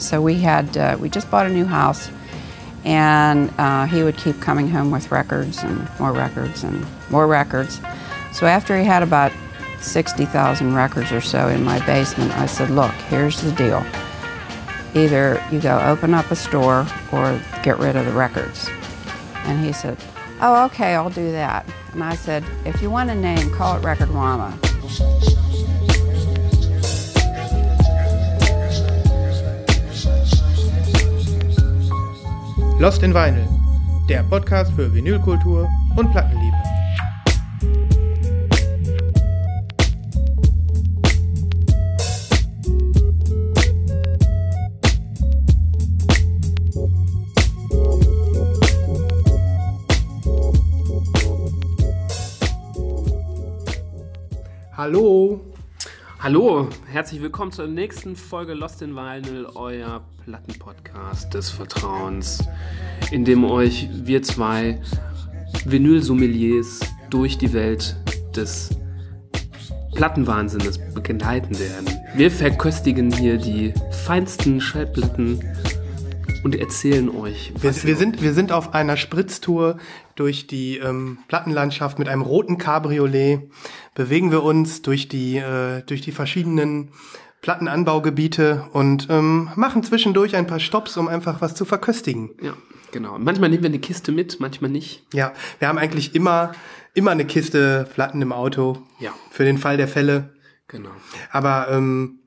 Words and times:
So 0.00 0.22
we 0.22 0.40
had 0.40 0.76
uh, 0.76 0.96
we 0.98 1.08
just 1.10 1.30
bought 1.30 1.46
a 1.46 1.50
new 1.50 1.66
house, 1.66 2.10
and 2.84 3.52
uh, 3.58 3.84
he 3.86 4.02
would 4.02 4.16
keep 4.16 4.40
coming 4.40 4.68
home 4.68 4.90
with 4.90 5.12
records 5.12 5.62
and 5.62 5.88
more 6.00 6.12
records 6.12 6.64
and 6.64 6.86
more 7.10 7.26
records. 7.26 7.80
So 8.32 8.46
after 8.46 8.78
he 8.78 8.84
had 8.84 9.02
about 9.02 9.30
sixty 9.78 10.24
thousand 10.24 10.74
records 10.74 11.12
or 11.12 11.20
so 11.20 11.48
in 11.48 11.62
my 11.64 11.84
basement, 11.84 12.32
I 12.38 12.46
said, 12.46 12.70
"Look, 12.70 12.92
here's 13.08 13.42
the 13.42 13.52
deal. 13.52 13.84
Either 14.94 15.40
you 15.52 15.60
go 15.60 15.78
open 15.80 16.14
up 16.14 16.30
a 16.30 16.36
store 16.36 16.86
or 17.12 17.40
get 17.62 17.78
rid 17.78 17.94
of 17.94 18.06
the 18.06 18.12
records." 18.12 18.68
And 19.44 19.64
he 19.64 19.72
said, 19.72 19.98
"Oh, 20.40 20.64
okay, 20.66 20.94
I'll 20.94 21.10
do 21.10 21.30
that." 21.32 21.66
And 21.92 22.02
I 22.02 22.14
said, 22.14 22.42
"If 22.64 22.80
you 22.80 22.90
want 22.90 23.10
a 23.10 23.14
name, 23.14 23.50
call 23.50 23.76
it 23.76 23.84
Record 23.84 24.10
Lost 32.80 33.02
in 33.02 33.12
Vinyl, 33.12 33.46
der 34.08 34.22
Podcast 34.22 34.72
für 34.72 34.90
Vinylkultur 34.94 35.68
und 35.96 36.10
Plattenliebe. 36.12 36.56
Hallo, 54.74 55.19
Hallo, 56.30 56.68
herzlich 56.86 57.20
willkommen 57.22 57.50
zur 57.50 57.66
nächsten 57.66 58.14
Folge 58.14 58.54
Lost 58.54 58.82
in 58.82 58.94
Vinyl, 58.94 59.46
euer 59.56 60.00
Plattenpodcast 60.24 61.34
des 61.34 61.50
Vertrauens, 61.50 62.44
in 63.10 63.24
dem 63.24 63.42
euch 63.42 63.88
wir 63.90 64.22
zwei 64.22 64.80
Vinyl-Sommeliers 65.64 66.78
durch 67.10 67.36
die 67.36 67.52
Welt 67.52 67.96
des 68.36 68.70
Plattenwahnsinnes 69.96 70.78
begleiten 70.94 71.58
werden. 71.58 71.88
Wir 72.14 72.30
verköstigen 72.30 73.10
hier 73.10 73.36
die 73.36 73.74
feinsten 73.90 74.60
Schallplatten 74.60 75.40
und 76.44 76.54
erzählen 76.54 77.08
euch. 77.08 77.52
wir, 77.58 77.70
was 77.70 77.84
wir, 77.84 77.96
sind, 77.96 78.22
wir 78.22 78.34
sind 78.34 78.52
auf 78.52 78.72
einer 78.72 78.96
Spritztour 78.96 79.78
durch 80.20 80.46
die 80.46 80.76
ähm, 80.76 81.18
Plattenlandschaft 81.28 81.98
mit 81.98 82.08
einem 82.08 82.20
roten 82.20 82.58
Cabriolet. 82.58 83.50
Bewegen 83.94 84.30
wir 84.30 84.42
uns 84.42 84.82
durch 84.82 85.08
die, 85.08 85.38
äh, 85.38 85.82
durch 85.86 86.02
die 86.02 86.12
verschiedenen 86.12 86.90
Plattenanbaugebiete 87.40 88.66
und 88.72 89.08
ähm, 89.08 89.50
machen 89.56 89.82
zwischendurch 89.82 90.36
ein 90.36 90.46
paar 90.46 90.60
Stops, 90.60 90.98
um 90.98 91.08
einfach 91.08 91.40
was 91.40 91.54
zu 91.54 91.64
verköstigen. 91.64 92.30
Ja, 92.42 92.52
genau. 92.92 93.18
Manchmal 93.18 93.48
nehmen 93.48 93.62
wir 93.62 93.70
eine 93.70 93.78
Kiste 93.78 94.12
mit, 94.12 94.40
manchmal 94.40 94.70
nicht. 94.70 95.06
Ja, 95.14 95.32
wir 95.58 95.68
haben 95.68 95.78
eigentlich 95.78 96.14
immer, 96.14 96.52
immer 96.92 97.12
eine 97.12 97.24
Kiste 97.24 97.88
Platten 97.94 98.20
im 98.20 98.32
Auto. 98.32 98.82
Ja. 98.98 99.14
Für 99.30 99.46
den 99.46 99.56
Fall 99.56 99.78
der 99.78 99.88
Fälle. 99.88 100.34
Genau. 100.68 100.90
Aber 101.32 101.68
ähm, 101.70 102.18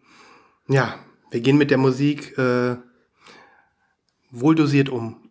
ja, 0.68 0.96
wir 1.30 1.42
gehen 1.42 1.60
mit 1.60 1.70
der 1.70 1.78
Musik 1.78 2.36
äh, 2.40 2.76
wohldosiert 4.32 4.90
um. 4.90 5.23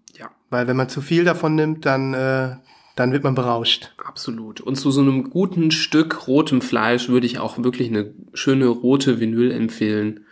Weil 0.52 0.68
wenn 0.68 0.76
man 0.76 0.90
zu 0.90 1.00
viel 1.00 1.24
davon 1.24 1.54
nimmt, 1.54 1.86
dann, 1.86 2.12
äh, 2.12 2.56
dann 2.94 3.12
wird 3.12 3.24
man 3.24 3.34
berauscht. 3.34 3.94
Absolut. 3.96 4.60
Und 4.60 4.76
zu 4.76 4.90
so 4.90 5.00
einem 5.00 5.30
guten 5.30 5.70
Stück 5.70 6.28
rotem 6.28 6.60
Fleisch 6.60 7.08
würde 7.08 7.26
ich 7.26 7.38
auch 7.38 7.56
wirklich 7.56 7.88
eine 7.88 8.12
schöne 8.34 8.66
rote 8.66 9.18
Vinyl 9.18 9.50
empfehlen. 9.50 10.26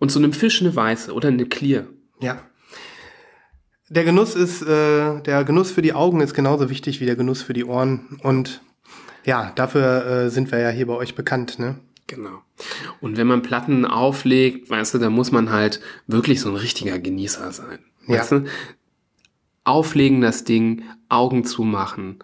Und 0.00 0.10
zu 0.10 0.18
einem 0.18 0.32
Fisch 0.32 0.60
eine 0.60 0.74
weiße 0.74 1.12
oder 1.14 1.28
eine 1.28 1.46
Clear. 1.46 1.84
Ja. 2.20 2.42
Der 3.88 4.02
Genuss 4.02 4.34
ist, 4.34 4.62
äh, 4.62 5.20
der 5.20 5.44
Genuss 5.44 5.70
für 5.70 5.82
die 5.82 5.92
Augen 5.92 6.20
ist 6.20 6.34
genauso 6.34 6.68
wichtig 6.68 7.00
wie 7.00 7.06
der 7.06 7.16
Genuss 7.16 7.40
für 7.40 7.52
die 7.52 7.64
Ohren. 7.64 8.18
Und 8.24 8.62
ja, 9.24 9.52
dafür 9.54 10.06
äh, 10.06 10.30
sind 10.30 10.50
wir 10.50 10.58
ja 10.58 10.70
hier 10.70 10.88
bei 10.88 10.94
euch 10.94 11.14
bekannt, 11.14 11.60
ne? 11.60 11.76
Genau. 12.08 12.42
Und 13.00 13.16
wenn 13.16 13.28
man 13.28 13.42
Platten 13.42 13.86
auflegt, 13.86 14.70
weißt 14.70 14.94
du, 14.94 14.98
da 14.98 15.08
muss 15.08 15.30
man 15.30 15.50
halt 15.52 15.80
wirklich 16.08 16.40
so 16.40 16.48
ein 16.48 16.56
richtiger 16.56 16.98
Genießer 16.98 17.52
sein. 17.52 17.78
Ja. 18.08 18.18
Weißt 18.18 18.32
du? 18.32 18.44
Auflegen 19.64 20.20
das 20.20 20.44
Ding, 20.44 20.82
Augen 21.08 21.44
zumachen 21.44 22.18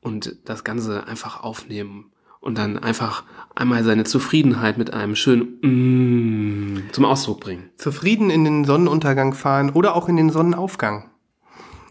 und 0.00 0.36
das 0.44 0.64
Ganze 0.64 1.06
einfach 1.06 1.42
aufnehmen 1.42 2.12
und 2.40 2.58
dann 2.58 2.78
einfach 2.78 3.24
einmal 3.54 3.84
seine 3.84 4.04
Zufriedenheit 4.04 4.76
mit 4.78 4.92
einem 4.92 5.14
schönen 5.14 5.58
mm 5.62 6.92
zum 6.92 7.04
Ausdruck 7.04 7.40
bringen. 7.40 7.70
Zufrieden 7.76 8.30
in 8.30 8.44
den 8.44 8.64
Sonnenuntergang 8.64 9.34
fahren 9.34 9.70
oder 9.70 9.94
auch 9.94 10.08
in 10.08 10.16
den 10.16 10.30
Sonnenaufgang. 10.30 11.10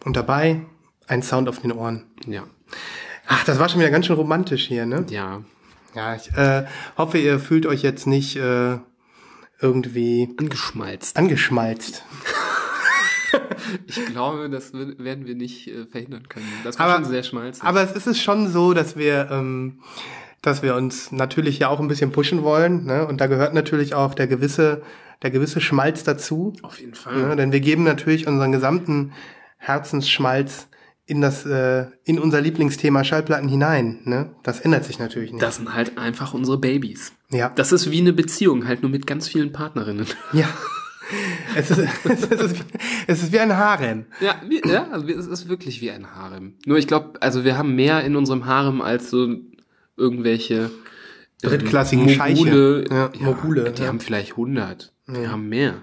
Und 0.04 0.16
dabei 0.16 0.62
ein 1.08 1.24
Sound 1.24 1.48
auf 1.50 1.60
den 1.60 1.72
Ohren. 1.72 2.06
Ja. 2.26 2.44
Ach, 3.28 3.44
das 3.46 3.60
war 3.60 3.70
schon 3.70 3.80
wieder 3.80 3.92
ganz 3.92 4.06
schön 4.06 4.16
romantisch 4.16 4.68
hier, 4.68 4.86
ne? 4.86 5.06
Ja. 5.10 5.42
Ja, 5.94 6.16
ich 6.16 6.32
äh, 6.38 6.66
hoffe, 6.98 7.18
ihr 7.18 7.40
fühlt 7.40 7.66
euch 7.66 7.82
jetzt 7.82 8.08
nicht 8.08 8.38
äh, 8.38 8.78
irgendwie 9.60 10.34
Angeschmalzt. 10.38 11.18
angeschmalzt. 11.18 12.04
Ich 13.88 14.06
glaube, 14.08 14.50
das 14.50 14.74
werden 14.74 15.26
wir 15.26 15.36
nicht 15.36 15.68
äh, 15.68 15.86
verhindern 15.86 16.28
können. 16.30 16.46
Das 16.64 16.80
war 16.80 16.88
Aber, 16.88 17.04
schon 17.04 17.12
sehr 17.12 17.24
schmalzig. 17.24 17.64
aber 17.64 17.82
es 17.82 17.92
ist 17.94 18.08
es 18.08 18.22
schon 18.22 18.48
so, 18.50 18.74
dass 18.74 18.96
wir, 18.98 19.30
ähm, 19.32 19.80
dass 20.42 20.64
wir 20.64 20.76
uns 20.76 21.12
natürlich 21.12 21.60
ja 21.60 21.70
auch 21.70 21.80
ein 21.80 21.88
bisschen 21.88 22.12
pushen 22.12 22.44
wollen, 22.44 22.86
ne? 22.86 23.08
Und 23.08 23.22
da 23.22 23.28
gehört 23.28 23.54
natürlich 23.54 23.94
auch 23.94 24.14
der 24.14 24.28
gewisse, 24.28 24.82
der 25.22 25.32
gewisse 25.32 25.62
Schmalz 25.62 26.04
dazu. 26.04 26.54
Auf 26.64 26.80
jeden 26.80 26.96
Fall. 26.96 27.16
Ne? 27.30 27.36
Denn 27.36 27.52
wir 27.52 27.60
geben 27.60 27.84
natürlich 27.84 28.28
unseren 28.28 28.52
gesamten 28.52 29.12
Herzensschmalz 29.58 30.68
in 31.06 31.22
das, 31.22 31.46
äh, 31.46 31.86
in 32.06 32.20
unser 32.20 32.42
Lieblingsthema 32.42 33.04
Schallplatten 33.04 33.50
hinein. 33.50 34.00
Ne? 34.06 34.32
Das 34.44 34.60
ändert 34.62 34.86
sich 34.86 34.98
natürlich 34.98 35.32
nicht. 35.32 35.42
Das 35.44 35.58
sind 35.58 35.74
halt 35.74 35.98
einfach 35.98 36.34
unsere 36.34 36.58
Babys. 36.58 37.12
ja. 37.30 37.50
Das 37.56 37.72
ist 37.72 37.92
wie 37.92 38.00
eine 38.00 38.14
Beziehung, 38.14 38.68
halt 38.68 38.82
nur 38.82 38.90
mit 38.92 39.06
ganz 39.06 39.28
vielen 39.28 39.52
Partnerinnen. 39.52 40.08
ja. 40.34 40.48
Es 41.56 41.70
ist, 41.72 41.80
es, 42.06 42.24
ist, 42.24 42.60
wie- 42.60 42.78
es 43.08 43.24
ist 43.24 43.32
wie 43.34 43.40
ein 43.40 43.56
Harem. 43.58 44.06
Ja, 44.20 44.36
wie, 44.48 44.62
ja 44.66 44.88
also 44.92 45.08
es 45.08 45.28
ist 45.28 45.50
wirklich 45.50 45.82
wie 45.82 45.92
ein 45.92 46.16
Harem. 46.16 46.54
Nur 46.66 46.78
ich 46.78 46.88
glaube, 46.88 47.22
also 47.22 47.44
wir 47.44 47.58
haben 47.58 47.76
mehr 47.76 48.04
in 48.04 48.16
unserem 48.16 48.46
Harem 48.46 48.82
als 48.82 49.10
so 49.10 49.36
irgendwelche 49.98 50.56
ähm, 51.44 51.50
Drittklassigen 51.50 52.06
Mogule. 52.06 52.18
Scheiche. 52.18 52.86
Ja, 52.90 53.10
Mogule, 53.20 53.72
Die 53.72 53.82
ja. 53.82 53.88
haben 53.88 54.00
vielleicht 54.00 54.32
100. 54.32 54.94
Wir 55.08 55.32
haben 55.32 55.50
mehr. 55.50 55.82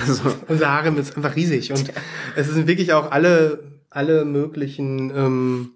Also, 0.00 0.22
Unser 0.48 0.70
Harem 0.70 0.96
ist 0.98 1.16
einfach 1.16 1.36
riesig 1.36 1.70
und 1.72 1.92
es 2.36 2.48
sind 2.48 2.66
wirklich 2.66 2.92
auch 2.94 3.10
alle, 3.10 3.62
alle 3.90 4.24
möglichen 4.24 5.10
ähm, 5.14 5.70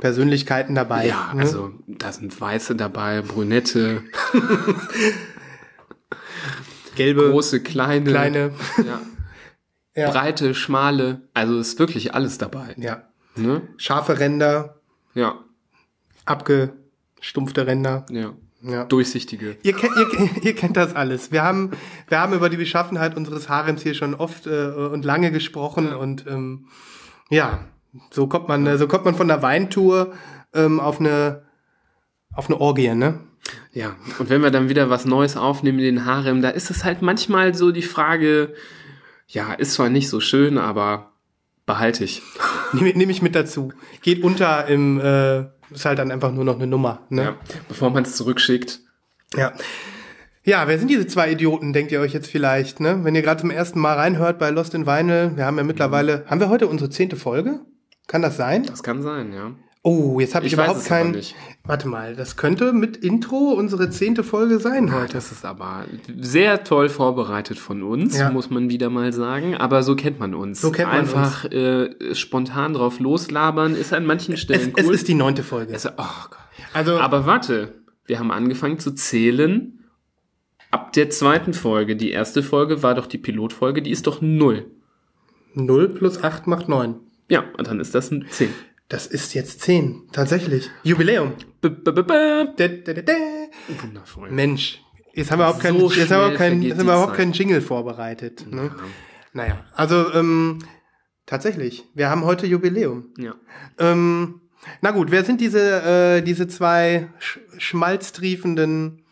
Persönlichkeiten 0.00 0.74
dabei. 0.74 1.06
ja, 1.08 1.32
ne? 1.34 1.42
also 1.42 1.72
da 1.86 2.12
sind 2.12 2.38
Weiße 2.40 2.76
dabei, 2.76 3.20
Brünette, 3.22 4.02
gelbe, 6.96 7.30
große, 7.30 7.62
kleine, 7.62 8.10
kleine. 8.10 8.50
ja, 8.86 9.00
Ja. 9.94 10.10
breite, 10.10 10.54
schmale. 10.54 11.22
Also 11.34 11.58
ist 11.58 11.78
wirklich 11.78 12.14
alles 12.14 12.38
dabei. 12.38 12.74
Ja. 12.76 13.02
Ne? 13.36 13.62
Scharfe 13.76 14.18
Ränder, 14.18 14.80
Ja, 15.14 15.38
abgestumpfte 16.24 17.66
Ränder. 17.66 18.06
ja. 18.10 18.32
Ja. 18.62 18.84
Durchsichtige. 18.84 19.56
Ihr 19.62 19.74
kennt, 19.74 19.92
ihr, 19.96 20.42
ihr 20.42 20.54
kennt 20.54 20.76
das 20.76 20.96
alles. 20.96 21.30
Wir 21.30 21.44
haben, 21.44 21.70
wir 22.08 22.18
haben 22.18 22.32
über 22.32 22.48
die 22.48 22.56
Beschaffenheit 22.56 23.14
unseres 23.16 23.48
Harems 23.48 23.82
hier 23.82 23.94
schon 23.94 24.14
oft 24.14 24.46
äh, 24.48 24.70
und 24.70 25.04
lange 25.04 25.30
gesprochen 25.30 25.92
und 25.94 26.26
ähm, 26.26 26.66
ja, 27.30 27.60
so 28.10 28.26
kommt 28.26 28.48
man, 28.48 28.66
äh, 28.66 28.76
so 28.78 28.88
kommt 28.88 29.04
man 29.04 29.14
von 29.14 29.28
der 29.28 29.42
Weintour 29.42 30.14
ähm, 30.52 30.80
auf 30.80 30.98
eine 30.98 31.42
auf 32.32 32.46
eine 32.48 32.60
Orgie, 32.60 32.92
ne? 32.94 33.20
Ja, 33.76 33.94
und 34.18 34.30
wenn 34.30 34.42
wir 34.42 34.50
dann 34.50 34.70
wieder 34.70 34.88
was 34.88 35.04
Neues 35.04 35.36
aufnehmen 35.36 35.80
in 35.80 35.84
den 35.84 36.04
Harem, 36.06 36.40
da 36.40 36.48
ist 36.48 36.70
es 36.70 36.82
halt 36.82 37.02
manchmal 37.02 37.54
so 37.54 37.72
die 37.72 37.82
Frage, 37.82 38.54
ja, 39.28 39.52
ist 39.52 39.74
zwar 39.74 39.90
nicht 39.90 40.08
so 40.08 40.18
schön, 40.18 40.56
aber 40.56 41.12
behalte 41.66 42.02
ich. 42.02 42.22
Nehme 42.72 42.88
nehm 42.96 43.10
ich 43.10 43.20
mit 43.20 43.34
dazu. 43.34 43.74
Geht 44.00 44.24
unter 44.24 44.66
im, 44.66 44.98
äh, 44.98 45.40
ist 45.70 45.84
halt 45.84 45.98
dann 45.98 46.10
einfach 46.10 46.32
nur 46.32 46.42
noch 46.42 46.54
eine 46.54 46.66
Nummer, 46.66 47.02
ne? 47.10 47.22
Ja, 47.22 47.36
bevor 47.68 47.90
man 47.90 48.04
es 48.04 48.16
zurückschickt. 48.16 48.80
Ja. 49.36 49.52
Ja, 50.42 50.66
wer 50.68 50.78
sind 50.78 50.88
diese 50.88 51.06
zwei 51.06 51.32
Idioten, 51.32 51.74
denkt 51.74 51.92
ihr 51.92 52.00
euch 52.00 52.14
jetzt 52.14 52.30
vielleicht, 52.30 52.80
ne? 52.80 53.00
Wenn 53.02 53.14
ihr 53.14 53.20
gerade 53.20 53.42
zum 53.42 53.50
ersten 53.50 53.78
Mal 53.78 53.96
reinhört 53.96 54.38
bei 54.38 54.48
Lost 54.48 54.72
in 54.72 54.86
Vinyl, 54.86 55.36
wir 55.36 55.44
haben 55.44 55.58
ja 55.58 55.64
mittlerweile, 55.64 56.24
haben 56.28 56.40
wir 56.40 56.48
heute 56.48 56.66
unsere 56.66 56.88
zehnte 56.88 57.16
Folge? 57.16 57.60
Kann 58.06 58.22
das 58.22 58.38
sein? 58.38 58.62
Das 58.62 58.82
kann 58.82 59.02
sein, 59.02 59.34
ja. 59.34 59.52
Oh, 59.88 60.18
jetzt 60.18 60.34
habe 60.34 60.44
ich, 60.46 60.52
Ich 60.52 60.58
überhaupt 60.58 60.80
es 60.80 60.90
aber 60.90 61.02
kein. 61.04 61.10
nicht. 61.12 61.36
Warte 61.64 61.86
mal, 61.86 62.16
das 62.16 62.36
könnte 62.36 62.72
mit 62.72 62.96
Intro 62.96 63.52
unsere 63.52 63.88
zehnte 63.88 64.24
Folge 64.24 64.58
sein 64.58 64.88
Ja, 64.88 65.02
heute. 65.02 65.12
das 65.12 65.30
ist 65.30 65.44
aber 65.44 65.84
sehr 66.20 66.64
toll 66.64 66.88
vorbereitet 66.88 67.56
von 67.56 67.84
uns, 67.84 68.18
Ja. 68.18 68.32
muss 68.32 68.50
man 68.50 68.68
wieder 68.68 68.90
mal 68.90 69.12
sagen. 69.12 69.54
Aber 69.56 69.84
so 69.84 69.94
kennt 69.94 70.18
man 70.18 70.34
uns. 70.34 70.60
So 70.60 70.72
kennt 70.72 70.88
man 70.88 70.98
Einfach 71.00 71.44
Äh, 71.44 72.14
spontan 72.16 72.72
drauf 72.74 72.98
loslabern 72.98 73.76
ist 73.76 73.92
an 73.92 74.06
manchen 74.06 74.34
Es, 74.34 74.40
Stellen 74.40 74.72
es 74.76 74.86
cool. 74.86 74.94
ist 74.94 75.06
die 75.06 75.14
neunte 75.14 75.44
Folge. 75.44 75.72
Es- 75.72 75.86
oh 75.86 75.92
Gott. 75.96 76.38
also, 76.72 76.98
Aber 76.98 77.24
warte, 77.26 77.74
wir 78.06 78.18
haben 78.18 78.32
angefangen 78.32 78.80
zu 78.80 78.92
zählen 78.92 79.72
Ab 80.72 80.92
der 80.94 81.10
zweiten 81.10 81.54
Folge, 81.54 81.94
die 81.94 82.10
erste 82.10 82.42
Folge 82.42 82.82
war 82.82 82.96
doch 82.96 83.06
die 83.06 83.18
Pilotfolge, 83.18 83.82
die 83.82 83.92
ist 83.92 84.08
doch 84.08 84.20
null. 84.20 84.66
0 85.54 85.88
plus 85.90 86.22
8 86.24 86.48
macht 86.48 86.68
9. 86.68 86.96
Ja, 87.30 87.44
und 87.56 87.68
dann 87.68 87.78
ist 87.78 87.94
das 87.94 88.10
ein 88.10 88.26
10. 88.28 88.50
Das 88.88 89.06
ist 89.06 89.34
jetzt 89.34 89.62
10. 89.62 90.10
Tatsächlich. 90.12 90.70
Jubiläum. 90.84 91.32
B 91.60 91.68
-b 91.68 91.90
-b. 91.90 93.12
Wundervoll. 93.82 94.30
Mensch, 94.30 94.80
jetzt 95.12 95.30
haben 95.30 95.40
wir 95.40 95.46
überhaupt 95.46 95.62
keinen, 95.62 95.80
So 95.80 95.90
jetzt 95.92 96.10
haben 96.12 96.30
wir 96.30 96.36
keinen, 96.36 96.62
jetzt 96.62 96.78
haben 96.78 96.86
wir 96.86 96.94
überhaupt 96.94 97.14
keinen 97.14 97.32
Jingle 97.32 97.60
vorbereitet. 97.60 98.46
Ne? 98.48 98.70
Naja, 99.32 99.64
also 99.74 100.12
ähm, 100.14 100.60
tatsächlich, 101.26 101.84
wir 101.94 102.10
haben 102.10 102.24
heute 102.24 102.46
Jubiläum. 102.46 103.06
Ja. 103.18 103.34
Ähm, 103.78 104.40
na 104.82 104.92
gut, 104.92 105.10
wer 105.10 105.24
sind 105.24 105.40
diese, 105.40 105.82
äh, 105.82 106.22
diese 106.22 106.46
zwei 106.46 107.08
sch 107.18 107.40
schmalztriefenden 107.58 109.02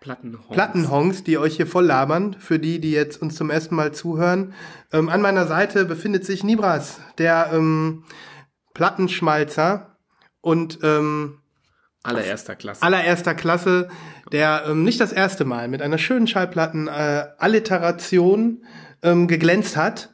Plattenhorns. 0.00 0.52
Plattenhongs, 0.52 1.24
die 1.24 1.38
euch 1.38 1.56
hier 1.56 1.66
voll 1.66 1.86
labern, 1.86 2.36
für 2.38 2.58
die, 2.58 2.80
die 2.80 2.90
jetzt 2.90 3.22
uns 3.22 3.36
zum 3.36 3.50
ersten 3.50 3.76
Mal 3.76 3.92
zuhören. 3.92 4.52
Ähm, 4.92 5.08
an 5.08 5.22
meiner 5.22 5.46
Seite 5.46 5.84
befindet 5.84 6.26
sich 6.26 6.44
Nibras, 6.44 7.00
der 7.18 7.50
ähm, 7.52 8.04
Plattenschmalzer 8.74 9.96
und 10.40 10.80
ähm, 10.82 11.38
Allererster 12.04 12.56
Klasse. 12.56 12.82
allererster 12.82 13.34
Klasse, 13.34 13.88
der 14.32 14.64
ähm, 14.66 14.82
nicht 14.82 15.00
das 15.00 15.12
erste 15.12 15.44
Mal 15.44 15.68
mit 15.68 15.82
einer 15.82 15.98
schönen 15.98 16.26
Schallplatten 16.26 16.88
äh, 16.88 17.26
ähm, 19.02 19.28
geglänzt 19.28 19.76
hat 19.76 20.10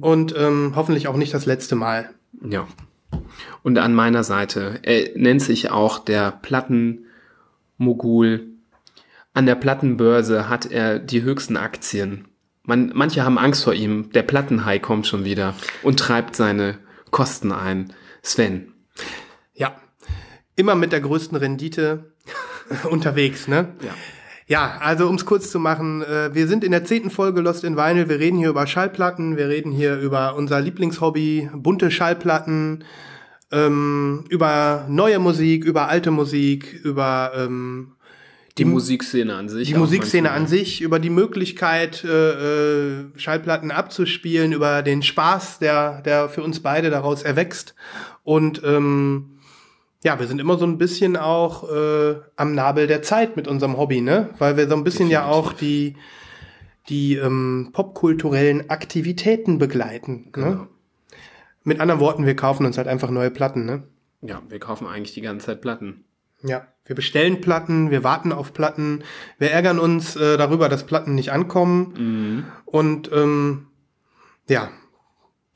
und 0.00 0.34
ähm, 0.36 0.72
hoffentlich 0.76 1.08
auch 1.08 1.16
nicht 1.16 1.34
das 1.34 1.46
letzte 1.46 1.76
Mal. 1.76 2.10
Ja. 2.48 2.68
Und 3.62 3.78
an 3.78 3.94
meiner 3.94 4.22
Seite, 4.22 4.78
er 4.82 5.16
nennt 5.16 5.42
sich 5.42 5.70
auch 5.70 5.98
der 5.98 6.30
Plattenmogul. 6.30 8.48
An 9.32 9.46
der 9.46 9.54
Plattenbörse 9.54 10.48
hat 10.48 10.66
er 10.66 10.98
die 10.98 11.22
höchsten 11.22 11.56
Aktien. 11.56 12.26
Man, 12.62 12.92
manche 12.94 13.24
haben 13.24 13.38
Angst 13.38 13.64
vor 13.64 13.74
ihm. 13.74 14.10
Der 14.12 14.22
Plattenhai 14.22 14.78
kommt 14.78 15.06
schon 15.06 15.24
wieder 15.24 15.54
und 15.82 15.98
treibt 15.98 16.36
seine 16.36 16.78
Kosten 17.10 17.52
ein. 17.52 17.92
Sven. 18.22 18.72
Ja, 19.54 19.76
immer 20.56 20.74
mit 20.74 20.92
der 20.92 21.00
größten 21.00 21.36
Rendite 21.36 22.12
unterwegs, 22.90 23.48
ne? 23.48 23.74
Ja. 23.82 23.94
Ja, 24.48 24.78
also 24.78 25.08
um 25.08 25.16
es 25.16 25.26
kurz 25.26 25.50
zu 25.50 25.58
machen, 25.58 26.02
äh, 26.02 26.32
wir 26.32 26.46
sind 26.46 26.62
in 26.62 26.70
der 26.70 26.84
zehnten 26.84 27.10
Folge 27.10 27.40
Lost 27.40 27.64
in 27.64 27.76
Vinyl. 27.76 28.08
Wir 28.08 28.20
reden 28.20 28.38
hier 28.38 28.50
über 28.50 28.68
Schallplatten, 28.68 29.36
wir 29.36 29.48
reden 29.48 29.72
hier 29.72 29.98
über 29.98 30.36
unser 30.36 30.60
Lieblingshobby, 30.60 31.50
bunte 31.52 31.90
Schallplatten, 31.90 32.84
ähm, 33.50 34.24
über 34.28 34.86
neue 34.88 35.18
Musik, 35.18 35.64
über 35.64 35.88
alte 35.88 36.12
Musik, 36.12 36.80
über 36.84 37.32
ähm, 37.34 37.95
Die 38.58 38.64
Musikszene 38.64 39.34
an 39.34 39.48
sich. 39.48 39.68
die 39.68 39.74
Musikszene 39.74 40.28
manchmal. 40.28 40.42
an 40.42 40.46
sich, 40.46 40.80
über 40.80 40.98
die 40.98 41.10
Möglichkeit, 41.10 42.04
äh, 42.04 43.00
äh, 43.00 43.04
Schallplatten 43.16 43.70
abzuspielen, 43.70 44.52
über 44.52 44.82
den 44.82 45.02
Spaß, 45.02 45.58
der, 45.58 46.00
der 46.02 46.28
für 46.30 46.42
uns 46.42 46.60
beide 46.60 46.88
daraus 46.88 47.22
erwächst. 47.22 47.74
Und 48.24 48.62
ähm, 48.64 49.38
ja, 50.02 50.18
wir 50.18 50.26
sind 50.26 50.40
immer 50.40 50.56
so 50.56 50.64
ein 50.64 50.78
bisschen 50.78 51.16
auch 51.16 51.70
äh, 51.70 52.16
am 52.36 52.54
Nabel 52.54 52.86
der 52.86 53.02
Zeit 53.02 53.36
mit 53.36 53.46
unserem 53.46 53.76
Hobby, 53.76 54.00
ne? 54.00 54.30
Weil 54.38 54.56
wir 54.56 54.68
so 54.68 54.74
ein 54.74 54.84
bisschen 54.84 55.10
ja 55.10 55.26
auch 55.26 55.52
die, 55.52 55.96
die 56.88 57.16
ähm, 57.16 57.70
popkulturellen 57.72 58.70
Aktivitäten 58.70 59.58
begleiten. 59.58 60.12
Ne? 60.12 60.30
Genau. 60.32 60.66
Mit 61.64 61.80
anderen 61.80 62.00
Worten, 62.00 62.24
wir 62.24 62.36
kaufen 62.36 62.64
uns 62.64 62.78
halt 62.78 62.88
einfach 62.88 63.10
neue 63.10 63.30
Platten, 63.30 63.66
ne? 63.66 63.82
Ja, 64.22 64.42
wir 64.48 64.60
kaufen 64.60 64.86
eigentlich 64.86 65.12
die 65.12 65.20
ganze 65.20 65.46
Zeit 65.46 65.60
Platten. 65.60 66.04
Ja, 66.42 66.68
wir 66.86 66.96
bestellen 66.96 67.40
Platten, 67.40 67.90
wir 67.90 68.04
warten 68.04 68.32
auf 68.32 68.52
Platten, 68.52 69.02
wir 69.38 69.50
ärgern 69.50 69.78
uns 69.78 70.16
äh, 70.16 70.36
darüber, 70.36 70.68
dass 70.68 70.86
Platten 70.86 71.14
nicht 71.14 71.32
ankommen. 71.32 72.44
Und 72.64 73.10
ähm, 73.12 73.66
ja, 74.48 74.70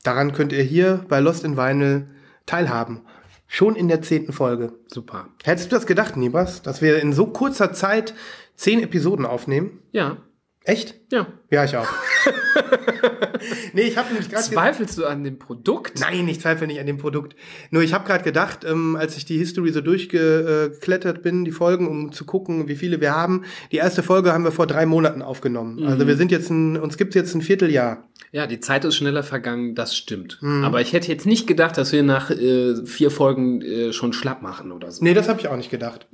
daran 0.03 0.33
könnt 0.33 0.53
ihr 0.53 0.63
hier 0.63 1.05
bei 1.07 1.19
Lost 1.19 1.43
in 1.43 1.57
Vinyl 1.57 2.07
teilhaben. 2.45 3.01
Schon 3.47 3.75
in 3.75 3.87
der 3.87 4.01
zehnten 4.01 4.31
Folge. 4.31 4.73
Super. 4.87 5.27
Hättest 5.43 5.71
du 5.71 5.75
das 5.75 5.85
gedacht, 5.85 6.15
Nibas, 6.15 6.61
dass 6.61 6.81
wir 6.81 7.01
in 7.01 7.11
so 7.11 7.27
kurzer 7.27 7.73
Zeit 7.73 8.13
zehn 8.55 8.81
Episoden 8.81 9.25
aufnehmen? 9.25 9.79
Ja, 9.91 10.17
Echt? 10.63 10.95
ja. 11.11 11.27
Ja, 11.49 11.65
ich 11.65 11.75
auch. 11.75 11.87
nee, 13.73 13.81
ich 13.81 13.97
habe 13.97 14.09
nämlich 14.09 14.29
gerade 14.29 14.43
Zweifelst 14.43 14.97
du 14.97 15.05
an 15.05 15.23
dem 15.23 15.39
Produkt? 15.39 15.99
Nein, 15.99 16.27
ich 16.27 16.39
zweifle 16.39 16.67
nicht 16.67 16.79
an 16.79 16.85
dem 16.85 16.99
Produkt. 16.99 17.35
Nur 17.71 17.81
ich 17.81 17.93
habe 17.93 18.05
gerade 18.05 18.23
gedacht, 18.23 18.63
ähm, 18.63 18.95
als 18.95 19.17
ich 19.17 19.25
die 19.25 19.39
History 19.39 19.71
so 19.71 19.81
durchgeklettert 19.81 21.23
bin, 21.23 21.45
die 21.45 21.51
Folgen, 21.51 21.87
um 21.87 22.11
zu 22.11 22.25
gucken, 22.25 22.67
wie 22.67 22.75
viele 22.75 23.01
wir 23.01 23.15
haben. 23.15 23.43
Die 23.71 23.77
erste 23.77 24.03
Folge 24.03 24.33
haben 24.33 24.43
wir 24.43 24.51
vor 24.51 24.67
drei 24.67 24.85
Monaten 24.85 25.23
aufgenommen. 25.23 25.83
Also 25.83 26.05
wir 26.05 26.15
sind 26.15 26.31
jetzt 26.31 26.51
ein, 26.51 26.77
uns 26.77 26.97
gibt's 26.97 27.15
jetzt 27.15 27.33
ein 27.33 27.41
Vierteljahr. 27.41 28.07
Ja, 28.31 28.47
die 28.47 28.59
Zeit 28.59 28.85
ist 28.85 28.95
schneller 28.95 29.23
vergangen, 29.23 29.75
das 29.75 29.95
stimmt. 29.97 30.37
Mhm. 30.41 30.63
Aber 30.63 30.79
ich 30.79 30.93
hätte 30.93 31.09
jetzt 31.09 31.25
nicht 31.25 31.47
gedacht, 31.47 31.77
dass 31.77 31.91
wir 31.91 32.03
nach 32.03 32.29
äh, 32.29 32.85
vier 32.85 33.11
Folgen 33.11 33.61
äh, 33.61 33.91
schon 33.93 34.13
schlapp 34.13 34.41
machen 34.41 34.71
oder 34.71 34.91
so. 34.91 35.03
Nee, 35.03 35.13
das 35.13 35.27
habe 35.27 35.39
ich 35.39 35.47
auch 35.47 35.57
nicht 35.57 35.71
gedacht. 35.71 36.07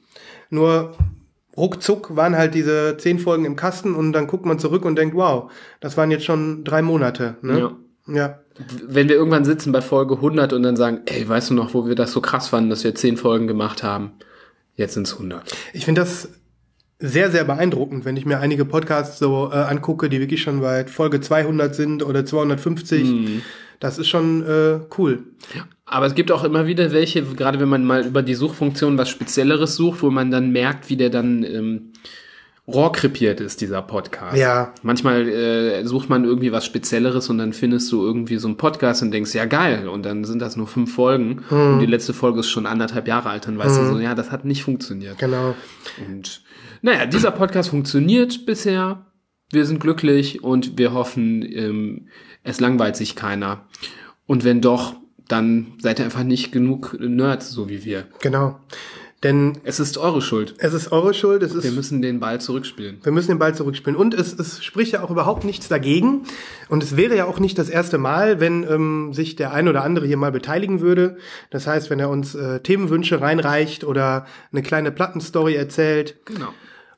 Nur 0.49 0.95
ruckzuck 1.57 2.15
waren 2.15 2.37
halt 2.37 2.53
diese 2.53 2.97
zehn 2.97 3.19
Folgen 3.19 3.45
im 3.45 3.55
Kasten 3.55 3.95
und 3.95 4.13
dann 4.13 4.27
guckt 4.27 4.45
man 4.45 4.59
zurück 4.59 4.85
und 4.85 4.95
denkt, 4.95 5.15
wow, 5.15 5.51
das 5.79 5.97
waren 5.97 6.11
jetzt 6.11 6.25
schon 6.25 6.63
drei 6.63 6.81
Monate. 6.81 7.35
Ne? 7.41 7.71
Ja. 8.07 8.15
ja. 8.15 8.39
Wenn 8.87 9.09
wir 9.09 9.15
irgendwann 9.15 9.45
sitzen 9.45 9.71
bei 9.71 9.81
Folge 9.81 10.15
100 10.15 10.53
und 10.53 10.63
dann 10.63 10.75
sagen, 10.75 11.01
ey, 11.05 11.27
weißt 11.27 11.49
du 11.49 11.53
noch, 11.53 11.73
wo 11.73 11.87
wir 11.87 11.95
das 11.95 12.11
so 12.11 12.21
krass 12.21 12.47
fanden, 12.47 12.69
dass 12.69 12.83
wir 12.83 12.95
zehn 12.95 13.17
Folgen 13.17 13.47
gemacht 13.47 13.83
haben? 13.83 14.11
Jetzt 14.75 14.93
sind's 14.93 15.13
100. 15.13 15.43
Ich 15.73 15.85
finde 15.85 16.01
das 16.01 16.29
sehr, 16.99 17.31
sehr 17.31 17.43
beeindruckend, 17.43 18.05
wenn 18.05 18.17
ich 18.17 18.25
mir 18.25 18.39
einige 18.39 18.65
Podcasts 18.65 19.19
so 19.19 19.49
äh, 19.51 19.55
angucke, 19.55 20.09
die 20.09 20.19
wirklich 20.19 20.41
schon 20.41 20.61
bei 20.61 20.85
Folge 20.85 21.21
200 21.21 21.75
sind 21.75 22.03
oder 22.03 22.25
250. 22.25 23.41
Das 23.79 23.99
ist 23.99 24.07
schon 24.07 24.43
äh, 24.43 24.79
cool. 24.97 25.23
Aber 25.89 26.05
es 26.05 26.15
gibt 26.15 26.31
auch 26.31 26.43
immer 26.43 26.67
wieder 26.67 26.91
welche, 26.91 27.23
gerade 27.23 27.59
wenn 27.59 27.69
man 27.69 27.85
mal 27.85 28.05
über 28.05 28.21
die 28.21 28.35
Suchfunktion 28.35 28.97
was 28.97 29.09
Spezielleres 29.09 29.75
sucht, 29.75 30.01
wo 30.01 30.09
man 30.09 30.31
dann 30.31 30.51
merkt, 30.51 30.89
wie 30.89 30.97
der 30.97 31.09
dann 31.09 31.43
ähm, 31.43 31.93
rohrkrepiert 32.67 33.39
ist, 33.39 33.61
dieser 33.61 33.81
Podcast. 33.81 34.35
Ja. 34.35 34.73
Manchmal 34.83 35.29
äh, 35.29 35.85
sucht 35.85 36.09
man 36.09 36.25
irgendwie 36.25 36.51
was 36.51 36.65
Spezielleres 36.65 37.29
und 37.29 37.37
dann 37.37 37.53
findest 37.53 37.89
du 37.93 38.03
irgendwie 38.03 38.37
so 38.37 38.49
einen 38.49 38.57
Podcast 38.57 39.01
und 39.01 39.11
denkst, 39.11 39.33
ja 39.33 39.45
geil, 39.45 39.87
und 39.87 40.05
dann 40.05 40.25
sind 40.25 40.39
das 40.39 40.57
nur 40.57 40.67
fünf 40.67 40.93
Folgen 40.93 41.45
und 41.49 41.79
die 41.79 41.85
letzte 41.85 42.13
Folge 42.13 42.41
ist 42.41 42.49
schon 42.49 42.65
anderthalb 42.65 43.07
Jahre 43.07 43.29
alt, 43.29 43.47
dann 43.47 43.57
weißt 43.57 43.79
du 43.79 43.85
so, 43.85 43.99
ja, 43.99 44.13
das 44.13 44.31
hat 44.31 44.43
nicht 44.43 44.63
funktioniert. 44.63 45.17
Genau. 45.19 45.55
Und 46.05 46.41
naja, 46.81 47.05
dieser 47.05 47.31
Podcast 47.31 47.69
funktioniert 47.69 48.45
bisher. 48.45 49.05
Wir 49.49 49.65
sind 49.65 49.79
glücklich 49.79 50.43
und 50.43 50.77
wir 50.77 50.91
hoffen, 50.91 51.41
ähm, 51.43 52.09
es 52.43 52.59
langweilt 52.59 52.97
sich 52.97 53.15
keiner. 53.15 53.65
Und 54.25 54.43
wenn 54.43 54.59
doch, 54.59 54.95
dann 55.27 55.73
seid 55.79 55.99
ihr 55.99 56.05
einfach 56.05 56.23
nicht 56.23 56.51
genug 56.51 56.95
Nerds, 56.99 57.49
so 57.51 57.69
wie 57.69 57.83
wir. 57.85 58.05
Genau. 58.21 58.59
Denn 59.23 59.57
Es 59.63 59.79
ist 59.79 59.97
eure 59.97 60.21
Schuld. 60.21 60.53
es 60.59 60.75
ist 60.75 60.91
eure 60.91 61.11
Schuld, 61.15 61.41
es 61.41 61.55
ist 61.55 61.63
Wir 61.63 61.71
müssen 61.71 62.03
den 62.03 62.19
Ball 62.19 62.39
zurückspielen. 62.39 62.99
Wir 63.01 63.11
müssen 63.11 63.29
den 63.29 63.39
Ball 63.39 63.55
zurückspielen. 63.55 63.97
Und 63.97 64.13
es, 64.13 64.31
es 64.37 64.63
spricht 64.63 64.93
ja 64.93 65.01
auch 65.01 65.09
überhaupt 65.09 65.43
nichts 65.43 65.67
dagegen. 65.67 66.21
Und 66.69 66.83
es 66.83 66.95
wäre 66.97 67.17
ja 67.17 67.25
auch 67.25 67.39
nicht 67.39 67.57
das 67.57 67.67
erste 67.67 67.97
Mal, 67.97 68.39
wenn 68.39 68.61
ähm, 68.69 69.13
sich 69.13 69.35
der 69.35 69.53
ein 69.53 69.67
oder 69.67 69.83
andere 69.83 70.05
hier 70.05 70.17
mal 70.17 70.31
beteiligen 70.31 70.81
würde. 70.81 71.17
Das 71.49 71.65
heißt, 71.65 71.89
wenn 71.89 71.99
er 71.99 72.11
uns 72.11 72.35
äh, 72.35 72.59
Themenwünsche 72.59 73.19
reinreicht 73.19 73.83
oder 73.83 74.27
eine 74.51 74.61
kleine 74.61 74.91
Plattenstory 74.91 75.55
erzählt 75.55 76.17
Genau. 76.25 76.49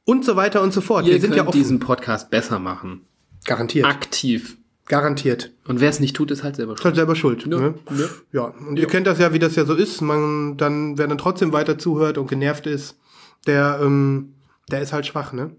und 0.04 0.26
so 0.26 0.36
weiter 0.36 0.62
und 0.62 0.74
so 0.74 0.82
fort. 0.82 1.06
Ihr 1.08 1.14
Wir 1.14 1.22
sind 1.22 1.30
könnt 1.30 1.38
ja 1.44 1.48
offen. 1.48 1.58
diesen 1.58 1.80
Podcast 1.80 2.30
besser 2.30 2.60
machen. 2.60 3.06
Garantiert. 3.46 3.86
Aktiv. 3.86 4.58
Garantiert. 4.90 5.52
Und 5.68 5.80
wer 5.80 5.90
es 5.90 6.00
nicht 6.00 6.16
tut, 6.16 6.32
ist 6.32 6.44
halt 6.44 6.56
selber 6.58 6.74
Ist 6.74 6.80
schuld. 6.80 6.86
halt 6.88 6.96
selber 6.96 7.16
schuld. 7.16 7.46
Ne? 7.46 7.76
Ja. 7.92 8.06
Ja, 8.34 8.54
und 8.68 8.78
ihr 8.78 8.88
kennt 8.88 9.08
das 9.08 9.20
ja, 9.20 9.32
wie 9.32 9.40
das 9.40 9.56
ja 9.56 9.64
so 9.64 9.76
ist. 9.76 10.02
Man 10.02 10.58
dann, 10.58 10.98
wer 10.98 11.08
dann 11.08 11.20
trotzdem 11.20 11.54
weiter 11.54 11.78
zuhört 11.78 12.18
und 12.18 12.28
genervt 12.28 12.66
ist, 12.66 13.00
der, 13.46 13.80
ähm, 13.82 14.34
der 14.72 14.82
ist 14.82 14.92
halt 14.92 15.06
schwach, 15.06 15.32
ne? 15.32 15.56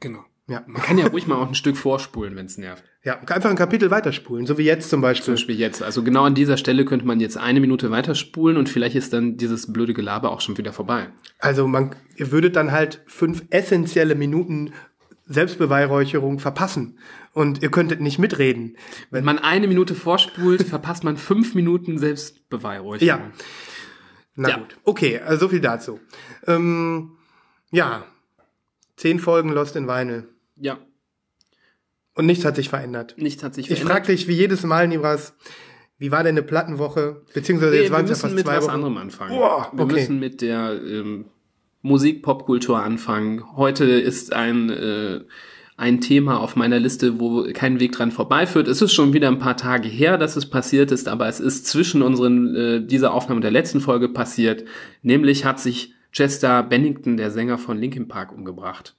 Genau. 0.00 0.24
Ja. 0.48 0.64
Man 0.66 0.82
kann 0.82 0.98
ja 0.98 1.06
ruhig 1.06 1.28
mal 1.28 1.36
auch 1.36 1.46
ein 1.46 1.54
Stück 1.54 1.76
vorspulen, 1.76 2.34
wenn 2.34 2.46
es 2.46 2.58
nervt. 2.58 2.82
Ja, 3.04 3.18
einfach 3.20 3.50
ein 3.50 3.56
Kapitel 3.56 3.90
weiterspulen, 3.90 4.46
so 4.46 4.58
wie 4.58 4.64
jetzt 4.64 4.90
zum 4.90 4.98
Zum 4.98 5.02
Beispiel. 5.02 5.34
Beispiel 5.34 5.58
jetzt. 5.58 5.82
Also 5.82 6.02
genau 6.02 6.24
an 6.24 6.34
dieser 6.34 6.56
Stelle 6.56 6.84
könnte 6.84 7.06
man 7.06 7.20
jetzt 7.20 7.36
eine 7.36 7.60
Minute 7.60 7.90
weiterspulen 7.90 8.56
und 8.56 8.68
vielleicht 8.68 8.96
ist 8.96 9.12
dann 9.12 9.36
dieses 9.36 9.72
blöde 9.72 9.94
Gelaber 9.94 10.30
auch 10.30 10.40
schon 10.40 10.58
wieder 10.58 10.72
vorbei. 10.72 11.08
Also 11.38 11.66
man, 11.66 11.94
ihr 12.16 12.32
würdet 12.32 12.56
dann 12.56 12.72
halt 12.72 13.00
fünf 13.06 13.44
essentielle 13.50 14.14
Minuten 14.16 14.72
Selbstbeweihräucherung 15.26 16.38
verpassen 16.38 16.98
und 17.32 17.62
ihr 17.62 17.70
könntet 17.70 18.00
nicht 18.00 18.18
mitreden. 18.18 18.76
Wenn 19.10 19.24
man 19.24 19.38
eine 19.38 19.68
Minute 19.68 19.94
vorspult, 19.94 20.62
verpasst 20.68 21.04
man 21.04 21.16
fünf 21.16 21.54
Minuten 21.54 21.98
Selbstbeweihräucherung. 21.98 23.06
Ja. 23.06 23.30
Na 24.34 24.48
Ja. 24.50 24.56
gut. 24.58 24.76
Okay, 24.84 25.18
also 25.20 25.46
so 25.46 25.48
viel 25.50 25.60
dazu. 25.60 26.00
Ähm, 26.46 27.12
ja, 27.70 28.04
zehn 28.96 29.18
Folgen 29.18 29.50
Lost 29.50 29.76
in 29.76 29.86
Vinyl. 29.88 30.28
Ja, 30.56 30.78
Und 32.14 32.26
nichts 32.26 32.44
hat 32.44 32.56
sich 32.56 32.68
verändert. 32.68 33.14
nichts 33.18 33.42
hat 33.42 33.54
sich 33.54 33.66
Ich 33.70 33.78
verändert. 33.78 33.96
frage 34.06 34.12
dich 34.12 34.28
wie 34.28 34.34
jedes 34.34 34.62
Mal, 34.64 34.86
Nibras, 34.88 35.34
wie 35.98 36.10
war 36.10 36.22
denn 36.24 36.34
eine 36.36 36.42
Plattenwoche? 36.42 37.22
Beziehungsweise 37.32 37.72
Nee, 37.72 37.78
jetzt 37.82 37.90
wir 37.90 37.96
waren 37.96 38.04
es 38.04 38.10
ja 38.10 38.12
müssen 38.14 38.20
fast 38.22 38.34
mit 38.34 38.44
zwei 38.44 38.56
was 38.56 38.64
Wochen. 38.64 38.70
anderem 38.74 38.96
anfangen. 38.98 39.30
Boah, 39.36 39.70
Wir 39.72 39.84
okay. 39.84 39.94
müssen 39.94 40.18
mit 40.18 40.40
der 40.40 40.80
ähm, 40.82 41.26
Musik, 41.82 42.22
Popkultur 42.22 42.82
anfangen. 42.82 43.56
Heute 43.56 43.84
ist 43.84 44.32
ein 44.32 44.70
äh, 44.70 45.20
ein 45.76 46.00
Thema 46.00 46.38
auf 46.38 46.54
meiner 46.54 46.78
Liste, 46.78 47.18
wo 47.18 47.44
kein 47.52 47.80
Weg 47.80 47.92
dran 47.92 48.12
vorbeiführt. 48.12 48.68
Es 48.68 48.82
ist 48.82 48.92
schon 48.92 49.12
wieder 49.12 49.28
ein 49.28 49.38
paar 49.38 49.56
Tage 49.56 49.88
her, 49.88 50.16
dass 50.16 50.36
es 50.36 50.48
passiert 50.48 50.92
ist, 50.92 51.08
aber 51.08 51.26
es 51.26 51.40
ist 51.40 51.66
zwischen 51.66 52.02
unseren 52.02 52.54
äh, 52.54 52.86
dieser 52.86 53.12
Aufnahme 53.12 53.40
der 53.40 53.50
letzten 53.50 53.80
Folge 53.80 54.08
passiert. 54.08 54.64
Nämlich 55.02 55.44
hat 55.44 55.58
sich 55.58 55.94
Chester 56.12 56.62
Bennington, 56.62 57.16
der 57.16 57.30
Sänger 57.30 57.58
von 57.58 57.78
Linkin 57.78 58.06
Park, 58.06 58.32
umgebracht. 58.32 58.94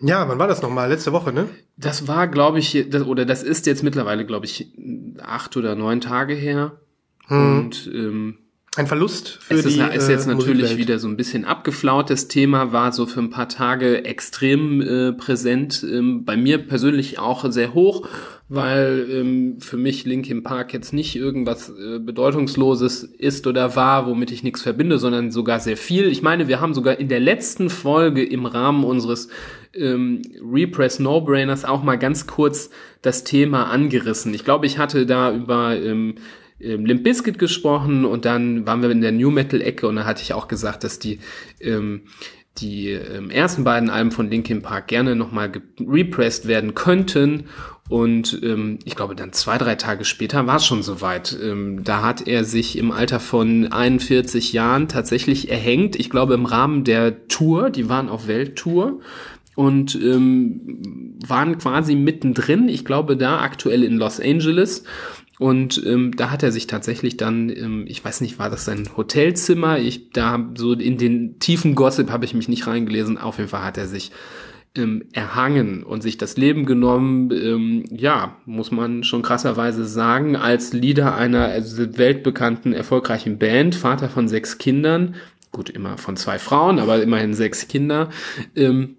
Ja, 0.00 0.28
wann 0.28 0.38
war 0.38 0.46
das 0.46 0.62
nochmal? 0.62 0.88
Letzte 0.88 1.12
Woche, 1.12 1.32
ne? 1.32 1.48
Das 1.76 2.06
war, 2.06 2.28
glaube 2.28 2.60
ich, 2.60 2.86
das, 2.88 3.02
oder 3.04 3.24
das 3.24 3.42
ist 3.42 3.66
jetzt 3.66 3.82
mittlerweile, 3.82 4.24
glaube 4.24 4.46
ich, 4.46 4.72
acht 5.20 5.56
oder 5.56 5.74
neun 5.74 6.00
Tage 6.00 6.34
her. 6.34 6.78
Hm. 7.26 7.58
Und 7.58 7.90
ähm, 7.92 8.38
ein 8.76 8.86
Verlust 8.86 9.38
für 9.40 9.54
es 9.54 9.64
ist, 9.64 9.76
die 9.76 9.80
ist 9.80 10.08
jetzt 10.08 10.26
äh, 10.26 10.34
natürlich 10.34 10.62
Musikwelt. 10.62 10.78
wieder 10.78 10.98
so 10.98 11.08
ein 11.08 11.16
bisschen 11.16 11.44
abgeflaut. 11.44 12.10
Das 12.10 12.28
Thema 12.28 12.72
war 12.72 12.92
so 12.92 13.06
für 13.06 13.20
ein 13.20 13.30
paar 13.30 13.48
Tage 13.48 14.04
extrem 14.04 14.80
äh, 14.80 15.12
präsent. 15.12 15.84
Ähm, 15.90 16.24
bei 16.24 16.36
mir 16.36 16.58
persönlich 16.58 17.18
auch 17.18 17.50
sehr 17.50 17.74
hoch, 17.74 18.06
weil 18.48 19.06
ähm, 19.10 19.56
für 19.60 19.78
mich 19.78 20.04
Linkin 20.04 20.42
Park 20.42 20.72
jetzt 20.74 20.92
nicht 20.92 21.16
irgendwas 21.16 21.70
äh, 21.70 21.98
Bedeutungsloses 21.98 23.02
ist 23.02 23.46
oder 23.46 23.74
war, 23.74 24.06
womit 24.06 24.30
ich 24.30 24.42
nichts 24.42 24.62
verbinde, 24.62 24.98
sondern 24.98 25.32
sogar 25.32 25.60
sehr 25.60 25.76
viel. 25.76 26.06
Ich 26.06 26.22
meine, 26.22 26.46
wir 26.46 26.60
haben 26.60 26.74
sogar 26.74 27.00
in 27.00 27.08
der 27.08 27.20
letzten 27.20 27.70
Folge 27.70 28.24
im 28.24 28.46
Rahmen 28.46 28.84
unseres 28.84 29.28
ähm, 29.74 30.22
Repress 30.40 30.98
No-Brainers 30.98 31.64
auch 31.64 31.82
mal 31.82 31.96
ganz 31.96 32.26
kurz 32.26 32.70
das 33.02 33.24
Thema 33.24 33.70
angerissen. 33.70 34.34
Ich 34.34 34.44
glaube, 34.44 34.66
ich 34.66 34.78
hatte 34.78 35.04
da 35.06 35.32
über 35.32 35.76
ähm, 35.76 36.16
ähm, 36.60 36.86
Limp 36.86 37.04
Bizkit 37.04 37.38
gesprochen 37.38 38.04
und 38.04 38.24
dann 38.24 38.66
waren 38.66 38.82
wir 38.82 38.90
in 38.90 39.00
der 39.00 39.12
New 39.12 39.30
Metal 39.30 39.60
Ecke 39.60 39.88
und 39.88 39.96
da 39.96 40.04
hatte 40.04 40.22
ich 40.22 40.32
auch 40.32 40.48
gesagt, 40.48 40.84
dass 40.84 40.98
die 40.98 41.20
ähm, 41.60 42.02
die 42.60 42.90
ähm, 42.90 43.30
ersten 43.30 43.64
beiden 43.64 43.90
Alben 43.90 44.10
von 44.10 44.30
Linkin 44.30 44.62
Park 44.62 44.88
gerne 44.88 45.16
nochmal 45.16 45.52
repressed 45.80 46.48
werden 46.48 46.74
könnten. 46.74 47.44
Und 47.88 48.40
ähm, 48.42 48.78
ich 48.84 48.96
glaube, 48.96 49.14
dann 49.14 49.32
zwei, 49.32 49.56
drei 49.56 49.74
Tage 49.74 50.04
später 50.04 50.46
war 50.46 50.56
es 50.56 50.66
schon 50.66 50.82
soweit. 50.82 51.36
Ähm, 51.42 51.84
da 51.84 52.02
hat 52.02 52.26
er 52.26 52.44
sich 52.44 52.76
im 52.76 52.90
Alter 52.90 53.18
von 53.18 53.72
41 53.72 54.52
Jahren 54.52 54.88
tatsächlich 54.88 55.50
erhängt. 55.50 55.96
Ich 55.96 56.10
glaube, 56.10 56.34
im 56.34 56.44
Rahmen 56.44 56.84
der 56.84 57.28
Tour, 57.28 57.70
die 57.70 57.88
waren 57.88 58.08
auf 58.08 58.26
Welttour 58.26 59.00
und 59.54 59.94
ähm, 59.94 61.16
waren 61.26 61.58
quasi 61.58 61.94
mittendrin. 61.94 62.68
Ich 62.68 62.84
glaube, 62.84 63.16
da 63.16 63.40
aktuell 63.40 63.82
in 63.82 63.96
Los 63.96 64.20
Angeles. 64.20 64.84
Und 65.38 65.82
ähm, 65.86 66.12
da 66.16 66.30
hat 66.30 66.42
er 66.42 66.52
sich 66.52 66.66
tatsächlich 66.66 67.16
dann, 67.16 67.48
ähm, 67.48 67.84
ich 67.86 68.04
weiß 68.04 68.20
nicht, 68.20 68.38
war 68.38 68.50
das 68.50 68.64
sein 68.64 68.88
Hotelzimmer? 68.96 69.78
Ich 69.78 70.10
da 70.10 70.50
so 70.56 70.72
in 70.72 70.98
den 70.98 71.38
tiefen 71.38 71.74
Gossip 71.74 72.10
habe 72.10 72.24
ich 72.24 72.34
mich 72.34 72.48
nicht 72.48 72.66
reingelesen. 72.66 73.18
Auf 73.18 73.38
jeden 73.38 73.48
Fall 73.48 73.62
hat 73.62 73.78
er 73.78 73.86
sich 73.86 74.10
ähm, 74.74 75.04
erhangen 75.12 75.82
und 75.82 76.02
sich 76.02 76.18
das 76.18 76.36
Leben 76.36 76.66
genommen. 76.66 77.30
Ähm, 77.32 77.84
ja, 77.90 78.36
muss 78.46 78.70
man 78.70 79.04
schon 79.04 79.22
krasserweise 79.22 79.84
sagen, 79.84 80.36
als 80.36 80.72
Leader 80.72 81.14
einer 81.14 81.46
also 81.46 81.98
weltbekannten 81.98 82.72
erfolgreichen 82.72 83.38
Band, 83.38 83.74
Vater 83.74 84.08
von 84.08 84.28
sechs 84.28 84.58
Kindern, 84.58 85.14
gut 85.52 85.70
immer 85.70 85.98
von 85.98 86.16
zwei 86.16 86.38
Frauen, 86.38 86.78
aber 86.78 87.02
immerhin 87.02 87.34
sechs 87.34 87.68
Kinder. 87.68 88.10
Ähm, 88.56 88.96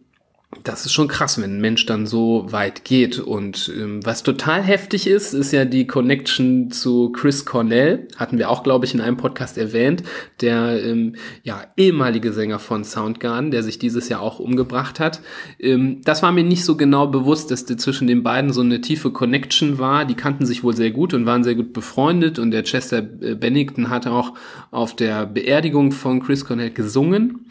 das 0.63 0.87
ist 0.87 0.93
schon 0.93 1.07
krass, 1.07 1.39
wenn 1.39 1.57
ein 1.57 1.61
Mensch 1.61 1.85
dann 1.85 2.07
so 2.07 2.47
weit 2.49 2.83
geht. 2.83 3.19
Und 3.19 3.71
ähm, 3.75 4.03
was 4.03 4.23
total 4.23 4.63
heftig 4.63 5.05
ist, 5.05 5.33
ist 5.33 5.51
ja 5.51 5.63
die 5.63 5.85
Connection 5.85 6.71
zu 6.71 7.11
Chris 7.11 7.45
Cornell. 7.45 8.07
Hatten 8.17 8.39
wir 8.39 8.49
auch, 8.49 8.63
glaube 8.63 8.85
ich, 8.85 8.95
in 8.95 8.99
einem 8.99 9.15
Podcast 9.15 9.59
erwähnt. 9.59 10.01
Der 10.41 10.83
ähm, 10.83 11.15
ja 11.43 11.61
ehemalige 11.77 12.33
Sänger 12.33 12.57
von 12.57 12.83
Soundgarden, 12.83 13.51
der 13.51 13.61
sich 13.61 13.77
dieses 13.77 14.09
Jahr 14.09 14.21
auch 14.21 14.39
umgebracht 14.39 14.99
hat. 14.99 15.21
Ähm, 15.59 16.01
das 16.03 16.23
war 16.23 16.31
mir 16.31 16.43
nicht 16.43 16.65
so 16.65 16.75
genau 16.75 17.05
bewusst, 17.05 17.51
dass 17.51 17.67
zwischen 17.67 18.07
den 18.07 18.23
beiden 18.23 18.51
so 18.51 18.61
eine 18.61 18.81
tiefe 18.81 19.11
Connection 19.11 19.77
war. 19.77 20.03
Die 20.05 20.15
kannten 20.15 20.47
sich 20.47 20.63
wohl 20.63 20.75
sehr 20.75 20.89
gut 20.89 21.13
und 21.13 21.27
waren 21.27 21.43
sehr 21.43 21.55
gut 21.55 21.73
befreundet. 21.73 22.39
Und 22.39 22.49
der 22.49 22.63
Chester 22.63 22.97
äh, 23.21 23.35
Bennington 23.35 23.91
hat 23.91 24.07
auch 24.07 24.33
auf 24.71 24.95
der 24.95 25.27
Beerdigung 25.27 25.91
von 25.91 26.23
Chris 26.23 26.43
Cornell 26.43 26.71
gesungen. 26.71 27.45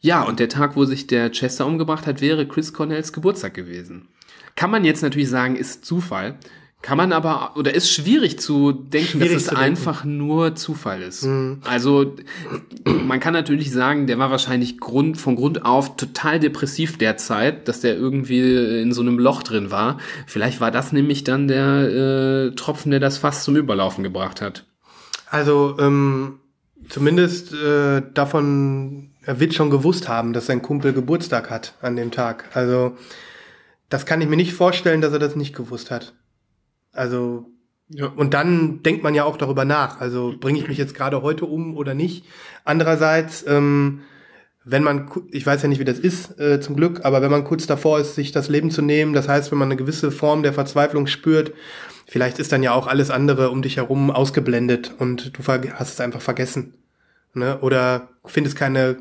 Ja, 0.00 0.22
und 0.22 0.40
der 0.40 0.48
Tag, 0.48 0.76
wo 0.76 0.84
sich 0.84 1.06
der 1.06 1.30
Chester 1.30 1.66
umgebracht 1.66 2.06
hat, 2.06 2.20
wäre 2.20 2.46
Chris 2.46 2.72
Cornells 2.72 3.12
Geburtstag 3.12 3.54
gewesen. 3.54 4.08
Kann 4.56 4.70
man 4.70 4.84
jetzt 4.84 5.02
natürlich 5.02 5.28
sagen, 5.28 5.56
ist 5.56 5.84
Zufall. 5.84 6.38
Kann 6.82 6.96
man 6.96 7.12
aber, 7.12 7.56
oder 7.56 7.74
ist 7.74 7.92
schwierig 7.92 8.38
zu 8.38 8.72
denken, 8.72 9.08
Schwierig 9.18 9.32
dass 9.34 9.42
es 9.42 9.48
denken. 9.48 9.62
einfach 9.62 10.04
nur 10.04 10.54
Zufall 10.54 11.02
ist. 11.02 11.28
Also, 11.64 12.16
man 12.86 13.20
kann 13.20 13.34
natürlich 13.34 13.70
sagen, 13.70 14.06
der 14.06 14.18
war 14.18 14.30
wahrscheinlich 14.30 14.80
Grund, 14.80 15.18
von 15.18 15.36
Grund 15.36 15.66
auf 15.66 15.96
total 15.96 16.40
depressiv 16.40 16.96
derzeit, 16.96 17.68
dass 17.68 17.82
der 17.82 17.96
irgendwie 17.96 18.80
in 18.80 18.94
so 18.94 19.02
einem 19.02 19.18
Loch 19.18 19.42
drin 19.42 19.70
war. 19.70 19.98
Vielleicht 20.26 20.62
war 20.62 20.70
das 20.70 20.92
nämlich 20.92 21.22
dann 21.22 21.48
der 21.48 22.48
äh, 22.48 22.54
Tropfen, 22.54 22.90
der 22.90 23.00
das 23.00 23.18
Fass 23.18 23.44
zum 23.44 23.56
Überlaufen 23.56 24.02
gebracht 24.02 24.40
hat. 24.40 24.64
Also 25.28 25.76
ähm, 25.78 26.40
zumindest 26.88 27.52
äh, 27.52 28.00
davon, 28.14 29.09
er 29.24 29.40
wird 29.40 29.54
schon 29.54 29.70
gewusst 29.70 30.08
haben, 30.08 30.32
dass 30.32 30.46
sein 30.46 30.62
Kumpel 30.62 30.92
Geburtstag 30.92 31.50
hat 31.50 31.74
an 31.82 31.96
dem 31.96 32.10
Tag. 32.10 32.44
Also 32.54 32.96
das 33.88 34.06
kann 34.06 34.20
ich 34.20 34.28
mir 34.28 34.36
nicht 34.36 34.52
vorstellen, 34.54 35.00
dass 35.00 35.12
er 35.12 35.18
das 35.18 35.36
nicht 35.36 35.54
gewusst 35.54 35.90
hat. 35.90 36.14
Also 36.92 37.46
Ja. 37.88 38.06
und 38.06 38.34
dann 38.34 38.82
denkt 38.82 39.02
man 39.02 39.14
ja 39.14 39.24
auch 39.24 39.36
darüber 39.36 39.64
nach. 39.64 40.00
Also 40.00 40.34
bringe 40.38 40.58
ich 40.58 40.68
mich 40.68 40.78
jetzt 40.78 40.94
gerade 40.94 41.22
heute 41.22 41.44
um 41.44 41.76
oder 41.76 41.92
nicht? 41.94 42.24
Andererseits, 42.64 43.44
ähm, 43.46 44.00
wenn 44.64 44.82
man, 44.84 45.10
ich 45.32 45.44
weiß 45.44 45.62
ja 45.62 45.68
nicht, 45.68 45.80
wie 45.80 45.84
das 45.84 45.98
ist, 45.98 46.38
äh, 46.38 46.60
zum 46.60 46.76
Glück, 46.76 47.04
aber 47.04 47.20
wenn 47.22 47.30
man 47.30 47.44
kurz 47.44 47.66
davor 47.66 47.98
ist, 47.98 48.14
sich 48.14 48.30
das 48.30 48.48
Leben 48.48 48.70
zu 48.70 48.82
nehmen, 48.82 49.12
das 49.12 49.26
heißt, 49.28 49.50
wenn 49.50 49.58
man 49.58 49.68
eine 49.68 49.76
gewisse 49.76 50.10
Form 50.12 50.42
der 50.42 50.52
Verzweiflung 50.52 51.06
spürt, 51.06 51.52
vielleicht 52.06 52.38
ist 52.38 52.52
dann 52.52 52.62
ja 52.62 52.72
auch 52.72 52.86
alles 52.86 53.10
andere 53.10 53.50
um 53.50 53.62
dich 53.62 53.76
herum 53.78 54.10
ausgeblendet 54.10 54.94
und 54.98 55.36
du 55.36 55.42
hast 55.46 55.92
es 55.94 56.00
einfach 56.00 56.20
vergessen. 56.20 56.74
Ne? 57.34 57.58
Oder 57.60 58.08
findest 58.24 58.56
keine, 58.56 58.98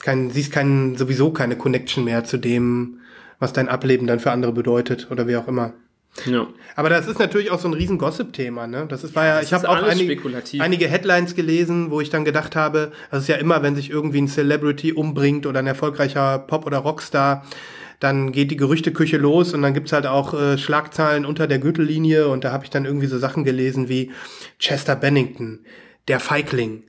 kein, 0.00 0.30
siehst 0.30 0.52
keinen, 0.52 0.96
sowieso 0.96 1.30
keine 1.30 1.56
Connection 1.56 2.04
mehr 2.04 2.24
zu 2.24 2.38
dem, 2.38 3.00
was 3.38 3.52
dein 3.52 3.68
Ableben 3.68 4.06
dann 4.06 4.20
für 4.20 4.32
andere 4.32 4.52
bedeutet 4.52 5.08
oder 5.10 5.28
wie 5.28 5.36
auch 5.36 5.48
immer. 5.48 5.74
Ja. 6.26 6.48
Aber 6.74 6.88
das 6.88 7.06
ist 7.06 7.18
natürlich 7.18 7.50
auch 7.50 7.60
so 7.60 7.68
ein 7.68 7.74
riesen 7.74 7.96
Gossip-Thema, 7.96 8.66
ne? 8.66 8.86
Das 8.88 9.04
ist 9.04 9.14
war 9.14 9.26
ja, 9.26 9.36
das 9.36 9.46
ich 9.46 9.52
habe 9.52 9.68
auch 9.68 9.92
spekulativ. 9.92 10.60
einige 10.60 10.88
Headlines 10.88 11.34
gelesen, 11.34 11.90
wo 11.90 12.00
ich 12.00 12.10
dann 12.10 12.24
gedacht 12.24 12.56
habe, 12.56 12.92
das 13.10 13.22
ist 13.22 13.28
ja 13.28 13.36
immer, 13.36 13.62
wenn 13.62 13.76
sich 13.76 13.90
irgendwie 13.90 14.20
ein 14.20 14.28
Celebrity 14.28 14.92
umbringt 14.92 15.46
oder 15.46 15.60
ein 15.60 15.66
erfolgreicher 15.66 16.40
Pop- 16.40 16.66
oder 16.66 16.78
Rockstar, 16.78 17.46
dann 18.00 18.32
geht 18.32 18.50
die 18.50 18.56
Gerüchteküche 18.56 19.18
los 19.18 19.54
und 19.54 19.62
dann 19.62 19.74
gibt's 19.74 19.92
halt 19.92 20.06
auch 20.06 20.34
äh, 20.34 20.58
Schlagzeilen 20.58 21.24
unter 21.24 21.46
der 21.46 21.58
Gürtellinie 21.58 22.28
und 22.28 22.44
da 22.44 22.50
habe 22.50 22.64
ich 22.64 22.70
dann 22.70 22.86
irgendwie 22.86 23.06
so 23.06 23.18
Sachen 23.18 23.44
gelesen 23.44 23.88
wie 23.88 24.10
Chester 24.58 24.96
Bennington, 24.96 25.60
der 26.08 26.18
Feigling, 26.18 26.82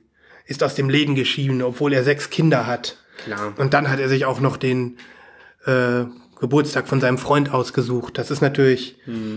ist 0.46 0.64
aus 0.64 0.74
dem 0.74 0.88
Leben 0.88 1.14
geschieden, 1.14 1.62
obwohl 1.62 1.92
er 1.92 2.02
sechs 2.02 2.30
Kinder 2.30 2.66
hat. 2.66 3.01
Klar. 3.18 3.54
Und 3.58 3.74
dann 3.74 3.90
hat 3.90 4.00
er 4.00 4.08
sich 4.08 4.24
auch 4.24 4.40
noch 4.40 4.56
den 4.56 4.96
äh, 5.66 6.04
Geburtstag 6.40 6.88
von 6.88 7.00
seinem 7.00 7.18
Freund 7.18 7.52
ausgesucht. 7.52 8.18
Das 8.18 8.32
ist 8.32 8.40
natürlich, 8.40 8.96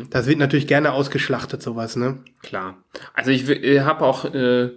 das 0.10 0.26
wird 0.26 0.40
natürlich 0.40 0.66
gerne 0.66 0.92
ausgeschlachtet, 0.92 1.62
sowas, 1.62 1.96
ne? 1.96 2.18
Klar. 2.42 2.78
Also 3.14 3.30
ich 3.30 3.48
äh, 3.48 3.82
habe 3.82 4.04
auch 4.04 4.26
äh, 4.34 4.72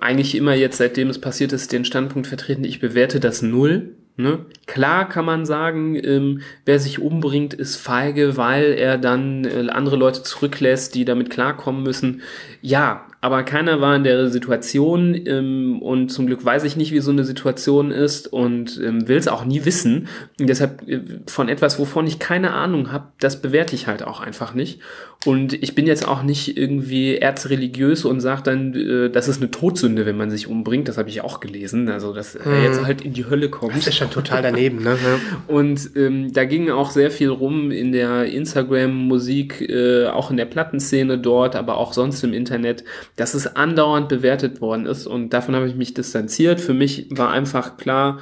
eigentlich 0.00 0.36
immer 0.36 0.54
jetzt, 0.54 0.78
seitdem 0.78 1.08
es 1.10 1.20
passiert 1.20 1.52
ist, 1.52 1.72
den 1.72 1.84
Standpunkt 1.84 2.28
vertreten, 2.28 2.64
ich 2.64 2.80
bewerte 2.80 3.18
das 3.18 3.42
null. 3.42 3.96
Ne? 4.16 4.44
Klar 4.66 5.08
kann 5.08 5.24
man 5.24 5.46
sagen, 5.46 5.96
ähm, 5.96 6.42
wer 6.64 6.78
sich 6.78 7.00
umbringt, 7.00 7.54
ist 7.54 7.76
feige, 7.76 8.36
weil 8.36 8.74
er 8.74 8.98
dann 8.98 9.44
äh, 9.44 9.68
andere 9.70 9.96
Leute 9.96 10.22
zurücklässt, 10.22 10.94
die 10.94 11.04
damit 11.04 11.30
klarkommen 11.30 11.82
müssen. 11.82 12.22
Ja, 12.60 13.06
aber 13.22 13.44
keiner 13.44 13.80
war 13.80 13.94
in 13.94 14.02
der 14.02 14.28
Situation 14.30 15.14
ähm, 15.26 15.80
und 15.80 16.08
zum 16.08 16.26
Glück 16.26 16.44
weiß 16.44 16.64
ich 16.64 16.76
nicht, 16.76 16.90
wie 16.90 16.98
so 16.98 17.12
eine 17.12 17.22
Situation 17.22 17.92
ist 17.92 18.26
und 18.26 18.80
ähm, 18.82 19.06
will 19.06 19.16
es 19.16 19.28
auch 19.28 19.44
nie 19.44 19.64
wissen. 19.64 20.08
Und 20.40 20.48
deshalb 20.48 20.88
äh, 20.88 21.00
von 21.28 21.48
etwas, 21.48 21.78
wovon 21.78 22.04
ich 22.08 22.18
keine 22.18 22.52
Ahnung 22.52 22.90
habe, 22.90 23.12
das 23.20 23.40
bewerte 23.40 23.76
ich 23.76 23.86
halt 23.86 24.02
auch 24.02 24.18
einfach 24.18 24.54
nicht. 24.54 24.80
Und 25.24 25.52
ich 25.52 25.76
bin 25.76 25.86
jetzt 25.86 26.08
auch 26.08 26.24
nicht 26.24 26.56
irgendwie 26.58 27.16
erzreligiös 27.16 28.04
und 28.04 28.20
sage 28.20 28.42
dann, 28.42 28.74
äh, 28.74 29.08
das 29.08 29.28
ist 29.28 29.40
eine 29.40 29.52
Todsünde, 29.52 30.04
wenn 30.04 30.16
man 30.16 30.28
sich 30.28 30.48
umbringt. 30.48 30.88
Das 30.88 30.98
habe 30.98 31.08
ich 31.08 31.20
auch 31.20 31.38
gelesen. 31.38 31.88
Also, 31.88 32.12
dass 32.12 32.34
er 32.34 32.64
jetzt 32.64 32.84
halt 32.84 33.02
in 33.02 33.12
die 33.12 33.26
Hölle 33.30 33.50
kommt. 33.50 33.76
Das 33.76 33.86
ist 33.86 33.94
schon 33.94 34.10
total 34.10 34.42
daneben, 34.42 34.82
ne? 34.82 34.98
Und 35.46 35.90
ähm, 35.94 36.32
da 36.32 36.44
ging 36.44 36.70
auch 36.70 36.90
sehr 36.90 37.12
viel 37.12 37.28
rum 37.28 37.70
in 37.70 37.92
der 37.92 38.24
Instagram-Musik, 38.24 39.60
äh, 39.60 40.06
auch 40.06 40.32
in 40.32 40.36
der 40.36 40.46
Plattenszene 40.46 41.18
dort, 41.18 41.54
aber 41.54 41.76
auch 41.76 41.92
sonst 41.92 42.24
im 42.24 42.32
Internet, 42.32 42.82
dass 43.16 43.34
es 43.34 43.56
andauernd 43.56 44.08
bewertet 44.08 44.60
worden 44.60 44.86
ist. 44.86 45.06
Und 45.06 45.30
davon 45.30 45.54
habe 45.54 45.68
ich 45.68 45.74
mich 45.74 45.94
distanziert. 45.94 46.60
Für 46.60 46.74
mich 46.74 47.08
war 47.10 47.30
einfach 47.30 47.76
klar, 47.76 48.20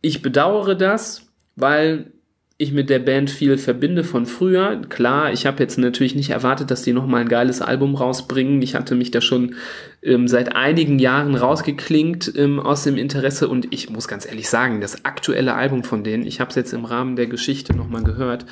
ich 0.00 0.22
bedauere 0.22 0.74
das, 0.74 1.26
weil 1.56 2.12
ich 2.58 2.72
mit 2.72 2.88
der 2.88 3.00
Band 3.00 3.28
viel 3.28 3.58
verbinde 3.58 4.02
von 4.02 4.24
früher. 4.24 4.80
Klar, 4.88 5.30
ich 5.32 5.44
habe 5.44 5.62
jetzt 5.62 5.76
natürlich 5.76 6.14
nicht 6.14 6.30
erwartet, 6.30 6.70
dass 6.70 6.82
die 6.82 6.94
nochmal 6.94 7.20
ein 7.20 7.28
geiles 7.28 7.60
Album 7.60 7.94
rausbringen. 7.94 8.62
Ich 8.62 8.74
hatte 8.74 8.94
mich 8.94 9.10
da 9.10 9.20
schon 9.20 9.56
ähm, 10.02 10.26
seit 10.26 10.56
einigen 10.56 10.98
Jahren 10.98 11.34
rausgeklingt 11.34 12.32
ähm, 12.34 12.58
aus 12.58 12.84
dem 12.84 12.96
Interesse 12.96 13.48
und 13.48 13.74
ich 13.74 13.90
muss 13.90 14.08
ganz 14.08 14.24
ehrlich 14.24 14.48
sagen, 14.48 14.80
das 14.80 15.04
aktuelle 15.04 15.54
Album 15.54 15.84
von 15.84 16.02
denen, 16.02 16.26
ich 16.26 16.40
habe 16.40 16.48
es 16.48 16.56
jetzt 16.56 16.72
im 16.72 16.86
Rahmen 16.86 17.16
der 17.16 17.26
Geschichte 17.26 17.76
nochmal 17.76 18.04
gehört, 18.04 18.46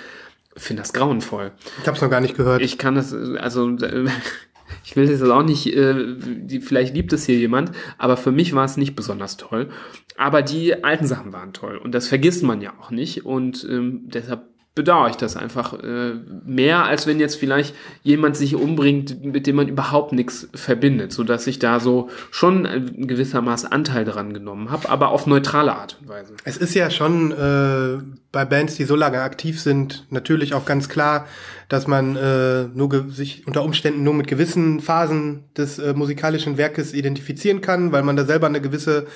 finde 0.54 0.82
das 0.82 0.92
grauenvoll. 0.92 1.52
Ich 1.80 1.86
habe 1.86 1.96
es 1.96 2.02
noch 2.02 2.10
gar 2.10 2.20
nicht 2.20 2.36
gehört. 2.36 2.60
Ich 2.60 2.76
kann 2.76 2.96
das, 2.96 3.14
also 3.14 3.74
ich 4.84 4.96
will 4.96 5.06
das 5.06 5.22
auch 5.22 5.42
nicht, 5.42 5.66
äh, 5.74 6.16
die, 6.18 6.60
vielleicht 6.60 6.94
liebt 6.94 7.12
es 7.12 7.26
hier 7.26 7.36
jemand, 7.36 7.72
aber 7.98 8.16
für 8.16 8.32
mich 8.32 8.54
war 8.54 8.64
es 8.64 8.76
nicht 8.76 8.94
besonders 8.94 9.36
toll. 9.36 9.68
Aber 10.16 10.42
die 10.42 10.84
alten 10.84 11.06
Sachen 11.06 11.32
waren 11.32 11.52
toll 11.52 11.76
und 11.76 11.92
das 11.92 12.08
vergisst 12.08 12.42
man 12.42 12.60
ja 12.60 12.72
auch 12.80 12.90
nicht 12.90 13.24
und 13.24 13.66
ähm, 13.68 14.02
deshalb 14.06 14.53
bedauere 14.74 15.10
ich 15.10 15.16
das 15.16 15.36
einfach 15.36 15.72
äh, 15.84 16.14
mehr, 16.44 16.84
als 16.84 17.06
wenn 17.06 17.20
jetzt 17.20 17.36
vielleicht 17.36 17.76
jemand 18.02 18.36
sich 18.36 18.56
umbringt, 18.56 19.24
mit 19.24 19.46
dem 19.46 19.54
man 19.54 19.68
überhaupt 19.68 20.12
nichts 20.12 20.48
verbindet, 20.52 21.12
so 21.12 21.22
dass 21.22 21.46
ich 21.46 21.60
da 21.60 21.78
so 21.78 22.10
schon 22.32 22.66
ein 22.66 23.06
gewissermaßen 23.06 23.70
Anteil 23.70 24.04
dran 24.04 24.34
genommen 24.34 24.72
habe, 24.72 24.88
aber 24.88 25.10
auf 25.10 25.28
neutrale 25.28 25.76
Art 25.76 25.98
und 26.00 26.08
Weise. 26.08 26.34
Es 26.42 26.56
ist 26.56 26.74
ja 26.74 26.90
schon 26.90 27.30
äh, 27.30 28.02
bei 28.32 28.44
Bands, 28.44 28.74
die 28.74 28.84
so 28.84 28.96
lange 28.96 29.20
aktiv 29.20 29.60
sind, 29.60 30.06
natürlich 30.10 30.54
auch 30.54 30.64
ganz 30.64 30.88
klar, 30.88 31.28
dass 31.68 31.86
man 31.86 32.16
äh, 32.16 32.64
nur 32.64 33.08
sich 33.10 33.46
unter 33.46 33.62
Umständen 33.62 34.02
nur 34.02 34.14
mit 34.14 34.26
gewissen 34.26 34.80
Phasen 34.80 35.44
des 35.56 35.78
äh, 35.78 35.94
musikalischen 35.94 36.58
Werkes 36.58 36.94
identifizieren 36.94 37.60
kann, 37.60 37.92
weil 37.92 38.02
man 38.02 38.16
da 38.16 38.24
selber 38.24 38.48
eine 38.48 38.60
gewisse 38.60 39.06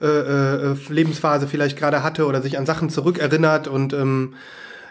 äh, 0.00 0.06
äh, 0.06 0.76
Lebensphase 0.90 1.48
vielleicht 1.48 1.76
gerade 1.76 2.04
hatte 2.04 2.26
oder 2.26 2.40
sich 2.40 2.56
an 2.56 2.66
Sachen 2.66 2.88
zurückerinnert 2.88 3.66
und 3.66 3.92
ähm, 3.92 4.34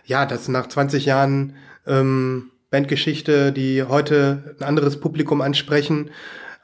ja, 0.07 0.25
dass 0.25 0.47
nach 0.47 0.67
20 0.67 1.05
Jahren 1.05 1.53
ähm, 1.85 2.49
Bandgeschichte, 2.71 3.51
die 3.51 3.83
heute 3.83 4.55
ein 4.59 4.65
anderes 4.65 4.99
Publikum 4.99 5.41
ansprechen, 5.41 6.09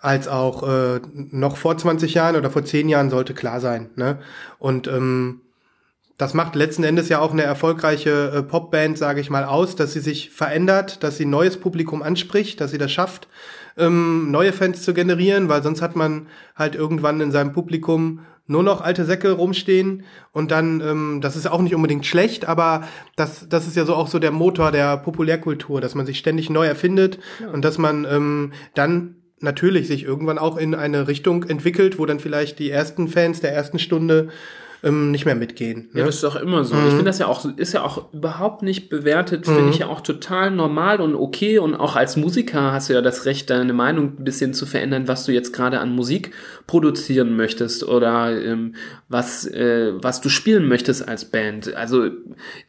als 0.01 0.27
auch 0.27 0.67
äh, 0.67 0.99
noch 1.13 1.55
vor 1.55 1.77
20 1.77 2.13
Jahren 2.13 2.35
oder 2.35 2.49
vor 2.49 2.65
10 2.65 2.89
Jahren 2.89 3.09
sollte 3.09 3.33
klar 3.33 3.59
sein. 3.61 3.89
Ne? 3.95 4.17
Und 4.59 4.87
ähm, 4.87 5.41
das 6.17 6.33
macht 6.33 6.55
letzten 6.55 6.83
Endes 6.83 7.09
ja 7.09 7.19
auch 7.19 7.31
eine 7.31 7.43
erfolgreiche 7.43 8.31
äh, 8.33 8.43
Popband, 8.43 8.97
sage 8.97 9.21
ich 9.21 9.29
mal, 9.29 9.45
aus, 9.45 9.75
dass 9.75 9.93
sie 9.93 9.99
sich 9.99 10.29
verändert, 10.29 11.03
dass 11.03 11.17
sie 11.17 11.25
neues 11.25 11.57
Publikum 11.57 12.01
anspricht, 12.03 12.61
dass 12.61 12.71
sie 12.71 12.77
das 12.77 12.91
schafft, 12.91 13.27
ähm, 13.77 14.29
neue 14.29 14.53
Fans 14.53 14.83
zu 14.83 14.93
generieren, 14.93 15.49
weil 15.49 15.63
sonst 15.63 15.81
hat 15.81 15.95
man 15.95 16.27
halt 16.55 16.75
irgendwann 16.75 17.21
in 17.21 17.31
seinem 17.31 17.53
Publikum 17.53 18.19
nur 18.45 18.63
noch 18.63 18.81
alte 18.81 19.05
Säcke 19.05 19.31
rumstehen 19.31 20.03
und 20.31 20.51
dann, 20.51 20.81
ähm, 20.81 21.19
das 21.21 21.35
ist 21.35 21.47
auch 21.47 21.61
nicht 21.61 21.75
unbedingt 21.75 22.05
schlecht, 22.05 22.45
aber 22.45 22.87
das, 23.15 23.47
das 23.47 23.67
ist 23.67 23.77
ja 23.77 23.85
so 23.85 23.95
auch 23.95 24.07
so 24.07 24.19
der 24.19 24.31
Motor 24.31 24.71
der 24.71 24.97
Populärkultur, 24.97 25.79
dass 25.79 25.95
man 25.95 26.05
sich 26.05 26.19
ständig 26.19 26.49
neu 26.49 26.65
erfindet 26.65 27.19
ja. 27.39 27.49
und 27.49 27.63
dass 27.63 27.77
man 27.77 28.05
ähm, 28.05 28.53
dann 28.73 29.15
natürlich 29.39 29.87
sich 29.87 30.03
irgendwann 30.03 30.37
auch 30.37 30.57
in 30.57 30.73
eine 30.73 31.07
Richtung 31.07 31.43
entwickelt, 31.43 31.99
wo 31.99 32.05
dann 32.05 32.19
vielleicht 32.19 32.59
die 32.59 32.69
ersten 32.69 33.07
Fans 33.07 33.41
der 33.41 33.53
ersten 33.53 33.79
Stunde 33.79 34.29
ähm, 34.83 35.11
nicht 35.11 35.25
mehr 35.25 35.35
mitgehen. 35.35 35.89
Ne? 35.93 36.01
Ja, 36.01 36.05
das 36.05 36.15
ist 36.15 36.23
doch 36.23 36.35
immer 36.35 36.65
so. 36.65 36.75
Mhm. 36.75 36.87
Ich 36.87 36.89
finde 36.89 37.05
das 37.05 37.19
ja 37.19 37.27
auch, 37.27 37.45
ist 37.55 37.73
ja 37.73 37.83
auch 37.83 38.13
überhaupt 38.13 38.63
nicht 38.63 38.89
bewertet, 38.89 39.47
mhm. 39.47 39.55
finde 39.55 39.69
ich 39.71 39.79
ja 39.79 39.87
auch 39.87 40.01
total 40.01 40.51
normal 40.51 40.99
und 40.99 41.15
okay. 41.15 41.57
Und 41.57 41.75
auch 41.75 41.95
als 41.95 42.17
Musiker 42.17 42.73
hast 42.73 42.89
du 42.89 42.93
ja 42.93 43.01
das 43.01 43.25
Recht, 43.25 43.49
deine 43.49 43.73
Meinung 43.73 44.17
ein 44.19 44.23
bisschen 44.23 44.53
zu 44.53 44.65
verändern, 44.65 45.07
was 45.07 45.25
du 45.25 45.31
jetzt 45.31 45.53
gerade 45.53 45.79
an 45.79 45.95
Musik 45.95 46.31
produzieren 46.67 47.35
möchtest 47.37 47.87
oder 47.87 48.43
ähm, 48.43 48.75
was, 49.07 49.45
äh, 49.47 49.93
was 49.95 50.19
du 50.19 50.29
spielen 50.29 50.67
möchtest 50.67 51.07
als 51.07 51.25
Band. 51.25 51.73
Also 51.75 52.09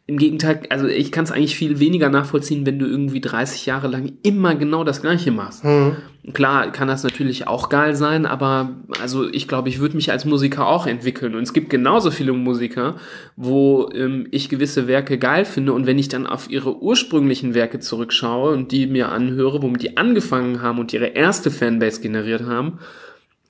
im 0.07 0.17
Gegenteil, 0.17 0.61
also 0.69 0.87
ich 0.87 1.11
kann 1.11 1.25
es 1.25 1.31
eigentlich 1.31 1.57
viel 1.57 1.79
weniger 1.79 2.09
nachvollziehen, 2.09 2.65
wenn 2.65 2.79
du 2.79 2.85
irgendwie 2.85 3.19
30 3.19 3.65
Jahre 3.65 3.87
lang 3.87 4.13
immer 4.23 4.55
genau 4.55 4.85
das 4.85 5.01
Gleiche 5.01 5.31
machst. 5.31 5.65
Mhm. 5.65 5.97
Klar 6.33 6.71
kann 6.71 6.87
das 6.87 7.03
natürlich 7.03 7.47
auch 7.47 7.69
geil 7.69 7.95
sein, 7.95 8.25
aber 8.25 8.71
also 8.99 9.29
ich 9.29 9.47
glaube, 9.47 9.69
ich 9.69 9.79
würde 9.79 9.95
mich 9.95 10.11
als 10.11 10.25
Musiker 10.25 10.65
auch 10.65 10.87
entwickeln. 10.87 11.35
Und 11.35 11.43
es 11.43 11.53
gibt 11.53 11.69
genauso 11.69 12.09
viele 12.09 12.33
Musiker, 12.33 12.95
wo 13.35 13.89
ähm, 13.93 14.27
ich 14.31 14.49
gewisse 14.49 14.87
Werke 14.87 15.19
geil 15.19 15.45
finde. 15.45 15.73
Und 15.73 15.85
wenn 15.85 15.99
ich 15.99 16.07
dann 16.07 16.25
auf 16.25 16.49
ihre 16.49 16.81
ursprünglichen 16.81 17.53
Werke 17.53 17.79
zurückschaue 17.79 18.53
und 18.53 18.71
die 18.71 18.87
mir 18.87 19.09
anhöre, 19.09 19.61
womit 19.61 19.83
die 19.83 19.97
angefangen 19.97 20.63
haben 20.63 20.79
und 20.79 20.93
ihre 20.93 21.07
erste 21.07 21.51
Fanbase 21.51 22.01
generiert 22.01 22.43
haben, 22.45 22.79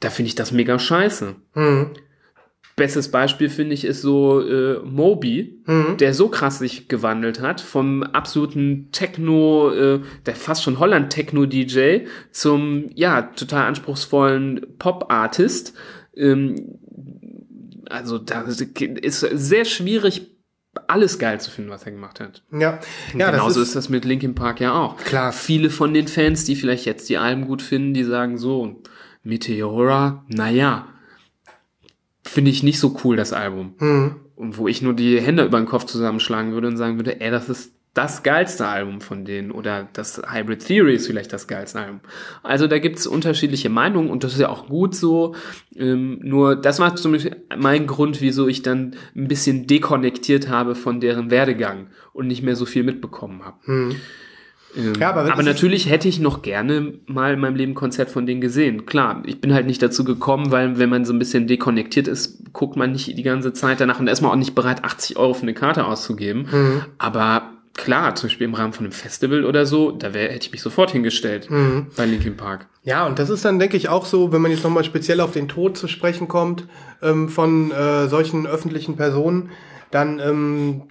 da 0.01 0.09
finde 0.09 0.27
ich 0.27 0.35
das 0.35 0.51
mega 0.51 0.77
scheiße. 0.77 1.35
Mhm. 1.53 1.91
Bestes 2.75 3.09
Beispiel 3.09 3.49
finde 3.49 3.73
ich 3.73 3.85
ist 3.85 4.01
so 4.01 4.41
äh, 4.41 4.79
Moby, 4.83 5.61
mhm. 5.65 5.95
der 5.97 6.13
so 6.13 6.27
krass 6.27 6.59
sich 6.59 6.89
gewandelt 6.89 7.39
hat 7.39 7.61
vom 7.61 8.03
absoluten 8.03 8.89
Techno, 8.91 9.71
äh, 9.71 10.01
der 10.25 10.35
fast 10.35 10.63
schon 10.63 10.77
Holland 10.79 11.09
Techno 11.09 11.45
DJ 11.45 11.99
zum 12.31 12.89
ja 12.93 13.21
total 13.21 13.67
anspruchsvollen 13.67 14.77
Pop 14.77 15.05
Artist. 15.09 15.73
Ähm, 16.17 16.79
also 17.89 18.17
da 18.17 18.41
ist 18.41 19.19
sehr 19.21 19.63
schwierig 19.63 20.31
alles 20.88 21.17
geil 21.17 21.39
zu 21.39 21.51
finden, 21.51 21.69
was 21.69 21.85
er 21.85 21.93
gemacht 21.93 22.19
hat. 22.19 22.43
Ja, 22.51 22.79
ja 23.17 23.31
genauso 23.31 23.61
ist, 23.61 23.69
ist, 23.69 23.75
das 23.77 23.89
mit 23.89 24.03
Linkin 24.03 24.35
Park 24.35 24.59
ja 24.59 24.73
auch. 24.73 24.97
Klar. 24.97 25.31
Viele 25.31 25.69
von 25.69 25.93
den 25.93 26.07
Fans, 26.07 26.43
die 26.43 26.55
vielleicht 26.55 26.85
jetzt 26.85 27.07
die 27.07 27.17
Alben 27.17 27.47
gut 27.47 27.61
finden, 27.61 27.93
die 27.93 28.03
sagen 28.03 28.38
so, 28.38 28.81
Meteora, 29.23 30.25
naja, 30.27 30.88
finde 32.25 32.51
ich 32.51 32.63
nicht 32.63 32.79
so 32.79 32.97
cool, 33.03 33.15
das 33.15 33.33
Album. 33.33 33.75
Mhm. 33.79 34.15
Und 34.35 34.57
wo 34.57 34.67
ich 34.67 34.81
nur 34.81 34.93
die 34.93 35.21
Hände 35.21 35.45
über 35.45 35.57
den 35.57 35.67
Kopf 35.67 35.85
zusammenschlagen 35.85 36.53
würde 36.53 36.67
und 36.67 36.77
sagen 36.77 36.97
würde, 36.97 37.21
ey, 37.21 37.31
das 37.31 37.47
ist 37.47 37.71
das 37.95 38.23
geilste 38.23 38.67
Album 38.67 38.99
von 38.99 39.23
denen 39.23 39.51
oder 39.51 39.88
das 39.93 40.21
Hybrid 40.29 40.65
Theory 40.65 40.95
ist 40.95 41.07
vielleicht 41.07 41.31
das 41.31 41.47
geilste 41.47 41.79
Album. 41.79 42.01
Also 42.43 42.67
da 42.67 42.77
gibt's 42.77 43.07
unterschiedliche 43.07 43.69
Meinungen 43.69 44.09
und 44.09 44.25
das 44.25 44.33
ist 44.33 44.41
ja 44.41 44.49
auch 44.49 44.67
gut 44.67 44.93
so. 44.93 45.33
Ähm, 45.77 46.19
nur 46.21 46.57
das 46.57 46.79
war 46.79 46.97
zum 46.97 47.13
Beispiel 47.13 47.38
mein 47.57 47.88
Grund, 47.88 48.19
wieso 48.19 48.49
ich 48.49 48.61
dann 48.61 48.95
ein 49.15 49.29
bisschen 49.29 49.65
dekonnektiert 49.65 50.49
habe 50.49 50.75
von 50.75 50.99
deren 50.99 51.31
Werdegang 51.31 51.88
und 52.11 52.27
nicht 52.27 52.43
mehr 52.43 52.57
so 52.57 52.65
viel 52.65 52.83
mitbekommen 52.83 53.45
habe. 53.45 53.57
Hm. 53.63 53.95
Ähm, 54.75 54.93
ja, 54.99 55.09
aber, 55.09 55.31
aber 55.31 55.43
natürlich 55.43 55.89
hätte 55.89 56.07
ich 56.07 56.19
noch 56.19 56.41
gerne 56.41 56.93
mal 57.05 57.33
in 57.33 57.39
meinem 57.39 57.55
Leben 57.55 57.71
ein 57.71 57.75
Konzert 57.75 58.09
von 58.09 58.25
denen 58.25 58.41
gesehen. 58.41 58.85
Klar, 58.85 59.23
ich 59.25 59.41
bin 59.41 59.53
halt 59.53 59.67
nicht 59.67 59.81
dazu 59.81 60.03
gekommen, 60.03 60.51
weil 60.51 60.77
wenn 60.77 60.89
man 60.89 61.05
so 61.05 61.13
ein 61.13 61.19
bisschen 61.19 61.47
dekonnektiert 61.47 62.07
ist, 62.07 62.53
guckt 62.53 62.75
man 62.75 62.91
nicht 62.91 63.17
die 63.17 63.23
ganze 63.23 63.53
Zeit 63.53 63.79
danach 63.79 63.99
und 63.99 64.07
ist 64.07 64.21
man 64.21 64.31
auch 64.31 64.35
nicht 64.35 64.55
bereit, 64.55 64.83
80 64.83 65.17
Euro 65.17 65.33
für 65.33 65.43
eine 65.43 65.53
Karte 65.53 65.85
auszugeben. 65.85 66.47
Mhm. 66.51 66.81
Aber 66.97 67.49
klar, 67.75 68.15
zum 68.15 68.29
Beispiel 68.29 68.45
im 68.45 68.53
Rahmen 68.53 68.73
von 68.73 68.85
einem 68.85 68.93
Festival 68.93 69.45
oder 69.45 69.65
so, 69.65 69.91
da 69.91 70.13
wär, 70.13 70.29
hätte 70.31 70.47
ich 70.47 70.51
mich 70.51 70.61
sofort 70.61 70.91
hingestellt 70.91 71.49
mhm. 71.49 71.88
bei 71.95 72.05
Linkin 72.05 72.38
Park. 72.38 72.67
Ja, 72.83 73.05
und 73.05 73.19
das 73.19 73.29
ist 73.29 73.45
dann, 73.45 73.59
denke 73.59 73.77
ich, 73.77 73.89
auch 73.89 74.05
so, 74.05 74.31
wenn 74.31 74.41
man 74.41 74.51
jetzt 74.51 74.63
nochmal 74.63 74.83
speziell 74.83 75.19
auf 75.19 75.31
den 75.31 75.47
Tod 75.47 75.77
zu 75.77 75.88
sprechen 75.88 76.27
kommt 76.27 76.67
ähm, 77.01 77.29
von 77.29 77.71
äh, 77.71 78.07
solchen 78.07 78.47
öffentlichen 78.47 78.95
Personen, 78.95 79.49
dann 79.91 80.19
ähm, 80.19 80.83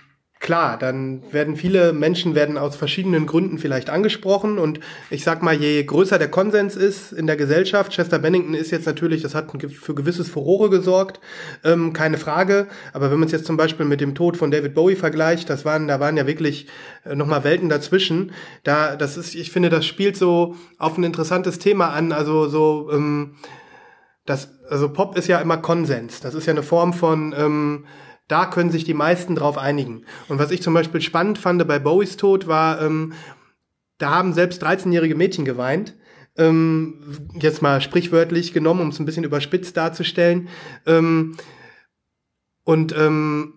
klar, 0.44 0.76
dann 0.76 1.22
werden 1.32 1.56
viele 1.56 1.94
Menschen 1.94 2.34
werden 2.34 2.58
aus 2.58 2.76
verschiedenen 2.76 3.24
Gründen 3.24 3.56
vielleicht 3.56 3.88
angesprochen 3.88 4.58
und 4.58 4.78
ich 5.08 5.24
sag 5.24 5.42
mal, 5.42 5.54
je 5.54 5.82
größer 5.82 6.18
der 6.18 6.28
Konsens 6.28 6.76
ist 6.76 7.12
in 7.12 7.26
der 7.26 7.36
Gesellschaft, 7.36 7.92
Chester 7.92 8.18
Bennington 8.18 8.52
ist 8.52 8.70
jetzt 8.70 8.84
natürlich, 8.84 9.22
das 9.22 9.34
hat 9.34 9.50
für 9.72 9.94
gewisses 9.94 10.28
Furore 10.28 10.68
gesorgt, 10.68 11.18
ähm, 11.64 11.94
keine 11.94 12.18
Frage, 12.18 12.66
aber 12.92 13.10
wenn 13.10 13.18
man 13.18 13.24
es 13.26 13.32
jetzt 13.32 13.46
zum 13.46 13.56
Beispiel 13.56 13.86
mit 13.86 14.02
dem 14.02 14.14
Tod 14.14 14.36
von 14.36 14.50
David 14.50 14.74
Bowie 14.74 14.96
vergleicht, 14.96 15.48
das 15.48 15.64
waren, 15.64 15.88
da 15.88 15.98
waren 15.98 16.18
ja 16.18 16.26
wirklich 16.26 16.66
äh, 17.06 17.14
nochmal 17.14 17.42
Welten 17.42 17.70
dazwischen, 17.70 18.32
da, 18.64 18.96
das 18.96 19.16
ist, 19.16 19.34
ich 19.34 19.50
finde, 19.50 19.70
das 19.70 19.86
spielt 19.86 20.14
so 20.14 20.56
auf 20.78 20.98
ein 20.98 21.04
interessantes 21.04 21.58
Thema 21.58 21.88
an, 21.94 22.12
also 22.12 22.48
so, 22.48 22.90
ähm, 22.92 23.36
das, 24.26 24.50
also 24.68 24.90
Pop 24.90 25.16
ist 25.16 25.26
ja 25.26 25.38
immer 25.38 25.56
Konsens, 25.56 26.20
das 26.20 26.34
ist 26.34 26.44
ja 26.44 26.52
eine 26.52 26.62
Form 26.62 26.92
von, 26.92 27.34
ähm, 27.34 27.84
da 28.28 28.46
können 28.46 28.70
sich 28.70 28.84
die 28.84 28.94
meisten 28.94 29.34
drauf 29.34 29.58
einigen. 29.58 30.04
Und 30.28 30.38
was 30.38 30.50
ich 30.50 30.62
zum 30.62 30.74
Beispiel 30.74 31.00
spannend 31.00 31.38
fand 31.38 31.66
bei 31.66 31.78
Bowies 31.78 32.16
Tod 32.16 32.46
war, 32.46 32.80
ähm, 32.80 33.12
da 33.98 34.10
haben 34.10 34.32
selbst 34.32 34.64
13-jährige 34.64 35.14
Mädchen 35.14 35.44
geweint. 35.44 35.94
Ähm, 36.36 37.28
jetzt 37.34 37.62
mal 37.62 37.80
sprichwörtlich 37.80 38.52
genommen, 38.52 38.80
um 38.80 38.88
es 38.88 38.98
ein 38.98 39.04
bisschen 39.04 39.24
überspitzt 39.24 39.76
darzustellen. 39.76 40.48
Ähm, 40.86 41.36
und 42.64 42.96
ähm, 42.96 43.54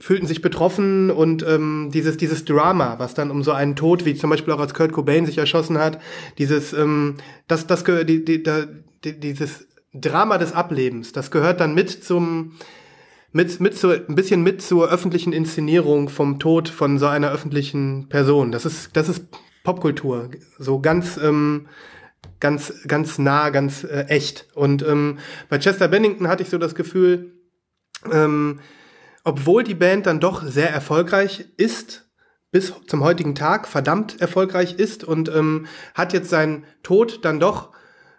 fühlten 0.00 0.26
sich 0.26 0.42
betroffen 0.42 1.10
und 1.10 1.42
ähm, 1.42 1.90
dieses 1.92 2.16
dieses 2.16 2.44
Drama, 2.44 2.98
was 2.98 3.14
dann 3.14 3.30
um 3.30 3.42
so 3.42 3.52
einen 3.52 3.74
Tod, 3.74 4.04
wie 4.04 4.14
zum 4.14 4.30
Beispiel 4.30 4.52
auch 4.52 4.60
als 4.60 4.74
Kurt 4.74 4.92
Cobain 4.92 5.26
sich 5.26 5.38
erschossen 5.38 5.78
hat, 5.78 6.00
dieses 6.38 6.72
ähm, 6.72 7.16
das 7.48 7.66
das 7.66 7.82
die, 7.84 8.24
die, 8.24 8.42
die, 8.42 9.20
dieses 9.20 9.66
Drama 9.92 10.38
des 10.38 10.52
Ablebens, 10.52 11.12
das 11.12 11.30
gehört 11.30 11.60
dann 11.60 11.74
mit 11.74 11.90
zum 11.90 12.52
mit, 13.38 13.60
mit 13.60 13.78
so, 13.78 13.90
ein 13.90 14.16
bisschen 14.16 14.42
mit 14.42 14.62
zur 14.62 14.90
öffentlichen 14.90 15.32
Inszenierung 15.32 16.08
vom 16.08 16.40
Tod 16.40 16.68
von 16.68 16.98
so 16.98 17.06
einer 17.06 17.30
öffentlichen 17.30 18.08
Person. 18.08 18.50
Das 18.50 18.66
ist, 18.66 18.96
das 18.96 19.08
ist 19.08 19.26
Popkultur. 19.62 20.32
So 20.58 20.80
ganz, 20.80 21.16
ähm, 21.18 21.68
ganz, 22.40 22.72
ganz 22.88 23.16
nah, 23.20 23.50
ganz 23.50 23.84
äh, 23.84 24.06
echt. 24.08 24.48
Und 24.56 24.84
ähm, 24.84 25.20
bei 25.48 25.58
Chester 25.60 25.86
Bennington 25.86 26.26
hatte 26.26 26.42
ich 26.42 26.50
so 26.50 26.58
das 26.58 26.74
Gefühl, 26.74 27.32
ähm, 28.10 28.58
obwohl 29.22 29.62
die 29.62 29.76
Band 29.76 30.06
dann 30.06 30.18
doch 30.18 30.42
sehr 30.42 30.72
erfolgreich 30.72 31.44
ist, 31.56 32.10
bis 32.50 32.72
zum 32.88 33.04
heutigen 33.04 33.36
Tag 33.36 33.68
verdammt 33.68 34.20
erfolgreich 34.20 34.80
ist 34.80 35.04
und 35.04 35.28
ähm, 35.28 35.66
hat 35.94 36.12
jetzt 36.12 36.30
seinen 36.30 36.64
Tod 36.82 37.24
dann 37.24 37.38
doch 37.38 37.70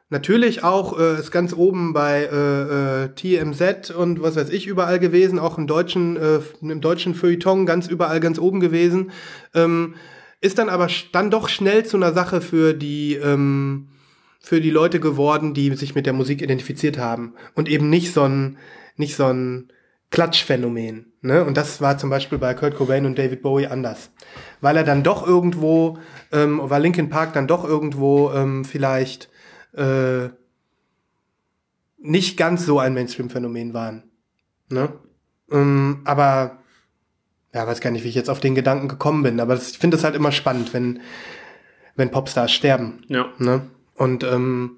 natürlich 0.09 0.63
auch 0.63 0.99
äh, 0.99 1.19
ist 1.19 1.31
ganz 1.31 1.53
oben 1.53 1.93
bei 1.93 2.23
äh, 2.23 3.03
äh, 3.03 3.09
TMZ 3.09 3.91
und 3.91 4.21
was 4.21 4.35
weiß 4.35 4.49
ich 4.49 4.67
überall 4.67 4.99
gewesen, 4.99 5.39
auch 5.39 5.57
im 5.57 5.67
deutschen 5.67 6.17
äh, 6.17 6.39
im 6.61 6.81
deutschen 6.81 7.15
Feuilleton 7.15 7.65
ganz 7.65 7.87
überall 7.87 8.19
ganz 8.19 8.39
oben 8.39 8.59
gewesen, 8.59 9.11
ähm, 9.53 9.95
ist 10.41 10.57
dann 10.57 10.69
aber 10.69 10.87
dann 11.11 11.31
doch 11.31 11.49
schnell 11.49 11.85
zu 11.85 11.97
einer 11.97 12.13
Sache 12.13 12.41
für 12.41 12.73
die 12.73 13.15
ähm, 13.15 13.89
für 14.39 14.61
die 14.61 14.71
Leute 14.71 14.99
geworden, 14.99 15.53
die 15.53 15.75
sich 15.75 15.95
mit 15.95 16.05
der 16.05 16.13
Musik 16.13 16.41
identifiziert 16.41 16.97
haben 16.97 17.33
und 17.55 17.69
eben 17.69 17.89
nicht 17.89 18.13
so 18.13 18.23
ein 18.23 18.57
nicht 18.95 19.15
so 19.15 19.25
ein 19.25 19.71
Klatschphänomen. 20.11 21.13
Ne? 21.21 21.43
Und 21.45 21.55
das 21.55 21.81
war 21.81 21.97
zum 21.97 22.09
Beispiel 22.09 22.37
bei 22.37 22.53
Kurt 22.53 22.75
Cobain 22.75 23.05
und 23.05 23.19
David 23.19 23.41
Bowie 23.41 23.67
anders. 23.67 24.09
Weil 24.59 24.77
er 24.77 24.83
dann 24.83 25.03
doch 25.03 25.25
irgendwo, 25.25 25.99
ähm, 26.31 26.59
weil 26.63 26.81
Linkin 26.81 27.09
Park 27.09 27.33
dann 27.33 27.47
doch 27.47 27.63
irgendwo 27.63 28.31
ähm, 28.31 28.65
vielleicht 28.65 29.29
äh, 29.73 30.29
nicht 31.97 32.37
ganz 32.37 32.65
so 32.65 32.79
ein 32.79 32.93
Mainstream-Phänomen 32.93 33.73
waren. 33.73 34.03
Ne? 34.69 34.93
Ähm, 35.51 36.01
aber 36.05 36.59
ja, 37.53 37.65
weiß 37.65 37.81
gar 37.81 37.91
nicht, 37.91 38.03
wie 38.03 38.09
ich 38.09 38.15
jetzt 38.15 38.29
auf 38.29 38.39
den 38.39 38.55
Gedanken 38.55 38.87
gekommen 38.87 39.23
bin, 39.23 39.39
aber 39.39 39.55
das, 39.55 39.71
ich 39.71 39.79
finde 39.79 39.97
es 39.97 40.03
halt 40.03 40.15
immer 40.15 40.31
spannend, 40.31 40.73
wenn, 40.73 41.01
wenn 41.95 42.11
Popstars 42.11 42.51
sterben. 42.51 43.03
Ja. 43.07 43.33
Ne? 43.37 43.61
Und 43.95 44.23
ähm, 44.23 44.77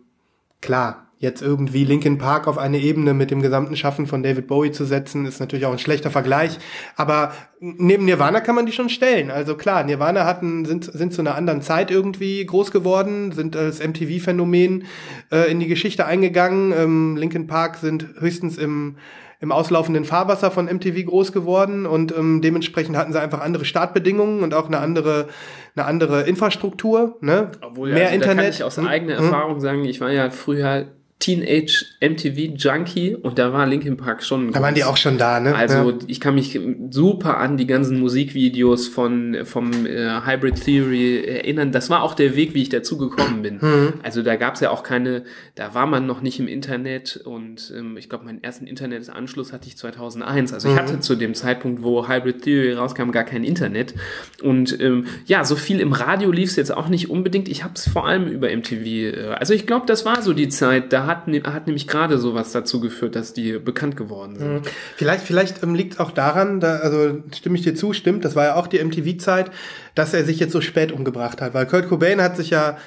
klar, 0.61 1.10
jetzt 1.21 1.43
irgendwie 1.43 1.83
Linkin 1.83 2.17
Park 2.17 2.47
auf 2.47 2.57
eine 2.57 2.79
Ebene 2.79 3.13
mit 3.13 3.29
dem 3.29 3.43
gesamten 3.43 3.75
Schaffen 3.75 4.07
von 4.07 4.23
David 4.23 4.47
Bowie 4.47 4.71
zu 4.71 4.85
setzen, 4.85 5.27
ist 5.27 5.39
natürlich 5.39 5.67
auch 5.67 5.71
ein 5.71 5.77
schlechter 5.77 6.09
Vergleich. 6.09 6.57
Aber 6.95 7.31
neben 7.59 8.05
Nirvana 8.05 8.41
kann 8.41 8.55
man 8.55 8.65
die 8.65 8.71
schon 8.71 8.89
stellen. 8.89 9.29
Also 9.29 9.55
klar, 9.55 9.83
Nirvana 9.83 10.25
hatten, 10.25 10.65
sind, 10.65 10.85
sind 10.85 11.13
zu 11.13 11.21
einer 11.21 11.35
anderen 11.35 11.61
Zeit 11.61 11.91
irgendwie 11.91 12.43
groß 12.43 12.71
geworden, 12.71 13.31
sind 13.33 13.55
als 13.55 13.79
MTV-Phänomen 13.79 14.85
äh, 15.31 15.51
in 15.51 15.59
die 15.59 15.67
Geschichte 15.67 16.07
eingegangen. 16.07 16.73
Ähm, 16.75 17.17
Linkin 17.17 17.45
Park 17.45 17.77
sind 17.77 18.07
höchstens 18.19 18.57
im 18.57 18.97
im 19.43 19.51
auslaufenden 19.51 20.05
Fahrwasser 20.05 20.51
von 20.51 20.67
MTV 20.67 21.03
groß 21.03 21.31
geworden 21.31 21.87
und 21.87 22.15
ähm, 22.15 22.43
dementsprechend 22.43 22.95
hatten 22.95 23.11
sie 23.11 23.19
einfach 23.19 23.41
andere 23.41 23.65
Startbedingungen 23.65 24.43
und 24.43 24.53
auch 24.53 24.67
eine 24.67 24.77
andere 24.77 25.29
eine 25.75 25.85
andere 25.87 26.21
Infrastruktur, 26.23 27.17
ne? 27.21 27.51
Obwohl, 27.61 27.91
Mehr 27.91 28.03
also, 28.03 28.13
Internet. 28.13 28.37
Da 28.37 28.43
kann 28.43 28.51
ich 28.51 28.63
aus 28.63 28.77
hm? 28.77 28.87
eigener 28.87 29.17
hm? 29.17 29.25
Erfahrung 29.25 29.59
sagen, 29.59 29.83
ich 29.83 29.99
war 29.99 30.11
ja 30.11 30.29
früher 30.29 30.85
Teenage 31.21 31.85
MTV 32.01 32.55
Junkie 32.57 33.15
und 33.15 33.39
da 33.39 33.53
war 33.53 33.65
Linkin 33.67 33.95
Park 33.95 34.23
schon. 34.23 34.51
Da 34.51 34.61
waren 34.61 34.75
die 34.75 34.83
auch 34.83 34.97
schon 34.97 35.17
da, 35.17 35.39
ne? 35.39 35.55
Also 35.55 35.91
ja. 35.91 35.97
ich 36.07 36.19
kann 36.19 36.35
mich 36.35 36.59
super 36.89 37.37
an 37.37 37.57
die 37.57 37.67
ganzen 37.67 37.99
Musikvideos 37.99 38.87
von 38.87 39.37
vom 39.45 39.85
äh, 39.85 40.21
Hybrid 40.25 40.63
Theory 40.63 41.23
erinnern. 41.23 41.71
Das 41.71 41.89
war 41.89 42.01
auch 42.03 42.15
der 42.15 42.35
Weg, 42.35 42.53
wie 42.53 42.63
ich 42.63 42.69
dazu 42.69 42.97
gekommen 42.97 43.43
bin. 43.43 43.59
Mhm. 43.61 43.93
Also 44.03 44.23
da 44.23 44.35
gab 44.35 44.55
es 44.55 44.61
ja 44.61 44.71
auch 44.71 44.83
keine, 44.83 45.23
da 45.55 45.73
war 45.73 45.85
man 45.85 46.07
noch 46.07 46.21
nicht 46.21 46.39
im 46.39 46.47
Internet 46.47 47.17
und 47.23 47.71
ähm, 47.77 47.97
ich 47.97 48.09
glaube, 48.09 48.25
meinen 48.25 48.43
ersten 48.43 48.65
Internetanschluss 48.65 49.53
hatte 49.53 49.67
ich 49.67 49.77
2001. 49.77 50.53
Also 50.53 50.69
ich 50.69 50.73
mhm. 50.73 50.79
hatte 50.79 50.99
zu 50.99 51.15
dem 51.15 51.35
Zeitpunkt, 51.35 51.83
wo 51.83 52.07
Hybrid 52.07 52.41
Theory 52.41 52.73
rauskam, 52.73 53.11
gar 53.11 53.25
kein 53.25 53.43
Internet. 53.43 53.93
Und 54.41 54.79
ähm, 54.81 55.05
ja, 55.25 55.45
so 55.45 55.55
viel 55.55 55.79
im 55.79 55.93
Radio 55.93 56.31
lief 56.31 56.49
es 56.49 56.55
jetzt 56.55 56.75
auch 56.75 56.87
nicht 56.87 57.09
unbedingt. 57.09 57.47
Ich 57.47 57.63
habe 57.63 57.75
es 57.75 57.87
vor 57.87 58.07
allem 58.07 58.27
über 58.27 58.49
MTV. 58.49 58.85
Äh, 58.85 59.35
also 59.37 59.53
ich 59.53 59.67
glaube, 59.67 59.85
das 59.85 60.03
war 60.03 60.23
so 60.23 60.33
die 60.33 60.49
Zeit. 60.49 60.91
Da 60.91 61.10
hat, 61.11 61.27
ne, 61.27 61.43
hat 61.43 61.67
nämlich 61.67 61.87
gerade 61.87 62.17
sowas 62.17 62.51
dazu 62.51 62.79
geführt, 62.79 63.15
dass 63.15 63.33
die 63.33 63.59
bekannt 63.59 63.97
geworden 63.97 64.37
sind. 64.37 64.53
Mhm. 64.53 64.61
Vielleicht, 64.95 65.25
vielleicht 65.25 65.61
ähm, 65.61 65.75
liegt 65.75 65.93
es 65.93 65.99
auch 65.99 66.11
daran, 66.11 66.59
da, 66.59 66.77
also 66.77 67.21
stimme 67.35 67.57
ich 67.57 67.63
dir 67.63 67.75
zu, 67.75 67.93
stimmt, 67.93 68.23
das 68.25 68.35
war 68.35 68.45
ja 68.45 68.55
auch 68.55 68.67
die 68.67 68.83
MTV-Zeit, 68.83 69.51
dass 69.93 70.13
er 70.13 70.23
sich 70.23 70.39
jetzt 70.39 70.53
so 70.53 70.61
spät 70.61 70.91
umgebracht 70.91 71.41
hat. 71.41 71.53
Weil 71.53 71.67
Kurt 71.67 71.89
Cobain 71.89 72.21
hat 72.21 72.37
sich 72.37 72.49
ja, 72.49 72.77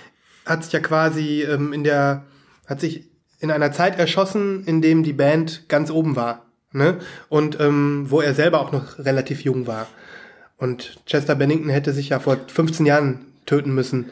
hat 0.47 0.65
sich 0.65 0.73
ja 0.73 0.81
quasi 0.81 1.43
ähm, 1.43 1.73
in 1.73 1.85
der, 1.85 2.25
hat 2.67 2.81
sich 2.81 3.05
in 3.41 3.51
einer 3.51 3.73
Zeit 3.73 3.99
erschossen, 3.99 4.65
in 4.65 4.81
dem 4.81 5.03
die 5.03 5.13
Band 5.13 5.69
ganz 5.69 5.91
oben 5.91 6.17
war. 6.17 6.47
Ne? 6.73 6.99
Und 7.29 7.61
ähm, 7.61 8.07
wo 8.09 8.21
er 8.21 8.35
selber 8.35 8.61
auch 8.61 8.73
noch 8.73 8.99
relativ 8.99 9.43
jung 9.43 9.67
war. 9.67 9.87
Und 10.57 10.99
Chester 11.07 11.35
Bennington 11.35 11.69
hätte 11.69 11.93
sich 11.93 12.09
ja 12.09 12.19
vor 12.19 12.39
15 12.47 12.87
Jahren 12.87 13.27
töten 13.45 13.75
müssen 13.75 14.07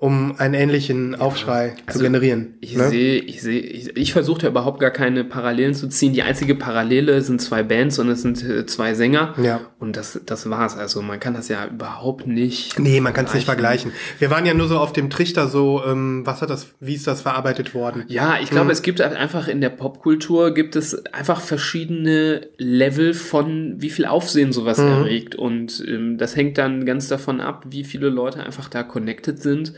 um 0.00 0.34
einen 0.38 0.54
ähnlichen 0.54 1.14
Aufschrei 1.14 1.74
also 1.84 1.98
zu 1.98 2.04
generieren. 2.04 2.54
Ich 2.62 2.74
ne? 2.74 2.88
sehe, 2.88 3.18
ich 3.18 3.42
sehe, 3.42 3.60
ich, 3.60 3.94
ich 3.98 4.12
versuche 4.14 4.40
da 4.40 4.48
überhaupt 4.48 4.80
gar 4.80 4.90
keine 4.90 5.24
Parallelen 5.24 5.74
zu 5.74 5.88
ziehen. 5.90 6.14
Die 6.14 6.22
einzige 6.22 6.54
Parallele 6.54 7.20
sind 7.20 7.42
zwei 7.42 7.62
Bands 7.62 7.98
und 7.98 8.08
es 8.08 8.22
sind 8.22 8.42
äh, 8.42 8.64
zwei 8.64 8.94
Sänger. 8.94 9.34
Ja. 9.42 9.60
Und 9.78 9.98
das, 9.98 10.18
das 10.24 10.48
war's. 10.48 10.74
Also 10.78 11.02
man 11.02 11.20
kann 11.20 11.34
das 11.34 11.48
ja 11.48 11.66
überhaupt 11.66 12.26
nicht. 12.26 12.78
Nee, 12.78 13.02
man 13.02 13.12
kann 13.12 13.26
es 13.26 13.34
nicht 13.34 13.44
vergleichen. 13.44 13.92
Wir 14.18 14.30
waren 14.30 14.46
ja 14.46 14.54
nur 14.54 14.68
so 14.68 14.78
auf 14.78 14.94
dem 14.94 15.10
Trichter 15.10 15.48
so, 15.48 15.82
ähm, 15.84 16.22
was 16.24 16.40
hat 16.40 16.48
das, 16.48 16.68
wie 16.80 16.94
ist 16.94 17.06
das 17.06 17.20
verarbeitet 17.20 17.74
worden? 17.74 18.04
Ja, 18.08 18.38
ich 18.40 18.48
glaube, 18.48 18.64
mhm. 18.64 18.70
es 18.70 18.80
gibt 18.80 19.02
einfach 19.02 19.48
in 19.48 19.60
der 19.60 19.68
Popkultur 19.68 20.54
gibt 20.54 20.76
es 20.76 21.04
einfach 21.12 21.42
verschiedene 21.42 22.48
Level 22.56 23.12
von 23.12 23.74
wie 23.76 23.90
viel 23.90 24.06
Aufsehen 24.06 24.54
sowas 24.54 24.78
mhm. 24.78 24.88
erregt. 24.88 25.34
Und 25.34 25.84
ähm, 25.86 26.16
das 26.16 26.36
hängt 26.36 26.56
dann 26.56 26.86
ganz 26.86 27.08
davon 27.08 27.42
ab, 27.42 27.66
wie 27.68 27.84
viele 27.84 28.08
Leute 28.08 28.42
einfach 28.42 28.70
da 28.70 28.82
connected 28.82 29.42
sind. 29.42 29.74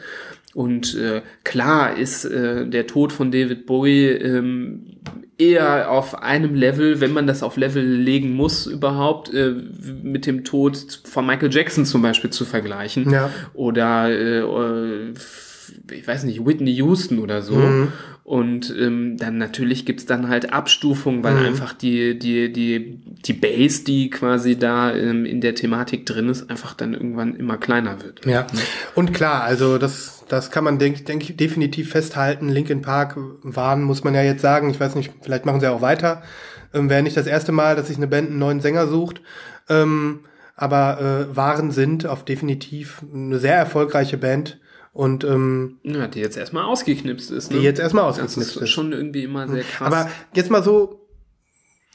Und 0.55 0.95
äh, 0.97 1.23
klar 1.45 1.97
ist 1.97 2.25
äh, 2.25 2.67
der 2.67 2.87
Tod 2.87 3.13
von 3.13 3.31
David 3.31 3.65
Bowie 3.67 4.09
ähm, 4.09 4.99
eher 5.39 5.91
auf 5.91 6.23
einem 6.23 6.55
Level, 6.55 7.01
wenn 7.01 7.13
man 7.13 7.27
das 7.27 7.43
auf 7.43 7.57
Level 7.57 7.85
legen 7.85 8.35
muss, 8.35 8.67
überhaupt 8.67 9.33
äh, 9.33 9.55
mit 10.03 10.27
dem 10.27 10.45
Tod 10.45 11.01
von 11.05 11.27
Michael 11.27 11.53
Jackson 11.53 11.87
zum 11.87 12.03
Beispiel 12.03 12.31
zu 12.31 12.45
vergleichen. 12.45 13.11
Ja. 13.11 13.31
Oder 13.55 14.11
äh, 14.11 15.13
ich 15.91 16.07
weiß 16.07 16.25
nicht, 16.25 16.45
Whitney 16.45 16.73
Houston 16.73 17.19
oder 17.19 17.43
so. 17.43 17.55
Mhm. 17.55 17.93
Und 18.25 18.73
ähm, 18.79 19.17
dann 19.17 19.37
natürlich 19.37 19.85
gibt's 19.85 20.07
dann 20.07 20.29
halt 20.29 20.53
Abstufungen, 20.53 21.25
weil 21.25 21.35
mhm. 21.35 21.47
einfach 21.47 21.73
die, 21.73 22.17
die, 22.17 22.53
die, 22.53 23.01
die 23.25 23.33
Base, 23.33 23.83
die 23.83 24.11
quasi 24.11 24.57
da 24.57 24.95
ähm, 24.95 25.25
in 25.25 25.41
der 25.41 25.57
Thematik 25.57 26.07
drin 26.07 26.29
ist, 26.29 26.49
einfach 26.49 26.75
dann 26.75 26.95
irgendwann 26.95 27.35
immer 27.35 27.57
kleiner 27.57 28.01
wird. 28.01 28.25
Ja. 28.25 28.47
Und 28.95 29.13
klar, 29.13 29.43
also 29.43 29.77
das, 29.77 30.25
das 30.29 30.53
kann 30.53 30.63
man, 30.63 30.79
denke 30.79 31.03
denk 31.03 31.29
ich, 31.29 31.37
definitiv 31.37 31.91
festhalten. 31.91 32.49
Linkin 32.49 32.81
Park 32.81 33.17
waren, 33.43 33.83
muss 33.83 34.05
man 34.05 34.15
ja 34.15 34.23
jetzt 34.23 34.43
sagen, 34.43 34.71
ich 34.71 34.79
weiß 34.79 34.95
nicht, 34.95 35.13
vielleicht 35.23 35.45
machen 35.45 35.61
sie 35.61 35.67
auch 35.67 35.83
weiter. 35.83 36.23
Ähm, 36.73 36.89
Wäre 36.89 37.03
nicht 37.03 37.17
das 37.17 37.27
erste 37.27 37.51
Mal, 37.51 37.75
dass 37.75 37.89
sich 37.89 37.97
eine 37.97 38.07
Band 38.07 38.31
einen 38.31 38.39
neuen 38.39 38.61
Sänger 38.61 38.87
sucht. 38.87 39.21
Ähm, 39.69 40.21
aber 40.55 41.29
äh, 41.33 41.37
waren 41.37 41.73
sind 41.73 42.07
auf 42.07 42.25
definitiv 42.25 43.03
eine 43.13 43.39
sehr 43.39 43.57
erfolgreiche 43.57 44.17
Band 44.17 44.61
und 44.93 45.25
ähm, 45.25 45.79
ja, 45.83 46.07
die 46.07 46.21
jetzt 46.21 46.37
erstmal 46.37 46.65
ausgeknipst 46.65 47.31
ist. 47.31 47.51
Ne? 47.51 47.59
Die 47.59 47.65
jetzt 47.65 47.81
erstmal 47.81 48.05
ausgeknipst 48.05 48.37
das 48.37 48.57
ist. 48.57 48.63
ist. 48.63 48.71
Schon 48.71 48.93
irgendwie 48.93 49.25
immer 49.25 49.49
sehr 49.49 49.63
krass. 49.63 49.87
Aber 49.87 50.11
jetzt 50.35 50.51
mal 50.51 50.63
so, 50.63 51.09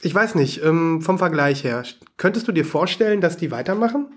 ich 0.02 0.14
weiß 0.14 0.34
nicht, 0.34 0.62
ähm, 0.64 1.00
vom 1.00 1.18
Vergleich 1.18 1.62
her, 1.62 1.84
könntest 2.16 2.48
du 2.48 2.52
dir 2.52 2.64
vorstellen, 2.64 3.20
dass 3.20 3.36
die 3.36 3.50
weitermachen? 3.50 4.08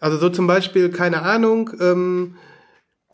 Also 0.00 0.18
so 0.18 0.28
zum 0.30 0.48
Beispiel, 0.48 0.90
keine 0.90 1.22
Ahnung, 1.22 1.70
ähm, 1.80 2.36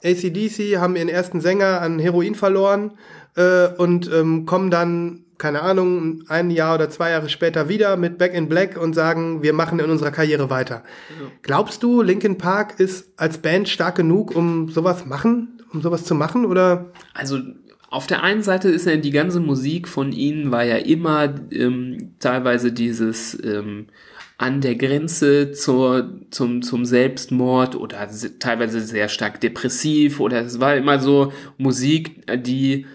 ACDC 0.03 0.79
haben 0.79 0.96
ihren 0.96 1.09
ersten 1.09 1.40
Sänger 1.42 1.83
an 1.83 1.98
Heroin 1.98 2.35
verloren 2.35 2.96
äh, 3.37 3.68
und 3.68 4.11
ähm, 4.11 4.46
kommen 4.46 4.70
dann 4.70 5.24
keine 5.38 5.62
Ahnung, 5.62 6.24
ein 6.29 6.51
Jahr 6.51 6.74
oder 6.74 6.90
zwei 6.90 7.11
Jahre 7.11 7.29
später 7.29 7.68
wieder 7.68 7.96
mit 7.96 8.18
Back 8.18 8.35
in 8.35 8.48
Black 8.48 8.77
und 8.77 8.94
sagen, 8.94 9.42
wir 9.42 9.53
machen 9.53 9.79
in 9.79 9.88
unserer 9.88 10.11
Karriere 10.11 10.51
weiter. 10.51 10.83
Ja. 11.09 11.27
Glaubst 11.42 11.83
du, 11.83 12.03
Linkin 12.03 12.38
Park 12.38 12.79
ist 12.81 13.09
als 13.16 13.38
Band 13.38 13.68
stark 13.68 13.96
genug, 13.96 14.35
um 14.35 14.68
sowas 14.68 15.07
machen, 15.07 15.62
um 15.72 15.81
sowas 15.81 16.05
zu 16.05 16.14
machen, 16.14 16.44
oder? 16.44 16.92
Also, 17.14 17.38
auf 17.90 18.07
der 18.07 18.22
einen 18.22 18.42
Seite 18.42 18.68
ist 18.68 18.87
ja 18.87 18.96
die 18.96 19.12
ganze 19.12 19.40
Musik 19.40 19.88
von 19.88 20.12
ihnen 20.12 20.51
war 20.51 20.64
ja 20.64 20.77
immer 20.77 21.35
ähm, 21.51 22.12
teilweise 22.18 22.70
dieses 22.70 23.38
ähm, 23.42 23.87
an 24.37 24.61
der 24.61 24.77
Grenze 24.77 25.53
zur, 25.53 26.20
zum, 26.31 26.62
zum 26.62 26.85
Selbstmord 26.85 27.74
oder 27.74 28.09
teilweise 28.38 28.81
sehr 28.81 29.09
stark 29.09 29.40
depressiv 29.40 30.20
oder 30.20 30.42
es 30.42 30.61
war 30.61 30.77
immer 30.77 31.01
so 31.01 31.33
Musik, 31.57 32.24
die 32.44 32.87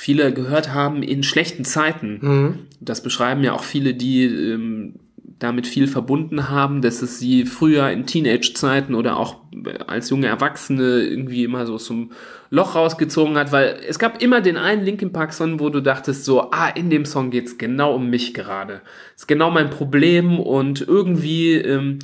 viele 0.00 0.32
gehört 0.32 0.72
haben 0.72 1.02
in 1.02 1.22
schlechten 1.22 1.62
Zeiten. 1.66 2.18
Mhm. 2.22 2.58
Das 2.80 3.02
beschreiben 3.02 3.44
ja 3.44 3.52
auch 3.52 3.64
viele, 3.64 3.92
die 3.92 4.24
ähm, 4.24 4.94
damit 5.38 5.66
viel 5.66 5.86
verbunden 5.88 6.48
haben, 6.48 6.80
dass 6.80 7.02
es 7.02 7.18
sie 7.18 7.44
früher 7.44 7.90
in 7.90 8.06
Teenage-Zeiten 8.06 8.94
oder 8.94 9.18
auch 9.18 9.40
als 9.86 10.08
junge 10.08 10.28
Erwachsene 10.28 11.02
irgendwie 11.02 11.44
immer 11.44 11.66
so 11.66 11.76
zum 11.76 12.12
Loch 12.48 12.76
rausgezogen 12.76 13.36
hat, 13.36 13.52
weil 13.52 13.78
es 13.86 13.98
gab 13.98 14.22
immer 14.22 14.40
den 14.40 14.56
einen 14.56 14.86
Linkin 14.86 15.12
Park 15.12 15.34
Song, 15.34 15.60
wo 15.60 15.68
du 15.68 15.82
dachtest 15.82 16.24
so, 16.24 16.50
ah, 16.50 16.70
in 16.70 16.88
dem 16.88 17.04
Song 17.04 17.28
geht's 17.30 17.58
genau 17.58 17.94
um 17.94 18.08
mich 18.08 18.32
gerade. 18.32 18.80
Ist 19.14 19.28
genau 19.28 19.50
mein 19.50 19.68
Problem 19.68 20.40
und 20.40 20.80
irgendwie 20.80 21.56
ähm, 21.56 21.98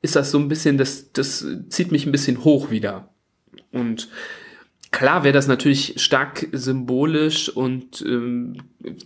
ist 0.00 0.16
das 0.16 0.30
so 0.30 0.38
ein 0.38 0.48
bisschen, 0.48 0.78
das, 0.78 1.12
das 1.12 1.46
zieht 1.68 1.92
mich 1.92 2.06
ein 2.06 2.12
bisschen 2.12 2.44
hoch 2.44 2.70
wieder. 2.70 3.10
Und 3.72 4.08
klar 4.92 5.24
wäre 5.24 5.32
das 5.32 5.48
natürlich 5.48 5.94
stark 5.96 6.46
symbolisch 6.52 7.48
und 7.48 8.02
ähm, 8.06 8.58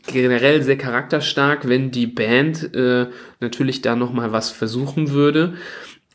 generell 0.06 0.62
sehr 0.62 0.76
charakterstark, 0.76 1.68
wenn 1.68 1.90
die 1.90 2.06
Band 2.06 2.74
äh, 2.74 3.06
natürlich 3.40 3.80
da 3.80 3.96
noch 3.96 4.12
mal 4.12 4.32
was 4.32 4.50
versuchen 4.50 5.12
würde. 5.12 5.54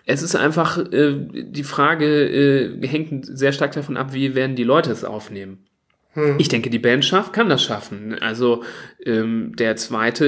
Es 0.06 0.22
ist 0.22 0.36
einfach 0.36 0.78
äh, 0.92 1.16
die 1.18 1.64
Frage 1.64 2.06
äh, 2.06 2.88
hängt 2.88 3.26
sehr 3.26 3.54
stark 3.54 3.72
davon 3.72 3.98
ab, 3.98 4.14
wie 4.14 4.36
werden 4.36 4.56
die 4.56 4.64
Leute 4.64 4.92
es 4.92 5.04
aufnehmen. 5.04 5.66
Hm. 6.13 6.36
Ich 6.39 6.50
denke, 6.50 6.69
die 6.69 6.80
Band 6.80 7.06
schafft, 7.06 7.32
kann 7.32 7.47
das 7.47 7.63
schaffen. 7.63 8.17
Also 8.19 8.63
ähm, 9.06 9.56
der 9.56 9.78
zweite 9.78 10.26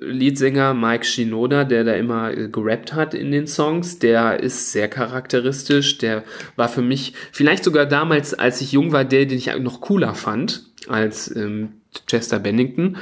äh, 0.00 0.04
Leadsänger 0.04 0.72
Mike 0.72 1.04
Shinoda, 1.04 1.64
der 1.64 1.82
da 1.82 1.94
immer 1.94 2.32
äh, 2.32 2.48
gerappt 2.48 2.92
hat 2.92 3.14
in 3.14 3.32
den 3.32 3.48
Songs, 3.48 3.98
der 3.98 4.40
ist 4.40 4.70
sehr 4.70 4.88
charakteristisch. 4.88 5.98
Der 5.98 6.22
war 6.54 6.68
für 6.68 6.82
mich 6.82 7.14
vielleicht 7.32 7.64
sogar 7.64 7.86
damals, 7.86 8.34
als 8.34 8.60
ich 8.60 8.72
jung 8.72 8.92
war, 8.92 9.04
der, 9.04 9.26
den 9.26 9.38
ich 9.38 9.52
noch 9.58 9.80
cooler 9.80 10.14
fand 10.14 10.66
als 10.86 11.34
ähm, 11.34 11.80
Chester 12.06 12.38
Bennington. 12.38 12.96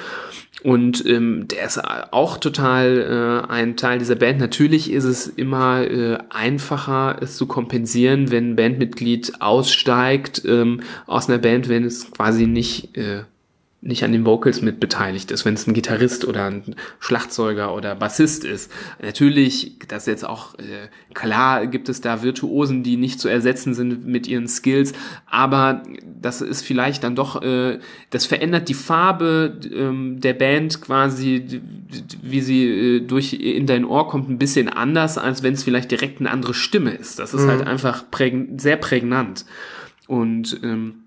Und 0.62 1.06
ähm, 1.06 1.46
der 1.48 1.66
ist 1.66 1.78
auch 1.78 2.38
total 2.38 3.44
äh, 3.46 3.52
ein 3.52 3.76
Teil 3.76 3.98
dieser 3.98 4.16
Band. 4.16 4.40
Natürlich 4.40 4.90
ist 4.90 5.04
es 5.04 5.28
immer 5.28 5.82
äh, 5.82 6.18
einfacher, 6.30 7.18
es 7.20 7.36
zu 7.36 7.46
kompensieren, 7.46 8.32
wenn 8.32 8.50
ein 8.50 8.56
Bandmitglied 8.56 9.40
aussteigt 9.40 10.42
ähm, 10.44 10.80
aus 11.06 11.28
einer 11.28 11.38
Band, 11.38 11.68
wenn 11.68 11.84
es 11.84 12.10
quasi 12.10 12.46
nicht 12.46 12.96
äh, 12.96 13.22
nicht 13.88 14.04
an 14.04 14.12
den 14.12 14.26
Vocals 14.26 14.60
mit 14.60 14.80
beteiligt 14.80 15.30
ist, 15.30 15.44
wenn 15.44 15.54
es 15.54 15.66
ein 15.66 15.72
Gitarrist 15.72 16.26
oder 16.26 16.44
ein 16.44 16.76
Schlagzeuger 17.00 17.74
oder 17.74 17.94
Bassist 17.94 18.44
ist. 18.44 18.70
Natürlich, 19.02 19.78
das 19.88 20.02
ist 20.02 20.08
jetzt 20.08 20.28
auch 20.28 20.54
äh, 20.58 20.88
klar, 21.14 21.66
gibt 21.66 21.88
es 21.88 22.00
da 22.00 22.22
Virtuosen, 22.22 22.82
die 22.82 22.98
nicht 22.98 23.18
zu 23.18 23.28
ersetzen 23.28 23.74
sind 23.74 24.06
mit 24.06 24.26
ihren 24.26 24.46
Skills, 24.46 24.92
aber 25.26 25.82
das 26.20 26.42
ist 26.42 26.62
vielleicht 26.62 27.02
dann 27.02 27.16
doch, 27.16 27.42
äh, 27.42 27.78
das 28.10 28.26
verändert 28.26 28.68
die 28.68 28.74
Farbe 28.74 29.58
ähm, 29.74 30.20
der 30.20 30.34
Band 30.34 30.82
quasi, 30.82 31.60
wie 32.22 32.40
sie 32.42 32.66
äh, 32.66 33.00
durch 33.00 33.32
in 33.32 33.66
dein 33.66 33.86
Ohr 33.86 34.06
kommt, 34.06 34.28
ein 34.28 34.38
bisschen 34.38 34.68
anders, 34.68 35.16
als 35.16 35.42
wenn 35.42 35.54
es 35.54 35.64
vielleicht 35.64 35.90
direkt 35.90 36.20
eine 36.20 36.30
andere 36.30 36.52
Stimme 36.52 36.90
ist. 36.90 37.18
Das 37.18 37.32
ist 37.32 37.44
mhm. 37.44 37.48
halt 37.48 37.66
einfach 37.66 38.04
prägn 38.10 38.58
sehr 38.58 38.76
prägnant. 38.76 39.46
Und 40.06 40.60
ähm, 40.62 41.04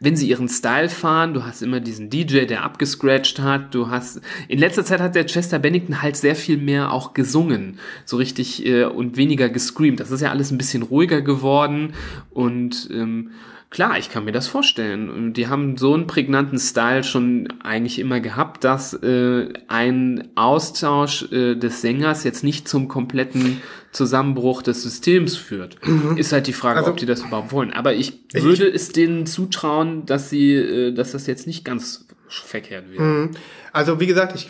wenn 0.00 0.16
sie 0.16 0.28
ihren 0.28 0.48
Style 0.48 0.88
fahren, 0.88 1.34
du 1.34 1.44
hast 1.44 1.62
immer 1.62 1.80
diesen 1.80 2.10
DJ, 2.10 2.44
der 2.44 2.62
abgescratcht 2.64 3.38
hat, 3.40 3.74
du 3.74 3.88
hast, 3.88 4.20
in 4.48 4.58
letzter 4.58 4.84
Zeit 4.84 5.00
hat 5.00 5.14
der 5.14 5.26
Chester 5.26 5.58
Bennington 5.58 6.02
halt 6.02 6.16
sehr 6.16 6.36
viel 6.36 6.58
mehr 6.58 6.92
auch 6.92 7.14
gesungen, 7.14 7.78
so 8.04 8.16
richtig 8.16 8.66
äh, 8.66 8.84
und 8.84 9.16
weniger 9.16 9.48
gescreamt. 9.48 10.00
Das 10.00 10.10
ist 10.10 10.20
ja 10.20 10.30
alles 10.30 10.50
ein 10.50 10.58
bisschen 10.58 10.82
ruhiger 10.82 11.22
geworden 11.22 11.94
und 12.30 12.88
ähm, 12.92 13.30
Klar, 13.70 13.98
ich 13.98 14.08
kann 14.08 14.24
mir 14.24 14.32
das 14.32 14.46
vorstellen. 14.46 15.32
Die 15.32 15.48
haben 15.48 15.76
so 15.76 15.94
einen 15.94 16.06
prägnanten 16.06 16.60
Style 16.60 17.02
schon 17.02 17.48
eigentlich 17.62 17.98
immer 17.98 18.20
gehabt, 18.20 18.62
dass 18.62 18.94
äh, 18.94 19.52
ein 19.66 20.28
Austausch 20.36 21.30
äh, 21.32 21.56
des 21.56 21.80
Sängers 21.80 22.22
jetzt 22.22 22.44
nicht 22.44 22.68
zum 22.68 22.86
kompletten 22.86 23.60
Zusammenbruch 23.90 24.62
des 24.62 24.82
Systems 24.82 25.36
führt. 25.36 25.84
Mhm. 25.84 26.16
Ist 26.16 26.32
halt 26.32 26.46
die 26.46 26.52
Frage, 26.52 26.78
also, 26.78 26.92
ob 26.92 26.98
die 26.98 27.06
das 27.06 27.22
überhaupt 27.22 27.50
wollen. 27.50 27.72
Aber 27.72 27.94
ich, 27.94 28.20
ich 28.32 28.44
würde 28.44 28.68
es 28.68 28.90
denen 28.90 29.26
zutrauen, 29.26 30.06
dass 30.06 30.30
sie, 30.30 30.52
äh, 30.54 30.92
dass 30.92 31.12
das 31.12 31.26
jetzt 31.26 31.48
nicht 31.48 31.64
ganz 31.64 32.06
verkehrt 32.28 32.90
wird. 32.90 33.00
Mhm. 33.00 33.30
Also 33.72 33.98
wie 33.98 34.06
gesagt, 34.06 34.34
ich 34.36 34.48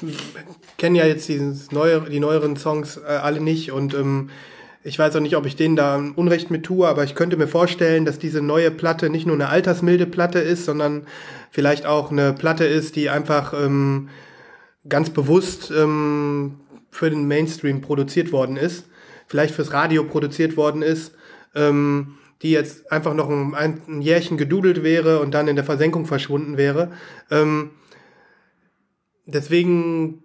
kenne 0.77 0.98
ja 0.98 1.07
jetzt 1.07 1.29
dieses 1.29 1.72
neue, 1.72 2.03
die 2.03 2.20
neueren 2.20 2.57
Songs 2.57 2.98
äh, 2.98 3.07
alle 3.07 3.40
nicht 3.40 3.72
und 3.72 3.94
ähm, 3.94 4.31
ich 4.87 4.99
weiß 4.99 5.16
auch 5.16 5.20
nicht, 5.20 5.37
ob 5.37 5.47
ich 5.47 5.57
denen 5.57 5.77
da 5.77 5.97
Unrecht 6.14 6.51
mit 6.51 6.64
tue, 6.64 6.87
aber 6.87 7.05
ich 7.05 7.14
könnte 7.14 7.38
mir 7.38 7.49
vorstellen, 7.49 8.05
dass 8.05 8.18
diese 8.18 8.42
neue 8.42 8.70
Platte 8.70 9.09
nicht 9.09 9.27
nur 9.27 9.35
eine 9.35 9.49
altersmilde 9.49 10.07
Platte 10.07 10.40
ist, 10.40 10.66
sondern 10.66 11.07
vielleicht 11.51 11.87
auch 11.87 12.11
eine 12.11 12.35
Platte 12.35 12.66
ist, 12.66 12.94
die 12.94 13.09
einfach 13.09 13.55
ähm, 13.55 14.11
ganz 14.87 15.09
bewusst 15.09 15.73
ähm, 15.75 16.61
für 16.90 17.09
den 17.09 17.27
Mainstream 17.27 17.81
produziert 17.81 18.31
worden 18.31 18.59
ist, 18.59 18.87
vielleicht 19.27 19.55
fürs 19.55 19.73
Radio 19.73 20.05
produziert 20.05 20.59
worden 20.59 20.83
ist, 20.83 21.14
ähm, 21.55 22.16
die 22.42 22.51
jetzt 22.51 22.92
einfach 22.92 23.14
noch 23.14 23.31
ein, 23.31 23.81
ein 23.88 24.03
Jährchen 24.03 24.37
gedudelt 24.37 24.83
wäre 24.83 25.20
und 25.20 25.33
dann 25.33 25.49
in 25.49 25.57
der 25.57 25.64
Versenkung 25.64 26.05
verschwunden 26.05 26.59
wäre. 26.59 26.92
Ähm, 27.31 27.70
deswegen 29.25 30.23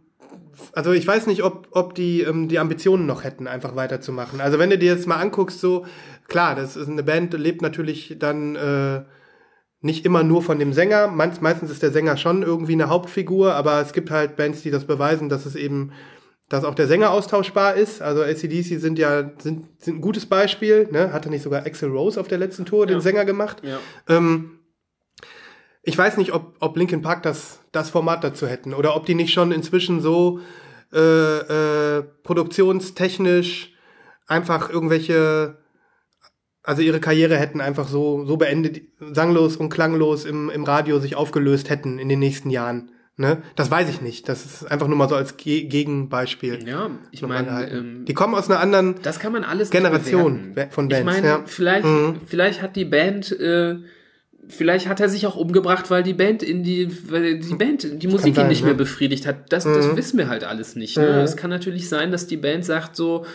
also 0.74 0.92
ich 0.92 1.06
weiß 1.06 1.28
nicht, 1.28 1.44
ob, 1.44 1.68
ob 1.72 1.96
die 1.96 2.22
ähm, 2.22 2.48
die 2.48 2.60
Ambitionen 2.60 3.06
noch 3.06 3.24
hätten, 3.24 3.48
einfach 3.48 3.76
weiterzumachen. 3.76 4.42
Also 4.42 4.60
wenn 4.60 4.70
du 4.70 4.78
dir 4.78 4.94
jetzt 4.94 5.08
mal 5.08 5.18
anguckst, 5.18 5.60
so, 5.60 5.86
klar, 6.28 6.56
das 6.56 6.76
ist 6.76 6.88
eine 6.88 7.04
Band, 7.04 7.34
lebt 7.34 7.62
natürlich 7.62 8.16
dann 8.20 8.56
äh, 8.56 9.02
nicht 9.82 10.06
immer 10.06 10.24
nur 10.24 10.42
von 10.42 10.60
dem 10.60 10.74
Sänger. 10.74 11.08
Meist, 11.08 11.42
meistens 11.42 11.72
ist 11.72 11.84
der 11.84 11.92
Sänger 11.92 12.18
schon 12.18 12.44
irgendwie 12.44 12.74
eine 12.74 12.90
Hauptfigur, 12.90 13.54
aber 13.56 13.82
es 13.82 13.94
gibt 13.94 14.12
halt 14.12 14.36
Bands, 14.36 14.62
die 14.62 14.72
das 14.72 14.86
beweisen, 14.86 15.30
dass 15.30 15.46
es 15.46 15.56
eben, 15.56 15.92
dass 16.50 16.66
auch 16.66 16.76
der 16.76 16.88
Sänger 16.88 17.12
austauschbar 17.12 17.76
ist. 17.76 18.02
Also 18.02 18.24
ACDC 18.24 18.80
sind 18.80 19.00
ja 19.00 19.32
sind, 19.40 19.68
sind 19.78 19.98
ein 19.98 20.02
gutes 20.02 20.26
Beispiel. 20.26 20.90
Ne? 20.92 21.14
Hatte 21.14 21.30
nicht 21.30 21.44
sogar 21.44 21.66
Axel 21.66 21.90
Rose 21.90 22.20
auf 22.20 22.28
der 22.28 22.38
letzten 22.38 22.66
Tour 22.66 22.82
ja. 22.82 22.94
den 22.94 23.02
Sänger 23.02 23.24
gemacht. 23.24 23.62
Ja. 23.64 23.80
Ähm, 24.08 24.59
ich 25.84 25.98
weiß 25.98 26.18
nicht, 26.18 26.34
ob, 26.34 26.56
ob 26.60 26.78
Linkin 26.78 27.02
Park 27.02 27.24
das, 27.24 27.62
das 27.72 27.90
Format 27.90 28.24
dazu 28.24 28.48
hätten 28.48 28.74
oder 28.74 28.96
ob 28.96 29.06
die 29.06 29.16
nicht 29.16 29.34
schon 29.34 29.52
inzwischen 29.52 30.02
so 30.02 30.40
äh, 30.94 31.98
äh, 31.98 32.04
produktionstechnisch 32.24 33.74
einfach 34.28 34.70
irgendwelche, 34.70 35.58
also 36.64 36.82
ihre 36.82 37.00
Karriere 37.00 37.38
hätten 37.38 37.62
einfach 37.62 37.88
so, 37.88 38.26
so 38.26 38.38
beendet, 38.38 38.82
sanglos 39.00 39.56
und 39.56 39.70
klanglos 39.70 40.26
im, 40.26 40.50
im 40.50 40.64
Radio 40.64 41.00
sich 41.00 41.16
aufgelöst 41.16 41.70
hätten 41.70 42.00
in 42.00 42.10
den 42.10 42.20
nächsten 42.20 42.50
Jahren. 42.50 42.92
Ne? 43.18 43.42
Das 43.56 43.70
weiß 43.70 43.90
ich 43.90 44.02
nicht. 44.02 44.30
Das 44.30 44.46
ist 44.46 44.72
einfach 44.72 44.88
nur 44.88 44.98
mal 44.98 45.10
so 45.10 45.16
als 45.16 45.36
Ge 45.36 45.64
Gegenbeispiel. 45.64 46.66
Ja, 46.66 46.90
ich 47.12 47.22
meine, 47.22 47.70
ähm, 47.70 48.06
die 48.06 48.14
kommen 48.14 48.34
aus 48.34 48.50
einer 48.50 48.62
anderen 48.62 48.96
das 49.02 49.20
kann 49.20 49.34
man 49.34 49.44
alles 49.44 49.72
Generation 49.72 50.56
von 50.70 50.88
Bands. 50.88 51.00
Ich 51.00 51.06
meine, 51.06 51.28
ja. 51.28 51.44
vielleicht, 51.46 51.86
mhm. 51.86 52.22
vielleicht 52.26 52.62
hat 52.62 52.78
die 52.78 52.86
Band 52.86 53.38
äh, 53.38 53.76
vielleicht 54.50 54.88
hat 54.88 55.00
er 55.00 55.08
sich 55.08 55.28
auch 55.28 55.36
umgebracht, 55.36 55.90
weil 55.92 56.04
die 56.04 56.14
Band 56.14 56.44
in 56.44 56.64
die, 56.64 56.90
weil 57.10 57.40
die 57.40 57.56
Band 57.56 58.02
die 58.02 58.08
Musik 58.08 58.36
sein, 58.36 58.46
ihn 58.46 58.50
nicht 58.50 58.62
ne? 58.62 58.68
mehr 58.68 58.76
befriedigt 58.76 59.26
hat. 59.28 59.54
Das, 59.54 59.66
mhm. 59.66 59.76
das 59.76 59.96
wissen 59.96 60.18
wir 60.18 60.28
halt 60.28 60.44
alles 60.44 60.76
nicht. 60.76 60.98
Ne? 60.98 61.14
Mhm. 61.14 61.20
Es 61.20 61.38
kann 61.38 61.50
natürlich 61.50 61.88
sein, 61.88 62.12
dass 62.12 62.28
die 62.28 62.38
Band 62.38 62.66
sagt 62.66 62.96
so, 62.96 63.26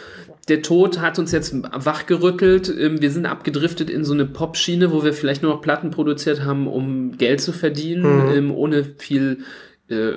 der 0.48 0.60
Tod 0.60 1.00
hat 1.00 1.18
uns 1.18 1.32
jetzt 1.32 1.54
wachgerüttelt, 1.54 2.68
ähm, 2.68 3.00
wir 3.00 3.10
sind 3.10 3.26
abgedriftet 3.26 3.88
in 3.88 4.04
so 4.04 4.12
eine 4.12 4.26
Popschiene, 4.26 4.92
wo 4.92 5.04
wir 5.04 5.14
vielleicht 5.14 5.42
nur 5.42 5.54
noch 5.54 5.62
Platten 5.62 5.90
produziert 5.90 6.44
haben, 6.44 6.66
um 6.66 7.16
Geld 7.16 7.40
zu 7.40 7.52
verdienen, 7.52 8.02
mhm. 8.02 8.34
Ähm, 8.34 8.50
ohne 8.50 8.84
viel 8.98 9.38
äh, 9.88 10.14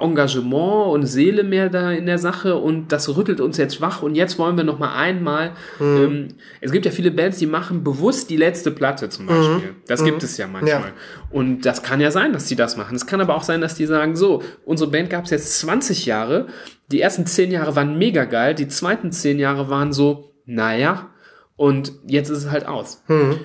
Engagement 0.00 0.92
und 0.92 1.06
Seele 1.06 1.42
mehr 1.44 1.70
da 1.70 1.90
in 1.92 2.04
der 2.04 2.18
Sache 2.18 2.56
und 2.56 2.92
das 2.92 3.16
rüttelt 3.16 3.40
uns 3.40 3.56
jetzt 3.56 3.80
wach 3.80 4.02
und 4.02 4.14
jetzt 4.14 4.38
wollen 4.38 4.56
wir 4.56 4.64
noch 4.64 4.78
mal 4.78 4.94
einmal. 4.94 5.52
Mhm. 5.78 5.96
Ähm, 5.96 6.28
es 6.60 6.72
gibt 6.72 6.84
ja 6.84 6.92
viele 6.92 7.10
Bands, 7.10 7.38
die 7.38 7.46
machen 7.46 7.82
bewusst 7.82 8.28
die 8.28 8.36
letzte 8.36 8.70
Platte 8.70 9.08
zum 9.08 9.26
Beispiel. 9.26 9.70
Mhm. 9.70 9.76
Das 9.86 10.04
gibt 10.04 10.18
mhm. 10.18 10.24
es 10.24 10.36
ja 10.36 10.46
manchmal. 10.46 10.80
Ja. 10.80 10.92
Und 11.30 11.62
das 11.62 11.82
kann 11.82 12.00
ja 12.00 12.10
sein, 12.10 12.34
dass 12.34 12.44
die 12.44 12.54
das 12.54 12.76
machen. 12.76 12.94
Es 12.96 13.06
kann 13.06 13.20
aber 13.22 13.34
auch 13.34 13.42
sein, 13.42 13.62
dass 13.62 13.76
die 13.76 13.86
sagen, 13.86 14.14
so, 14.14 14.42
unsere 14.66 14.90
Band 14.90 15.08
gab 15.08 15.24
es 15.24 15.30
jetzt 15.30 15.58
20 15.60 16.04
Jahre, 16.04 16.48
die 16.92 17.00
ersten 17.00 17.24
10 17.24 17.50
Jahre 17.50 17.74
waren 17.74 17.96
mega 17.96 18.24
geil, 18.24 18.54
die 18.54 18.68
zweiten 18.68 19.10
10 19.10 19.38
Jahre 19.38 19.70
waren 19.70 19.94
so, 19.94 20.34
naja, 20.44 21.08
und 21.56 21.92
jetzt 22.06 22.28
ist 22.28 22.38
es 22.38 22.50
halt 22.50 22.66
aus. 22.66 23.02
Mhm. 23.08 23.40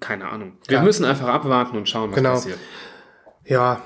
keine 0.00 0.28
Ahnung. 0.28 0.54
Wir 0.66 0.78
ja. 0.78 0.82
müssen 0.82 1.04
einfach 1.04 1.28
abwarten 1.28 1.76
und 1.76 1.88
schauen, 1.88 2.10
was 2.10 2.16
genau. 2.16 2.32
passiert. 2.32 2.58
Ja, 3.44 3.80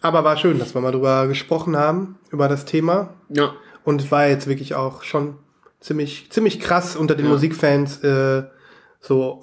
aber 0.00 0.24
war 0.24 0.36
schön, 0.36 0.58
dass 0.58 0.74
wir 0.74 0.80
mal 0.80 0.92
drüber 0.92 1.26
gesprochen 1.26 1.76
haben, 1.76 2.18
über 2.30 2.48
das 2.48 2.64
Thema. 2.64 3.14
Ja. 3.28 3.52
Und 3.84 4.10
war 4.10 4.28
jetzt 4.28 4.46
wirklich 4.46 4.74
auch 4.74 5.02
schon 5.02 5.36
ziemlich, 5.80 6.30
ziemlich 6.30 6.60
krass 6.60 6.96
unter 6.96 7.14
den 7.14 7.26
ja. 7.26 7.32
Musikfans 7.32 8.02
äh, 8.02 8.44
so 9.00 9.42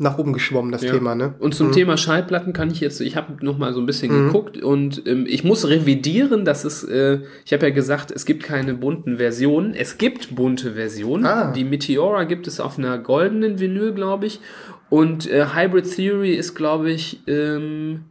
nach 0.00 0.16
oben 0.16 0.32
geschwommen, 0.32 0.70
das 0.70 0.82
ja. 0.82 0.92
Thema. 0.92 1.14
Ne? 1.14 1.34
Und 1.40 1.54
zum 1.54 1.68
mhm. 1.68 1.72
Thema 1.72 1.96
Schallplatten 1.96 2.52
kann 2.52 2.70
ich 2.70 2.80
jetzt, 2.80 3.00
ich 3.00 3.16
habe 3.16 3.44
noch 3.44 3.58
mal 3.58 3.74
so 3.74 3.80
ein 3.80 3.86
bisschen 3.86 4.12
mhm. 4.12 4.26
geguckt 4.26 4.62
und 4.62 5.02
ähm, 5.06 5.26
ich 5.28 5.42
muss 5.42 5.68
revidieren, 5.68 6.44
dass 6.44 6.64
es, 6.64 6.84
äh, 6.84 7.20
ich 7.44 7.52
habe 7.52 7.66
ja 7.66 7.74
gesagt, 7.74 8.12
es 8.12 8.24
gibt 8.24 8.44
keine 8.44 8.74
bunten 8.74 9.16
Versionen. 9.16 9.74
Es 9.74 9.98
gibt 9.98 10.36
bunte 10.36 10.74
Versionen. 10.74 11.26
Ah. 11.26 11.50
Die 11.50 11.64
Meteora 11.64 12.24
gibt 12.24 12.46
es 12.46 12.60
auf 12.60 12.78
einer 12.78 12.98
goldenen 12.98 13.58
Vinyl, 13.58 13.92
glaube 13.92 14.26
ich. 14.26 14.40
Und 14.88 15.28
äh, 15.28 15.46
Hybrid 15.54 15.92
Theory 15.92 16.34
ist, 16.34 16.54
glaube 16.54 16.90
ich, 16.90 17.20
ähm, 17.26 18.04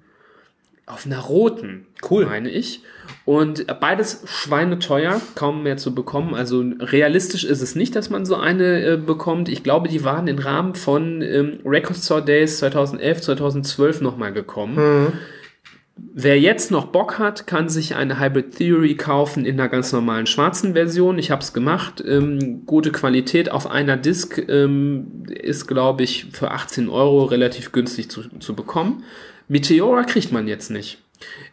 auf 0.88 1.06
einer 1.06 1.19
roten, 1.19 1.86
cool. 2.10 2.26
meine 2.26 2.50
ich. 2.50 2.82
Und 3.26 3.67
beides 3.82 4.23
schweineteuer, 4.26 5.21
kaum 5.36 5.63
mehr 5.63 5.76
zu 5.76 5.93
bekommen. 5.93 6.34
Also 6.34 6.63
realistisch 6.80 7.43
ist 7.43 7.62
es 7.62 7.76
nicht, 7.76 7.95
dass 7.95 8.10
man 8.10 8.26
so 8.26 8.36
eine 8.36 8.93
äh, 8.93 8.97
bekommt. 8.97 9.50
Ich 9.50 9.63
glaube, 9.63 9.89
die 9.89 10.06
waren 10.06 10.28
im 10.28 10.39
Rahmen 10.39 10.76
von 10.76 11.21
ähm, 11.21 11.60
Record 11.65 11.97
Store 11.97 12.23
Days 12.23 12.60
2011, 12.60 13.21
2012 13.21 14.02
nochmal 14.02 14.32
gekommen. 14.32 14.76
Mhm. 14.76 15.13
Wer 16.13 16.39
jetzt 16.39 16.71
noch 16.71 16.86
Bock 16.86 17.19
hat, 17.19 17.47
kann 17.47 17.69
sich 17.69 17.95
eine 17.95 18.19
Hybrid 18.19 18.56
Theory 18.56 18.95
kaufen 18.95 19.45
in 19.45 19.58
der 19.58 19.67
ganz 19.67 19.91
normalen 19.91 20.28
schwarzen 20.28 20.73
Version. 20.73 21.17
Ich 21.19 21.32
habe 21.32 21.41
es 21.41 21.54
gemacht. 21.54 22.04
Ähm, 22.08 22.65
gute 22.65 22.91
Qualität 22.91 23.52
auf 23.52 23.69
einer 23.69 23.97
Disk 23.97 24.38
ähm, 24.47 25.23
ist, 25.30 25.67
glaube 25.67 26.04
ich, 26.04 26.28
für 26.32 26.52
18 26.52 26.88
Euro 26.88 27.26
relativ 27.26 27.71
günstig 27.71 28.10
zu, 28.10 28.23
zu 28.39 28.56
bekommen. 28.56 29.04
Meteora 29.47 30.03
kriegt 30.03 30.31
man 30.31 30.47
jetzt 30.47 30.69
nicht. 30.69 30.99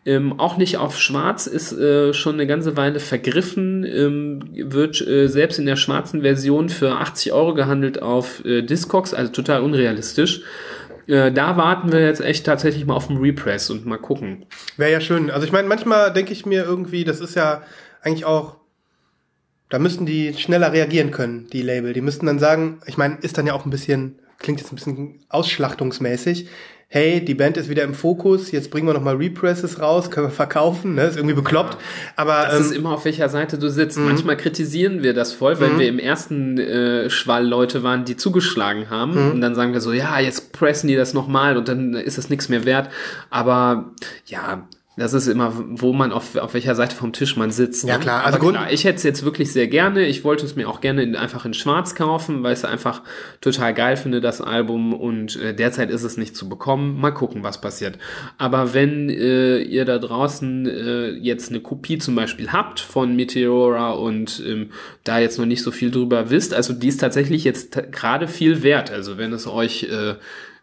Ähm, 0.04 0.38
auch 0.38 0.58
nicht 0.58 0.76
auf 0.76 1.00
Schwarz 1.00 1.46
ist 1.46 1.72
äh, 1.72 2.12
schon 2.12 2.34
eine 2.34 2.46
ganze 2.46 2.76
Weile 2.76 3.00
vergriffen, 3.00 3.84
ähm, 3.84 4.42
wird 4.52 5.00
äh, 5.00 5.28
selbst 5.28 5.58
in 5.58 5.64
der 5.64 5.76
schwarzen 5.76 6.20
Version 6.20 6.68
für 6.68 6.92
80 6.96 7.32
Euro 7.32 7.54
gehandelt 7.54 8.02
auf 8.02 8.44
äh, 8.44 8.60
Discogs, 8.60 9.14
also 9.14 9.32
total 9.32 9.62
unrealistisch. 9.62 10.42
Äh, 11.06 11.32
da 11.32 11.56
warten 11.56 11.92
wir 11.92 12.00
jetzt 12.00 12.20
echt 12.20 12.44
tatsächlich 12.44 12.84
mal 12.84 12.94
auf 12.94 13.06
den 13.06 13.16
Repress 13.16 13.70
und 13.70 13.86
mal 13.86 13.98
gucken. 13.98 14.44
Wäre 14.76 14.92
ja 14.92 15.00
schön. 15.00 15.30
Also 15.30 15.46
ich 15.46 15.52
meine, 15.52 15.68
manchmal 15.68 16.12
denke 16.12 16.32
ich 16.32 16.44
mir 16.44 16.64
irgendwie, 16.64 17.04
das 17.04 17.20
ist 17.20 17.34
ja 17.34 17.62
eigentlich 18.02 18.26
auch, 18.26 18.56
da 19.70 19.78
müssten 19.78 20.04
die 20.04 20.34
schneller 20.34 20.72
reagieren 20.72 21.10
können, 21.10 21.48
die 21.50 21.62
Label. 21.62 21.94
Die 21.94 22.02
müssten 22.02 22.26
dann 22.26 22.38
sagen, 22.38 22.80
ich 22.86 22.98
meine, 22.98 23.16
ist 23.22 23.38
dann 23.38 23.46
ja 23.46 23.54
auch 23.54 23.64
ein 23.64 23.70
bisschen, 23.70 24.18
klingt 24.38 24.60
jetzt 24.60 24.72
ein 24.72 24.76
bisschen 24.76 25.20
ausschlachtungsmäßig 25.30 26.48
hey, 26.94 27.24
die 27.24 27.34
Band 27.34 27.56
ist 27.56 27.68
wieder 27.68 27.82
im 27.82 27.92
Fokus, 27.92 28.52
jetzt 28.52 28.70
bringen 28.70 28.86
wir 28.86 28.94
nochmal 28.94 29.16
Represses 29.16 29.80
raus, 29.80 30.12
können 30.12 30.28
wir 30.28 30.30
verkaufen, 30.30 30.94
ne? 30.94 31.02
Ist 31.02 31.16
irgendwie 31.16 31.34
bekloppt. 31.34 31.76
Aber 32.14 32.46
das 32.48 32.60
ähm, 32.60 32.66
ist 32.66 32.70
immer 32.70 32.92
auf 32.92 33.04
welcher 33.04 33.28
Seite 33.28 33.58
du 33.58 33.68
sitzt. 33.68 33.98
Mhm. 33.98 34.04
Manchmal 34.04 34.36
kritisieren 34.36 35.02
wir 35.02 35.12
das 35.12 35.32
voll, 35.32 35.58
weil 35.58 35.70
mhm. 35.70 35.78
wir 35.80 35.88
im 35.88 35.98
ersten 35.98 36.56
äh, 36.56 37.10
Schwall 37.10 37.48
Leute 37.48 37.82
waren, 37.82 38.04
die 38.04 38.16
zugeschlagen 38.16 38.90
haben. 38.90 39.14
Mhm. 39.14 39.32
Und 39.32 39.40
dann 39.40 39.56
sagen 39.56 39.72
wir 39.72 39.80
so, 39.80 39.92
ja, 39.92 40.20
jetzt 40.20 40.52
pressen 40.52 40.86
die 40.86 40.94
das 40.94 41.14
nochmal 41.14 41.56
und 41.56 41.66
dann 41.66 41.94
ist 41.94 42.16
das 42.16 42.30
nichts 42.30 42.48
mehr 42.48 42.64
wert. 42.64 42.90
Aber 43.28 43.90
ja, 44.26 44.68
das 44.96 45.12
ist 45.12 45.26
immer, 45.26 45.52
wo 45.56 45.92
man 45.92 46.12
auf, 46.12 46.36
auf 46.36 46.54
welcher 46.54 46.76
Seite 46.76 46.94
vom 46.94 47.12
Tisch 47.12 47.36
man 47.36 47.50
sitzt. 47.50 47.84
Ja, 47.84 47.94
ne? 47.94 48.00
klar. 48.00 48.24
Also 48.24 48.38
klar, 48.38 48.70
ich 48.70 48.84
hätte 48.84 48.96
es 48.96 49.02
jetzt 49.02 49.24
wirklich 49.24 49.52
sehr 49.52 49.66
gerne. 49.66 50.06
Ich 50.06 50.22
wollte 50.22 50.46
es 50.46 50.54
mir 50.54 50.68
auch 50.68 50.80
gerne 50.80 51.02
in, 51.02 51.16
einfach 51.16 51.44
in 51.44 51.52
Schwarz 51.52 51.96
kaufen, 51.96 52.44
weil 52.44 52.52
ich 52.52 52.60
es 52.60 52.64
einfach 52.64 53.02
total 53.40 53.74
geil 53.74 53.96
finde, 53.96 54.20
das 54.20 54.40
Album. 54.40 54.94
Und 54.94 55.34
äh, 55.40 55.52
derzeit 55.52 55.90
ist 55.90 56.04
es 56.04 56.16
nicht 56.16 56.36
zu 56.36 56.48
bekommen. 56.48 57.00
Mal 57.00 57.10
gucken, 57.10 57.42
was 57.42 57.60
passiert. 57.60 57.98
Aber 58.38 58.72
wenn 58.72 59.10
äh, 59.10 59.58
ihr 59.58 59.84
da 59.84 59.98
draußen 59.98 60.66
äh, 60.66 61.08
jetzt 61.10 61.50
eine 61.50 61.60
Kopie 61.60 61.98
zum 61.98 62.14
Beispiel 62.14 62.52
habt 62.52 62.78
von 62.78 63.16
Meteora 63.16 63.92
und 63.92 64.40
ähm, 64.46 64.70
da 65.02 65.18
jetzt 65.18 65.40
noch 65.40 65.46
nicht 65.46 65.62
so 65.62 65.72
viel 65.72 65.90
drüber 65.90 66.30
wisst, 66.30 66.54
also 66.54 66.72
die 66.72 66.88
ist 66.88 67.00
tatsächlich 67.00 67.42
jetzt 67.42 67.76
gerade 67.90 68.28
viel 68.28 68.62
wert. 68.62 68.92
Also 68.92 69.18
wenn 69.18 69.32
es 69.32 69.48
euch 69.48 69.88
äh, 69.90 70.14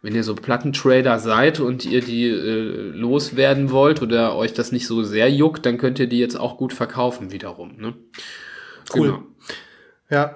wenn 0.02 0.16
ihr 0.16 0.24
so 0.24 0.36
Plattentrader 0.36 1.20
seid 1.20 1.60
und 1.60 1.86
ihr 1.86 2.02
die 2.02 2.28
äh, 2.28 2.92
loswerden 2.94 3.72
wollt 3.72 4.02
oder 4.02 4.36
euch 4.36 4.54
das 4.54 4.72
nicht 4.72 4.88
so 4.88 5.04
sehr 5.04 5.30
juckt, 5.32 5.66
dann 5.66 5.78
könnt 5.78 6.00
ihr 6.00 6.08
die 6.08 6.20
jetzt 6.20 6.40
auch 6.40 6.58
gut 6.58 6.74
verkaufen 6.74 7.32
wiederum. 7.32 7.78
Ne? 7.78 7.94
Cool. 8.96 9.08
Genau. 9.08 9.24
Ja. 10.10 10.36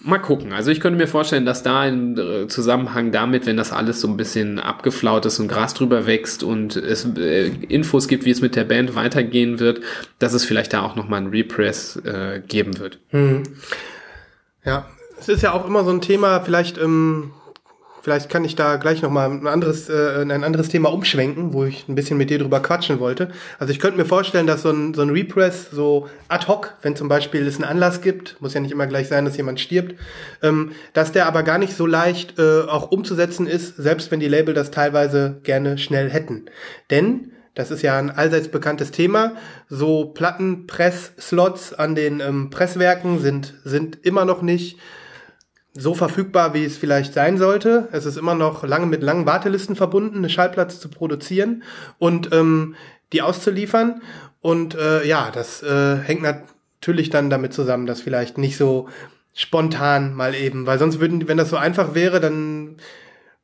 Mal 0.00 0.18
gucken. 0.18 0.52
Also 0.52 0.70
ich 0.70 0.78
könnte 0.78 0.96
mir 0.96 1.08
vorstellen, 1.08 1.44
dass 1.44 1.64
da 1.64 1.84
im 1.84 2.16
äh, 2.16 2.46
Zusammenhang 2.46 3.10
damit, 3.10 3.46
wenn 3.46 3.56
das 3.56 3.72
alles 3.72 4.00
so 4.00 4.06
ein 4.06 4.16
bisschen 4.16 4.60
abgeflaut 4.60 5.26
ist 5.26 5.40
und 5.40 5.48
Gras 5.48 5.74
drüber 5.74 6.06
wächst 6.06 6.44
und 6.44 6.76
es 6.76 7.04
äh, 7.16 7.48
Infos 7.48 8.06
gibt, 8.06 8.24
wie 8.24 8.30
es 8.30 8.40
mit 8.40 8.54
der 8.54 8.62
Band 8.62 8.94
weitergehen 8.94 9.58
wird, 9.58 9.80
dass 10.20 10.34
es 10.34 10.44
vielleicht 10.44 10.72
da 10.72 10.82
auch 10.82 10.94
nochmal 10.94 11.22
ein 11.22 11.28
Repress 11.28 11.96
äh, 11.96 12.40
geben 12.46 12.78
wird. 12.78 13.00
Hm. 13.08 13.42
Ja, 14.64 14.86
es 15.18 15.28
ist 15.28 15.42
ja 15.42 15.52
auch 15.52 15.66
immer 15.66 15.82
so 15.82 15.90
ein 15.90 16.00
Thema, 16.00 16.40
vielleicht 16.40 16.78
ähm, 16.78 17.32
Vielleicht 18.08 18.30
kann 18.30 18.42
ich 18.42 18.56
da 18.56 18.76
gleich 18.76 19.02
nochmal 19.02 19.30
ein 19.30 19.46
anderes, 19.46 19.90
äh, 19.90 20.22
ein 20.22 20.42
anderes 20.42 20.70
Thema 20.70 20.90
umschwenken, 20.90 21.52
wo 21.52 21.64
ich 21.64 21.86
ein 21.88 21.94
bisschen 21.94 22.16
mit 22.16 22.30
dir 22.30 22.38
drüber 22.38 22.60
quatschen 22.60 23.00
wollte. 23.00 23.28
Also 23.58 23.70
ich 23.70 23.80
könnte 23.80 23.98
mir 23.98 24.06
vorstellen, 24.06 24.46
dass 24.46 24.62
so 24.62 24.70
ein, 24.70 24.94
so 24.94 25.02
ein 25.02 25.10
Repress 25.10 25.70
so 25.70 26.08
ad 26.28 26.46
hoc, 26.46 26.72
wenn 26.80 26.96
zum 26.96 27.08
Beispiel 27.08 27.46
es 27.46 27.56
einen 27.56 27.64
Anlass 27.64 28.00
gibt, 28.00 28.40
muss 28.40 28.54
ja 28.54 28.60
nicht 28.60 28.70
immer 28.70 28.86
gleich 28.86 29.08
sein, 29.08 29.26
dass 29.26 29.36
jemand 29.36 29.60
stirbt, 29.60 29.94
ähm, 30.42 30.72
dass 30.94 31.12
der 31.12 31.26
aber 31.26 31.42
gar 31.42 31.58
nicht 31.58 31.76
so 31.76 31.84
leicht 31.84 32.38
äh, 32.38 32.62
auch 32.62 32.90
umzusetzen 32.90 33.46
ist, 33.46 33.76
selbst 33.76 34.10
wenn 34.10 34.20
die 34.20 34.28
Label 34.28 34.54
das 34.54 34.70
teilweise 34.70 35.40
gerne 35.42 35.76
schnell 35.76 36.08
hätten. 36.08 36.46
Denn 36.90 37.32
das 37.54 37.70
ist 37.70 37.82
ja 37.82 37.98
ein 37.98 38.08
allseits 38.08 38.48
bekanntes 38.48 38.90
Thema. 38.90 39.32
So 39.68 40.06
Plattenpress-Slots 40.06 41.74
an 41.74 41.94
den 41.94 42.20
ähm, 42.20 42.48
Presswerken 42.48 43.18
sind, 43.18 43.52
sind 43.64 43.98
immer 44.02 44.24
noch 44.24 44.40
nicht 44.40 44.78
so 45.74 45.94
verfügbar, 45.94 46.54
wie 46.54 46.64
es 46.64 46.76
vielleicht 46.76 47.14
sein 47.14 47.38
sollte. 47.38 47.88
Es 47.92 48.06
ist 48.06 48.16
immer 48.16 48.34
noch 48.34 48.64
lange 48.64 48.86
mit 48.86 49.02
langen 49.02 49.26
Wartelisten 49.26 49.76
verbunden, 49.76 50.18
eine 50.18 50.30
Schallplatte 50.30 50.78
zu 50.78 50.88
produzieren 50.88 51.62
und 51.98 52.32
ähm, 52.32 52.74
die 53.12 53.22
auszuliefern. 53.22 54.02
Und 54.40 54.74
äh, 54.74 55.06
ja, 55.06 55.30
das 55.30 55.62
äh, 55.62 55.96
hängt 55.96 56.22
natürlich 56.22 57.10
dann 57.10 57.30
damit 57.30 57.52
zusammen, 57.52 57.86
dass 57.86 58.00
vielleicht 58.00 58.38
nicht 58.38 58.56
so 58.56 58.88
spontan 59.34 60.14
mal 60.14 60.34
eben, 60.34 60.66
weil 60.66 60.78
sonst 60.78 61.00
würden, 61.00 61.28
wenn 61.28 61.36
das 61.36 61.50
so 61.50 61.56
einfach 61.56 61.94
wäre, 61.94 62.18
dann 62.18 62.76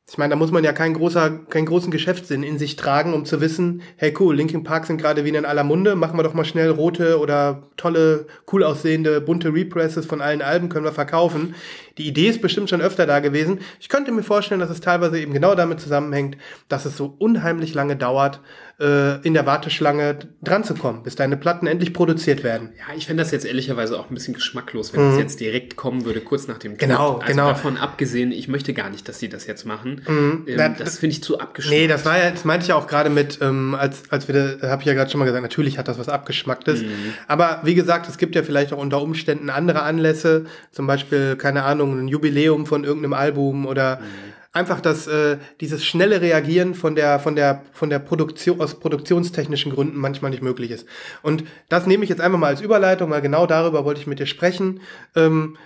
ich 0.07 0.19
meine, 0.19 0.31
da 0.31 0.35
muss 0.35 0.51
man 0.51 0.63
ja 0.63 0.71
keinen, 0.71 0.93
großer, 0.93 1.31
keinen 1.49 1.65
großen 1.65 1.89
Geschäftssinn 1.89 2.43
in 2.43 2.59
sich 2.59 2.75
tragen, 2.75 3.15
um 3.15 3.25
zu 3.25 3.41
wissen, 3.41 3.81
hey 3.97 4.13
cool, 4.19 4.35
Linkin 4.35 4.63
Park 4.63 4.85
sind 4.85 5.01
gerade 5.01 5.25
wieder 5.25 5.39
in 5.39 5.45
aller 5.45 5.63
Munde, 5.63 5.95
machen 5.95 6.17
wir 6.17 6.23
doch 6.23 6.35
mal 6.35 6.45
schnell 6.45 6.69
rote 6.69 7.19
oder 7.19 7.63
tolle, 7.75 8.27
cool 8.51 8.63
aussehende, 8.63 9.19
bunte 9.19 9.51
Represses 9.51 10.05
von 10.05 10.21
allen 10.21 10.43
Alben 10.43 10.69
können 10.69 10.85
wir 10.85 10.91
verkaufen. 10.91 11.55
Die 11.97 12.07
Idee 12.07 12.27
ist 12.27 12.41
bestimmt 12.41 12.69
schon 12.69 12.81
öfter 12.81 13.05
da 13.05 13.19
gewesen. 13.19 13.59
Ich 13.79 13.89
könnte 13.89 14.11
mir 14.11 14.23
vorstellen, 14.23 14.59
dass 14.59 14.69
es 14.69 14.81
teilweise 14.81 15.19
eben 15.19 15.33
genau 15.33 15.55
damit 15.55 15.79
zusammenhängt, 15.79 16.37
dass 16.67 16.85
es 16.85 16.97
so 16.97 17.15
unheimlich 17.19 17.73
lange 17.73 17.95
dauert, 17.95 18.41
äh, 18.79 19.21
in 19.25 19.33
der 19.33 19.45
Warteschlange 19.45 20.19
dran 20.43 20.63
zu 20.63 20.73
kommen, 20.73 21.03
bis 21.03 21.15
deine 21.15 21.37
Platten 21.37 21.67
endlich 21.67 21.93
produziert 21.93 22.43
werden. 22.43 22.73
Ja, 22.77 22.93
ich 22.95 23.05
finde 23.05 23.23
das 23.23 23.31
jetzt 23.31 23.45
ehrlicherweise 23.45 23.97
auch 23.97 24.09
ein 24.09 24.13
bisschen 24.13 24.33
geschmacklos, 24.33 24.93
wenn 24.93 25.05
mhm. 25.05 25.09
das 25.11 25.19
jetzt 25.19 25.39
direkt 25.39 25.77
kommen 25.77 26.03
würde, 26.03 26.19
kurz 26.19 26.47
nach 26.47 26.57
dem 26.57 26.77
Genau, 26.77 27.15
also 27.15 27.27
genau. 27.27 27.47
Davon 27.47 27.77
abgesehen, 27.77 28.31
ich 28.33 28.47
möchte 28.47 28.73
gar 28.73 28.89
nicht, 28.89 29.07
dass 29.07 29.19
sie 29.19 29.29
das 29.29 29.47
jetzt 29.47 29.65
machen. 29.65 30.01
Mhm. 30.07 30.43
Ähm, 30.47 30.57
das, 30.57 30.77
das 30.77 30.99
finde 30.99 31.13
ich 31.13 31.23
zu 31.23 31.39
abgeschmackt. 31.39 31.77
Nee, 31.77 31.87
das 31.87 32.03
war 32.05 32.17
ja, 32.17 32.31
das 32.31 32.43
meinte 32.43 32.63
ich 32.63 32.69
ja 32.69 32.75
auch 32.75 32.87
gerade 32.87 33.09
mit, 33.09 33.39
ähm, 33.41 33.75
als, 33.75 34.03
als 34.09 34.27
wir, 34.27 34.59
habe 34.63 34.81
ich 34.81 34.87
ja 34.87 34.93
gerade 34.93 35.09
schon 35.09 35.19
mal 35.19 35.25
gesagt, 35.25 35.43
natürlich 35.43 35.77
hat 35.77 35.87
das 35.87 35.97
was 35.97 36.09
Abgeschmacktes. 36.09 36.81
Mhm. 36.81 37.13
Aber 37.27 37.61
wie 37.63 37.75
gesagt, 37.75 38.09
es 38.09 38.17
gibt 38.17 38.35
ja 38.35 38.43
vielleicht 38.43 38.73
auch 38.73 38.77
unter 38.77 39.01
Umständen 39.01 39.49
andere 39.49 39.83
Anlässe, 39.83 40.45
zum 40.71 40.85
Beispiel, 40.85 41.37
keine 41.37 41.63
Ahnung, 41.63 41.84
ein 41.93 42.07
Jubiläum 42.07 42.65
von 42.65 42.83
irgendeinem 42.83 43.13
Album 43.13 43.65
oder 43.65 43.97
mhm 43.97 44.35
einfach 44.55 44.79
das 44.79 45.05
äh, 45.07 45.37
dieses 45.59 45.85
schnelle 45.85 46.21
Reagieren 46.21 46.75
von 46.75 46.95
der 46.95 47.19
von 47.19 47.35
der 47.35 47.63
von 47.73 47.89
der 47.89 47.99
Produktion 47.99 48.61
aus 48.61 48.79
produktionstechnischen 48.79 49.71
Gründen 49.71 49.97
manchmal 49.97 50.31
nicht 50.31 50.41
möglich 50.41 50.71
ist. 50.71 50.87
Und 51.21 51.43
das 51.67 51.85
nehme 51.85 52.05
ich 52.05 52.09
jetzt 52.09 52.21
einfach 52.21 52.39
mal 52.39 52.47
als 52.47 52.61
Überleitung, 52.61 53.11
weil 53.11 53.21
genau 53.21 53.45
darüber 53.47 53.83
wollte 53.83 53.99
ich 53.99 54.07
mit 54.07 54.19
dir 54.19 54.25
sprechen, 54.25 54.79
ähm, 55.13 55.57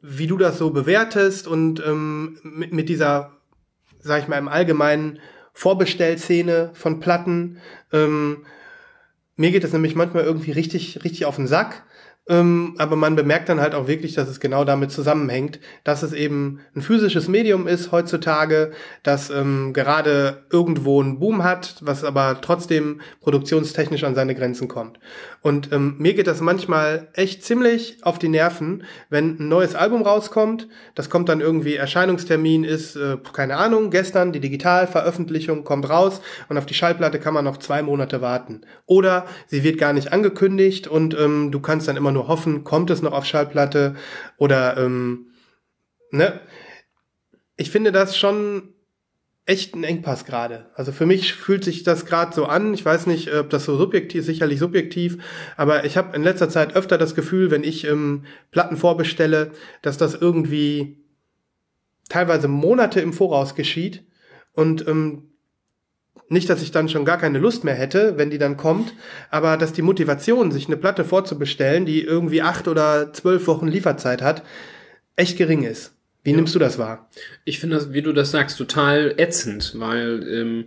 wie 0.00 0.28
du 0.28 0.36
das 0.38 0.58
so 0.58 0.70
bewertest 0.70 1.48
und 1.48 1.84
ähm, 1.84 2.38
mit, 2.44 2.72
mit 2.72 2.88
dieser, 2.88 3.32
sag 3.98 4.22
ich 4.22 4.28
mal 4.28 4.38
im 4.38 4.48
Allgemeinen 4.48 5.18
Vorbestellszene 5.52 6.70
von 6.74 7.00
Platten. 7.00 7.58
Ähm, 7.92 8.46
mir 9.34 9.50
geht 9.50 9.64
das 9.64 9.72
nämlich 9.72 9.96
manchmal 9.96 10.22
irgendwie 10.22 10.52
richtig 10.52 11.02
richtig 11.02 11.26
auf 11.26 11.34
den 11.34 11.48
Sack 11.48 11.82
ähm, 12.26 12.74
aber 12.78 12.96
man 12.96 13.16
bemerkt 13.16 13.50
dann 13.50 13.60
halt 13.60 13.74
auch 13.74 13.86
wirklich, 13.86 14.14
dass 14.14 14.28
es 14.28 14.40
genau 14.40 14.64
damit 14.64 14.90
zusammenhängt, 14.90 15.60
dass 15.84 16.02
es 16.02 16.14
eben 16.14 16.60
ein 16.74 16.80
physisches 16.80 17.28
Medium 17.28 17.66
ist 17.66 17.92
heutzutage, 17.92 18.70
das 19.02 19.28
ähm, 19.28 19.74
gerade 19.74 20.44
irgendwo 20.50 21.02
einen 21.02 21.18
Boom 21.18 21.44
hat, 21.44 21.76
was 21.82 22.02
aber 22.02 22.40
trotzdem 22.40 23.02
produktionstechnisch 23.20 24.04
an 24.04 24.14
seine 24.14 24.34
Grenzen 24.34 24.68
kommt. 24.68 24.98
Und 25.42 25.70
ähm, 25.72 25.96
mir 25.98 26.14
geht 26.14 26.26
das 26.26 26.40
manchmal 26.40 27.08
echt 27.12 27.44
ziemlich 27.44 27.98
auf 28.00 28.18
die 28.18 28.28
Nerven, 28.28 28.84
wenn 29.10 29.38
ein 29.38 29.48
neues 29.48 29.74
Album 29.74 30.00
rauskommt, 30.00 30.68
das 30.94 31.10
kommt 31.10 31.28
dann 31.28 31.42
irgendwie, 31.42 31.76
Erscheinungstermin 31.76 32.64
ist, 32.64 32.96
äh, 32.96 33.18
keine 33.34 33.58
Ahnung, 33.58 33.90
gestern, 33.90 34.32
die 34.32 34.40
Digitalveröffentlichung 34.40 35.64
kommt 35.64 35.90
raus 35.90 36.22
und 36.48 36.56
auf 36.56 36.64
die 36.64 36.72
Schallplatte 36.72 37.18
kann 37.18 37.34
man 37.34 37.44
noch 37.44 37.58
zwei 37.58 37.82
Monate 37.82 38.22
warten. 38.22 38.62
Oder 38.86 39.26
sie 39.46 39.62
wird 39.62 39.76
gar 39.76 39.92
nicht 39.92 40.10
angekündigt 40.10 40.88
und 40.88 41.14
ähm, 41.18 41.50
du 41.50 41.60
kannst 41.60 41.86
dann 41.86 41.98
immer 41.98 42.13
nur 42.14 42.28
hoffen, 42.28 42.64
kommt 42.64 42.90
es 42.90 43.02
noch 43.02 43.12
auf 43.12 43.26
Schallplatte 43.26 43.94
oder 44.38 44.76
ähm, 44.78 45.26
ne? 46.10 46.40
Ich 47.56 47.70
finde 47.70 47.92
das 47.92 48.16
schon 48.16 48.74
echt 49.46 49.74
ein 49.74 49.84
Engpass 49.84 50.24
gerade. 50.24 50.70
Also 50.74 50.90
für 50.90 51.06
mich 51.06 51.34
fühlt 51.34 51.64
sich 51.64 51.82
das 51.82 52.06
gerade 52.06 52.34
so 52.34 52.46
an. 52.46 52.72
Ich 52.72 52.84
weiß 52.84 53.06
nicht, 53.06 53.32
ob 53.32 53.50
das 53.50 53.64
so 53.64 53.76
subjektiv, 53.76 54.24
sicherlich 54.24 54.58
subjektiv, 54.58 55.18
aber 55.56 55.84
ich 55.84 55.96
habe 55.96 56.16
in 56.16 56.22
letzter 56.22 56.48
Zeit 56.48 56.74
öfter 56.74 56.96
das 56.96 57.14
Gefühl, 57.14 57.50
wenn 57.50 57.62
ich 57.62 57.84
ähm, 57.84 58.24
Platten 58.50 58.76
vorbestelle, 58.76 59.52
dass 59.82 59.98
das 59.98 60.14
irgendwie 60.14 61.04
teilweise 62.08 62.48
Monate 62.48 63.00
im 63.00 63.12
Voraus 63.12 63.54
geschieht 63.54 64.04
und 64.52 64.86
ähm, 64.88 65.33
nicht, 66.28 66.48
dass 66.48 66.62
ich 66.62 66.70
dann 66.70 66.88
schon 66.88 67.04
gar 67.04 67.18
keine 67.18 67.38
Lust 67.38 67.64
mehr 67.64 67.74
hätte, 67.74 68.16
wenn 68.16 68.30
die 68.30 68.38
dann 68.38 68.56
kommt, 68.56 68.94
aber 69.30 69.56
dass 69.56 69.72
die 69.72 69.82
Motivation, 69.82 70.52
sich 70.52 70.66
eine 70.66 70.76
Platte 70.76 71.04
vorzubestellen, 71.04 71.86
die 71.86 72.02
irgendwie 72.02 72.42
acht 72.42 72.68
oder 72.68 73.12
zwölf 73.12 73.46
Wochen 73.46 73.68
Lieferzeit 73.68 74.22
hat, 74.22 74.42
echt 75.16 75.36
gering 75.36 75.62
ist. 75.62 75.92
Wie 76.22 76.30
ja. 76.30 76.36
nimmst 76.36 76.54
du 76.54 76.58
das 76.58 76.78
wahr? 76.78 77.10
Ich 77.44 77.60
finde 77.60 77.76
das, 77.76 77.92
wie 77.92 78.02
du 78.02 78.12
das 78.12 78.30
sagst, 78.30 78.56
total 78.56 79.14
ätzend, 79.18 79.74
weil 79.78 80.26
ähm, 80.28 80.64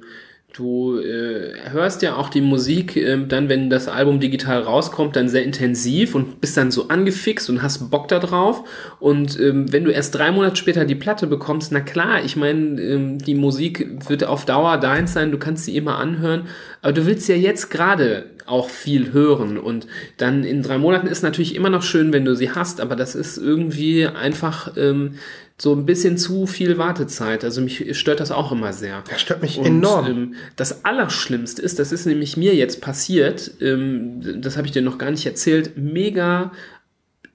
Du 0.54 0.98
äh, 0.98 1.70
hörst 1.70 2.02
ja 2.02 2.16
auch 2.16 2.30
die 2.30 2.42
Musik 2.42 2.96
äh, 2.96 3.18
dann, 3.28 3.50
wenn 3.50 3.70
das 3.70 3.88
Album 3.88 4.20
digital 4.20 4.62
rauskommt, 4.62 5.16
dann 5.16 5.28
sehr 5.28 5.44
intensiv 5.44 6.16
und 6.16 6.40
bist 6.40 6.56
dann 6.56 6.72
so 6.72 6.88
angefixt 6.88 7.50
und 7.50 7.62
hast 7.62 7.92
Bock 7.92 8.08
da 8.08 8.18
drauf. 8.18 8.64
Und 9.00 9.40
ähm, 9.40 9.72
wenn 9.72 9.84
du 9.84 9.92
erst 9.92 10.16
drei 10.16 10.32
Monate 10.32 10.56
später 10.56 10.86
die 10.86 10.96
Platte 10.96 11.28
bekommst, 11.28 11.72
na 11.74 11.82
klar, 11.82 12.24
ich 12.24 12.38
meine, 12.38 12.82
ähm, 12.82 13.18
die 13.20 13.36
Musik 13.36 14.10
wird 14.10 14.24
auf 14.24 14.46
Dauer 14.46 14.78
deins 14.78 15.14
sein, 15.14 15.32
du 15.32 15.38
kannst 15.38 15.66
sie 15.66 15.76
immer 15.76 15.98
anhören, 15.98 16.48
aber 16.82 16.94
du 16.94 17.06
willst 17.06 17.28
ja 17.28 17.36
jetzt 17.36 17.70
gerade 17.70 18.32
auch 18.48 18.70
viel 18.70 19.12
hören. 19.12 19.58
Und 19.58 19.86
dann 20.16 20.44
in 20.44 20.64
drei 20.64 20.78
Monaten 20.78 21.08
ist 21.08 21.22
natürlich 21.22 21.56
immer 21.56 21.70
noch 21.70 21.84
schön, 21.84 22.14
wenn 22.14 22.26
du 22.26 22.36
sie 22.36 22.52
hast, 22.52 22.80
aber 22.82 22.96
das 22.96 23.14
ist 23.14 23.38
irgendwie 23.38 24.08
einfach 24.08 24.76
ähm, 24.78 25.16
so 25.60 25.74
ein 25.74 25.86
bisschen 25.86 26.18
zu 26.18 26.46
viel 26.46 26.78
Wartezeit. 26.78 27.44
Also 27.44 27.62
mich 27.62 27.98
stört 27.98 28.20
das 28.20 28.32
auch 28.32 28.52
immer 28.52 28.74
sehr. 28.74 29.04
Das 29.10 29.22
stört 29.22 29.42
mich 29.42 29.58
Und, 29.58 29.66
enorm. 29.66 30.06
Ähm, 30.06 30.34
das 30.56 30.86
Allerschlimmste 30.86 31.62
ist, 31.62 31.80
das 31.80 31.92
ist 31.92 32.06
nämlich 32.06 32.38
mir 32.38 32.54
jetzt 32.54 32.80
passiert, 32.80 33.52
ähm, 33.60 34.42
das 34.42 34.56
habe 34.56 34.68
ich 34.68 34.74
dir 34.74 34.84
noch 34.84 35.00
gar 35.00 35.10
nicht 35.10 35.26
erzählt, 35.26 35.76
mega 35.76 36.52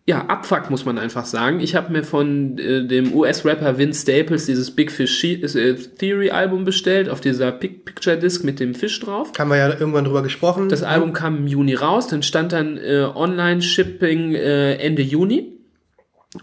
ja, 0.05 0.27
Abfuck 0.27 0.69
muss 0.69 0.85
man 0.85 0.99
einfach 0.99 1.25
sagen. 1.27 1.61
Ich 1.61 1.77
habe 1.77 1.93
mir 1.93 2.03
von 2.03 2.59
äh, 2.59 2.85
dem 2.85 3.15
US-Rapper 3.15 3.79
Vince 3.79 4.03
Staples 4.03 4.47
dieses 4.47 4.73
Big 4.73 4.91
Fish 4.91 5.23
äh, 5.23 5.75
Theory 5.75 6.31
Album 6.31 6.65
bestellt, 6.65 7.09
auf 7.09 7.21
dieser 7.21 7.53
Pic 7.53 7.85
Picture 7.85 8.19
Disc 8.19 8.43
mit 8.43 8.59
dem 8.59 8.75
Fisch 8.75 8.99
drauf. 8.99 9.31
Haben 9.39 9.51
wir 9.51 9.59
ja 9.59 9.69
irgendwann 9.69 10.05
drüber 10.05 10.23
gesprochen. 10.23 10.69
Das 10.69 10.83
Album 10.83 11.13
kam 11.13 11.37
im 11.39 11.47
Juni 11.47 11.75
raus, 11.75 12.09
dann 12.09 12.25
stand 12.25 12.53
dann 12.53 12.79
äh, 12.79 13.07
Online-Shipping 13.15 14.35
äh, 14.35 14.75
Ende 14.75 15.03
Juni. 15.03 15.53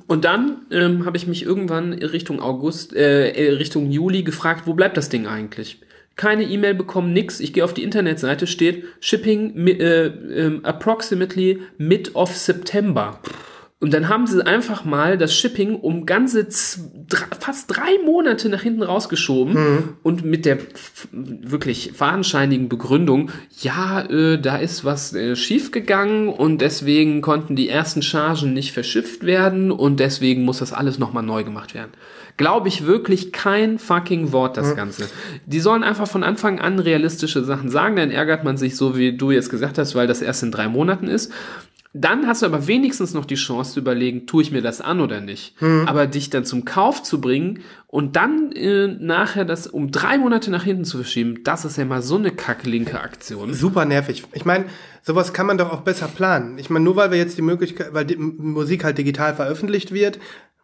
Und 0.08 0.26
dann 0.26 0.62
ähm, 0.72 1.06
habe 1.06 1.18
ich 1.18 1.26
mich 1.26 1.44
irgendwann 1.44 1.94
Richtung 1.94 2.42
August, 2.42 2.96
äh, 2.96 3.30
äh, 3.32 3.54
Richtung 3.54 3.90
Juli 3.92 4.24
gefragt, 4.24 4.64
wo 4.66 4.74
bleibt 4.74 4.98
das 4.98 5.10
Ding 5.10 5.26
eigentlich? 5.26 5.80
Keine 6.16 6.44
E-Mail 6.44 6.76
bekommen, 6.76 7.14
nix. 7.14 7.40
Ich 7.40 7.54
gehe 7.54 7.64
auf 7.64 7.74
die 7.74 7.84
Internetseite, 7.84 8.46
steht 8.46 8.84
Shipping 9.00 9.68
äh, 9.68 10.06
ähm, 10.06 10.60
approximately 10.64 11.62
mid 11.78 12.14
of 12.14 12.36
September. 12.36 13.20
Und 13.82 13.94
dann 13.94 14.10
haben 14.10 14.28
sie 14.28 14.46
einfach 14.46 14.84
mal 14.84 15.18
das 15.18 15.34
Shipping 15.34 15.76
um 15.76 16.06
ganze 16.06 16.46
fast 17.40 17.66
drei 17.68 17.98
Monate 18.06 18.50
nach 18.50 18.62
hinten 18.62 18.84
rausgeschoben 18.84 19.96
und 20.04 20.26
mit 20.26 20.46
der 20.46 20.58
wirklich 21.14 21.94
fadenscheinigen 21.96 22.68
Begründung, 22.68 23.32
ja, 23.62 24.02
äh, 24.02 24.38
da 24.38 24.58
ist 24.58 24.84
was 24.84 25.14
äh, 25.14 25.38
schiefgegangen 25.38 26.28
und 26.28 26.60
deswegen 26.60 27.22
konnten 27.22 27.56
die 27.56 27.70
ersten 27.70 28.02
Chargen 28.02 28.54
nicht 28.54 28.74
verschifft 28.74 29.26
werden 29.26 29.72
und 29.72 30.02
deswegen 30.02 30.44
muss 30.44 30.60
das 30.60 30.74
alles 30.74 31.00
nochmal 31.00 31.24
neu 31.24 31.46
gemacht 31.46 31.74
werden. 31.74 31.92
Glaube 32.36 32.68
ich 32.68 32.86
wirklich 32.86 33.32
kein 33.32 33.80
fucking 33.80 34.32
Wort, 34.32 34.56
das 34.56 34.74
Ganze. 34.76 35.10
Die 35.46 35.60
sollen 35.60 35.84
einfach 35.84 36.08
von 36.08 36.24
Anfang 36.24 36.60
an 36.60 36.80
realistische 36.80 37.44
Sachen 37.44 37.70
sagen, 37.70 37.98
dann 37.98 38.12
ärgert 38.12 38.46
man 38.46 38.56
sich 38.56 38.78
so, 38.78 38.98
wie 38.98 39.16
du 39.16 39.32
jetzt 39.32 39.50
gesagt 39.50 39.78
hast, 39.78 39.94
weil 39.94 40.08
das 40.08 40.22
erst 40.22 40.44
in 40.44 40.52
drei 40.52 40.70
Monaten 40.70 41.08
ist. 41.08 41.34
Dann 41.94 42.28
hast 42.28 42.44
du 42.44 42.46
aber 42.46 42.68
wenigstens 42.68 43.16
noch 43.16 43.26
die 43.26 43.36
Chance 43.36 43.74
zu 43.74 43.80
überlegen, 43.80 44.28
tue 44.28 44.44
ich 44.44 44.52
mir 44.52 44.62
das 44.62 44.80
an 44.80 45.02
oder 45.02 45.22
nicht. 45.22 45.56
Aber 45.88 46.06
dich 46.06 46.30
dann 46.30 46.46
zum 46.46 46.64
Kauf 46.64 47.02
zu 47.02 47.20
bringen 47.20 47.62
und 47.88 48.16
dann 48.16 48.52
äh, 48.52 48.88
nachher 48.88 49.44
das 49.44 49.66
um 49.66 49.90
drei 49.90 50.20
Monate 50.20 50.52
nach 50.52 50.64
hinten 50.64 50.86
zu 50.86 50.98
verschieben, 50.98 51.44
das 51.44 51.66
ist 51.66 51.78
ja 51.78 51.86
mal 51.86 52.04
so 52.04 52.18
eine 52.18 52.32
kacklinke 52.32 53.02
Aktion. 53.02 53.56
Super 53.56 53.86
nervig. 53.86 54.24
Ich 54.34 54.46
meine, 54.46 54.66
sowas 55.02 55.34
kann 55.34 55.48
man 55.48 55.58
doch 55.58 55.72
auch 55.72 55.82
besser 55.82 56.08
planen. 56.08 56.60
Ich 56.60 56.70
meine, 56.70 56.86
nur 56.86 56.96
weil 56.96 57.10
wir 57.10 57.18
jetzt 57.18 57.40
die 57.40 57.42
Möglichkeit, 57.42 57.92
weil 57.92 58.06
die 58.06 58.18
Musik 58.18 58.84
halt 58.84 59.00
digital 59.00 59.34
veröffentlicht 59.34 59.92
wird, 59.92 60.20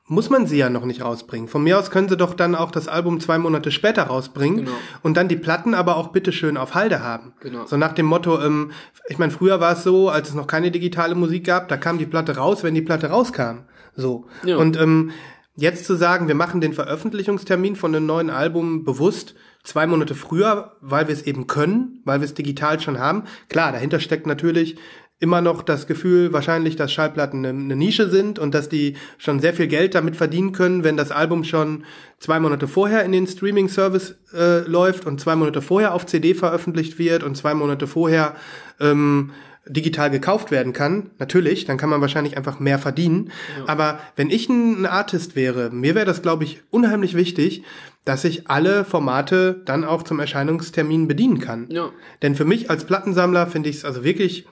muss 0.07 0.29
man 0.29 0.45
sie 0.45 0.57
ja 0.57 0.69
noch 0.69 0.85
nicht 0.85 1.03
rausbringen. 1.03 1.47
Von 1.47 1.63
mir 1.63 1.79
aus 1.79 1.89
können 1.89 2.07
sie 2.09 2.17
doch 2.17 2.35
dann 2.35 2.53
auch 2.53 2.69
das 2.69 2.87
Album 2.87 3.19
zwei 3.19 3.39
Monate 3.39 3.71
später 3.71 4.03
rausbringen 4.03 4.57
Genau. 4.65 4.71
und 5.01 5.17
dann 5.17 5.27
die 5.27 5.35
Platten 5.35 5.73
aber 5.73 5.97
auch 5.97 6.09
bitteschön 6.09 6.57
auf 6.57 6.75
Halde 6.75 7.01
haben. 7.01 7.33
Genau. 7.39 7.65
So 7.65 7.75
nach 7.75 7.93
dem 7.93 8.05
Motto, 8.05 8.39
ähm, 8.39 8.71
ich 9.07 9.17
meine, 9.17 9.31
früher 9.31 9.59
war 9.59 9.73
es 9.73 9.83
so, 9.83 10.09
als 10.09 10.29
es 10.29 10.35
noch 10.35 10.45
keine 10.47 10.69
digitale 10.69 11.15
Musik 11.15 11.45
gab, 11.45 11.69
da 11.69 11.77
kam 11.77 11.97
die 11.97 12.05
Platte 12.05 12.37
raus, 12.37 12.63
wenn 12.63 12.75
die 12.75 12.83
Platte 12.83 13.09
rauskam. 13.09 13.63
So. 13.95 14.25
Ja. 14.43 14.57
Und 14.57 14.77
ähm, 14.79 15.09
jetzt 15.55 15.85
zu 15.85 15.95
sagen, 15.95 16.27
wir 16.27 16.35
machen 16.35 16.61
den 16.61 16.73
Veröffentlichungstermin 16.73 17.75
von 17.75 17.95
einem 17.95 18.05
neuen 18.05 18.29
Album 18.29 18.83
bewusst 18.83 19.33
zwei 19.63 19.87
Monate 19.87 20.13
früher, 20.13 20.73
weil 20.81 21.07
wir 21.07 21.13
es 21.15 21.23
eben 21.23 21.47
können, 21.47 22.01
weil 22.05 22.19
wir 22.21 22.25
es 22.25 22.35
digital 22.35 22.79
schon 22.79 22.99
haben. 22.99 23.23
Klar, 23.49 23.71
dahinter 23.71 23.99
steckt 23.99 24.27
natürlich 24.27 24.77
immer 25.19 25.41
noch 25.41 25.61
das 25.61 25.87
Gefühl 25.87 26.33
wahrscheinlich, 26.33 26.75
dass 26.75 26.91
Schallplatten 26.91 27.45
eine, 27.45 27.57
eine 27.57 27.75
Nische 27.75 28.09
sind 28.09 28.37
und 28.37 28.53
dass 28.53 28.67
die 28.67 28.97
schon 29.17 29.39
sehr 29.39 29.53
viel 29.53 29.67
Geld 29.67 29.95
damit 29.95 30.15
verdienen 30.15 30.51
können, 30.51 30.83
wenn 30.83 30.97
das 30.97 31.11
Album 31.11 31.43
schon 31.43 31.85
zwei 32.19 32.39
Monate 32.39 32.67
vorher 32.67 33.03
in 33.03 33.13
den 33.13 33.25
Streaming-Service 33.25 34.15
äh, 34.33 34.59
läuft 34.67 35.05
und 35.05 35.21
zwei 35.21 35.35
Monate 35.35 35.61
vorher 35.61 35.93
auf 35.93 36.05
CD 36.05 36.33
veröffentlicht 36.33 36.99
wird 36.99 37.23
und 37.23 37.35
zwei 37.35 37.53
Monate 37.53 37.87
vorher 37.87 38.35
ähm, 38.81 39.31
digital 39.67 40.11
gekauft 40.11 40.51
werden 40.51 40.73
kann, 40.73 41.09
natürlich, 41.17 41.65
dann 41.65 41.77
kann 41.77 41.89
man 41.89 42.01
wahrscheinlich 42.01 42.37
einfach 42.37 42.59
mehr 42.59 42.77
verdienen. 42.77 43.31
Aber 43.65 43.99
wenn 44.15 44.29
ich 44.29 44.47
ein, 44.47 44.81
ein 44.81 44.85
Artist 44.85 45.35
wäre, 45.35 45.71
mir 45.71 45.95
wäre 45.95 46.05
das, 46.05 46.21
glaube 46.21 46.43
ich, 46.43 46.61
unheimlich 46.69 47.15
wichtig, 47.15 47.63
dass 48.03 48.23
ich 48.23 48.47
alle 48.47 48.85
Formate 48.85 49.61
dann 49.65 49.83
auch 49.83 50.03
zum 50.03 50.19
Erscheinungstermin 50.19 51.07
bedienen 51.07 51.39
kann. 51.39 51.67
Ja. 51.69 51.89
Denn 52.21 52.35
für 52.35 52.45
mich 52.45 52.69
als 52.69 52.85
Plattensammler 52.85 53.47
finde 53.47 53.69
ich 53.69 53.77
es 53.77 53.85
also 53.85 54.03
wirklich 54.03 54.45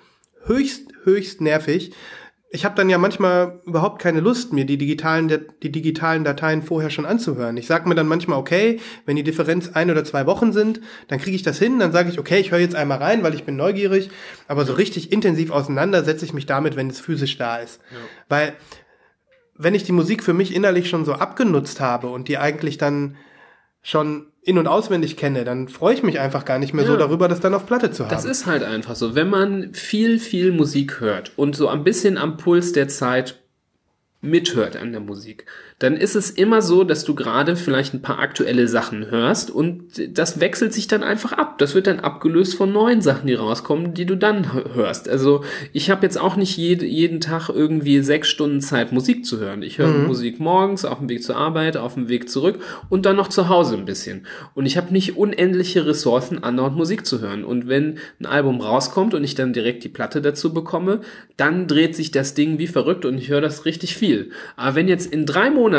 höchst, 0.46 0.90
höchst 1.04 1.42
nervig. 1.42 1.94
Ich 2.56 2.66
habe 2.66 2.76
dann 2.76 2.88
ja 2.88 3.00
manchmal 3.00 3.62
überhaupt 3.66 4.00
keine 4.00 4.20
Lust, 4.20 4.54
mir 4.54 4.66
die 4.66 4.78
digitalen, 4.78 5.28
die 5.64 5.72
digitalen 5.72 6.24
Dateien 6.24 6.62
vorher 6.62 6.92
schon 6.92 7.08
anzuhören. 7.08 7.58
Ich 7.58 7.66
sage 7.66 7.90
mir 7.90 7.96
dann 7.96 8.08
manchmal, 8.08 8.38
okay, 8.38 8.80
wenn 9.08 9.16
die 9.16 9.24
Differenz 9.24 9.72
ein 9.74 9.90
oder 9.90 10.04
zwei 10.04 10.28
Wochen 10.28 10.54
sind, 10.54 10.80
dann 11.08 11.18
kriege 11.18 11.36
ich 11.36 11.42
das 11.42 11.58
hin, 11.58 11.80
dann 11.80 11.92
sage 11.92 12.10
ich, 12.10 12.20
okay, 12.20 12.40
ich 12.40 12.52
höre 12.52 12.60
jetzt 12.60 12.76
einmal 12.76 13.00
rein, 13.00 13.24
weil 13.24 13.34
ich 13.34 13.44
bin 13.44 13.56
neugierig, 13.56 14.12
aber 14.48 14.66
so 14.66 14.74
richtig 14.74 15.12
intensiv 15.12 15.50
auseinander 15.50 16.04
setze 16.04 16.26
ich 16.26 16.34
mich 16.34 16.46
damit, 16.46 16.76
wenn 16.76 16.92
es 16.92 17.00
physisch 17.00 17.38
da 17.38 17.58
ist. 17.58 17.82
Weil 18.30 18.54
wenn 19.56 19.74
ich 19.74 19.84
die 19.84 19.92
Musik 19.92 20.24
für 20.24 20.34
mich 20.34 20.54
innerlich 20.54 20.90
schon 20.90 21.06
so 21.06 21.14
abgenutzt 21.14 21.80
habe 21.80 22.10
und 22.10 22.28
die 22.28 22.38
eigentlich 22.38 22.78
dann 22.78 23.18
schon 23.82 24.28
in- 24.46 24.58
und 24.58 24.68
auswendig 24.68 25.16
kenne, 25.18 25.46
dann 25.46 25.68
freue 25.70 25.94
ich 25.94 26.04
mich 26.04 26.20
einfach 26.20 26.44
gar 26.46 26.60
nicht 26.60 26.74
mehr 26.74 26.86
so 26.86 26.94
Ja. 26.94 26.98
darüber, 27.00 27.28
das 27.28 27.40
dann 27.40 27.54
auf 27.54 27.66
Platte 27.66 27.92
zu 27.92 28.04
haben. 28.04 28.10
Das 28.12 28.26
ist 28.26 28.46
halt 28.46 28.64
einfach 28.64 28.96
so. 28.96 29.16
Wenn 29.16 29.30
man 29.30 29.74
viel, 29.74 30.20
viel 30.20 30.52
Musik 30.52 31.00
hört 31.00 31.32
und 31.38 31.56
so 31.56 31.70
ein 31.70 31.84
bisschen 31.84 32.18
am 32.18 32.38
Puls 32.38 32.74
der 32.74 32.88
Zeit 32.90 33.40
mithört 34.22 34.76
an 34.78 34.92
der 34.92 35.02
Musik, 35.02 35.46
dann 35.84 35.98
ist 35.98 36.16
es 36.16 36.30
immer 36.30 36.62
so, 36.62 36.86
dass 36.86 37.04
du 37.04 37.14
gerade 37.14 37.58
vielleicht 37.58 37.94
ein 37.94 38.02
paar 38.02 38.20
aktuelle 38.20 38.70
Sachen 38.70 39.12
hörst 39.12 39.52
und 39.52 39.84
das 40.18 40.40
wechselt 40.40 40.74
sich 40.74 40.88
dann 40.88 41.04
einfach 41.04 41.34
ab. 41.34 41.58
Das 41.58 41.76
wird 41.76 41.88
dann 41.88 42.00
abgelöst 42.00 42.56
von 42.56 42.72
neuen 42.72 43.02
Sachen, 43.02 43.28
die 43.28 43.34
rauskommen, 43.34 43.94
die 43.94 44.06
du 44.06 44.16
dann 44.16 44.54
hörst. 44.76 45.10
Also 45.10 45.44
ich 45.74 45.90
habe 45.90 46.06
jetzt 46.06 46.18
auch 46.18 46.38
nicht 46.38 46.56
jede, 46.56 46.86
jeden 46.86 47.20
Tag 47.20 47.50
irgendwie 47.50 48.00
sechs 48.00 48.30
Stunden 48.30 48.62
Zeit, 48.62 48.94
Musik 48.94 49.26
zu 49.26 49.42
hören. 49.42 49.62
Ich 49.62 49.78
höre 49.78 49.90
Musik 49.90 50.40
morgens, 50.40 50.86
auf 50.86 51.00
dem 51.00 51.10
Weg 51.10 51.22
zur 51.22 51.36
Arbeit, 51.36 51.76
auf 51.76 51.96
dem 51.96 52.08
Weg 52.08 52.30
zurück 52.30 52.60
und 52.88 53.06
dann 53.06 53.18
noch 53.18 53.28
zu 53.28 53.50
Hause 53.50 53.76
ein 53.76 53.84
bisschen. 53.84 54.26
Und 54.54 54.66
ich 54.66 54.78
habe 54.78 54.94
nicht 54.94 55.18
unendliche 55.18 55.86
Ressourcen, 55.86 56.46
andauernd 56.46 56.78
Musik 56.78 57.06
zu 57.06 57.20
hören. 57.20 57.44
Und 57.44 57.68
wenn 57.68 57.98
ein 58.22 58.26
Album 58.26 58.62
rauskommt 58.62 59.14
und 59.14 59.26
ich 59.26 59.36
dann 59.36 59.52
direkt 59.52 59.84
die 59.84 59.90
Platte 59.90 60.22
dazu 60.22 60.54
bekomme, 60.54 61.02
dann 61.36 61.68
dreht 61.68 61.94
sich 61.94 62.12
das 62.12 62.36
Ding 62.36 62.58
wie 62.58 62.68
verrückt 62.68 63.04
und 63.04 63.18
ich 63.18 63.28
höre 63.28 63.42
das 63.42 63.66
richtig 63.66 63.98
viel. 63.98 64.32
Aber 64.56 64.76
wenn 64.76 64.88
jetzt 64.88 65.12
in 65.12 65.26
drei 65.26 65.50
Monaten 65.50 65.73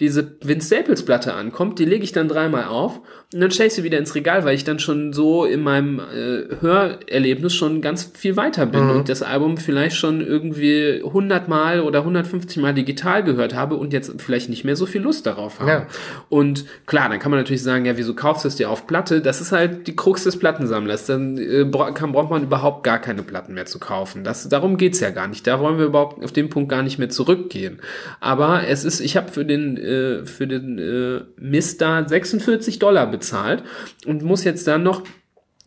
diese 0.00 0.36
Vince 0.42 0.66
Staples 0.66 1.04
Platte 1.04 1.34
ankommt, 1.34 1.78
die 1.78 1.84
lege 1.84 2.04
ich 2.04 2.12
dann 2.12 2.28
dreimal 2.28 2.64
auf 2.64 3.00
und 3.34 3.40
dann 3.40 3.50
stelle 3.50 3.66
ich 3.66 3.74
sie 3.74 3.82
wieder 3.82 3.98
ins 3.98 4.14
Regal, 4.14 4.44
weil 4.44 4.54
ich 4.54 4.62
dann 4.62 4.78
schon 4.78 5.12
so 5.12 5.44
in 5.44 5.60
meinem 5.60 5.98
äh, 5.98 6.44
Hörerlebnis 6.60 7.54
schon 7.54 7.82
ganz 7.82 8.10
viel 8.14 8.36
weiter 8.36 8.66
bin 8.66 8.88
und 8.88 9.08
das 9.08 9.22
Album 9.22 9.56
vielleicht 9.56 9.96
schon 9.96 10.20
irgendwie 10.20 11.02
100 11.04 11.48
Mal 11.48 11.80
oder 11.80 12.00
150 12.00 12.58
Mal 12.58 12.72
digital 12.72 13.24
gehört 13.24 13.52
habe 13.52 13.74
und 13.74 13.92
jetzt 13.92 14.12
vielleicht 14.22 14.48
nicht 14.48 14.64
mehr 14.64 14.76
so 14.76 14.86
viel 14.86 15.02
Lust 15.02 15.26
darauf 15.26 15.58
habe. 15.58 15.70
Ja. 15.70 15.86
Und 16.28 16.66
klar, 16.86 17.08
dann 17.08 17.18
kann 17.18 17.32
man 17.32 17.40
natürlich 17.40 17.64
sagen, 17.64 17.84
ja, 17.84 17.96
wieso 17.96 18.14
kaufst 18.14 18.44
du 18.44 18.48
es 18.48 18.54
dir 18.54 18.70
auf 18.70 18.86
Platte? 18.86 19.20
Das 19.20 19.40
ist 19.40 19.50
halt 19.50 19.88
die 19.88 19.96
Krux 19.96 20.22
des 20.22 20.38
Plattensammlers. 20.38 21.06
Dann 21.06 21.36
äh, 21.36 21.68
kann, 21.94 22.12
braucht 22.12 22.30
man 22.30 22.44
überhaupt 22.44 22.84
gar 22.84 23.00
keine 23.00 23.24
Platten 23.24 23.54
mehr 23.54 23.66
zu 23.66 23.80
kaufen. 23.80 24.22
Das, 24.22 24.48
darum 24.48 24.76
geht's 24.76 25.00
ja 25.00 25.10
gar 25.10 25.26
nicht. 25.26 25.46
Da 25.48 25.58
wollen 25.58 25.78
wir 25.78 25.86
überhaupt 25.86 26.24
auf 26.24 26.30
den 26.30 26.48
Punkt 26.48 26.68
gar 26.68 26.82
nicht 26.82 26.98
mehr 26.98 27.08
zurückgehen. 27.08 27.80
Aber 28.20 28.68
es 28.68 28.84
ist, 28.84 29.00
ich 29.00 29.16
habe 29.16 29.25
für 29.30 29.44
den, 29.44 29.76
äh, 29.76 30.26
für 30.26 30.46
den 30.46 30.78
äh, 30.78 31.24
Mist 31.40 31.80
da 31.80 32.06
46 32.06 32.78
Dollar 32.78 33.10
bezahlt 33.10 33.62
und 34.06 34.22
muss 34.22 34.44
jetzt 34.44 34.66
dann 34.66 34.82
noch 34.82 35.02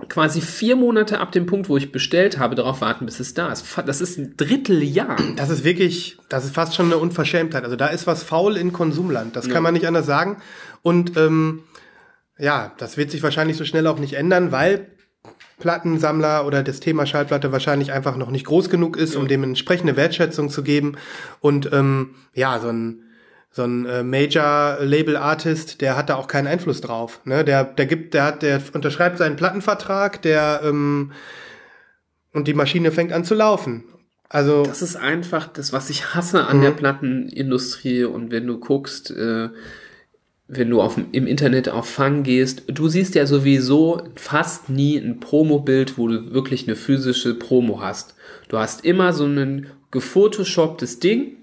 quasi 0.07 0.39
vier 0.39 0.76
Monate 0.78 1.20
ab 1.20 1.32
dem 1.34 1.45
Punkt, 1.45 1.68
wo 1.68 1.76
ich 1.76 1.91
bestellt 1.91 2.39
habe, 2.39 2.55
darauf 2.55 2.80
warten, 2.80 3.05
bis 3.05 3.20
es 3.20 3.34
da 3.34 3.51
ist. 3.51 3.66
Das 3.86 3.99
ist 3.99 4.18
ein 4.18 4.36
Dritteljahr. 4.38 5.18
Das 5.36 5.49
ist 5.49 5.66
wirklich, 5.66 6.18
das 6.30 6.45
ist 6.45 6.55
fast 6.55 6.76
schon 6.76 6.86
eine 6.86 6.97
Unverschämtheit. 6.97 7.66
Also 7.66 7.76
da 7.76 7.88
ist 7.88 8.07
was 8.07 8.24
faul 8.24 8.55
in 8.55 8.72
Konsumland. 8.72 9.36
Das 9.36 9.49
kann 9.49 9.62
man 9.62 9.74
nicht 9.74 9.86
anders 9.86 10.05
sagen. 10.05 10.38
Und 10.82 11.18
ähm, 11.18 11.64
ja, 12.38 12.74
das 12.78 12.95
wird 12.95 13.12
sich 13.12 13.22
wahrscheinlich 13.24 13.57
so 13.57 13.66
schnell 13.66 13.88
auch 13.88 13.99
nicht 13.99 14.14
ändern, 14.14 14.53
weil 14.53 14.88
Plattensammler 15.60 16.45
oder 16.45 16.64
das 16.64 16.80
Thema 16.80 17.05
Schallplatte 17.05 17.51
wahrscheinlich 17.51 17.91
einfach 17.91 18.16
noch 18.16 18.32
nicht 18.32 18.45
groß 18.45 18.70
genug 18.70 18.95
ist, 18.95 19.18
um 19.18 19.28
dem 19.28 19.43
entsprechende 19.43 19.97
Wertschätzung 19.97 20.49
zu 20.49 20.64
geben. 20.64 20.95
Und 21.41 21.72
ähm, 21.74 22.16
ja, 22.34 22.60
so 22.60 22.70
ein 22.70 23.03
so 23.51 23.63
ein 23.63 23.85
äh, 23.85 24.03
Major-Label-Artist, 24.03 25.81
der 25.81 25.97
hat 25.97 26.09
da 26.09 26.15
auch 26.15 26.27
keinen 26.27 26.47
Einfluss 26.47 26.81
drauf. 26.81 27.19
Ne? 27.25 27.43
Der, 27.43 27.63
der 27.63 27.85
gibt, 27.87 28.13
der 28.13 28.23
hat, 28.23 28.41
der 28.41 28.61
unterschreibt 28.73 29.17
seinen 29.17 29.35
Plattenvertrag, 29.35 30.21
der 30.21 30.61
ähm, 30.63 31.11
und 32.31 32.47
die 32.47 32.53
Maschine 32.53 32.91
fängt 32.91 33.11
an 33.11 33.25
zu 33.25 33.33
laufen. 33.33 33.83
Also 34.29 34.63
das 34.63 34.83
ist 34.83 34.95
einfach 34.95 35.47
das, 35.47 35.73
was 35.73 35.89
ich 35.89 36.13
hasse 36.13 36.45
an 36.45 36.57
mhm. 36.57 36.61
der 36.61 36.71
Plattenindustrie. 36.71 38.03
Und 38.03 38.29
wenn 38.31 38.45
du 38.45 38.59
guckst, 38.59 39.09
äh, 39.09 39.49
wenn 40.47 40.69
du 40.69 40.81
auf, 40.81 40.99
im 41.11 41.25
Internet 41.25 41.69
auf 41.69 41.89
Fang 41.89 42.21
gehst, 42.21 42.63
du 42.67 42.87
siehst 42.87 43.15
ja 43.15 43.25
sowieso 43.25 44.03
fast 44.15 44.69
nie 44.69 44.97
ein 44.97 45.19
Promo-Bild, 45.19 45.97
wo 45.97 46.07
du 46.07 46.31
wirklich 46.31 46.67
eine 46.67 46.75
physische 46.75 47.33
Promo 47.33 47.81
hast. 47.81 48.15
Du 48.49 48.59
hast 48.59 48.85
immer 48.85 49.13
so 49.13 49.25
ein 49.25 49.67
gefotoshopptes 49.89 50.99
Ding, 50.99 51.37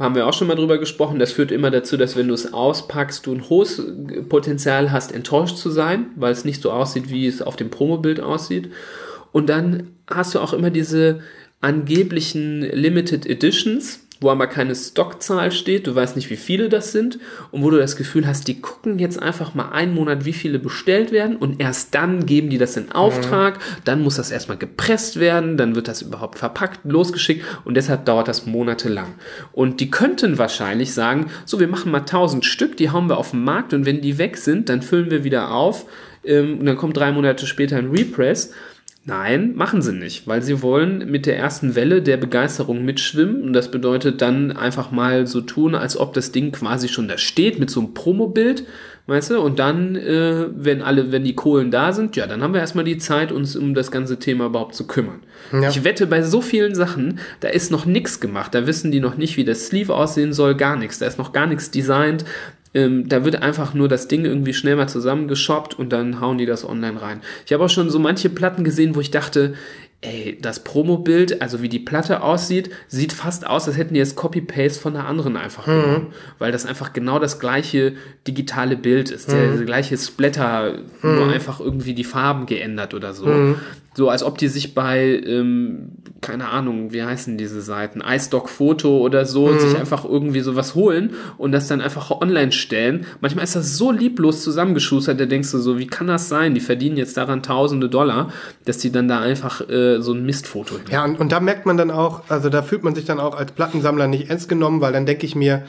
haben 0.00 0.14
wir 0.14 0.26
auch 0.26 0.32
schon 0.32 0.48
mal 0.48 0.56
drüber 0.56 0.78
gesprochen, 0.78 1.18
das 1.18 1.30
führt 1.30 1.52
immer 1.52 1.70
dazu, 1.70 1.98
dass 1.98 2.16
wenn 2.16 2.28
du 2.28 2.34
es 2.34 2.54
auspackst, 2.54 3.26
du 3.26 3.34
ein 3.34 3.48
hohes 3.50 3.82
Potenzial 4.30 4.90
hast, 4.90 5.12
enttäuscht 5.12 5.58
zu 5.58 5.70
sein, 5.70 6.06
weil 6.16 6.32
es 6.32 6.46
nicht 6.46 6.62
so 6.62 6.72
aussieht, 6.72 7.10
wie 7.10 7.26
es 7.26 7.42
auf 7.42 7.56
dem 7.56 7.70
Promobild 7.70 8.18
aussieht. 8.18 8.70
Und 9.30 9.50
dann 9.50 9.90
hast 10.08 10.34
du 10.34 10.40
auch 10.40 10.54
immer 10.54 10.70
diese 10.70 11.20
angeblichen 11.60 12.62
Limited 12.62 13.26
Editions, 13.26 14.06
wo 14.20 14.30
aber 14.30 14.46
keine 14.46 14.74
Stockzahl 14.74 15.50
steht, 15.50 15.86
du 15.86 15.94
weißt 15.94 16.16
nicht, 16.16 16.28
wie 16.30 16.36
viele 16.36 16.68
das 16.68 16.92
sind 16.92 17.18
und 17.50 17.62
wo 17.62 17.70
du 17.70 17.78
das 17.78 17.96
Gefühl 17.96 18.26
hast, 18.26 18.48
die 18.48 18.60
gucken 18.60 18.98
jetzt 18.98 19.20
einfach 19.20 19.54
mal 19.54 19.70
einen 19.70 19.94
Monat, 19.94 20.24
wie 20.24 20.32
viele 20.32 20.58
bestellt 20.58 21.10
werden 21.10 21.36
und 21.36 21.60
erst 21.60 21.94
dann 21.94 22.26
geben 22.26 22.50
die 22.50 22.58
das 22.58 22.76
in 22.76 22.92
Auftrag, 22.92 23.56
mhm. 23.56 23.80
dann 23.84 24.02
muss 24.02 24.16
das 24.16 24.30
erstmal 24.30 24.58
gepresst 24.58 25.18
werden, 25.18 25.56
dann 25.56 25.74
wird 25.74 25.88
das 25.88 26.02
überhaupt 26.02 26.38
verpackt, 26.38 26.80
losgeschickt 26.84 27.44
und 27.64 27.74
deshalb 27.74 28.04
dauert 28.04 28.28
das 28.28 28.46
monatelang. 28.46 29.14
Und 29.52 29.80
die 29.80 29.90
könnten 29.90 30.38
wahrscheinlich 30.38 30.92
sagen, 30.92 31.30
so, 31.46 31.58
wir 31.58 31.68
machen 31.68 31.90
mal 31.90 32.00
1000 32.00 32.44
Stück, 32.44 32.76
die 32.76 32.90
hauen 32.90 33.08
wir 33.08 33.16
auf 33.16 33.30
den 33.30 33.42
Markt 33.42 33.72
und 33.72 33.86
wenn 33.86 34.02
die 34.02 34.18
weg 34.18 34.36
sind, 34.36 34.68
dann 34.68 34.82
füllen 34.82 35.10
wir 35.10 35.24
wieder 35.24 35.52
auf 35.52 35.86
ähm, 36.24 36.58
und 36.58 36.66
dann 36.66 36.76
kommt 36.76 36.96
drei 36.96 37.12
Monate 37.12 37.46
später 37.46 37.76
ein 37.76 37.90
Repress 37.90 38.52
Nein, 39.10 39.56
machen 39.56 39.82
sie 39.82 39.92
nicht, 39.92 40.28
weil 40.28 40.40
sie 40.40 40.62
wollen 40.62 41.10
mit 41.10 41.26
der 41.26 41.36
ersten 41.36 41.74
Welle 41.74 42.00
der 42.00 42.16
Begeisterung 42.16 42.84
mitschwimmen. 42.84 43.42
Und 43.42 43.54
das 43.54 43.72
bedeutet 43.72 44.22
dann 44.22 44.52
einfach 44.52 44.92
mal 44.92 45.26
so 45.26 45.40
tun, 45.40 45.74
als 45.74 45.96
ob 45.96 46.14
das 46.14 46.30
Ding 46.30 46.52
quasi 46.52 46.86
schon 46.86 47.08
da 47.08 47.18
steht 47.18 47.58
mit 47.58 47.70
so 47.70 47.80
einem 47.80 47.92
Promobild, 47.92 48.62
weißt 49.08 49.30
du, 49.30 49.40
und 49.40 49.58
dann, 49.58 49.96
äh, 49.96 50.46
wenn 50.54 50.80
alle, 50.80 51.10
wenn 51.10 51.24
die 51.24 51.34
Kohlen 51.34 51.72
da 51.72 51.92
sind, 51.92 52.14
ja, 52.14 52.28
dann 52.28 52.40
haben 52.40 52.54
wir 52.54 52.60
erstmal 52.60 52.84
die 52.84 52.98
Zeit, 52.98 53.32
uns 53.32 53.56
um 53.56 53.74
das 53.74 53.90
ganze 53.90 54.20
Thema 54.20 54.46
überhaupt 54.46 54.76
zu 54.76 54.86
kümmern. 54.86 55.24
Ja. 55.52 55.68
Ich 55.68 55.82
wette, 55.82 56.06
bei 56.06 56.22
so 56.22 56.40
vielen 56.40 56.76
Sachen, 56.76 57.18
da 57.40 57.48
ist 57.48 57.72
noch 57.72 57.86
nichts 57.86 58.20
gemacht, 58.20 58.54
da 58.54 58.68
wissen 58.68 58.92
die 58.92 59.00
noch 59.00 59.16
nicht, 59.16 59.36
wie 59.36 59.44
das 59.44 59.66
Sleeve 59.66 59.92
aussehen 59.92 60.32
soll, 60.32 60.54
gar 60.54 60.76
nichts, 60.76 61.00
da 61.00 61.06
ist 61.06 61.18
noch 61.18 61.32
gar 61.32 61.48
nichts 61.48 61.72
designt, 61.72 62.24
ähm, 62.72 63.08
da 63.08 63.24
wird 63.24 63.42
einfach 63.42 63.74
nur 63.74 63.88
das 63.88 64.08
Ding 64.08 64.24
irgendwie 64.24 64.54
schnell 64.54 64.76
mal 64.76 64.88
zusammengeshoppt 64.88 65.74
und 65.74 65.90
dann 65.90 66.20
hauen 66.20 66.38
die 66.38 66.46
das 66.46 66.64
online 66.64 67.02
rein. 67.02 67.20
Ich 67.46 67.52
habe 67.52 67.64
auch 67.64 67.70
schon 67.70 67.90
so 67.90 67.98
manche 67.98 68.28
Platten 68.28 68.62
gesehen, 68.62 68.94
wo 68.94 69.00
ich 69.00 69.10
dachte, 69.10 69.54
ey, 70.02 70.38
das 70.40 70.64
Promo-Bild, 70.64 71.42
also 71.42 71.62
wie 71.62 71.68
die 71.68 71.78
Platte 71.78 72.22
aussieht, 72.22 72.70
sieht 72.88 73.12
fast 73.12 73.46
aus, 73.46 73.66
als 73.68 73.76
hätten 73.76 73.94
die 73.94 74.00
jetzt 74.00 74.16
Copy-Paste 74.16 74.80
von 74.80 74.94
der 74.94 75.06
anderen 75.06 75.36
einfach 75.36 75.66
mhm. 75.66 75.82
genommen. 75.82 76.06
Weil 76.38 76.52
das 76.52 76.64
einfach 76.64 76.92
genau 76.92 77.18
das 77.18 77.38
gleiche 77.38 77.94
digitale 78.26 78.76
Bild 78.76 79.10
ist. 79.10 79.28
Mhm. 79.28 79.32
Der, 79.32 79.56
der, 79.56 79.66
gleiche 79.66 79.98
Splatter, 79.98 80.78
mhm. 81.02 81.16
nur 81.16 81.28
einfach 81.28 81.60
irgendwie 81.60 81.94
die 81.94 82.04
Farben 82.04 82.46
geändert 82.46 82.94
oder 82.94 83.12
so. 83.12 83.56
So 83.94 84.08
als 84.08 84.22
ob 84.22 84.38
die 84.38 84.46
sich 84.46 84.74
bei, 84.74 85.20
ähm, 85.26 85.90
keine 86.20 86.48
Ahnung, 86.48 86.92
wie 86.92 87.02
heißen 87.02 87.36
diese 87.36 87.60
Seiten, 87.60 88.00
iStock 88.00 88.48
Foto 88.48 88.98
oder 88.98 89.26
so, 89.26 89.48
mhm. 89.48 89.58
sich 89.58 89.76
einfach 89.76 90.04
irgendwie 90.04 90.40
sowas 90.40 90.76
holen 90.76 91.14
und 91.38 91.50
das 91.50 91.66
dann 91.66 91.80
einfach 91.80 92.12
online 92.12 92.52
stellen. 92.52 93.04
Manchmal 93.20 93.42
ist 93.42 93.56
das 93.56 93.76
so 93.76 93.90
lieblos 93.90 94.44
zusammengeschustert, 94.44 95.18
da 95.18 95.26
denkst 95.26 95.50
du 95.50 95.58
so, 95.58 95.78
wie 95.78 95.88
kann 95.88 96.06
das 96.06 96.28
sein? 96.28 96.54
Die 96.54 96.60
verdienen 96.60 96.96
jetzt 96.96 97.16
daran 97.16 97.42
tausende 97.42 97.88
Dollar, 97.88 98.32
dass 98.64 98.78
die 98.78 98.92
dann 98.92 99.08
da 99.08 99.20
einfach 99.20 99.68
äh, 99.68 100.00
so 100.00 100.12
ein 100.12 100.24
Mistfoto 100.24 100.76
hin. 100.76 100.84
Ja, 100.90 101.04
und, 101.04 101.18
und 101.18 101.32
da 101.32 101.40
merkt 101.40 101.66
man 101.66 101.76
dann 101.76 101.90
auch, 101.90 102.22
also 102.28 102.48
da 102.48 102.62
fühlt 102.62 102.84
man 102.84 102.94
sich 102.94 103.06
dann 103.06 103.18
auch 103.18 103.36
als 103.36 103.50
Plattensammler 103.52 104.06
nicht 104.06 104.30
ernst 104.30 104.48
genommen, 104.48 104.80
weil 104.80 104.92
dann 104.92 105.04
denke 105.04 105.26
ich 105.26 105.34
mir, 105.34 105.64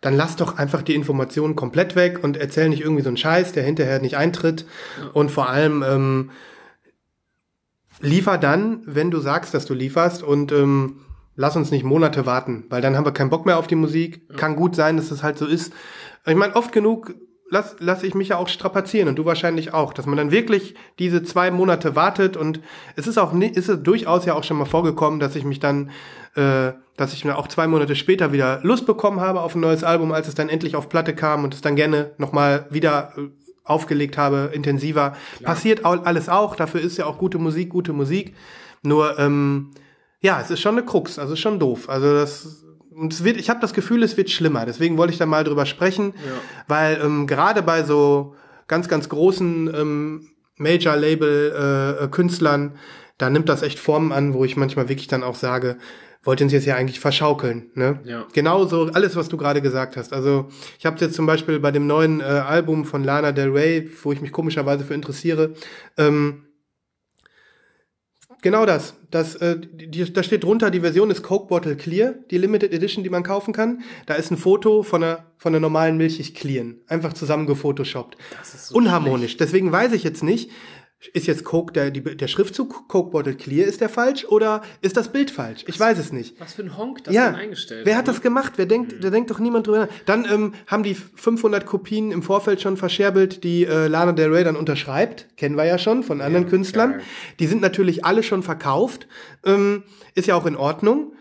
dann 0.00 0.16
lass 0.16 0.36
doch 0.36 0.56
einfach 0.56 0.80
die 0.80 0.94
Informationen 0.94 1.54
komplett 1.54 1.96
weg 1.96 2.20
und 2.22 2.36
erzähl 2.36 2.68
nicht 2.70 2.80
irgendwie 2.80 3.02
so 3.02 3.08
einen 3.08 3.16
Scheiß, 3.16 3.52
der 3.52 3.64
hinterher 3.64 4.00
nicht 4.00 4.16
eintritt. 4.16 4.64
Ja. 5.00 5.10
Und 5.12 5.30
vor 5.30 5.50
allem, 5.50 5.84
ähm, 5.86 6.30
Liefer 8.00 8.38
dann, 8.38 8.82
wenn 8.86 9.10
du 9.10 9.18
sagst, 9.20 9.54
dass 9.54 9.66
du 9.66 9.74
lieferst 9.74 10.22
und 10.22 10.52
ähm, 10.52 11.00
lass 11.36 11.56
uns 11.56 11.70
nicht 11.70 11.84
Monate 11.84 12.26
warten, 12.26 12.64
weil 12.68 12.82
dann 12.82 12.96
haben 12.96 13.04
wir 13.04 13.12
keinen 13.12 13.30
Bock 13.30 13.46
mehr 13.46 13.58
auf 13.58 13.66
die 13.66 13.74
Musik. 13.74 14.22
Ja. 14.28 14.36
Kann 14.36 14.56
gut 14.56 14.76
sein, 14.76 14.96
dass 14.96 15.10
es 15.10 15.22
halt 15.22 15.38
so 15.38 15.46
ist. 15.46 15.72
Ich 16.26 16.36
meine, 16.36 16.54
oft 16.56 16.72
genug 16.72 17.14
lass, 17.50 17.76
lass 17.78 18.02
ich 18.02 18.14
mich 18.14 18.28
ja 18.28 18.36
auch 18.36 18.48
strapazieren 18.48 19.08
und 19.08 19.16
du 19.16 19.24
wahrscheinlich 19.24 19.72
auch, 19.74 19.92
dass 19.92 20.06
man 20.06 20.16
dann 20.16 20.30
wirklich 20.30 20.74
diese 20.98 21.22
zwei 21.22 21.50
Monate 21.50 21.96
wartet 21.96 22.36
und 22.36 22.60
es 22.96 23.06
ist 23.06 23.18
auch 23.18 23.32
ist 23.32 23.68
es 23.68 23.82
durchaus 23.82 24.24
ja 24.24 24.34
auch 24.34 24.44
schon 24.44 24.58
mal 24.58 24.64
vorgekommen, 24.64 25.20
dass 25.20 25.36
ich 25.36 25.44
mich 25.44 25.60
dann, 25.60 25.90
äh, 26.34 26.72
dass 26.96 27.12
ich 27.12 27.24
mir 27.24 27.36
auch 27.36 27.48
zwei 27.48 27.66
Monate 27.66 27.96
später 27.96 28.32
wieder 28.32 28.60
Lust 28.62 28.86
bekommen 28.86 29.20
habe 29.20 29.40
auf 29.40 29.54
ein 29.54 29.60
neues 29.60 29.84
Album, 29.84 30.12
als 30.12 30.28
es 30.28 30.34
dann 30.34 30.48
endlich 30.48 30.76
auf 30.76 30.88
Platte 30.88 31.14
kam 31.14 31.44
und 31.44 31.54
es 31.54 31.60
dann 31.60 31.76
gerne 31.76 32.12
nochmal 32.18 32.66
wieder 32.70 33.12
äh, 33.16 33.28
aufgelegt 33.68 34.18
habe, 34.18 34.50
intensiver. 34.52 35.16
Klar. 35.36 35.54
Passiert 35.54 35.84
alles 35.84 36.28
auch, 36.28 36.56
dafür 36.56 36.80
ist 36.80 36.96
ja 36.96 37.06
auch 37.06 37.18
gute 37.18 37.38
Musik, 37.38 37.70
gute 37.70 37.92
Musik. 37.92 38.34
Nur, 38.82 39.18
ähm, 39.18 39.70
ja, 40.20 40.40
es 40.40 40.50
ist 40.50 40.60
schon 40.60 40.76
eine 40.76 40.84
Krux, 40.84 41.18
also 41.18 41.36
schon 41.36 41.58
doof. 41.58 41.88
Also 41.88 42.14
das 42.14 42.64
und 42.98 43.12
es 43.12 43.22
wird, 43.22 43.36
ich 43.36 43.48
habe 43.48 43.60
das 43.60 43.74
Gefühl, 43.74 44.02
es 44.02 44.16
wird 44.16 44.28
schlimmer. 44.28 44.66
Deswegen 44.66 44.98
wollte 44.98 45.12
ich 45.12 45.20
da 45.20 45.26
mal 45.26 45.44
drüber 45.44 45.66
sprechen, 45.66 46.14
ja. 46.16 46.32
weil 46.66 47.00
ähm, 47.00 47.28
gerade 47.28 47.62
bei 47.62 47.84
so 47.84 48.34
ganz, 48.66 48.88
ganz 48.88 49.08
großen 49.08 49.72
ähm, 49.72 50.30
Major-Label-Künstlern, 50.56 52.66
äh, 52.66 52.70
da 53.16 53.30
nimmt 53.30 53.48
das 53.48 53.62
echt 53.62 53.78
Formen 53.78 54.10
an, 54.10 54.34
wo 54.34 54.44
ich 54.44 54.56
manchmal 54.56 54.88
wirklich 54.88 55.06
dann 55.06 55.22
auch 55.22 55.36
sage, 55.36 55.76
wollten 56.22 56.48
sie 56.48 56.56
es 56.56 56.64
ja 56.64 56.76
eigentlich 56.76 57.00
verschaukeln. 57.00 57.70
Ne? 57.74 58.00
Ja. 58.04 58.26
Genauso 58.32 58.90
alles, 58.92 59.16
was 59.16 59.28
du 59.28 59.36
gerade 59.36 59.62
gesagt 59.62 59.96
hast. 59.96 60.12
Also 60.12 60.48
ich 60.78 60.86
habe 60.86 60.98
jetzt 61.00 61.14
zum 61.14 61.26
Beispiel 61.26 61.60
bei 61.60 61.70
dem 61.70 61.86
neuen 61.86 62.20
äh, 62.20 62.24
Album 62.24 62.84
von 62.84 63.04
Lana 63.04 63.32
Del 63.32 63.50
Rey, 63.50 63.88
wo 64.02 64.12
ich 64.12 64.20
mich 64.20 64.32
komischerweise 64.32 64.84
für 64.84 64.94
interessiere, 64.94 65.54
ähm, 65.96 66.44
genau 68.42 68.66
das. 68.66 68.94
das 69.10 69.36
äh, 69.36 69.58
die, 69.60 70.12
da 70.12 70.22
steht 70.22 70.44
drunter, 70.44 70.70
die 70.70 70.80
Version 70.80 71.10
ist 71.10 71.22
Coke 71.22 71.48
Bottle 71.48 71.76
Clear, 71.76 72.14
die 72.30 72.38
Limited 72.38 72.72
Edition, 72.72 73.04
die 73.04 73.10
man 73.10 73.22
kaufen 73.22 73.52
kann. 73.54 73.82
Da 74.06 74.14
ist 74.14 74.30
ein 74.30 74.36
Foto 74.36 74.82
von 74.82 75.02
einer, 75.02 75.24
von 75.38 75.52
einer 75.52 75.60
normalen 75.60 75.96
Milchig 75.96 76.34
Clean. 76.34 76.80
Einfach 76.88 77.12
zusammengefotoshoppt. 77.12 78.16
Das 78.38 78.54
ist 78.54 78.66
so 78.68 78.76
Unharmonisch. 78.76 79.32
Schlecht. 79.32 79.40
Deswegen 79.40 79.72
weiß 79.72 79.92
ich 79.92 80.04
jetzt 80.04 80.22
nicht, 80.22 80.50
ist 81.12 81.28
jetzt 81.28 81.44
Coke, 81.44 81.72
der, 81.72 81.92
die, 81.92 82.02
der 82.02 82.26
Schriftzug 82.26 82.88
Coke 82.88 83.10
Bottle 83.10 83.34
Clear, 83.34 83.68
ist 83.68 83.80
der 83.80 83.88
falsch 83.88 84.24
oder 84.24 84.62
ist 84.80 84.96
das 84.96 85.12
Bild 85.12 85.30
falsch? 85.30 85.64
Ich 85.68 85.78
weiß 85.78 85.96
es 85.98 86.12
nicht. 86.12 86.40
Was 86.40 86.54
für 86.54 86.62
ein 86.62 86.76
Honk 86.76 87.04
das 87.04 87.14
ja. 87.14 87.26
denn 87.26 87.36
eingestellt 87.36 87.86
Wer 87.86 87.96
hat 87.96 88.08
das 88.08 88.20
gemacht? 88.20 88.54
Wer 88.56 88.66
denkt, 88.66 88.96
mhm. 88.96 89.00
da 89.00 89.10
denkt 89.10 89.30
doch 89.30 89.38
niemand 89.38 89.68
drüber 89.68 89.78
nach. 89.78 89.88
Dann 90.06 90.24
ähm, 90.24 90.54
haben 90.66 90.82
die 90.82 90.94
500 90.94 91.66
Kopien 91.66 92.10
im 92.10 92.22
Vorfeld 92.22 92.60
schon 92.60 92.76
verscherbelt, 92.76 93.44
die 93.44 93.64
äh, 93.64 93.86
Lana 93.86 94.12
Del 94.12 94.32
Rey 94.32 94.42
dann 94.42 94.56
unterschreibt. 94.56 95.28
Kennen 95.36 95.56
wir 95.56 95.64
ja 95.64 95.78
schon 95.78 96.02
von 96.02 96.20
anderen 96.20 96.44
ja, 96.44 96.50
Künstlern. 96.50 96.92
Geil. 96.92 97.02
Die 97.38 97.46
sind 97.46 97.62
natürlich 97.62 98.04
alle 98.04 98.24
schon 98.24 98.42
verkauft. 98.42 99.06
Ähm, 99.44 99.84
ist 100.14 100.26
ja 100.26 100.34
auch 100.34 100.46
in 100.46 100.56
Ordnung. 100.56 101.12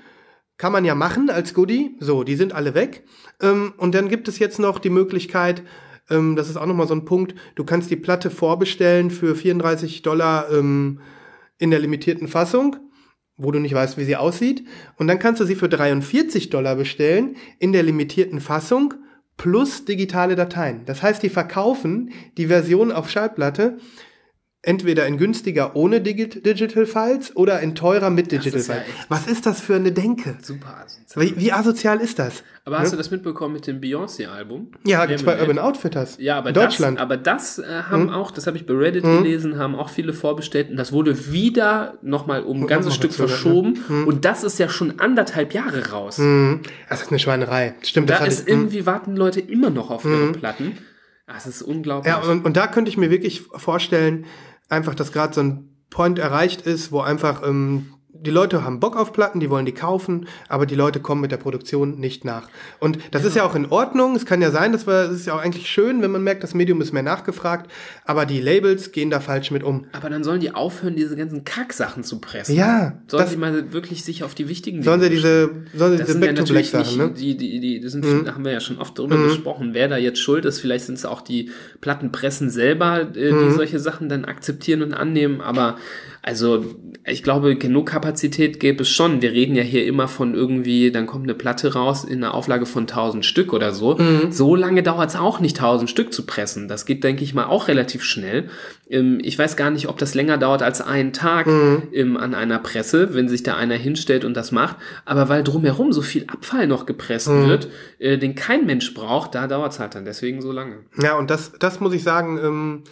Kann 0.57 0.71
man 0.71 0.85
ja 0.85 0.95
machen 0.95 1.29
als 1.29 1.53
Goodie. 1.53 1.95
So, 1.99 2.23
die 2.23 2.35
sind 2.35 2.51
alle 2.51 2.73
weg. 2.73 3.03
Ähm, 3.43 3.75
und 3.77 3.93
dann 3.93 4.09
gibt 4.09 4.27
es 4.27 4.39
jetzt 4.39 4.57
noch 4.57 4.79
die 4.79 4.89
Möglichkeit, 4.89 5.61
ähm, 6.09 6.35
das 6.35 6.49
ist 6.49 6.57
auch 6.57 6.65
nochmal 6.65 6.87
so 6.87 6.93
ein 6.93 7.05
Punkt. 7.05 7.35
Du 7.55 7.63
kannst 7.63 7.89
die 7.89 7.95
Platte 7.95 8.29
vorbestellen 8.29 9.11
für 9.11 9.35
34 9.35 10.01
Dollar 10.01 10.51
ähm, 10.51 10.99
in 11.57 11.71
der 11.71 11.79
limitierten 11.79 12.27
Fassung, 12.27 12.77
wo 13.35 13.51
du 13.51 13.59
nicht 13.59 13.73
weißt, 13.73 13.97
wie 13.97 14.05
sie 14.05 14.15
aussieht. 14.15 14.65
Und 14.97 15.07
dann 15.07 15.19
kannst 15.19 15.41
du 15.41 15.45
sie 15.45 15.55
für 15.55 15.69
43 15.69 16.49
Dollar 16.49 16.75
bestellen 16.75 17.35
in 17.59 17.71
der 17.71 17.83
limitierten 17.83 18.39
Fassung 18.39 18.93
plus 19.37 19.85
digitale 19.85 20.35
Dateien. 20.35 20.83
Das 20.85 21.03
heißt, 21.03 21.21
die 21.21 21.29
verkaufen 21.29 22.11
die 22.37 22.47
Version 22.47 22.91
auf 22.91 23.09
Schallplatte 23.09 23.77
entweder 24.61 25.07
in 25.07 25.17
günstiger 25.17 25.75
ohne 25.75 26.01
Digital 26.01 26.85
Files 26.85 27.35
oder 27.35 27.59
in 27.61 27.75
teurer 27.75 28.09
mit 28.09 28.31
Digital 28.31 28.59
Files. 28.59 28.67
Ja 28.67 29.05
Was 29.09 29.27
ist 29.27 29.45
das 29.45 29.61
für 29.61 29.75
eine 29.75 29.91
Denke? 29.91 30.37
Super 30.41 30.83
asozial. 30.85 31.25
Wie, 31.25 31.39
wie 31.39 31.51
asozial 31.53 32.01
ist 32.01 32.19
das? 32.19 32.43
Aber 32.65 32.79
hast 32.79 32.87
ja? 32.87 32.91
du 32.91 32.97
das 32.97 33.11
mitbekommen 33.11 33.53
mit 33.53 33.65
dem 33.65 33.79
Beyoncé-Album? 33.79 34.71
Ja, 34.83 35.05
gibt's 35.05 35.23
bei 35.23 35.39
Urban 35.39 35.57
Outfitters. 35.57 36.17
Ja, 36.19 36.37
aber 36.37 36.49
in 36.49 36.55
Deutschland. 36.55 36.97
Das, 36.97 37.01
aber 37.01 37.15
das 37.15 37.59
äh, 37.59 37.83
haben 37.89 38.03
mhm. 38.03 38.09
auch, 38.09 38.31
das 38.31 38.45
habe 38.45 38.57
ich 38.57 38.65
bei 38.65 38.73
Reddit 38.73 39.05
mhm. 39.05 39.23
gelesen, 39.23 39.57
haben 39.57 39.73
auch 39.73 39.89
viele 39.89 40.11
vorbestellt 40.11 40.69
und 40.69 40.75
das 40.75 40.91
wurde 40.91 41.31
wieder 41.31 41.97
nochmal 42.01 42.43
um 42.43 42.63
ein 42.63 42.67
ganzes 42.67 42.93
Stück 42.93 43.13
verschoben 43.13 43.73
ne? 43.87 43.95
mhm. 43.95 44.07
und 44.07 44.25
das 44.25 44.43
ist 44.43 44.59
ja 44.59 44.67
schon 44.67 44.99
anderthalb 44.99 45.53
Jahre 45.53 45.91
raus. 45.91 46.17
Mhm. 46.17 46.59
Das 46.89 47.03
ist 47.03 47.09
eine 47.09 47.19
Schweinerei. 47.19 47.73
Stimmt. 47.83 48.09
Da 48.09 48.25
ist 48.25 48.41
ich, 48.41 48.47
irgendwie 48.49 48.85
warten 48.85 49.15
Leute 49.15 49.39
immer 49.39 49.69
noch 49.69 49.89
auf 49.89 50.03
ihre 50.03 50.15
mhm. 50.15 50.33
Platten. 50.33 50.77
Das 51.27 51.45
ist 51.45 51.61
unglaublich. 51.61 52.11
Ja, 52.11 52.21
und, 52.21 52.45
und 52.45 52.57
da 52.57 52.67
könnte 52.67 52.89
ich 52.89 52.97
mir 52.97 53.11
wirklich 53.11 53.41
vorstellen, 53.41 54.25
einfach, 54.69 54.95
dass 54.95 55.11
gerade 55.11 55.33
so 55.33 55.41
ein 55.41 55.69
Point 55.89 56.19
erreicht 56.19 56.61
ist, 56.61 56.91
wo 56.91 57.01
einfach 57.01 57.43
ähm, 57.47 57.93
die 58.09 58.31
Leute 58.31 58.63
haben 58.63 58.79
Bock 58.79 58.95
auf 58.95 59.13
Platten, 59.13 59.39
die 59.39 59.49
wollen 59.49 59.65
die 59.65 59.73
kaufen, 59.73 60.27
aber 60.49 60.65
die 60.65 60.75
Leute 60.75 60.99
kommen 60.99 61.21
mit 61.21 61.31
der 61.31 61.37
Produktion 61.37 61.99
nicht 61.99 62.25
nach. 62.25 62.47
Und 62.79 62.97
das 63.11 63.23
ist 63.25 63.35
ja 63.35 63.43
auch 63.43 63.53
in 63.53 63.67
Ordnung. 63.67 64.15
Es 64.15 64.25
kann 64.25 64.41
ja 64.41 64.49
sein, 64.49 64.71
dass 64.71 64.87
wir, 64.87 65.09
es 65.09 65.11
ist 65.19 65.27
ja 65.27 65.33
auch 65.35 65.41
eigentlich 65.41 65.67
schön, 65.67 66.01
wenn 66.01 66.11
man 66.11 66.23
merkt, 66.23 66.41
das 66.43 66.53
Medium 66.53 66.81
ist 66.81 66.93
mehr 66.93 67.03
nachgefragt, 67.03 67.69
aber 68.05 68.25
die 68.25 68.41
Labels 68.41 68.91
gehen 68.91 69.09
da 69.09 69.19
falsch 69.19 69.51
mit 69.51 69.63
um. 69.63 69.85
Aber 69.91 70.09
dann 70.09 70.23
sollen 70.23 70.39
die 70.39 70.53
aufhören, 70.55 70.95
diese 70.95 71.15
ganzen 71.15 71.43
Kacksachen 71.43 72.03
zu 72.03 72.19
pressen. 72.19 72.55
Ja, 72.55 72.93
Sollen 73.07 73.23
das- 73.23 73.31
sie 73.31 73.37
mal 73.37 73.71
wirklich 73.73 74.03
sich 74.03 74.23
auf 74.23 74.33
die 74.33 74.47
wichtigen 74.49 74.81
Sollen 74.83 75.01
sie 75.01 75.09
diese, 75.09 75.49
sollen 75.75 75.91
sie 75.93 75.97
Das 75.97 76.07
diese 76.07 76.13
sind 76.13 76.23
ja 76.23 76.31
Back 76.31 76.45
to 76.45 76.53
Black 76.53 76.65
Sachen, 76.65 76.87
nicht 76.87 76.97
ne? 76.97 77.11
die, 77.11 77.37
die, 77.37 77.59
die, 77.59 77.79
das 77.81 77.91
sind, 77.91 78.05
da 78.25 78.33
haben 78.33 78.45
wir 78.45 78.51
ja 78.51 78.59
schon 78.61 78.79
oft 78.79 78.97
drüber 78.97 79.17
gesprochen, 79.17 79.69
wer 79.73 79.87
da 79.89 79.97
jetzt 79.97 80.19
schuld 80.19 80.45
ist. 80.45 80.59
Vielleicht 80.59 80.85
sind 80.85 80.95
es 80.95 81.05
auch 81.05 81.21
die 81.21 81.51
Plattenpressen 81.81 82.49
selber, 82.49 83.01
äh, 83.01 83.31
die 83.31 83.51
solche 83.51 83.79
Sachen 83.79 84.09
dann 84.09 84.25
akzeptieren 84.25 84.81
und 84.81 84.93
annehmen. 84.93 85.41
Aber 85.41 85.77
also 86.27 86.65
ich 87.05 87.23
glaube, 87.23 87.55
genug 87.55 87.87
Kapazität 87.87 88.59
gäbe 88.59 88.81
es 88.81 88.89
schon. 88.89 89.21
Wir 89.21 89.31
reden 89.31 89.55
ja 89.55 89.63
hier 89.63 89.85
immer 89.85 90.09
von 90.09 90.33
irgendwie, 90.33 90.91
dann 90.91 91.07
kommt 91.07 91.23
eine 91.23 91.33
Platte 91.33 91.71
raus 91.71 92.03
in 92.03 92.21
einer 92.21 92.33
Auflage 92.33 92.65
von 92.65 92.83
1000 92.83 93.25
Stück 93.25 93.53
oder 93.53 93.71
so. 93.71 93.97
So 94.29 94.53
lange 94.53 94.83
dauert 94.83 95.11
es 95.11 95.15
auch 95.15 95.39
nicht, 95.39 95.57
1000 95.57 95.89
Stück 95.89 96.11
zu 96.11 96.25
pressen. 96.25 96.67
Das 96.67 96.85
geht, 96.85 97.05
denke 97.05 97.23
ich 97.23 97.33
mal, 97.33 97.45
auch 97.45 97.69
relativ 97.69 98.03
schnell. 98.03 98.49
Ähm, 98.89 99.19
ich 99.21 99.39
weiß 99.39 99.55
gar 99.55 99.69
nicht, 99.69 99.87
ob 99.87 99.97
das 99.99 100.15
länger 100.15 100.37
dauert 100.37 100.63
als 100.63 100.81
einen 100.81 101.13
Tag 101.13 101.47
ähm, 101.93 102.17
an 102.17 102.35
einer 102.35 102.59
Presse, 102.59 103.13
wenn 103.13 103.29
sich 103.29 103.43
da 103.43 103.55
einer 103.55 103.75
hinstellt 103.75 104.25
und 104.25 104.35
das 104.35 104.51
macht. 104.51 104.75
Aber 105.05 105.29
weil 105.29 105.45
drumherum 105.45 105.93
so 105.93 106.01
viel 106.01 106.25
Abfall 106.27 106.67
noch 106.67 106.85
gepresst 106.85 107.29
wird, 107.29 107.69
äh, 107.99 108.17
den 108.17 108.35
kein 108.35 108.65
Mensch 108.65 108.93
braucht, 108.93 109.33
da 109.33 109.47
dauert 109.47 109.71
es 109.71 109.79
halt 109.79 109.95
dann 109.95 110.03
deswegen 110.03 110.41
so 110.41 110.51
lange. 110.51 110.79
Ja, 111.01 111.17
und 111.17 111.29
das, 111.29 111.53
das 111.57 111.79
muss 111.79 111.93
ich 111.93 112.03
sagen, 112.03 112.37
ähm, 112.43 112.83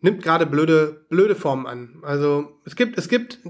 nimmt 0.00 0.22
gerade 0.22 0.46
blöde, 0.46 1.06
blöde 1.08 1.34
Formen 1.34 1.66
an. 1.66 2.02
Also 2.02 2.60
es 2.64 2.76
gibt, 2.76 2.98
es 2.98 3.08
gibt 3.08 3.40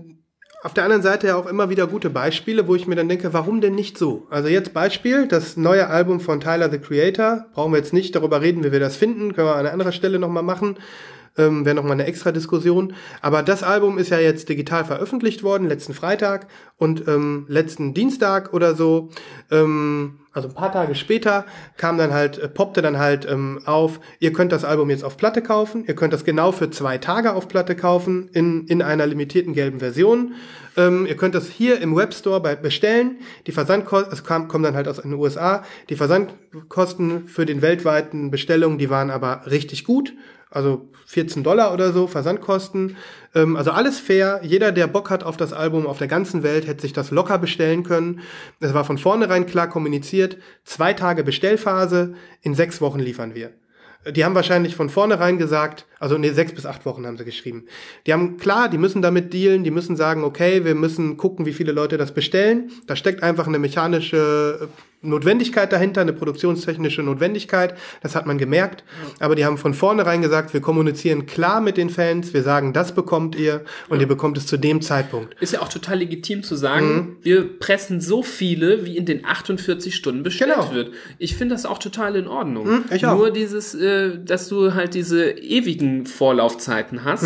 auf 0.63 0.75
der 0.75 0.85
anderen 0.85 1.03
Seite 1.03 1.29
ja 1.29 1.37
auch 1.37 1.47
immer 1.47 1.71
wieder 1.71 1.87
gute 1.87 2.11
Beispiele, 2.11 2.67
wo 2.67 2.75
ich 2.75 2.87
mir 2.87 2.97
dann 2.97 3.09
denke, 3.09 3.33
warum 3.33 3.61
denn 3.61 3.75
nicht 3.75 3.99
so? 3.99 4.27
Also 4.31 4.49
jetzt 4.49 4.75
Beispiel, 4.75 5.29
das 5.29 5.57
neue 5.57 5.89
Album 5.89 6.19
von 6.21 6.41
Tyler 6.41 6.71
the 6.71 6.79
Creator, 6.79 7.47
brauchen 7.53 7.73
wir 7.73 7.79
jetzt 7.79 7.93
nicht 7.93 8.17
darüber 8.17 8.41
reden, 8.41 8.65
wie 8.65 8.73
wir 8.73 8.81
das 8.81 8.97
finden, 8.97 9.35
können 9.35 9.49
wir 9.49 9.55
an 9.55 9.61
einer 9.61 9.73
anderen 9.73 9.93
Stelle 9.93 10.19
nochmal 10.19 10.43
machen. 10.43 10.77
Ähm, 11.39 11.65
Wäre 11.65 11.77
nochmal 11.77 11.93
eine 11.93 12.07
extra 12.07 12.33
Diskussion. 12.33 12.95
Aber 13.21 13.43
das 13.43 13.63
Album 13.63 13.99
ist 13.99 14.11
ja 14.11 14.19
jetzt 14.19 14.49
digital 14.49 14.85
veröffentlicht 14.85 15.43
worden, 15.43 15.69
letzten 15.69 15.95
Freitag 15.95 16.47
und 16.79 17.07
ähm, 17.09 17.47
letzten 17.49 17.95
Dienstag 17.95 18.53
oder 18.53 18.75
so, 18.75 19.11
ähm, 19.51 20.21
also 20.33 20.49
ein 20.49 20.55
paar 20.55 20.73
Tage 20.73 20.95
später, 20.95 21.47
kam 21.79 21.97
dann 21.97 22.13
halt, 22.13 22.39
äh, 22.39 22.49
poppte 22.49 22.83
dann 22.83 22.99
halt 22.99 23.27
ähm, 23.29 23.61
auf, 23.65 24.01
ihr 24.21 24.33
könnt 24.33 24.53
das 24.53 24.65
Album 24.65 24.91
jetzt 24.91 25.03
auf 25.03 25.17
Platte 25.17 25.41
kaufen, 25.41 25.85
ihr 25.87 25.95
könnt 25.95 26.13
das 26.13 26.25
genau 26.25 26.53
für 26.53 26.71
zwei 26.71 26.99
Tage 26.99 27.33
auf 27.33 27.49
Platte 27.49 27.75
kaufen, 27.75 28.29
in, 28.35 28.67
in 28.67 28.83
einer 28.83 29.07
limitierten 29.07 29.55
gelben 29.55 29.79
Version. 29.81 30.35
Ähm, 30.77 31.07
ihr 31.07 31.17
könnt 31.17 31.35
das 31.35 31.49
hier 31.49 31.81
im 31.81 31.97
Webstore 31.97 32.41
bei 32.41 32.55
bestellen. 32.55 33.17
Die 33.47 33.53
Versandkosten, 33.53 34.13
es 34.13 34.25
kam, 34.25 34.47
kommt 34.49 34.67
dann 34.67 34.77
halt 34.77 34.89
aus 34.89 35.01
den 35.01 35.15
USA. 35.15 35.65
Die 35.89 35.97
Versandkosten 35.97 37.29
für 37.29 37.47
den 37.47 37.63
weltweiten 37.63 38.31
Bestellungen, 38.31 38.77
die 38.77 38.91
waren 38.91 39.11
aber 39.11 39.43
richtig 39.47 39.85
gut. 39.85 40.13
Also 40.51 40.89
14 41.07 41.43
Dollar 41.43 41.73
oder 41.73 41.93
so, 41.93 42.07
Versandkosten. 42.07 42.97
Ähm, 43.35 43.57
also 43.57 43.73
alles 43.73 43.99
fair. 43.99 44.41
Jeder, 44.43 44.73
der 44.73 44.87
Bock 44.87 45.11
hat 45.11 45.25
auf 45.25 45.37
das 45.37 45.53
Album 45.53 45.87
auf 45.87 45.99
der 45.99 46.09
ganzen 46.09 46.43
Welt, 46.43 46.67
hätte 46.67 46.83
sich 46.83 46.93
das 46.93 47.11
locker 47.11 47.39
bestellen 47.39 47.83
können. 47.83 48.21
Es 48.61 48.73
war 48.73 48.85
von 48.85 48.99
vornherein 48.99 49.47
klar 49.47 49.69
kommuniziert. 49.69 50.39
Zwei 50.65 50.93
Tage 50.93 51.25
Bestellphase, 51.25 52.15
in 52.43 52.55
sechs 52.55 52.81
Wochen 52.81 53.01
liefern 53.01 53.35
wir. 53.35 53.53
Die 54.13 54.25
haben 54.25 54.37
wahrscheinlich 54.37 54.77
von 54.77 54.89
vornherein 54.89 55.37
gesagt, 55.37 55.85
also 55.99 56.17
nee, 56.17 56.31
sechs 56.31 56.53
bis 56.53 56.65
acht 56.65 56.87
Wochen 56.87 57.05
haben 57.07 57.17
sie 57.17 57.25
geschrieben. 57.25 57.65
Die 58.07 58.13
haben 58.13 58.37
klar, 58.37 58.69
die 58.69 58.79
müssen 58.79 59.03
damit 59.03 59.33
dealen, 59.33 59.65
die 59.65 59.73
müssen 59.73 59.97
sagen, 59.97 60.23
okay, 60.23 60.65
wir 60.65 60.77
müssen 60.77 61.17
gucken, 61.17 61.45
wie 61.45 61.53
viele 61.53 61.73
Leute 61.73 61.99
das 61.99 62.13
bestellen. 62.15 62.71
Da 62.87 62.95
steckt 62.95 63.25
einfach 63.25 63.49
eine 63.49 63.59
mechanische 63.59 64.69
Notwendigkeit 65.07 65.73
dahinter, 65.73 66.01
eine 66.03 66.13
produktionstechnische 66.13 67.03
Notwendigkeit. 67.03 67.75
Das 68.03 68.15
hat 68.15 68.27
man 68.27 68.39
gemerkt. 68.39 68.85
Aber 69.21 69.35
die 69.35 69.45
haben 69.45 69.59
von 69.59 69.75
vornherein 69.75 70.23
gesagt, 70.23 70.53
wir 70.55 70.61
kommunizieren 70.61 71.27
klar 71.27 71.61
mit 71.61 71.77
den 71.77 71.91
Fans, 71.91 72.35
wir 72.35 72.43
sagen, 72.43 72.73
das 72.73 72.93
bekommt 72.95 73.35
ihr 73.37 73.63
und 73.89 74.01
ihr 74.01 74.09
bekommt 74.09 74.37
es 74.39 74.47
zu 74.47 74.57
dem 74.57 74.83
Zeitpunkt. 74.83 75.35
Ist 75.41 75.53
ja 75.53 75.63
auch 75.63 75.69
total 75.69 75.99
legitim 75.99 76.43
zu 76.43 76.57
sagen, 76.57 77.17
wir 77.23 77.59
pressen 77.59 78.01
so 78.01 78.23
viele, 78.23 78.85
wie 78.85 78.97
in 78.97 79.07
den 79.07 79.25
48 79.25 79.95
Stunden 79.95 80.23
bestellt 80.23 80.53
Genau. 80.55 80.73
wird. 80.73 80.93
Ich 81.19 81.37
finde 81.37 81.55
das 81.55 81.67
auch 81.67 81.79
total 81.79 82.17
in 82.17 82.27
Ordnung. 82.29 82.85
ich 82.91 83.05
auch. 83.07 83.17
Nur 83.17 83.31
dieses, 83.31 83.75
äh, 83.75 84.19
dass 84.25 84.49
du 84.49 84.75
halt 84.75 84.95
diese 84.95 85.31
ewigen 85.31 86.07
Vorlaufzeiten 86.07 87.05
hast, 87.05 87.25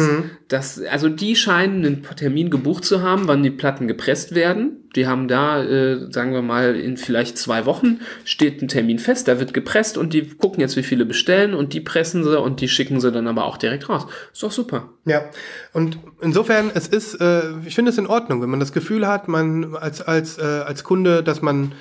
dass, 0.48 0.80
also 0.82 1.08
die 1.08 1.36
scheinen 1.36 1.84
einen 1.84 2.02
Termin 2.16 2.50
gebucht 2.50 2.84
zu 2.84 3.02
haben, 3.02 3.26
wann 3.26 3.42
die 3.42 3.50
Platten 3.50 3.88
gepresst 3.88 4.34
werden. 4.34 4.76
Die 4.96 5.06
haben 5.06 5.28
da, 5.28 5.62
äh, 5.62 6.10
sagen 6.10 6.32
wir 6.32 6.42
mal, 6.42 6.74
in 6.74 6.96
vielleicht 6.96 7.38
zwei 7.38 7.64
Wochen 7.66 8.00
steht 8.24 8.60
ein 8.60 8.68
Termin 8.68 8.98
fest, 8.98 9.28
da 9.28 9.38
wird 9.38 9.54
gepresst 9.54 9.96
und 9.96 10.12
die 10.12 10.28
gucken 10.28 10.60
jetzt, 10.60 10.76
wie 10.76 10.82
viele 10.82 11.06
bestellen 11.06 11.54
und 11.54 11.72
die 11.72 11.80
pressen 11.80 12.24
sie 12.24 12.38
und 12.38 12.60
die 12.60 12.68
schicken 12.68 13.00
sie 13.00 13.12
dann 13.12 13.28
aber 13.28 13.44
auch 13.44 13.56
direkt 13.56 13.88
raus. 13.88 14.06
Ist 14.32 14.42
doch 14.42 14.50
super. 14.50 14.90
Ja, 15.04 15.24
und 15.72 15.98
insofern, 16.20 16.70
es 16.74 16.88
ist, 16.88 17.20
äh, 17.20 17.42
ich 17.64 17.74
finde 17.74 17.90
es 17.90 17.98
in 17.98 18.06
Ordnung, 18.06 18.42
wenn 18.42 18.50
man 18.50 18.60
das 18.60 18.72
Gefühl 18.72 19.06
hat, 19.06 19.28
man 19.28 19.76
als, 19.76 20.02
als, 20.02 20.38
äh, 20.38 20.42
als 20.42 20.82
Kunde, 20.82 21.22
dass 21.22 21.42
man, 21.42 21.72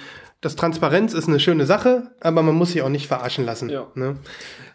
das 0.42 0.56
Transparenz 0.56 1.14
ist 1.14 1.28
eine 1.28 1.40
schöne 1.40 1.66
Sache, 1.66 2.12
aber 2.22 2.44
man 2.44 2.56
muss 2.56 2.72
sich 2.72 2.82
auch 2.82 2.90
nicht 2.90 3.08
verarschen 3.08 3.46
lassen. 3.46 3.70
Ja. 3.70 3.88
Ne? 3.96 4.18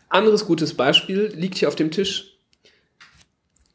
Anderes 0.08 0.44
gutes 0.46 0.74
Beispiel 0.74 1.32
liegt 1.34 1.58
hier 1.58 1.68
auf 1.68 1.76
dem 1.76 1.90
Tisch. 1.90 2.33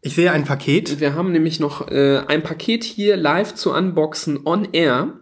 Ich 0.01 0.15
sehe 0.15 0.31
ein 0.31 0.45
Paket. 0.45 0.99
Wir 0.99 1.13
haben 1.15 1.31
nämlich 1.31 1.59
noch 1.59 1.89
äh, 1.89 2.19
ein 2.27 2.41
Paket 2.41 2.83
hier 2.83 3.17
live 3.17 3.53
zu 3.53 3.73
unboxen 3.73 4.39
on 4.45 4.69
air. 4.71 5.19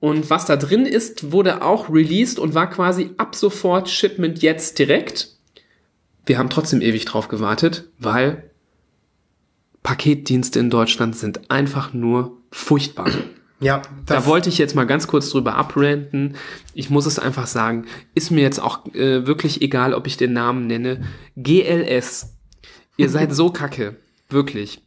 Und 0.00 0.30
was 0.30 0.46
da 0.46 0.56
drin 0.56 0.86
ist, 0.86 1.32
wurde 1.32 1.62
auch 1.62 1.90
released 1.90 2.38
und 2.38 2.54
war 2.54 2.70
quasi 2.70 3.10
ab 3.16 3.34
sofort 3.34 3.88
Shipment 3.88 4.42
jetzt 4.42 4.78
direkt. 4.78 5.28
Wir 6.24 6.38
haben 6.38 6.50
trotzdem 6.50 6.80
ewig 6.80 7.04
drauf 7.04 7.28
gewartet, 7.28 7.88
weil 7.98 8.50
Paketdienste 9.82 10.58
in 10.58 10.70
Deutschland 10.70 11.16
sind 11.16 11.50
einfach 11.50 11.92
nur 11.92 12.38
furchtbar. 12.50 13.10
Ja, 13.60 13.80
Da 14.04 14.26
wollte 14.26 14.48
ich 14.50 14.58
jetzt 14.58 14.74
mal 14.74 14.84
ganz 14.84 15.06
kurz 15.06 15.30
drüber 15.30 15.54
abranten. 15.54 16.36
Ich 16.74 16.90
muss 16.90 17.06
es 17.06 17.18
einfach 17.18 17.46
sagen, 17.46 17.86
ist 18.14 18.30
mir 18.30 18.42
jetzt 18.42 18.60
auch 18.60 18.84
äh, 18.94 19.26
wirklich 19.26 19.62
egal, 19.62 19.94
ob 19.94 20.06
ich 20.06 20.16
den 20.16 20.32
Namen 20.34 20.66
nenne. 20.66 21.04
GLS. 21.36 22.34
Ihr 22.98 23.08
seid 23.08 23.34
so 23.34 23.50
kacke. 23.50 23.96
Wirklich. 24.28 24.82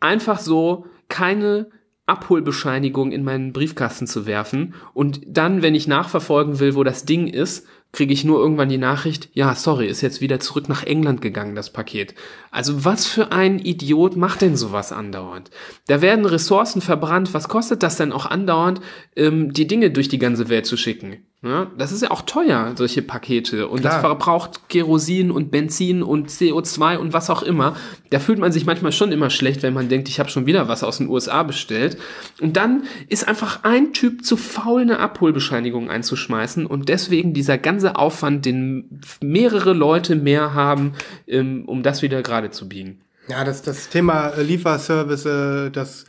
Einfach 0.00 0.38
so 0.38 0.86
keine 1.08 1.70
Abholbescheinigung 2.06 3.12
in 3.12 3.22
meinen 3.22 3.52
Briefkasten 3.52 4.06
zu 4.06 4.26
werfen 4.26 4.74
und 4.94 5.20
dann, 5.26 5.60
wenn 5.60 5.74
ich 5.74 5.86
nachverfolgen 5.86 6.58
will, 6.58 6.74
wo 6.74 6.82
das 6.82 7.04
Ding 7.04 7.26
ist, 7.26 7.66
kriege 7.92 8.12
ich 8.12 8.24
nur 8.24 8.38
irgendwann 8.38 8.68
die 8.68 8.78
Nachricht, 8.78 9.30
ja, 9.32 9.54
sorry, 9.54 9.86
ist 9.86 10.02
jetzt 10.02 10.20
wieder 10.20 10.40
zurück 10.40 10.68
nach 10.68 10.84
England 10.84 11.20
gegangen, 11.20 11.54
das 11.54 11.72
Paket. 11.72 12.14
Also 12.50 12.84
was 12.84 13.06
für 13.06 13.32
ein 13.32 13.58
Idiot 13.58 14.16
macht 14.16 14.42
denn 14.42 14.56
sowas 14.56 14.92
andauernd? 14.92 15.50
Da 15.86 16.02
werden 16.02 16.26
Ressourcen 16.26 16.80
verbrannt, 16.80 17.32
was 17.34 17.48
kostet 17.48 17.82
das 17.82 17.96
denn 17.96 18.12
auch 18.12 18.26
andauernd, 18.26 18.80
ähm, 19.16 19.52
die 19.52 19.66
Dinge 19.66 19.90
durch 19.90 20.08
die 20.08 20.18
ganze 20.18 20.48
Welt 20.48 20.66
zu 20.66 20.76
schicken? 20.76 21.27
Ja, 21.40 21.70
das 21.78 21.92
ist 21.92 22.02
ja 22.02 22.10
auch 22.10 22.22
teuer, 22.22 22.72
solche 22.74 23.00
Pakete. 23.00 23.68
Und 23.68 23.84
das 23.84 23.92
Klar. 23.92 24.00
verbraucht 24.00 24.68
Kerosin 24.68 25.30
und 25.30 25.52
Benzin 25.52 26.02
und 26.02 26.30
CO2 26.30 26.96
und 26.96 27.12
was 27.12 27.30
auch 27.30 27.42
immer. 27.42 27.76
Da 28.10 28.18
fühlt 28.18 28.40
man 28.40 28.50
sich 28.50 28.66
manchmal 28.66 28.90
schon 28.90 29.12
immer 29.12 29.30
schlecht, 29.30 29.62
wenn 29.62 29.72
man 29.72 29.88
denkt, 29.88 30.08
ich 30.08 30.18
habe 30.18 30.30
schon 30.30 30.46
wieder 30.46 30.66
was 30.66 30.82
aus 30.82 30.98
den 30.98 31.08
USA 31.08 31.44
bestellt. 31.44 31.96
Und 32.40 32.56
dann 32.56 32.82
ist 33.08 33.28
einfach 33.28 33.62
ein 33.62 33.92
Typ 33.92 34.24
zu 34.24 34.36
faul, 34.36 34.80
eine 34.80 34.98
Abholbescheinigung 34.98 35.90
einzuschmeißen. 35.90 36.66
Und 36.66 36.88
deswegen 36.88 37.34
dieser 37.34 37.56
ganze 37.56 37.94
Aufwand, 37.94 38.44
den 38.44 39.00
mehrere 39.22 39.74
Leute 39.74 40.16
mehr 40.16 40.54
haben, 40.54 40.94
ähm, 41.28 41.64
um 41.66 41.84
das 41.84 42.02
wieder 42.02 42.22
gerade 42.22 42.50
zu 42.50 42.68
biegen. 42.68 43.00
ja, 43.28 43.44
das, 43.44 43.62
das 43.62 43.90
Thema 43.90 44.30
äh, 44.30 44.42
Lieferservice, 44.42 45.26
äh, 45.26 45.70
das 45.70 46.04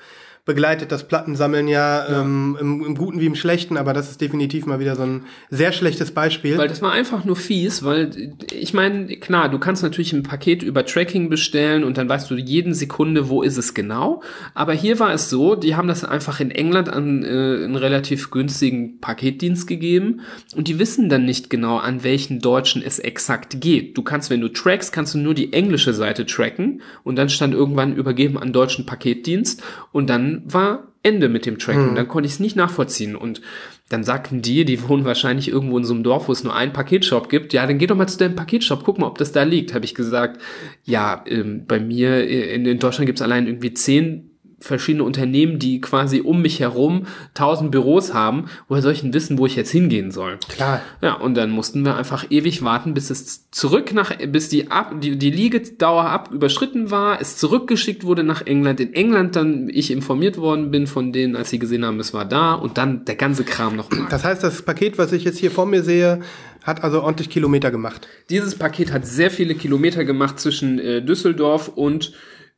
begleitet 0.49 0.91
das 0.91 1.07
Plattensammeln 1.07 1.67
ja, 1.67 2.07
Ähm, 2.09 2.57
im, 2.59 2.83
im 2.83 2.95
Guten 2.95 3.19
wie 3.19 3.27
im 3.27 3.35
Schlechten, 3.35 3.77
aber 3.77 3.93
das 3.93 4.09
ist 4.09 4.19
definitiv 4.19 4.65
mal 4.65 4.79
wieder 4.79 4.95
so 4.95 5.03
ein 5.03 5.25
sehr 5.51 5.71
schlechtes 5.71 6.09
Beispiel. 6.09 6.57
Weil 6.57 6.67
das 6.67 6.81
war 6.81 6.91
einfach 6.91 7.23
nur 7.23 7.35
fies, 7.35 7.83
weil 7.83 8.33
ich 8.51 8.73
meine, 8.73 9.05
klar, 9.17 9.49
du 9.49 9.59
kannst 9.59 9.83
natürlich 9.83 10.11
ein 10.11 10.23
Paket 10.23 10.63
über 10.63 10.83
Tracking 10.87 11.29
bestellen 11.29 11.83
und 11.83 11.99
dann 11.99 12.09
weißt 12.09 12.31
du 12.31 12.35
jeden 12.35 12.73
Sekunde, 12.73 13.29
wo 13.29 13.43
ist 13.43 13.57
es 13.57 13.75
genau. 13.75 14.23
Aber 14.55 14.73
hier 14.73 14.97
war 14.97 15.13
es 15.13 15.29
so, 15.29 15.53
die 15.53 15.75
haben 15.75 15.87
das 15.87 16.03
einfach 16.03 16.39
in 16.39 16.49
England 16.49 16.89
an 16.89 17.23
äh, 17.23 17.27
einen 17.27 17.75
relativ 17.75 18.31
günstigen 18.31 18.99
Paketdienst 18.99 19.67
gegeben 19.67 20.21
und 20.55 20.67
die 20.67 20.79
wissen 20.79 21.09
dann 21.09 21.25
nicht 21.25 21.51
genau, 21.51 21.77
an 21.77 22.03
welchen 22.03 22.39
Deutschen 22.39 22.81
es 22.81 22.97
exakt 22.97 23.61
geht. 23.61 23.95
Du 23.95 24.01
kannst, 24.01 24.31
wenn 24.31 24.41
du 24.41 24.47
trackst, 24.47 24.91
kannst 24.91 25.13
du 25.13 25.19
nur 25.19 25.35
die 25.35 25.53
englische 25.53 25.93
Seite 25.93 26.25
tracken 26.25 26.81
und 27.03 27.17
dann 27.17 27.29
stand 27.29 27.53
irgendwann 27.53 27.95
übergeben 27.95 28.39
an 28.39 28.51
deutschen 28.51 28.87
Paketdienst 28.87 29.61
und 29.91 30.09
dann 30.09 30.38
war 30.45 30.89
Ende 31.01 31.29
mit 31.29 31.45
dem 31.45 31.59
Tracken. 31.59 31.95
Dann 31.95 32.07
konnte 32.07 32.27
ich 32.27 32.33
es 32.33 32.39
nicht 32.39 32.55
nachvollziehen. 32.57 33.15
Und 33.15 33.41
dann 33.87 34.03
sagten 34.03 34.41
die, 34.41 34.65
die 34.65 34.87
wohnen 34.87 35.05
wahrscheinlich 35.05 35.47
irgendwo 35.49 35.77
in 35.77 35.85
so 35.85 35.93
einem 35.93 36.03
Dorf, 36.03 36.27
wo 36.27 36.31
es 36.31 36.43
nur 36.43 36.55
einen 36.55 36.73
Paketshop 36.73 37.29
gibt. 37.29 37.53
Ja, 37.53 37.65
dann 37.65 37.77
geh 37.77 37.87
doch 37.87 37.95
mal 37.95 38.07
zu 38.07 38.17
deinem 38.17 38.35
Paketshop, 38.35 38.83
guck 38.83 38.99
mal, 38.99 39.07
ob 39.07 39.17
das 39.17 39.31
da 39.31 39.43
liegt. 39.43 39.73
Habe 39.73 39.85
ich 39.85 39.95
gesagt, 39.95 40.41
ja, 40.83 41.23
ähm, 41.25 41.65
bei 41.67 41.79
mir 41.79 42.09
äh, 42.09 42.53
in, 42.53 42.65
in 42.65 42.79
Deutschland 42.79 43.05
gibt 43.05 43.19
es 43.19 43.23
allein 43.23 43.47
irgendwie 43.47 43.73
zehn 43.73 44.28
verschiedene 44.61 45.03
Unternehmen, 45.03 45.59
die 45.59 45.81
quasi 45.81 46.21
um 46.21 46.41
mich 46.41 46.59
herum 46.59 47.07
tausend 47.33 47.71
Büros 47.71 48.13
haben. 48.13 48.45
Woher 48.67 48.81
soll 48.81 48.93
ich 48.93 49.01
denn 49.01 49.13
wissen, 49.13 49.37
wo 49.37 49.45
ich 49.45 49.55
jetzt 49.55 49.71
hingehen 49.71 50.11
soll? 50.11 50.37
Klar. 50.49 50.81
Ja, 51.01 51.13
und 51.13 51.35
dann 51.35 51.51
mussten 51.51 51.83
wir 51.85 51.95
einfach 51.95 52.25
ewig 52.29 52.63
warten, 52.63 52.93
bis 52.93 53.09
es 53.09 53.49
zurück 53.51 53.93
nach, 53.93 54.15
bis 54.27 54.49
die 54.49 54.71
ab, 54.71 54.95
die, 55.01 55.17
die 55.17 55.31
Liegedauer 55.31 56.05
ab 56.05 56.31
überschritten 56.31 56.91
war, 56.91 57.21
es 57.21 57.37
zurückgeschickt 57.37 58.03
wurde 58.03 58.23
nach 58.23 58.45
England. 58.45 58.79
In 58.79 58.93
England 58.93 59.35
dann 59.35 59.69
ich 59.69 59.91
informiert 59.91 60.37
worden 60.37 60.71
bin 60.71 60.87
von 60.87 61.11
denen, 61.11 61.35
als 61.35 61.49
sie 61.49 61.59
gesehen 61.59 61.85
haben, 61.85 61.99
es 61.99 62.13
war 62.13 62.25
da 62.25 62.53
und 62.53 62.77
dann 62.77 63.05
der 63.05 63.15
ganze 63.15 63.43
Kram 63.43 63.75
nochmal. 63.75 64.07
Das 64.09 64.23
heißt, 64.23 64.43
das 64.43 64.61
Paket, 64.61 64.97
was 64.97 65.11
ich 65.11 65.23
jetzt 65.23 65.37
hier 65.37 65.51
vor 65.51 65.65
mir 65.65 65.83
sehe, 65.83 66.21
hat 66.63 66.83
also 66.83 67.01
ordentlich 67.01 67.29
Kilometer 67.29 67.71
gemacht. 67.71 68.07
Dieses 68.29 68.55
Paket 68.55 68.91
hat 68.91 69.05
sehr 69.05 69.31
viele 69.31 69.55
Kilometer 69.55 70.05
gemacht 70.05 70.39
zwischen 70.39 70.79
äh, 70.79 71.01
Düsseldorf 71.01 71.69
und 71.69 72.13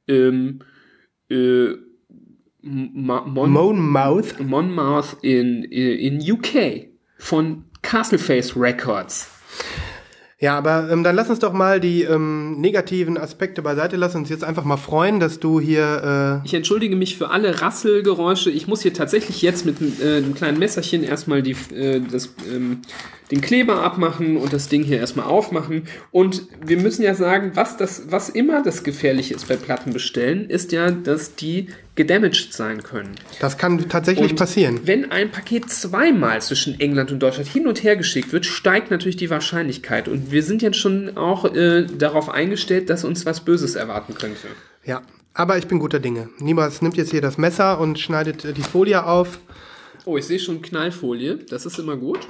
ähm, 0.07 0.59
äh, 1.29 1.73
Mon 2.63 3.51
Monmouth. 3.51 4.39
Monmouth 4.39 5.17
in, 5.21 5.63
äh, 5.71 5.95
in 5.95 6.19
UK 6.19 6.87
von 7.17 7.65
Castleface 7.81 8.55
Records. 8.55 9.29
Ja, 10.41 10.57
aber 10.57 10.89
ähm, 10.89 11.03
dann 11.03 11.15
lass 11.15 11.29
uns 11.29 11.37
doch 11.37 11.53
mal 11.53 11.79
die 11.79 12.01
ähm, 12.01 12.59
negativen 12.59 13.15
Aspekte 13.15 13.61
beiseite 13.61 13.95
lassen. 13.95 14.17
Uns 14.17 14.29
jetzt 14.29 14.43
einfach 14.43 14.63
mal 14.63 14.77
freuen, 14.77 15.19
dass 15.19 15.39
du 15.39 15.59
hier. 15.59 16.41
Ich 16.43 16.55
entschuldige 16.55 16.95
mich 16.95 17.15
für 17.15 17.29
alle 17.29 17.61
Rasselgeräusche. 17.61 18.49
Ich 18.49 18.67
muss 18.67 18.81
hier 18.81 18.91
tatsächlich 18.91 19.43
jetzt 19.43 19.67
mit 19.67 19.77
äh, 20.01 20.17
einem 20.17 20.33
kleinen 20.33 20.57
Messerchen 20.57 21.03
erstmal 21.03 21.43
die, 21.43 21.55
äh, 21.75 22.01
das, 22.01 22.33
ähm, 22.51 22.81
den 23.29 23.41
Kleber 23.41 23.83
abmachen 23.83 24.37
und 24.37 24.51
das 24.51 24.67
Ding 24.67 24.81
hier 24.81 24.97
erstmal 24.97 25.27
aufmachen. 25.27 25.83
Und 26.09 26.47
wir 26.65 26.77
müssen 26.77 27.03
ja 27.03 27.13
sagen, 27.13 27.51
was, 27.53 27.77
das, 27.77 28.11
was 28.11 28.29
immer 28.29 28.63
das 28.63 28.83
Gefährliche 28.83 29.35
ist 29.35 29.47
bei 29.47 29.57
Platten 29.57 29.93
bestellen, 29.93 30.49
ist 30.49 30.71
ja, 30.71 30.89
dass 30.89 31.35
die 31.35 31.67
gedamaged 32.01 32.51
sein 32.51 32.81
können. 32.81 33.11
Das 33.39 33.59
kann 33.59 33.87
tatsächlich 33.87 34.31
Und 34.31 34.37
passieren. 34.37 34.79
Wenn 34.85 35.11
ein 35.11 35.29
Paket 35.29 35.69
zweimal 35.69 36.41
zwischen 36.41 36.79
England 36.79 37.11
und 37.11 37.19
Deutschland 37.19 37.47
hin 37.47 37.67
und 37.67 37.83
her 37.83 37.95
geschickt 37.95 38.33
wird, 38.33 38.47
steigt 38.47 38.89
natürlich 38.89 39.17
die 39.17 39.29
Wahrscheinlichkeit. 39.29 40.07
Und 40.07 40.31
wir 40.31 40.41
sind 40.41 40.63
jetzt 40.63 40.77
schon 40.77 41.15
auch 41.15 41.45
äh, 41.53 41.85
darauf 41.85 42.29
eingestellt, 42.29 42.89
dass 42.89 43.03
uns 43.03 43.25
was 43.27 43.41
Böses 43.41 43.75
erwarten 43.75 44.15
könnte. 44.15 44.47
Ja, 44.83 45.03
aber 45.35 45.59
ich 45.59 45.67
bin 45.67 45.77
guter 45.77 45.99
Dinge. 45.99 46.29
Niemals 46.39 46.81
nimmt 46.81 46.97
jetzt 46.97 47.11
hier 47.11 47.21
das 47.21 47.37
Messer 47.37 47.79
und 47.79 47.99
schneidet 47.99 48.45
äh, 48.45 48.53
die 48.53 48.63
Folie 48.63 49.05
auf. 49.05 49.39
Oh, 50.05 50.17
ich 50.17 50.25
sehe 50.25 50.39
schon 50.39 50.63
Knallfolie. 50.63 51.37
Das 51.49 51.67
ist 51.67 51.77
immer 51.77 51.95
gut. 51.95 52.27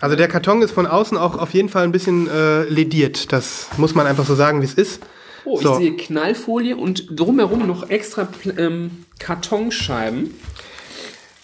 Also 0.00 0.14
der 0.14 0.28
Karton 0.28 0.60
ist 0.60 0.72
von 0.72 0.86
außen 0.86 1.16
auch 1.16 1.38
auf 1.38 1.54
jeden 1.54 1.70
Fall 1.70 1.84
ein 1.84 1.92
bisschen 1.92 2.28
äh, 2.28 2.64
lediert. 2.64 3.32
Das 3.32 3.68
muss 3.78 3.94
man 3.94 4.06
einfach 4.06 4.26
so 4.26 4.34
sagen, 4.34 4.60
wie 4.60 4.66
es 4.66 4.74
ist. 4.74 5.00
Oh, 5.48 5.58
So. 5.60 5.72
ich 5.72 5.78
sehe 5.78 5.96
Knallfolie 5.96 6.76
und 6.76 7.06
drumherum 7.10 7.66
noch 7.66 7.88
extra 7.88 8.28
ähm, 8.58 9.04
Kartonscheiben. 9.18 10.34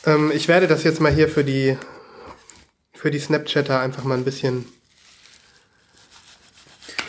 Ähm, 0.05 0.30
ich 0.34 0.46
werde 0.46 0.66
das 0.66 0.84
jetzt 0.84 1.00
mal 1.00 1.12
hier 1.12 1.28
für 1.28 1.42
die 1.42 1.78
für 2.92 3.11
die 3.11 3.18
Snapchatter 3.18 3.80
einfach 3.80 4.05
mal 4.05 4.16
ein 4.16 4.24
bisschen. 4.24 4.66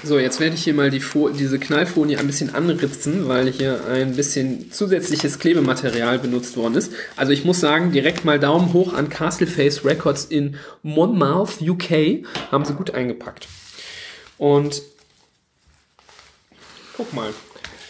So, 0.04 0.20
jetzt 0.20 0.40
werde 0.40 0.56
ich 0.56 0.64
hier 0.64 0.74
mal 0.74 0.90
die 0.92 1.00
Fo 1.00 1.30
diese 1.30 1.58
Knallfolie 1.58 2.18
ein 2.18 2.28
bisschen 2.28 2.54
anritzen, 2.54 3.28
weil 3.28 3.52
hier 3.52 3.86
ein 3.90 4.16
bisschen 4.16 4.72
zusätzliches 4.72 5.40
Klebematerial 5.40 6.20
benutzt 6.20 6.58
worden 6.58 6.76
ist. 6.76 6.94
Also 7.16 7.32
ich 7.32 7.44
muss 7.44 7.60
sagen, 7.60 7.92
direkt 7.92 8.24
mal 8.24 8.40
Daumen 8.40 8.72
hoch 8.72 8.94
an 8.94 9.10
Castleface 9.10 9.84
Records 9.84 10.26
in 10.26 10.58
Monmouth, 10.84 11.62
UK. 11.62 12.24
Haben 12.52 12.66
sie 12.66 12.74
gut 12.74 12.92
eingepackt. 12.92 13.48
Und 14.38 14.82
guck 16.96 17.14
mal. 17.14 17.34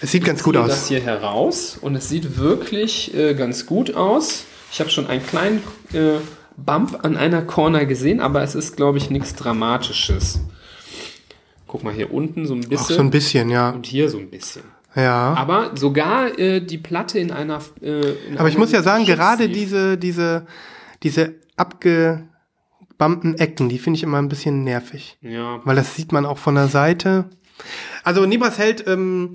Es 0.01 0.11
sieht 0.11 0.25
ganz 0.25 0.43
gut 0.43 0.55
ziehe 0.55 0.67
das 0.67 0.83
aus. 0.83 0.87
hier 0.87 1.01
heraus 1.01 1.77
und 1.79 1.95
es 1.95 2.09
sieht 2.09 2.37
wirklich 2.37 3.13
äh, 3.15 3.33
ganz 3.33 3.65
gut 3.65 3.95
aus. 3.95 4.45
Ich 4.71 4.79
habe 4.79 4.89
schon 4.89 5.07
einen 5.07 5.25
kleinen 5.25 5.63
äh, 5.93 6.19
Bump 6.57 6.99
an 7.03 7.17
einer 7.17 7.41
Corner 7.41 7.85
gesehen, 7.85 8.19
aber 8.19 8.43
es 8.43 8.55
ist, 8.55 8.75
glaube 8.75 8.97
ich, 8.97 9.09
nichts 9.09 9.35
Dramatisches. 9.35 10.41
Guck 11.67 11.83
mal 11.83 11.93
hier 11.93 12.13
unten 12.13 12.45
so 12.45 12.53
ein 12.53 12.65
Auch 12.65 12.69
bisschen 12.69 12.95
so 12.95 13.01
ein 13.01 13.11
bisschen, 13.11 13.49
ja. 13.49 13.69
und 13.71 13.85
hier 13.85 14.09
so 14.09 14.17
ein 14.17 14.29
bisschen. 14.29 14.63
Ja. 14.95 15.33
Aber 15.33 15.71
sogar 15.75 16.37
äh, 16.39 16.61
die 16.61 16.77
Platte 16.77 17.19
in 17.19 17.31
einer. 17.31 17.59
Äh, 17.81 18.11
in 18.27 18.37
Aber 18.37 18.47
ich 18.47 18.57
muss 18.57 18.71
ja 18.71 18.81
sagen, 18.81 19.05
Chip 19.05 19.15
gerade 19.15 19.49
diese, 19.49 19.97
diese, 19.97 20.45
diese 21.03 21.35
abgebumpten 21.57 23.37
Ecken, 23.37 23.67
die 23.67 23.79
finde 23.79 23.97
ich 23.97 24.03
immer 24.03 24.21
ein 24.21 24.29
bisschen 24.29 24.63
nervig. 24.63 25.17
Ja, 25.21 25.59
Weil 25.65 25.75
das 25.75 25.95
sieht 25.95 26.11
man 26.11 26.25
auch 26.25 26.37
von 26.37 26.55
der 26.55 26.67
Seite. 26.67 27.29
Also 28.05 28.27
Nibas 28.27 28.59
hält 28.59 28.87
ähm, 28.87 29.33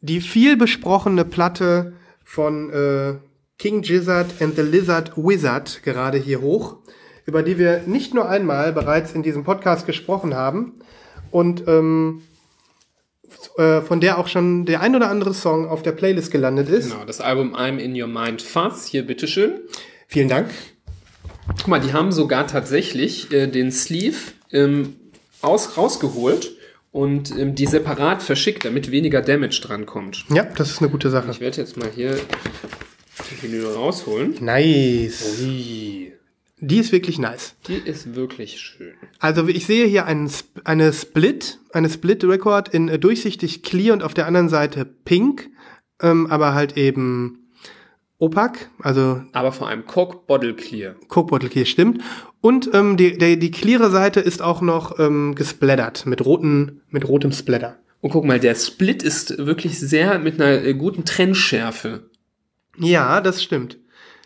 die 0.00 0.22
viel 0.22 0.56
besprochene 0.56 1.26
Platte 1.26 1.92
von 2.24 2.70
äh, 2.70 3.14
King 3.58 3.82
Gizzard 3.82 4.40
and 4.40 4.56
the 4.56 4.62
Lizard 4.62 5.12
Wizard 5.16 5.82
gerade 5.82 6.16
hier 6.16 6.40
hoch, 6.40 6.78
über 7.26 7.42
die 7.42 7.58
wir 7.58 7.82
nicht 7.84 8.14
nur 8.14 8.30
einmal 8.30 8.72
bereits 8.72 9.12
in 9.12 9.22
diesem 9.22 9.44
Podcast 9.44 9.84
gesprochen 9.84 10.34
haben 10.34 10.80
und 11.30 11.68
ähm, 11.68 12.22
äh, 13.58 13.82
von 13.82 14.00
der 14.00 14.16
auch 14.16 14.26
schon 14.26 14.64
der 14.64 14.80
ein 14.80 14.96
oder 14.96 15.10
andere 15.10 15.34
Song 15.34 15.68
auf 15.68 15.82
der 15.82 15.92
Playlist 15.92 16.30
gelandet 16.30 16.70
ist. 16.70 16.90
genau. 16.90 17.04
Das 17.04 17.20
Album 17.20 17.54
I'm 17.54 17.76
in 17.76 18.00
Your 18.00 18.08
Mind 18.08 18.40
Fuzz. 18.40 18.86
Hier, 18.86 19.06
bitteschön. 19.06 19.60
Vielen 20.08 20.28
Dank. 20.28 20.48
Guck 21.58 21.68
mal, 21.68 21.80
die 21.80 21.92
haben 21.92 22.10
sogar 22.10 22.46
tatsächlich 22.46 23.30
äh, 23.32 23.48
den 23.48 23.70
Sleeve 23.70 24.16
ähm, 24.50 24.96
aus, 25.42 25.76
rausgeholt 25.76 26.52
und 26.92 27.36
ähm, 27.38 27.54
die 27.54 27.66
separat 27.66 28.22
verschickt, 28.22 28.64
damit 28.64 28.90
weniger 28.90 29.20
Damage 29.22 29.60
drankommt. 29.62 30.24
Ja, 30.30 30.44
das 30.44 30.70
ist 30.70 30.80
eine 30.80 30.90
gute 30.90 31.10
Sache. 31.10 31.30
Ich 31.30 31.40
werde 31.40 31.56
jetzt 31.56 31.76
mal 31.76 31.90
hier 31.92 32.16
die 33.30 33.42
Vinyl 33.42 33.66
rausholen. 33.66 34.36
Nice. 34.40 35.38
Die, 35.40 36.12
Die 36.60 36.78
ist 36.78 36.92
wirklich 36.92 37.18
nice. 37.18 37.54
die 37.66 37.74
ist 37.76 38.14
wirklich 38.14 38.60
schön. 38.60 38.94
Also 39.18 39.48
ich 39.48 39.66
sehe 39.66 39.86
hier 39.86 40.06
einen, 40.06 40.26
Sp- 40.30 40.60
eine 40.64 40.92
Split, 40.92 41.58
eine 41.72 41.88
Split-Record 41.90 42.68
in 42.68 42.88
äh, 42.88 42.98
durchsichtig 42.98 43.62
clear 43.62 43.94
und 43.94 44.02
auf 44.02 44.14
der 44.14 44.26
anderen 44.26 44.48
Seite 44.48 44.84
pink, 44.84 45.48
ähm, 46.00 46.26
aber 46.28 46.54
halt 46.54 46.76
eben 46.76 47.38
opak, 48.18 48.70
also 48.80 49.22
Aber 49.32 49.50
vor 49.50 49.68
allem 49.68 49.84
Coke 49.86 50.20
Bottle 50.26 50.54
Clear. 50.54 50.94
Coke 51.08 51.30
Bottle 51.30 51.48
Clear 51.48 51.66
stimmt. 51.66 52.00
Und 52.42 52.70
ähm, 52.74 52.96
die, 52.96 53.16
die, 53.16 53.38
die 53.38 53.50
cleare 53.52 53.88
Seite 53.88 54.18
ist 54.18 54.42
auch 54.42 54.60
noch 54.62 54.98
ähm, 54.98 55.36
gesplattert 55.36 56.06
mit 56.06 56.24
roten, 56.26 56.82
mit 56.90 57.06
rotem 57.08 57.30
Splatter. 57.30 57.78
Und 58.00 58.10
guck 58.10 58.24
mal, 58.24 58.40
der 58.40 58.56
Split 58.56 59.04
ist 59.04 59.38
wirklich 59.38 59.78
sehr 59.78 60.18
mit 60.18 60.40
einer 60.40 60.60
äh, 60.64 60.74
guten 60.74 61.04
Trennschärfe. 61.04 62.10
Ja, 62.76 63.20
das 63.20 63.44
stimmt. 63.44 63.78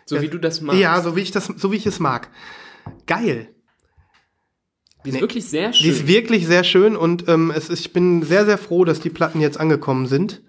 So 0.05 0.19
wie 0.19 0.29
du 0.29 0.39
das 0.39 0.61
machst. 0.61 0.79
Ja, 0.79 0.99
so 1.01 1.15
wie 1.15 1.21
ich 1.21 1.29
das, 1.29 1.45
so 1.45 1.71
wie 1.71 1.75
ich 1.75 1.85
es 1.85 1.99
mag. 1.99 2.31
Geil. 3.05 3.49
die 5.05 5.09
ist 5.09 5.15
nee. 5.15 5.21
wirklich 5.21 5.45
sehr 5.45 5.69
Die 5.69 5.77
schön. 5.77 5.91
ist 5.91 6.07
wirklich 6.07 6.47
sehr 6.47 6.63
schön 6.63 6.95
und 6.95 7.27
ähm, 7.27 7.53
es 7.55 7.69
ist, 7.69 7.81
ich 7.81 7.93
bin 7.93 8.23
sehr, 8.23 8.45
sehr 8.45 8.57
froh, 8.57 8.83
dass 8.83 8.99
die 8.99 9.11
Platten 9.11 9.41
jetzt 9.41 9.59
angekommen 9.59 10.07
sind. 10.07 10.41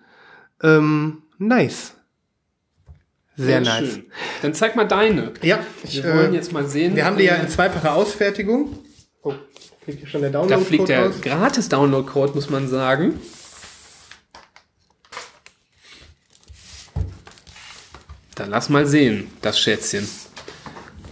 Ähm, 0.63 1.23
nice. 1.37 1.98
Sehr, 3.39 3.61
nice. 3.61 3.89
schön. 3.93 4.07
Dann 4.43 4.53
zeig 4.53 4.75
mal 4.75 4.85
deine. 4.85 5.33
Ja, 5.43 5.61
ich, 5.85 6.03
Wir 6.03 6.13
wollen 6.13 6.33
äh, 6.33 6.37
jetzt 6.37 6.53
mal 6.53 6.67
sehen. 6.67 6.97
wir 6.97 7.05
haben 7.05 7.17
die 7.17 7.25
ja 7.25 7.37
äh, 7.37 7.43
in 7.43 7.49
zweifacher 7.49 7.95
Ausfertigung. 7.95 8.77
Oh, 9.23 9.33
fliegt 9.85 10.01
hier 10.01 10.09
schon 10.09 10.23
der 10.23 10.31
Da 10.31 10.41
Download-Code 10.41 10.67
fliegt 10.67 10.89
der. 10.89 11.09
Gratis-Download-Code, 11.11 12.33
muss 12.35 12.51
man 12.51 12.67
sagen. 12.69 13.21
Dann 18.35 18.51
lass 18.51 18.69
mal 18.69 18.87
sehen, 18.87 19.29
das 19.41 19.59
Schätzchen. 19.61 20.09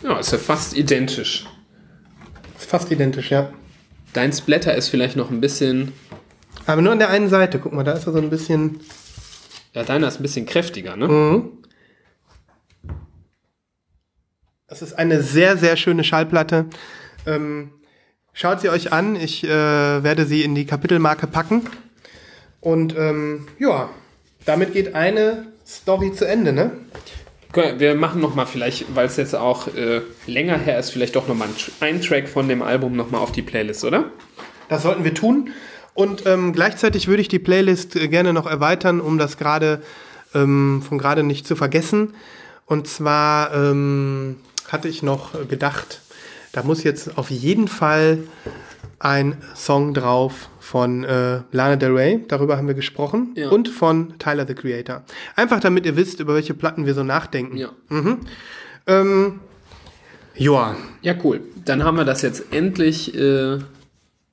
Ja, 0.02 0.18
ist 0.18 0.32
ja 0.32 0.38
fast 0.38 0.76
identisch. 0.76 1.46
Ist 2.58 2.68
fast 2.68 2.90
identisch, 2.90 3.30
ja. 3.30 3.52
Dein 4.12 4.32
Splatter 4.32 4.74
ist 4.74 4.88
vielleicht 4.88 5.16
noch 5.16 5.30
ein 5.30 5.40
bisschen. 5.40 5.92
Aber 6.66 6.82
nur 6.82 6.92
an 6.92 6.98
der 6.98 7.10
einen 7.10 7.28
Seite. 7.28 7.60
Guck 7.60 7.72
mal, 7.72 7.84
da 7.84 7.92
ist 7.92 8.06
er 8.06 8.12
so 8.12 8.18
ein 8.18 8.30
bisschen. 8.30 8.80
Ja, 9.74 9.84
deiner 9.84 10.08
ist 10.08 10.18
ein 10.18 10.22
bisschen 10.22 10.46
kräftiger, 10.46 10.96
ne? 10.96 11.06
Mhm. 11.08 11.52
Das 14.68 14.82
ist 14.82 14.98
eine 14.98 15.22
sehr, 15.22 15.56
sehr 15.56 15.76
schöne 15.76 16.02
Schallplatte. 16.02 16.66
Ähm, 17.24 17.70
schaut 18.32 18.60
sie 18.60 18.68
euch 18.68 18.92
an. 18.92 19.14
Ich 19.14 19.44
äh, 19.44 19.48
werde 19.48 20.26
sie 20.26 20.42
in 20.42 20.56
die 20.56 20.66
Kapitelmarke 20.66 21.28
packen. 21.28 21.62
Und 22.60 22.96
ähm, 22.96 23.46
ja, 23.60 23.90
damit 24.44 24.72
geht 24.72 24.96
eine 24.96 25.46
Story 25.64 26.12
zu 26.12 26.26
Ende, 26.26 26.52
ne? 26.52 26.72
Wir 27.78 27.94
machen 27.94 28.20
noch 28.20 28.34
mal 28.34 28.44
vielleicht, 28.44 28.94
weil 28.94 29.06
es 29.06 29.16
jetzt 29.16 29.34
auch 29.36 29.68
äh, 29.68 30.02
länger 30.26 30.58
her 30.58 30.78
ist, 30.78 30.90
vielleicht 30.90 31.16
doch 31.16 31.26
noch 31.26 31.36
mal 31.36 31.48
einen 31.80 32.02
Track 32.02 32.28
von 32.28 32.48
dem 32.48 32.60
Album 32.60 32.96
noch 32.96 33.10
mal 33.10 33.18
auf 33.18 33.32
die 33.32 33.40
Playlist, 33.42 33.84
oder? 33.84 34.10
Das 34.68 34.82
sollten 34.82 35.04
wir 35.04 35.14
tun. 35.14 35.50
Und 35.94 36.26
ähm, 36.26 36.52
gleichzeitig 36.52 37.08
würde 37.08 37.22
ich 37.22 37.28
die 37.28 37.38
Playlist 37.38 37.96
äh, 37.96 38.08
gerne 38.08 38.32
noch 38.32 38.46
erweitern, 38.46 39.00
um 39.00 39.16
das 39.16 39.38
gerade 39.38 39.80
ähm, 40.34 40.82
von 40.86 40.98
gerade 40.98 41.22
nicht 41.22 41.46
zu 41.46 41.56
vergessen. 41.56 42.14
Und 42.66 42.88
zwar 42.88 43.54
ähm, 43.54 44.36
hatte 44.68 44.88
ich 44.88 45.02
noch 45.02 45.32
gedacht, 45.48 46.00
da 46.52 46.62
muss 46.62 46.82
jetzt 46.84 47.18
auf 47.18 47.30
jeden 47.30 47.68
Fall 47.68 48.18
ein 48.98 49.36
Song 49.54 49.92
drauf 49.94 50.48
von 50.58 51.04
äh, 51.04 51.40
Lana 51.52 51.76
Del 51.76 51.92
Rey, 51.92 52.24
darüber 52.28 52.56
haben 52.56 52.66
wir 52.66 52.74
gesprochen, 52.74 53.32
Ja. 53.36 53.50
und 53.50 53.68
von 53.68 54.18
Tyler 54.18 54.46
the 54.46 54.54
Creator. 54.54 55.04
Einfach 55.36 55.60
damit 55.60 55.84
ihr 55.86 55.96
wisst, 55.96 56.18
über 56.20 56.34
welche 56.34 56.54
Platten 56.54 56.86
wir 56.86 56.94
so 56.94 57.04
nachdenken. 57.04 57.56
Ja. 57.56 57.70
Ähm, 58.86 59.40
joa, 60.34 60.76
Ja, 61.02 61.14
cool. 61.24 61.40
Dann 61.64 61.84
haben 61.84 61.96
wir 61.96 62.04
das 62.04 62.22
jetzt 62.22 62.52
endlich 62.52 63.14
äh, 63.14 63.58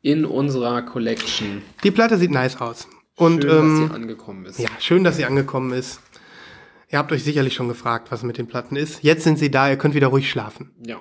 in 0.01 0.25
unserer 0.25 0.81
Collection. 0.83 1.61
die 1.83 1.91
Platte 1.91 2.17
sieht 2.17 2.31
nice 2.31 2.59
aus. 2.61 2.87
Und 3.15 3.43
Schön, 3.43 3.51
ähm, 3.51 3.79
dass 3.81 3.89
sie 3.89 3.95
angekommen 3.95 4.45
ist. 4.45 4.59
Ja, 4.59 4.69
schön, 4.79 5.03
dass 5.03 5.17
sie 5.17 5.25
angekommen 5.25 5.71
ist. 5.73 5.99
Ihr 6.93 6.99
habt 6.99 7.11
euch 7.11 7.23
sicherlich 7.23 7.55
schon 7.55 7.67
gefragt, 7.69 8.11
was 8.11 8.21
mit 8.21 8.37
den 8.37 8.45
Platten 8.45 8.75
ist. 8.75 9.01
Jetzt 9.01 9.23
sind 9.23 9.39
sie 9.39 9.49
da, 9.49 9.67
ihr 9.67 9.77
könnt 9.77 9.95
wieder 9.95 10.07
ruhig 10.07 10.29
schlafen. 10.29 10.71
ja. 10.85 10.97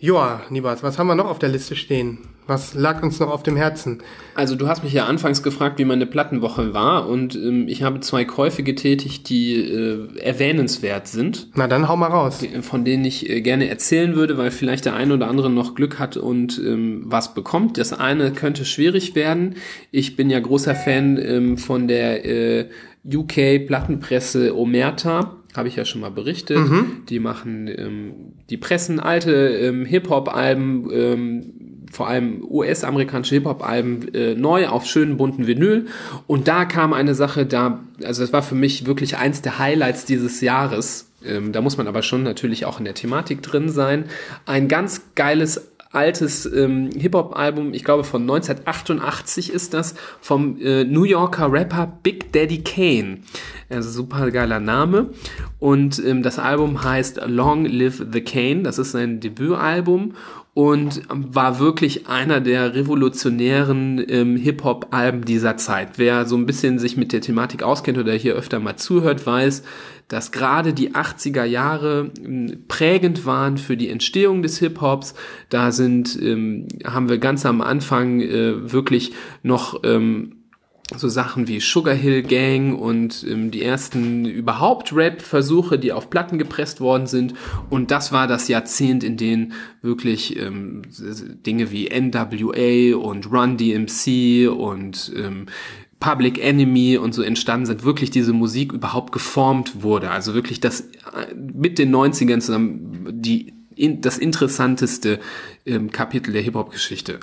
Joa, 0.00 0.42
Nibas, 0.48 0.84
was 0.84 0.96
haben 0.96 1.08
wir 1.08 1.16
noch 1.16 1.26
auf 1.26 1.40
der 1.40 1.48
Liste 1.48 1.74
stehen? 1.74 2.18
Was 2.46 2.74
lag 2.74 3.02
uns 3.02 3.18
noch 3.18 3.30
auf 3.30 3.42
dem 3.42 3.56
Herzen? 3.56 3.98
Also 4.36 4.54
du 4.54 4.68
hast 4.68 4.84
mich 4.84 4.92
ja 4.92 5.06
anfangs 5.06 5.42
gefragt, 5.42 5.80
wie 5.80 5.84
meine 5.84 6.06
Plattenwoche 6.06 6.72
war 6.72 7.08
und 7.08 7.34
ähm, 7.34 7.66
ich 7.66 7.82
habe 7.82 7.98
zwei 7.98 8.24
Käufe 8.24 8.62
getätigt, 8.62 9.28
die 9.28 9.56
äh, 9.56 10.16
erwähnenswert 10.20 11.08
sind, 11.08 11.48
Na 11.56 11.66
dann 11.66 11.88
hau 11.88 11.96
mal 11.96 12.06
raus. 12.06 12.46
von 12.62 12.84
denen 12.84 13.04
ich 13.04 13.28
äh, 13.28 13.40
gerne 13.40 13.68
erzählen 13.68 14.14
würde, 14.14 14.38
weil 14.38 14.52
vielleicht 14.52 14.84
der 14.84 14.94
eine 14.94 15.14
oder 15.14 15.28
andere 15.28 15.50
noch 15.50 15.74
Glück 15.74 15.98
hat 15.98 16.16
und 16.16 16.58
ähm, 16.58 17.02
was 17.06 17.34
bekommt. 17.34 17.76
Das 17.76 17.92
eine 17.92 18.30
könnte 18.30 18.64
schwierig 18.64 19.16
werden. 19.16 19.56
Ich 19.90 20.14
bin 20.14 20.30
ja 20.30 20.38
großer 20.38 20.76
Fan 20.76 21.18
ähm, 21.20 21.58
von 21.58 21.88
der 21.88 22.24
äh, 22.24 22.68
UK-Plattenpresse 23.04 24.56
Omerta. 24.56 25.37
Habe 25.58 25.68
ich 25.68 25.76
ja 25.76 25.84
schon 25.84 26.00
mal 26.00 26.10
berichtet. 26.10 26.58
Die 27.08 27.18
machen, 27.18 27.68
ähm, 27.68 28.12
die 28.48 28.56
pressen 28.56 29.00
alte 29.00 29.32
ähm, 29.32 29.84
Hip-Hop-Alben, 29.84 30.88
ähm, 30.92 31.52
vor 31.90 32.08
allem 32.08 32.44
US-amerikanische 32.48 33.34
Hip-Hop-Alben 33.34 34.14
äh, 34.14 34.34
neu 34.34 34.68
auf 34.68 34.86
schönen 34.86 35.16
bunten 35.16 35.46
Vinyl. 35.46 35.86
Und 36.26 36.48
da 36.48 36.64
kam 36.64 36.92
eine 36.92 37.14
Sache, 37.14 37.44
da, 37.44 37.80
also 38.04 38.22
das 38.22 38.32
war 38.32 38.42
für 38.42 38.54
mich 38.54 38.86
wirklich 38.86 39.16
eins 39.16 39.42
der 39.42 39.58
Highlights 39.58 40.04
dieses 40.04 40.40
Jahres. 40.40 41.10
Ähm, 41.24 41.52
da 41.52 41.60
muss 41.60 41.76
man 41.76 41.88
aber 41.88 42.02
schon 42.02 42.22
natürlich 42.22 42.64
auch 42.64 42.78
in 42.78 42.84
der 42.84 42.94
Thematik 42.94 43.42
drin 43.42 43.68
sein. 43.68 44.04
Ein 44.46 44.68
ganz 44.68 45.02
geiles 45.14 45.68
altes 45.90 46.46
ähm, 46.46 46.90
Hip-Hop-Album, 46.96 47.72
ich 47.72 47.84
glaube 47.84 48.04
von 48.04 48.22
1988 48.22 49.52
ist 49.52 49.74
das, 49.74 49.94
vom 50.20 50.58
äh, 50.60 50.84
New 50.84 51.04
Yorker 51.04 51.50
Rapper 51.50 51.98
Big 52.02 52.32
Daddy 52.32 52.62
Kane. 52.62 53.18
Also 53.70 53.90
super 53.90 54.30
geiler 54.30 54.60
Name. 54.60 55.10
Und 55.58 56.02
ähm, 56.04 56.22
das 56.22 56.38
Album 56.38 56.82
heißt 56.82 57.20
Long 57.26 57.64
Live 57.64 58.04
the 58.12 58.20
Kane. 58.20 58.62
Das 58.62 58.78
ist 58.78 58.92
sein 58.92 59.20
Debütalbum 59.20 60.14
und 60.58 61.02
war 61.08 61.60
wirklich 61.60 62.08
einer 62.08 62.40
der 62.40 62.74
revolutionären 62.74 64.04
ähm, 64.08 64.36
Hip-Hop-Alben 64.36 65.24
dieser 65.24 65.56
Zeit. 65.56 65.90
Wer 65.98 66.26
so 66.26 66.36
ein 66.36 66.46
bisschen 66.46 66.80
sich 66.80 66.96
mit 66.96 67.12
der 67.12 67.20
Thematik 67.20 67.62
auskennt 67.62 67.96
oder 67.96 68.12
hier 68.14 68.34
öfter 68.34 68.58
mal 68.58 68.74
zuhört, 68.74 69.24
weiß, 69.24 69.62
dass 70.08 70.32
gerade 70.32 70.74
die 70.74 70.96
80er 70.96 71.44
Jahre 71.44 72.10
ähm, 72.24 72.64
prägend 72.66 73.24
waren 73.24 73.56
für 73.56 73.76
die 73.76 73.88
Entstehung 73.88 74.42
des 74.42 74.58
Hip-Hops. 74.58 75.14
Da 75.48 75.70
sind, 75.70 76.20
ähm, 76.20 76.66
haben 76.84 77.08
wir 77.08 77.18
ganz 77.18 77.46
am 77.46 77.60
Anfang 77.60 78.20
äh, 78.20 78.72
wirklich 78.72 79.12
noch 79.44 79.84
ähm, 79.84 80.37
so 80.96 81.08
Sachen 81.08 81.48
wie 81.48 81.60
Sugar 81.60 81.94
Hill 81.94 82.22
Gang 82.22 82.78
und 82.78 83.24
ähm, 83.28 83.50
die 83.50 83.62
ersten 83.62 84.24
überhaupt 84.24 84.92
Rap-Versuche, 84.94 85.78
die 85.78 85.92
auf 85.92 86.08
Platten 86.08 86.38
gepresst 86.38 86.80
worden 86.80 87.06
sind. 87.06 87.34
Und 87.68 87.90
das 87.90 88.10
war 88.10 88.26
das 88.26 88.48
Jahrzehnt, 88.48 89.04
in 89.04 89.16
dem 89.16 89.52
wirklich 89.82 90.38
ähm, 90.38 90.82
Dinge 91.46 91.70
wie 91.70 91.88
NWA 91.88 92.96
und 92.96 93.30
Run 93.30 93.58
DMC 93.58 94.48
und 94.50 95.12
ähm, 95.14 95.46
Public 96.00 96.42
Enemy 96.42 96.96
und 96.96 97.12
so 97.12 97.22
entstanden 97.22 97.66
sind, 97.66 97.84
wirklich 97.84 98.10
diese 98.10 98.32
Musik 98.32 98.72
überhaupt 98.72 99.12
geformt 99.12 99.82
wurde. 99.82 100.10
Also 100.10 100.32
wirklich 100.32 100.60
das 100.60 100.80
äh, 100.80 101.34
mit 101.34 101.78
den 101.78 101.94
90ern 101.94 102.40
zusammen 102.40 103.08
die 103.10 103.52
in, 103.78 104.00
das 104.00 104.18
interessanteste 104.18 105.20
ähm, 105.64 105.90
Kapitel 105.90 106.32
der 106.32 106.42
Hip-Hop-Geschichte. 106.42 107.20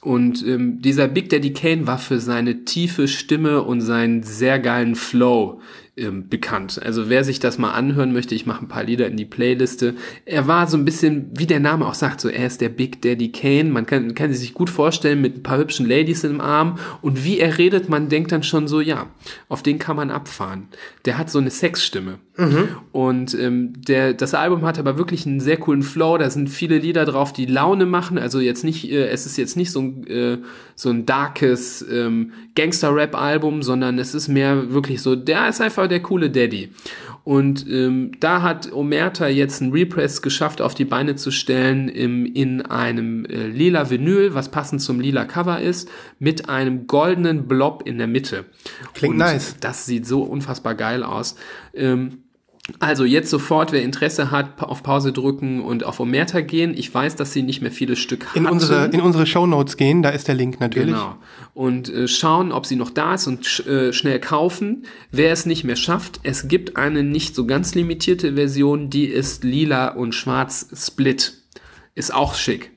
Und 0.00 0.46
ähm, 0.46 0.80
dieser 0.80 1.08
Big 1.08 1.28
Daddy 1.28 1.52
Kane 1.52 1.86
war 1.86 1.98
für 1.98 2.20
seine 2.20 2.64
tiefe 2.64 3.08
Stimme 3.08 3.62
und 3.62 3.80
seinen 3.80 4.22
sehr 4.22 4.58
geilen 4.58 4.94
Flow 4.94 5.60
ähm, 5.98 6.28
bekannt. 6.28 6.80
Also 6.82 7.08
wer 7.08 7.24
sich 7.24 7.40
das 7.40 7.58
mal 7.58 7.72
anhören 7.72 8.12
möchte, 8.12 8.34
ich 8.34 8.46
mache 8.46 8.64
ein 8.64 8.68
paar 8.68 8.84
Lieder 8.84 9.06
in 9.06 9.16
die 9.16 9.24
Playliste. 9.24 9.94
Er 10.24 10.46
war 10.46 10.66
so 10.66 10.76
ein 10.76 10.84
bisschen, 10.84 11.30
wie 11.34 11.46
der 11.46 11.60
Name 11.60 11.86
auch 11.86 11.94
sagt, 11.94 12.20
so 12.20 12.28
er 12.28 12.46
ist 12.46 12.60
der 12.60 12.68
Big 12.68 13.02
Daddy 13.02 13.32
Kane. 13.32 13.70
Man 13.70 13.86
kann, 13.86 14.14
kann 14.14 14.32
sich 14.32 14.54
gut 14.54 14.70
vorstellen 14.70 15.20
mit 15.20 15.36
ein 15.36 15.42
paar 15.42 15.58
hübschen 15.58 15.86
Ladies 15.86 16.24
im 16.24 16.40
Arm. 16.40 16.78
Und 17.02 17.24
wie 17.24 17.38
er 17.38 17.58
redet, 17.58 17.88
man 17.88 18.08
denkt 18.08 18.32
dann 18.32 18.42
schon 18.42 18.68
so, 18.68 18.80
ja, 18.80 19.06
auf 19.48 19.62
den 19.62 19.78
kann 19.78 19.96
man 19.96 20.10
abfahren. 20.10 20.68
Der 21.04 21.18
hat 21.18 21.30
so 21.30 21.38
eine 21.38 21.50
Sexstimme. 21.50 22.18
Und 22.92 23.34
ähm, 23.34 23.72
der, 23.76 24.14
das 24.14 24.32
Album 24.32 24.64
hat 24.64 24.78
aber 24.78 24.96
wirklich 24.96 25.26
einen 25.26 25.40
sehr 25.40 25.56
coolen 25.56 25.82
Flow. 25.82 26.18
Da 26.18 26.30
sind 26.30 26.48
viele 26.48 26.78
Lieder 26.78 27.04
drauf, 27.04 27.32
die 27.32 27.46
Laune 27.46 27.84
machen. 27.84 28.16
Also 28.16 28.38
jetzt 28.38 28.62
nicht, 28.62 28.90
äh, 28.90 29.08
es 29.08 29.26
ist 29.26 29.36
jetzt 29.36 29.56
nicht 29.56 29.72
so 29.72 29.80
ein, 29.80 30.06
äh, 30.06 30.38
so 30.76 30.90
ein 30.90 31.04
darkes 31.04 31.84
ähm, 31.90 32.32
Gangster-Rap-Album, 32.54 33.62
sondern 33.62 33.98
es 33.98 34.14
ist 34.14 34.28
mehr 34.28 34.72
wirklich 34.72 35.02
so, 35.02 35.16
der 35.16 35.48
ist 35.48 35.60
einfach 35.60 35.87
der 35.88 36.00
coole 36.00 36.30
Daddy. 36.30 36.70
Und 37.24 37.66
ähm, 37.68 38.12
da 38.20 38.42
hat 38.42 38.72
Omerta 38.72 39.28
jetzt 39.28 39.60
einen 39.60 39.72
Repress 39.72 40.22
geschafft, 40.22 40.62
auf 40.62 40.74
die 40.74 40.86
Beine 40.86 41.16
zu 41.16 41.30
stellen 41.30 41.88
im, 41.88 42.24
in 42.24 42.62
einem 42.62 43.26
äh, 43.26 43.46
lila 43.48 43.90
Vinyl, 43.90 44.34
was 44.34 44.50
passend 44.50 44.80
zum 44.80 45.00
lila 45.00 45.24
Cover 45.24 45.60
ist, 45.60 45.90
mit 46.18 46.48
einem 46.48 46.86
goldenen 46.86 47.46
Blob 47.46 47.82
in 47.84 47.98
der 47.98 48.06
Mitte. 48.06 48.46
Klingt 48.94 49.12
Und 49.12 49.18
nice. 49.18 49.56
Das 49.60 49.84
sieht 49.84 50.06
so 50.06 50.22
unfassbar 50.22 50.74
geil 50.74 51.02
aus. 51.02 51.36
Ähm, 51.74 52.22
also 52.80 53.04
jetzt 53.04 53.30
sofort, 53.30 53.72
wer 53.72 53.82
Interesse 53.82 54.30
hat, 54.30 54.60
auf 54.62 54.82
Pause 54.82 55.12
drücken 55.12 55.60
und 55.62 55.84
auf 55.84 56.00
Omerta 56.00 56.40
gehen. 56.42 56.74
Ich 56.76 56.92
weiß, 56.94 57.16
dass 57.16 57.32
sie 57.32 57.42
nicht 57.42 57.62
mehr 57.62 57.72
viele 57.72 57.96
Stück 57.96 58.26
In 58.34 58.44
hatten. 58.44 58.52
unsere, 58.54 58.84
in 58.86 59.00
unsere 59.00 59.26
Shownotes 59.26 59.76
gehen, 59.76 60.02
da 60.02 60.10
ist 60.10 60.28
der 60.28 60.34
Link 60.34 60.60
natürlich. 60.60 60.94
Genau. 60.94 61.16
Und 61.54 61.88
äh, 61.88 62.06
schauen, 62.06 62.52
ob 62.52 62.66
sie 62.66 62.76
noch 62.76 62.90
da 62.90 63.14
ist 63.14 63.26
und 63.26 63.46
sch 63.46 63.60
äh, 63.66 63.92
schnell 63.92 64.20
kaufen. 64.20 64.84
Wer 65.10 65.32
es 65.32 65.46
nicht 65.46 65.64
mehr 65.64 65.76
schafft, 65.76 66.20
es 66.22 66.46
gibt 66.48 66.76
eine 66.76 67.02
nicht 67.02 67.34
so 67.34 67.46
ganz 67.46 67.74
limitierte 67.74 68.34
Version, 68.34 68.90
die 68.90 69.06
ist 69.06 69.44
lila 69.44 69.88
und 69.88 70.14
schwarz 70.14 70.68
split. 70.74 71.34
Ist 71.94 72.14
auch 72.14 72.34
schick. 72.34 72.70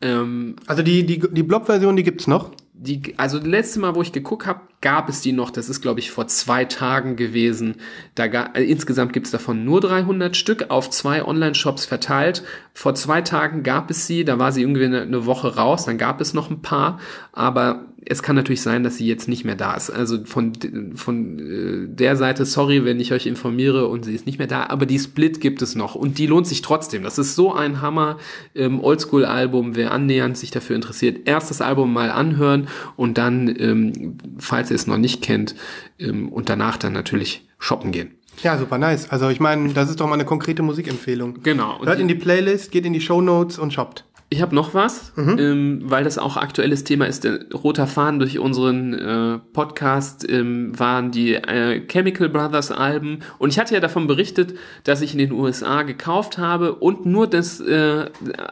Ähm, 0.00 0.56
Also 0.66 0.82
die, 0.82 1.04
die, 1.04 1.18
die 1.30 1.42
Blob-Version, 1.42 1.96
die 1.96 2.02
gibt's 2.04 2.26
noch. 2.26 2.52
die, 2.74 3.14
also 3.16 3.38
das 3.38 3.48
letzte 3.48 3.80
Mal, 3.80 3.94
wo 3.94 4.02
ich 4.02 4.12
geguckt 4.12 4.46
habe, 4.46 4.60
gab 4.80 5.08
es 5.08 5.20
die 5.20 5.32
noch. 5.32 5.50
Das 5.50 5.68
ist, 5.68 5.80
glaube 5.80 6.00
ich, 6.00 6.10
vor 6.10 6.26
zwei 6.28 6.64
Tagen 6.64 7.16
gewesen. 7.16 7.76
Da 8.14 8.26
ga, 8.26 8.50
äh, 8.54 8.64
insgesamt 8.64 9.12
gibt 9.12 9.26
es 9.26 9.32
davon 9.32 9.64
nur 9.64 9.80
300 9.80 10.36
Stück 10.36 10.70
auf 10.70 10.90
zwei 10.90 11.24
Online-Shops 11.24 11.86
verteilt. 11.86 12.42
Vor 12.74 12.94
zwei 12.94 13.22
Tagen 13.22 13.62
gab 13.62 13.90
es 13.90 14.06
sie. 14.06 14.24
Da 14.24 14.38
war 14.38 14.52
sie 14.52 14.62
irgendwie 14.62 14.84
eine, 14.84 15.02
eine 15.02 15.26
Woche 15.26 15.56
raus. 15.56 15.84
Dann 15.84 15.98
gab 15.98 16.20
es 16.20 16.34
noch 16.34 16.50
ein 16.50 16.62
paar. 16.62 17.00
Aber 17.32 17.86
es 18.08 18.22
kann 18.22 18.36
natürlich 18.36 18.62
sein, 18.62 18.84
dass 18.84 18.96
sie 18.96 19.06
jetzt 19.06 19.28
nicht 19.28 19.44
mehr 19.44 19.56
da 19.56 19.74
ist. 19.74 19.90
Also 19.90 20.24
von, 20.24 20.52
von 20.94 21.38
äh, 21.38 21.88
der 21.88 22.16
Seite, 22.16 22.44
sorry, 22.44 22.84
wenn 22.84 23.00
ich 23.00 23.12
euch 23.12 23.26
informiere 23.26 23.88
und 23.88 24.04
sie 24.04 24.14
ist 24.14 24.26
nicht 24.26 24.38
mehr 24.38 24.46
da, 24.46 24.66
aber 24.68 24.86
die 24.86 24.98
Split 24.98 25.40
gibt 25.40 25.60
es 25.60 25.74
noch 25.74 25.96
und 25.96 26.18
die 26.18 26.26
lohnt 26.26 26.46
sich 26.46 26.62
trotzdem. 26.62 27.02
Das 27.02 27.18
ist 27.18 27.34
so 27.34 27.52
ein 27.52 27.82
Hammer 27.82 28.18
ähm, 28.54 28.82
Oldschool-Album. 28.82 29.74
Wer 29.74 29.90
annähernd 29.90 30.38
sich 30.38 30.52
dafür 30.52 30.76
interessiert, 30.76 31.26
erst 31.26 31.50
das 31.50 31.60
Album 31.60 31.92
mal 31.92 32.10
anhören 32.10 32.68
und 32.94 33.18
dann, 33.18 33.52
ähm, 33.58 34.18
falls 34.38 34.65
ihr 34.70 34.76
es 34.76 34.86
noch 34.86 34.98
nicht 34.98 35.22
kennt, 35.22 35.54
ähm, 35.98 36.28
und 36.28 36.48
danach 36.48 36.76
dann 36.76 36.92
natürlich 36.92 37.48
shoppen 37.58 37.92
gehen. 37.92 38.12
Ja, 38.42 38.58
super 38.58 38.78
nice. 38.78 39.10
Also 39.10 39.30
ich 39.30 39.40
meine, 39.40 39.72
das 39.72 39.88
ist 39.88 40.00
doch 40.00 40.06
mal 40.06 40.14
eine 40.14 40.24
konkrete 40.24 40.62
Musikempfehlung. 40.62 41.42
Genau. 41.42 41.80
Hört 41.84 42.00
in 42.00 42.08
die 42.08 42.14
Playlist, 42.14 42.70
geht 42.70 42.84
in 42.84 42.92
die 42.92 43.00
Shownotes 43.00 43.58
und 43.58 43.72
shoppt. 43.72 44.04
Ich 44.28 44.42
habe 44.42 44.56
noch 44.56 44.74
was, 44.74 45.12
ähm, 45.16 45.82
weil 45.84 46.02
das 46.02 46.18
auch 46.18 46.36
aktuelles 46.36 46.82
Thema 46.82 47.06
ist. 47.06 47.22
Der 47.22 47.48
roter 47.54 47.86
Faden 47.86 48.18
durch 48.18 48.40
unseren 48.40 48.92
äh, 48.92 49.38
Podcast 49.52 50.28
ähm, 50.28 50.76
waren 50.76 51.12
die 51.12 51.34
äh, 51.34 51.86
Chemical 51.86 52.28
Brothers 52.28 52.72
Alben. 52.72 53.20
Und 53.38 53.50
ich 53.50 53.60
hatte 53.60 53.74
ja 53.74 53.78
davon 53.78 54.08
berichtet, 54.08 54.54
dass 54.82 55.00
ich 55.00 55.12
in 55.12 55.18
den 55.18 55.30
USA 55.30 55.82
gekauft 55.82 56.38
habe 56.38 56.74
und 56.74 57.06
nur 57.06 57.28
das 57.28 57.60
äh, 57.60 58.06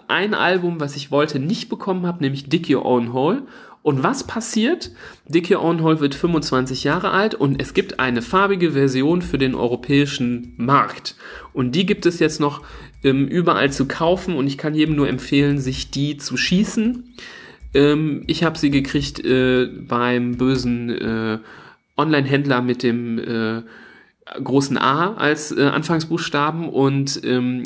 ein 0.06 0.34
Album, 0.34 0.78
was 0.78 0.94
ich 0.94 1.10
wollte, 1.10 1.40
nicht 1.40 1.68
bekommen 1.68 2.06
habe, 2.06 2.22
nämlich 2.22 2.48
Dig 2.48 2.72
Your 2.72 2.86
Own 2.86 3.12
Hole. 3.12 3.42
Und 3.84 4.02
was 4.02 4.26
passiert? 4.26 4.92
Own 5.60 5.82
Hole 5.82 6.00
wird 6.00 6.14
25 6.14 6.84
Jahre 6.84 7.10
alt 7.10 7.34
und 7.34 7.60
es 7.60 7.74
gibt 7.74 8.00
eine 8.00 8.22
farbige 8.22 8.70
Version 8.72 9.20
für 9.20 9.36
den 9.36 9.54
europäischen 9.54 10.54
Markt. 10.56 11.16
Und 11.52 11.72
die 11.72 11.84
gibt 11.84 12.06
es 12.06 12.18
jetzt 12.18 12.40
noch 12.40 12.62
ähm, 13.02 13.28
überall 13.28 13.70
zu 13.70 13.86
kaufen 13.86 14.36
und 14.36 14.46
ich 14.46 14.56
kann 14.56 14.74
jedem 14.74 14.96
nur 14.96 15.06
empfehlen, 15.06 15.58
sich 15.58 15.90
die 15.90 16.16
zu 16.16 16.38
schießen. 16.38 17.14
Ähm, 17.74 18.24
ich 18.26 18.42
habe 18.42 18.56
sie 18.56 18.70
gekriegt 18.70 19.22
äh, 19.22 19.66
beim 19.66 20.38
bösen 20.38 20.88
äh, 20.88 21.38
Online-Händler 21.98 22.62
mit 22.62 22.82
dem 22.82 23.18
äh, 23.18 23.62
großen 24.42 24.78
A 24.78 25.12
als 25.12 25.52
äh, 25.52 25.60
Anfangsbuchstaben 25.60 26.70
und 26.70 27.20
ähm, 27.22 27.64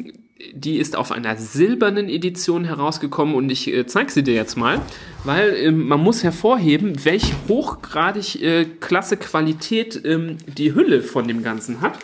die 0.52 0.78
ist 0.78 0.96
auf 0.96 1.10
einer 1.10 1.36
silbernen 1.36 2.08
Edition 2.08 2.64
herausgekommen 2.64 3.34
und 3.34 3.50
ich 3.50 3.72
äh, 3.72 3.86
zeige 3.86 4.12
sie 4.12 4.22
dir 4.22 4.34
jetzt 4.34 4.56
mal, 4.56 4.80
weil 5.24 5.54
ähm, 5.56 5.88
man 5.88 6.00
muss 6.00 6.22
hervorheben, 6.22 7.04
welche 7.04 7.34
hochgradig 7.48 8.40
äh, 8.40 8.64
klasse 8.64 9.16
Qualität 9.16 10.00
ähm, 10.04 10.36
die 10.46 10.74
Hülle 10.74 11.02
von 11.02 11.26
dem 11.26 11.42
Ganzen 11.42 11.80
hat. 11.80 11.98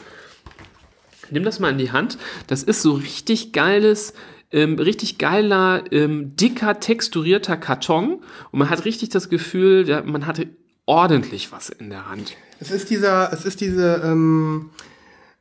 Nimm 1.30 1.44
das 1.44 1.60
mal 1.60 1.70
in 1.70 1.78
die 1.78 1.92
Hand. 1.92 2.18
Das 2.48 2.64
ist 2.64 2.82
so 2.82 2.94
richtig 2.94 3.52
geiles, 3.52 4.14
ähm, 4.50 4.78
richtig 4.78 5.18
geiler, 5.18 5.84
ähm, 5.92 6.34
dicker, 6.36 6.80
texturierter 6.80 7.56
Karton 7.56 8.20
und 8.50 8.58
man 8.58 8.68
hat 8.68 8.84
richtig 8.84 9.10
das 9.10 9.28
Gefühl, 9.28 9.88
ja, 9.88 10.02
man 10.02 10.26
hatte 10.26 10.48
ordentlich 10.86 11.52
was 11.52 11.70
in 11.70 11.88
der 11.88 12.08
Hand. 12.08 12.36
Es 12.58 12.72
ist 12.72 12.90
dieser, 12.90 13.32
es 13.32 13.44
ist 13.44 13.60
diese, 13.60 14.02
ähm, 14.04 14.70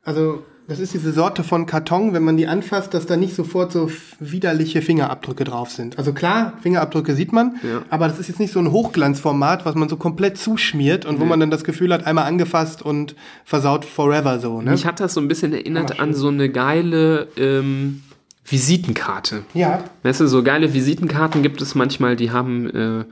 also 0.04 0.44
das 0.68 0.80
ist 0.80 0.94
diese 0.94 1.12
Sorte 1.12 1.44
von 1.44 1.66
Karton, 1.66 2.14
wenn 2.14 2.24
man 2.24 2.38
die 2.38 2.48
anfasst, 2.48 2.94
dass 2.94 3.06
da 3.06 3.18
nicht 3.18 3.36
sofort 3.36 3.72
so 3.72 3.92
widerliche 4.20 4.82
Fingerabdrücke 4.82 5.44
drauf 5.44 5.70
sind. 5.72 5.98
Also 5.98 6.14
klar, 6.14 6.54
Fingerabdrücke 6.62 7.16
sieht 7.16 7.34
man, 7.34 7.56
Ja. 7.64 7.82
aber 7.90 8.08
das 8.08 8.20
ist 8.20 8.30
jetzt 8.30 8.40
nicht 8.40 8.54
so 8.54 8.60
ein 8.60 8.72
Hochglanzformat, 8.72 9.66
was 9.66 9.76
man 9.76 9.90
so 9.90 9.98
komplett 9.98 10.38
zuschmiert 10.38 11.06
und 11.06 11.20
wo 11.20 11.26
man 11.26 11.40
dann 11.40 11.52
das 11.52 11.64
Gefühl 11.64 11.94
hat, 11.94 12.06
einmal 12.08 12.26
angefasst 12.26 12.82
und 12.82 13.16
versaut 13.44 13.84
forever 13.86 14.40
so. 14.40 14.62
Ne? 14.62 14.72
Mich 14.72 14.86
hat 14.86 15.00
das 15.00 15.14
so 15.14 15.22
ein 15.22 15.28
bisschen 15.28 15.54
erinnert 15.54 16.00
an 16.00 16.14
so 16.14 16.30
eine 16.30 16.50
geile 16.50 17.28
ähm, 17.38 18.02
Visitenkarte. 18.46 19.44
Ja, 19.54 19.84
Weißt 20.04 20.20
du, 20.20 20.28
so 20.28 20.44
geile 20.44 20.74
Visitenkarten 20.74 21.44
gibt 21.44 21.62
es 21.62 21.76
manchmal, 21.76 22.16
die 22.16 22.32
haben, 22.32 22.70
äh, 22.70 23.06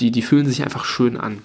die, 0.00 0.10
die 0.10 0.22
fühlen 0.22 0.46
sich 0.46 0.62
einfach 0.62 0.84
schön 0.84 1.16
an. 1.16 1.38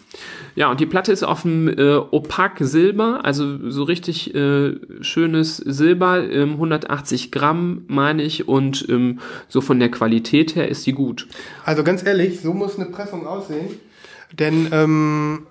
Ja, 0.57 0.71
und 0.71 0.79
die 0.79 0.87
Platte 0.87 1.11
ist 1.11 1.21
auf 1.21 1.43
dem 1.43 1.67
äh, 1.67 1.97
opak 1.97 2.57
Silber, 2.61 3.19
also 3.23 3.69
so 3.69 3.83
richtig 3.83 4.33
äh, 4.33 4.73
schönes 5.01 5.57
Silber, 5.57 6.27
ähm, 6.27 6.53
180 6.53 7.31
Gramm 7.31 7.83
meine 7.85 8.23
ich, 8.23 8.47
und 8.47 8.83
ähm, 8.89 9.19
so 9.49 9.61
von 9.61 9.79
der 9.79 9.91
Qualität 9.91 10.55
her 10.55 10.67
ist 10.67 10.87
die 10.87 10.93
gut. 10.93 11.27
also 11.63 11.83
ganz 11.83 12.03
ehrlich, 12.03 12.41
so 12.41 12.55
muss 12.55 12.79
eine 12.79 12.89
Pressung 12.89 13.27
aussehen. 13.27 13.67
Denn, 14.33 14.67
ähm, 14.71 15.45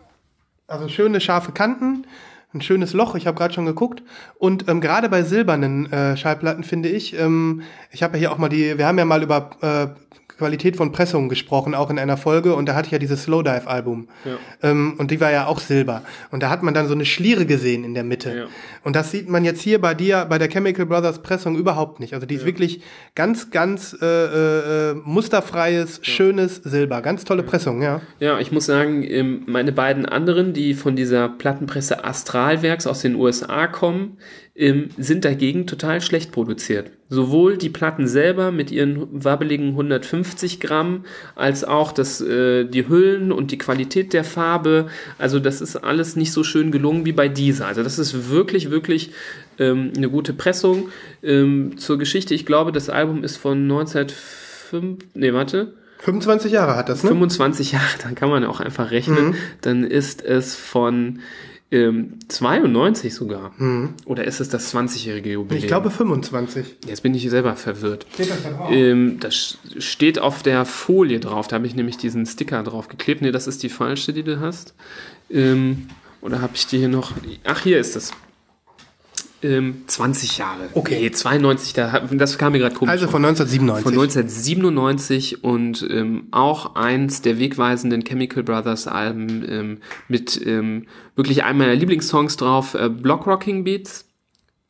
also 0.66 0.88
schöne 0.88 1.20
scharfe 1.20 1.52
Kanten, 1.52 2.04
ein 2.52 2.60
schönes 2.60 2.92
Loch, 2.92 3.14
ich 3.14 3.28
habe 3.28 3.38
gerade 3.38 3.54
schon 3.54 3.66
geguckt. 3.66 4.02
Und 4.40 4.68
ähm, 4.68 4.80
gerade 4.80 5.08
bei 5.08 5.22
silbernen 5.22 5.86
äh, 5.92 6.16
Schallplatten 6.16 6.64
finde 6.64 6.88
ich, 6.88 7.16
ähm, 7.16 7.62
ich 7.92 8.02
habe 8.02 8.14
ja 8.14 8.18
hier 8.18 8.32
auch 8.32 8.38
mal 8.38 8.48
die, 8.48 8.76
wir 8.76 8.88
haben 8.88 8.98
ja 8.98 9.04
mal 9.04 9.22
über 9.22 9.50
äh, 9.60 9.86
Qualität 10.38 10.76
von 10.76 10.92
Pressungen 10.92 11.28
gesprochen, 11.28 11.74
auch 11.74 11.90
in 11.90 11.98
einer 11.98 12.16
Folge, 12.16 12.54
und 12.54 12.66
da 12.66 12.74
hatte 12.74 12.86
ich 12.86 12.92
ja 12.92 12.98
dieses 12.98 13.24
Slowdive-Album. 13.24 14.08
Ähm, 14.62 14.94
und 14.98 15.10
die 15.10 15.20
war 15.20 15.30
ja 15.32 15.46
auch 15.46 15.60
Silber. 15.60 16.02
Und 16.30 16.42
da 16.42 16.50
hat 16.50 16.62
man 16.62 16.74
dann 16.74 16.86
so 16.88 16.94
eine 16.94 17.06
Schliere 17.06 17.46
gesehen 17.46 17.84
in 17.84 17.94
der 17.94 18.04
Mitte. 18.04 18.36
Ja. 18.36 18.44
Und 18.84 18.96
das 18.96 19.10
sieht 19.10 19.28
man 19.28 19.44
jetzt 19.44 19.62
hier 19.62 19.80
bei 19.80 19.94
dir, 19.94 20.26
bei 20.28 20.38
der 20.38 20.48
Chemical 20.48 20.86
Brothers 20.86 21.22
Pressung 21.22 21.56
überhaupt 21.56 22.00
nicht. 22.00 22.14
Also 22.14 22.26
die 22.26 22.34
ist 22.34 22.44
wirklich 22.44 22.82
ganz, 23.14 23.50
ganz 23.50 23.96
äh, 24.00 24.06
äh, 24.06 24.90
äh, 24.90 24.94
musterfreies, 25.04 26.00
schönes 26.02 26.56
Silber. 26.56 27.00
Ganz 27.00 27.24
tolle 27.24 27.42
Pressung, 27.42 27.82
ja. 27.82 28.02
Ja, 28.20 28.38
ich 28.38 28.52
muss 28.52 28.66
sagen, 28.66 29.02
ähm, 29.02 29.42
meine 29.46 29.72
beiden 29.72 30.06
anderen, 30.06 30.52
die 30.52 30.74
von 30.74 30.96
dieser 30.96 31.28
Plattenpresse 31.28 32.04
Astralwerks 32.04 32.86
aus 32.86 33.00
den 33.00 33.14
USA 33.14 33.66
kommen, 33.66 34.18
ähm, 34.56 34.88
sind 34.96 35.24
dagegen 35.24 35.66
total 35.66 36.00
schlecht 36.00 36.32
produziert. 36.32 36.90
Sowohl 37.08 37.56
die 37.56 37.68
Platten 37.68 38.08
selber 38.08 38.50
mit 38.50 38.70
ihren 38.70 39.24
wabbeligen 39.24 39.68
150 39.70 40.60
Gramm, 40.60 41.04
als 41.34 41.62
auch 41.62 41.92
das, 41.92 42.20
äh, 42.20 42.64
die 42.64 42.88
Hüllen 42.88 43.32
und 43.32 43.50
die 43.50 43.58
Qualität 43.58 44.12
der 44.12 44.24
Farbe. 44.24 44.86
Also 45.18 45.38
das 45.38 45.60
ist 45.60 45.76
alles 45.76 46.16
nicht 46.16 46.32
so 46.32 46.42
schön 46.42 46.70
gelungen 46.70 47.04
wie 47.04 47.12
bei 47.12 47.28
dieser. 47.28 47.66
Also 47.66 47.82
das 47.82 47.98
ist 47.98 48.30
wirklich, 48.30 48.70
wirklich 48.70 49.12
ähm, 49.58 49.92
eine 49.96 50.08
gute 50.08 50.32
Pressung. 50.32 50.88
Ähm, 51.22 51.78
zur 51.78 51.98
Geschichte, 51.98 52.34
ich 52.34 52.46
glaube, 52.46 52.72
das 52.72 52.88
Album 52.88 53.24
ist 53.24 53.36
von 53.36 53.62
1905, 53.62 55.04
nee, 55.14 55.32
warte, 55.32 55.74
25 55.98 56.52
Jahre 56.52 56.76
hat 56.76 56.88
das, 56.88 57.02
ne? 57.02 57.10
25 57.10 57.72
Jahre, 57.72 57.84
dann 58.02 58.14
kann 58.14 58.30
man 58.30 58.44
auch 58.44 58.60
einfach 58.60 58.90
rechnen, 58.90 59.34
dann 59.60 59.84
ist 59.84 60.24
es 60.24 60.54
von 60.54 61.20
ähm, 61.70 62.18
92 62.28 63.14
sogar. 63.14 63.52
Oder 64.04 64.24
ist 64.24 64.40
es 64.40 64.48
das 64.48 64.72
20-jährige 64.74 65.32
Jubiläum? 65.32 65.62
Ich 65.62 65.66
glaube 65.66 65.90
25. 65.90 66.76
Jetzt 66.86 67.02
bin 67.02 67.14
ich 67.14 67.28
selber 67.28 67.56
verwirrt. 67.56 68.06
Steht 68.14 68.30
das 68.30 68.42
da 68.42 68.50
drauf? 68.50 68.70
Ähm, 68.70 69.18
das 69.20 69.58
steht 69.78 70.18
auf 70.18 70.42
der 70.42 70.64
Folie 70.64 71.18
drauf. 71.18 71.48
Da 71.48 71.56
habe 71.56 71.66
ich 71.66 71.74
nämlich 71.74 71.96
diesen 71.96 72.24
Sticker 72.26 72.62
drauf 72.62 72.88
geklebt. 72.88 73.22
Nee, 73.22 73.32
das 73.32 73.46
ist 73.46 73.62
die 73.62 73.68
falsche, 73.68 74.12
die 74.12 74.22
du 74.22 74.40
hast. 74.40 74.74
Ähm, 75.30 75.88
oder 76.20 76.40
habe 76.40 76.52
ich 76.54 76.66
die 76.66 76.78
hier 76.78 76.88
noch? 76.88 77.12
Ach, 77.44 77.62
hier 77.62 77.78
ist 77.78 77.96
es. 77.96 78.12
Ähm, 79.42 79.82
20 79.86 80.38
Jahre. 80.38 80.68
Okay. 80.72 80.98
Nee, 81.00 81.10
92, 81.10 81.74
da, 81.74 82.00
das 82.00 82.38
kam 82.38 82.52
mir 82.52 82.58
gerade 82.58 82.74
komisch. 82.74 82.90
Also 82.90 83.06
von 83.06 83.24
1997. 83.24 83.82
Von 83.82 83.92
1997 83.92 85.44
und 85.44 85.86
ähm, 85.90 86.28
auch 86.30 86.74
eins 86.74 87.20
der 87.22 87.38
wegweisenden 87.38 88.02
Chemical 88.02 88.42
Brothers 88.42 88.86
Alben 88.86 89.44
ähm, 89.48 89.78
mit 90.08 90.40
ähm, 90.44 90.86
wirklich 91.16 91.44
einem 91.44 91.58
meiner 91.58 91.74
Lieblingssongs 91.74 92.36
drauf, 92.36 92.74
äh, 92.74 92.88
Block 92.88 93.26
Rocking 93.26 93.64
Beats, 93.64 94.06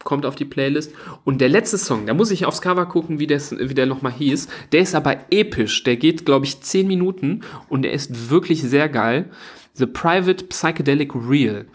kommt 0.07 0.25
auf 0.25 0.37
die 0.37 0.47
Playlist. 0.47 0.93
Und 1.25 1.41
der 1.41 1.49
letzte 1.49 1.79
Song, 1.79 2.07
da 2.07 2.15
muss 2.15 2.31
ich 2.31 2.47
aufs 2.47 2.63
Cover 2.63 2.87
gucken, 2.87 3.19
wie, 3.19 3.27
das, 3.27 3.57
wie 3.59 3.75
der 3.75 3.87
nochmal 3.87 4.13
hieß. 4.13 4.49
Der 4.73 4.81
ist 4.81 4.95
aber 4.95 5.17
episch, 5.31 5.83
der 5.85 5.97
geht, 5.97 6.25
glaube 6.25 6.47
ich, 6.47 6.61
10 6.61 6.87
Minuten 6.87 7.43
und 7.69 7.83
der 7.83 7.93
ist 7.93 8.31
wirklich 8.31 8.63
sehr 8.63 8.89
geil. 8.89 9.31
The 9.75 9.87
Private 9.87 10.45
Psychedelic 10.47 11.13
Real. 11.15 11.67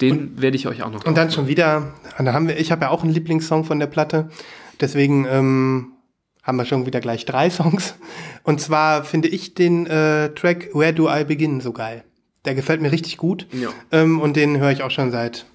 Den 0.00 0.40
werde 0.40 0.56
ich 0.56 0.66
euch 0.68 0.82
auch 0.82 0.90
noch 0.90 1.04
Und 1.04 1.16
dann 1.16 1.30
schon 1.30 1.48
wieder, 1.48 1.92
da 2.18 2.32
haben 2.32 2.48
wir, 2.48 2.58
ich 2.58 2.70
habe 2.72 2.82
ja 2.86 2.90
auch 2.90 3.02
einen 3.02 3.12
Lieblingssong 3.12 3.64
von 3.64 3.78
der 3.78 3.86
Platte, 3.88 4.28
deswegen 4.80 5.26
ähm, 5.28 5.92
haben 6.42 6.56
wir 6.56 6.64
schon 6.64 6.86
wieder 6.86 7.00
gleich 7.00 7.24
drei 7.26 7.50
Songs. 7.50 7.94
Und 8.42 8.60
zwar 8.60 9.04
finde 9.04 9.28
ich 9.28 9.54
den 9.54 9.86
äh, 9.86 10.30
Track 10.34 10.70
Where 10.74 10.92
Do 10.94 11.08
I 11.10 11.24
Begin 11.24 11.60
so 11.60 11.72
geil. 11.72 12.04
Der 12.44 12.54
gefällt 12.54 12.80
mir 12.80 12.92
richtig 12.92 13.16
gut. 13.16 13.46
Ja. 13.52 13.68
Ähm, 13.92 14.20
und 14.20 14.36
den 14.36 14.58
höre 14.58 14.70
ich 14.70 14.82
auch 14.82 14.90
schon 14.90 15.10
seit 15.10 15.46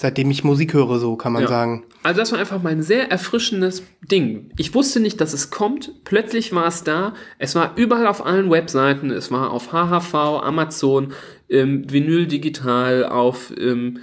seitdem 0.00 0.30
ich 0.30 0.44
Musik 0.44 0.74
höre, 0.74 1.00
so 1.00 1.16
kann 1.16 1.32
man 1.32 1.42
Ja. 1.42 1.48
sagen. 1.48 1.82
Also 2.04 2.20
das 2.20 2.30
war 2.30 2.38
einfach 2.38 2.62
mal 2.62 2.70
ein 2.70 2.84
sehr 2.84 3.10
erfrischendes 3.10 3.82
Ding. 4.00 4.52
Ich 4.56 4.72
wusste 4.72 5.00
nicht, 5.00 5.20
dass 5.20 5.32
es 5.32 5.50
kommt. 5.50 5.92
Plötzlich 6.04 6.52
war 6.54 6.66
es 6.68 6.84
da. 6.84 7.14
Es 7.38 7.56
war 7.56 7.72
überall 7.74 8.06
auf 8.06 8.24
allen 8.24 8.48
Webseiten. 8.48 9.10
Es 9.10 9.32
war 9.32 9.50
auf 9.50 9.72
HHV, 9.72 10.14
Amazon, 10.14 11.12
ähm, 11.48 11.90
Vinyl 11.90 12.26
Digital, 12.26 13.04
auf 13.04 13.52
ähm, 13.58 13.98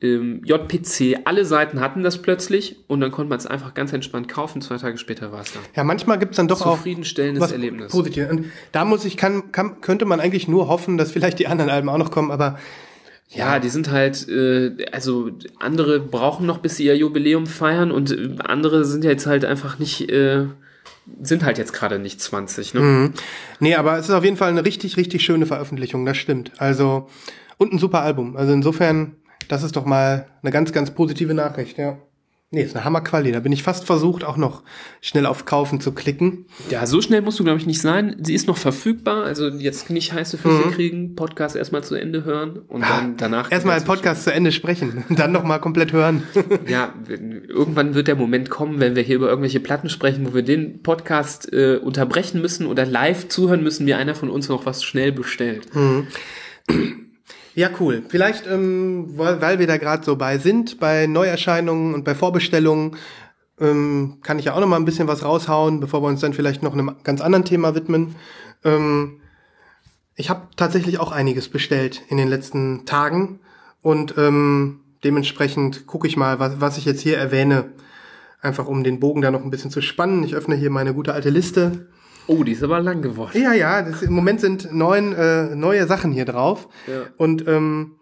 ähm, 0.00 0.42
JPC. 0.44 1.20
Alle 1.24 1.44
Seiten 1.44 1.80
hatten 1.80 2.02
das 2.02 2.22
plötzlich 2.22 2.76
und 2.86 3.00
dann 3.00 3.10
konnte 3.10 3.30
man 3.30 3.38
es 3.38 3.46
einfach 3.46 3.74
ganz 3.74 3.92
entspannt 3.92 4.28
kaufen. 4.28 4.62
Zwei 4.62 4.76
Tage 4.76 4.98
später 4.98 5.32
war 5.32 5.40
es 5.40 5.52
da. 5.52 5.60
Ja, 5.74 5.84
manchmal 5.84 6.18
gibt's 6.18 6.36
dann 6.36 6.48
doch 6.48 6.64
auch 6.64 6.76
Zufriedenstellendes 6.76 7.50
Erlebnis. 7.50 7.92
Positives. 7.92 8.30
Und 8.30 8.46
da 8.72 8.84
muss 8.84 9.04
ich, 9.04 9.16
kann, 9.16 9.50
kann, 9.52 9.80
könnte 9.80 10.04
man 10.04 10.20
eigentlich 10.20 10.46
nur 10.48 10.68
hoffen, 10.68 10.98
dass 10.98 11.10
vielleicht 11.10 11.38
die 11.38 11.48
anderen 11.48 11.70
Alben 11.70 11.88
auch 11.88 11.98
noch 11.98 12.10
kommen, 12.10 12.30
aber 12.30 12.58
Ja, 13.30 13.58
die 13.58 13.68
sind 13.68 13.90
halt, 13.90 14.28
äh, 14.28 14.86
also 14.92 15.30
andere 15.58 16.00
brauchen 16.00 16.46
noch, 16.46 16.58
bis 16.58 16.76
sie 16.76 16.84
ihr 16.84 16.96
Jubiläum 16.96 17.46
feiern 17.46 17.90
und 17.90 18.40
andere 18.48 18.84
sind 18.84 19.04
jetzt 19.04 19.26
halt 19.26 19.44
einfach 19.44 19.78
nicht, 19.78 20.08
äh, 20.10 20.46
sind 21.20 21.44
halt 21.44 21.58
jetzt 21.58 21.72
gerade 21.72 21.98
nicht 21.98 22.20
20. 22.20 22.74
Ne? 22.74 23.12
Nee, 23.60 23.74
aber 23.74 23.98
es 23.98 24.08
ist 24.08 24.14
auf 24.14 24.24
jeden 24.24 24.36
Fall 24.36 24.50
eine 24.50 24.64
richtig, 24.64 24.96
richtig 24.96 25.22
schöne 25.24 25.46
Veröffentlichung, 25.46 26.04
das 26.06 26.16
stimmt. 26.16 26.52
Also, 26.58 27.08
und 27.56 27.72
ein 27.72 27.78
super 27.78 28.02
Album. 28.02 28.36
Also 28.36 28.52
insofern, 28.52 29.16
das 29.48 29.62
ist 29.62 29.76
doch 29.76 29.84
mal 29.84 30.26
eine 30.42 30.52
ganz, 30.52 30.72
ganz 30.72 30.90
positive 30.92 31.34
Nachricht, 31.34 31.78
ja. 31.78 31.98
Nee, 32.50 32.62
ist 32.62 32.74
eine 32.74 32.86
Hammerquali. 32.86 33.30
Da 33.30 33.40
bin 33.40 33.52
ich 33.52 33.62
fast 33.62 33.84
versucht, 33.84 34.24
auch 34.24 34.38
noch 34.38 34.62
schnell 35.02 35.26
auf 35.26 35.44
Kaufen 35.44 35.82
zu 35.82 35.92
klicken. 35.92 36.46
Ja, 36.70 36.86
so 36.86 37.02
schnell 37.02 37.20
musst 37.20 37.38
du, 37.38 37.44
glaube 37.44 37.58
ich, 37.58 37.66
nicht 37.66 37.82
sein. 37.82 38.16
Sie 38.22 38.32
ist 38.32 38.46
noch 38.46 38.56
verfügbar, 38.56 39.24
also 39.24 39.48
jetzt 39.48 39.90
nicht 39.90 40.14
heiße 40.14 40.38
Füße 40.38 40.70
kriegen, 40.70 41.14
Podcast 41.14 41.56
erstmal 41.56 41.84
zu 41.84 41.94
Ende 41.94 42.24
hören 42.24 42.60
und 42.68 42.80
dann 42.80 43.18
danach. 43.18 43.48
Mhm. 43.48 43.52
Erstmal 43.52 43.80
Podcast 43.82 44.24
zu 44.24 44.32
Ende 44.32 44.50
sprechen, 44.52 45.04
dann 45.10 45.32
noch 45.32 45.44
mal 45.44 45.58
komplett 45.58 45.92
hören. 45.92 46.22
Ja, 46.66 46.92
irgendwann 47.08 47.94
wird 47.94 48.08
der 48.08 48.16
Moment 48.16 48.50
kommen, 48.50 48.80
wenn 48.80 48.94
wir 48.94 49.02
hier 49.02 49.16
über 49.16 49.28
irgendwelche 49.28 49.60
Platten 49.60 49.88
sprechen, 49.88 50.26
wo 50.26 50.34
wir 50.34 50.42
den 50.42 50.82
Podcast 50.82 51.50
äh, 51.52 51.76
unterbrechen 51.76 52.40
müssen 52.40 52.66
oder 52.66 52.84
live 52.84 53.28
zuhören 53.28 53.62
müssen, 53.62 53.86
wie 53.86 53.94
einer 53.94 54.14
von 54.14 54.28
uns 54.28 54.48
noch 54.48 54.66
was 54.66 54.84
schnell 54.84 55.12
bestellt. 55.12 55.66
Ja, 57.58 57.70
cool. 57.80 58.04
Vielleicht, 58.08 58.46
ähm, 58.46 59.14
weil, 59.16 59.40
weil 59.40 59.58
wir 59.58 59.66
da 59.66 59.78
gerade 59.78 60.04
so 60.04 60.14
bei 60.14 60.38
sind, 60.38 60.78
bei 60.78 61.08
Neuerscheinungen 61.08 61.92
und 61.92 62.04
bei 62.04 62.14
Vorbestellungen, 62.14 62.96
ähm, 63.58 64.18
kann 64.22 64.38
ich 64.38 64.44
ja 64.44 64.54
auch 64.54 64.60
noch 64.60 64.68
mal 64.68 64.76
ein 64.76 64.84
bisschen 64.84 65.08
was 65.08 65.24
raushauen, 65.24 65.80
bevor 65.80 66.00
wir 66.00 66.06
uns 66.06 66.20
dann 66.20 66.34
vielleicht 66.34 66.62
noch 66.62 66.72
einem 66.72 66.94
ganz 67.02 67.20
anderen 67.20 67.44
Thema 67.44 67.74
widmen. 67.74 68.14
Ähm, 68.62 69.22
ich 70.14 70.30
habe 70.30 70.42
tatsächlich 70.54 71.00
auch 71.00 71.10
einiges 71.10 71.48
bestellt 71.48 72.02
in 72.08 72.16
den 72.16 72.28
letzten 72.28 72.86
Tagen 72.86 73.40
und 73.82 74.14
ähm, 74.16 74.78
dementsprechend 75.02 75.88
gucke 75.88 76.06
ich 76.06 76.16
mal, 76.16 76.38
was, 76.38 76.60
was 76.60 76.78
ich 76.78 76.84
jetzt 76.84 77.00
hier 77.00 77.18
erwähne, 77.18 77.72
einfach 78.40 78.68
um 78.68 78.84
den 78.84 79.00
Bogen 79.00 79.20
da 79.20 79.32
noch 79.32 79.42
ein 79.42 79.50
bisschen 79.50 79.72
zu 79.72 79.82
spannen. 79.82 80.22
Ich 80.22 80.36
öffne 80.36 80.54
hier 80.54 80.70
meine 80.70 80.94
gute 80.94 81.12
alte 81.12 81.30
Liste. 81.30 81.88
Oh, 82.28 82.44
die 82.44 82.52
ist 82.52 82.62
aber 82.62 82.80
lang 82.80 83.02
geworden. 83.02 83.40
Ja, 83.42 83.52
ja, 83.54 83.82
das, 83.82 84.02
im 84.02 84.12
Moment 84.12 84.40
sind 84.40 84.72
neun, 84.72 85.14
äh, 85.14 85.56
neue 85.56 85.86
Sachen 85.86 86.12
hier 86.12 86.26
drauf. 86.26 86.68
Ja. 86.86 87.06
Und 87.16 87.48
ähm, 87.48 87.96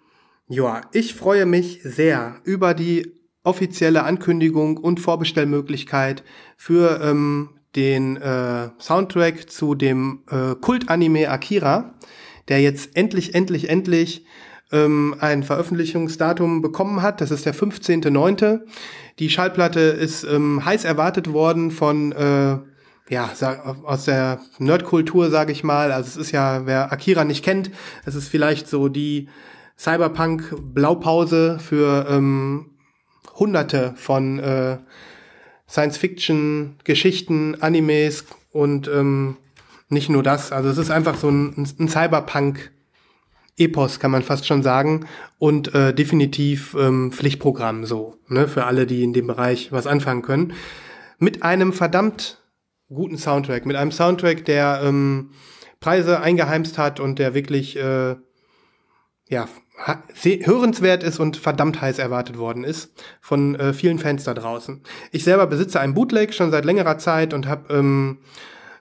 ja, 0.49 0.83
ich 0.93 1.15
freue 1.15 1.47
mich 1.47 1.81
sehr 1.83 2.37
über 2.45 2.75
die 2.75 3.13
offizielle 3.45 4.03
Ankündigung 4.03 4.77
und 4.77 4.99
Vorbestellmöglichkeit 4.99 6.25
für 6.57 7.01
ähm, 7.01 7.51
den 7.77 8.17
äh, 8.17 8.71
Soundtrack 8.79 9.49
zu 9.49 9.75
dem 9.75 10.25
äh, 10.29 10.57
Kult-Anime 10.57 11.31
Akira, 11.31 11.95
der 12.49 12.61
jetzt 12.61 12.97
endlich, 12.97 13.35
endlich, 13.35 13.69
endlich 13.69 14.27
ähm, 14.73 15.15
ein 15.21 15.45
Veröffentlichungsdatum 15.45 16.63
bekommen 16.63 17.03
hat. 17.03 17.21
Das 17.21 17.31
ist 17.31 17.47
der 17.47 17.55
15.9. 17.55 18.63
Die 19.21 19.31
Schallplatte 19.31 19.81
ist 19.81 20.25
ähm, 20.25 20.65
heiß 20.65 20.85
erwartet 20.85 21.33
worden 21.33 21.71
von 21.71 22.13
äh, 22.13 22.59
ja, 23.09 23.31
aus 23.85 24.05
der 24.05 24.41
Nerdkultur, 24.59 25.31
sage 25.31 25.53
ich 25.53 25.63
mal. 25.63 25.93
Also 25.93 26.09
es 26.09 26.17
ist 26.17 26.33
ja, 26.33 26.67
wer 26.67 26.93
Akira 26.93 27.25
nicht 27.25 27.45
kennt, 27.45 27.71
es 28.05 28.15
ist 28.15 28.29
vielleicht 28.29 28.69
so 28.69 28.89
die 28.89 29.29
Cyberpunk-Blaupause 29.79 31.59
für 31.59 32.07
ähm, 32.09 32.71
hunderte 33.35 33.95
von 33.97 34.39
äh, 34.39 34.79
Science-Fiction-Geschichten, 35.69 37.61
Animes 37.61 38.25
und 38.53 38.89
ähm, 38.89 39.37
nicht 39.89 40.09
nur 40.09 40.23
das. 40.23 40.53
Also 40.53 40.69
es 40.71 40.79
ist 40.79 40.91
einfach 40.91 41.17
so 41.17 41.29
ein, 41.29 41.67
ein 41.79 41.89
Cyberpunk 41.89 42.73
Epos, 43.59 44.01
kann 44.01 44.11
man 44.11 44.23
fast 44.23 44.47
schon 44.47 44.63
sagen. 44.63 45.07
Und 45.39 45.75
äh, 45.75 45.95
definitiv 45.95 46.77
ähm, 46.79 47.13
Pflichtprogramm 47.13 47.85
so, 47.85 48.17
ne, 48.29 48.49
für 48.49 48.65
alle, 48.65 48.87
die 48.87 49.03
in 49.03 49.13
dem 49.13 49.27
Bereich 49.27 49.73
was 49.73 49.87
anfangen 49.87 50.23
können. 50.23 50.55
Mit 51.19 51.43
einem 51.43 51.73
verdammt 51.73 52.43
guten 52.89 53.19
Soundtrack, 53.19 53.67
mit 53.67 53.77
einem 53.77 53.93
Soundtrack, 53.93 54.45
der 54.45 54.81
ähm, 54.85 55.31
Preise 55.81 56.21
eingeheimst 56.21 56.79
hat 56.79 57.01
und 57.01 57.19
der 57.19 57.35
wirklich 57.35 57.77
äh, 57.77 58.17
ja, 59.29 59.49
hörenswert 60.23 61.03
ist 61.03 61.19
und 61.19 61.37
verdammt 61.37 61.81
heiß 61.81 61.99
erwartet 61.99 62.39
worden 62.39 62.65
ist 62.65 63.05
von 63.21 63.57
äh, 63.57 63.73
vielen 63.73 63.99
Fans 63.99 64.25
da 64.25 64.35
draußen. 64.35 64.83
Ich 65.11 65.25
selber 65.25 65.47
besitze 65.47 65.81
ein 65.81 65.95
Bootleg 65.95 66.33
schon 66.33 66.51
seit 66.51 66.65
längerer 66.65 66.99
Zeit 66.99 67.35
und 67.35 67.47
habe 67.47 67.75
ähm, 67.75 68.19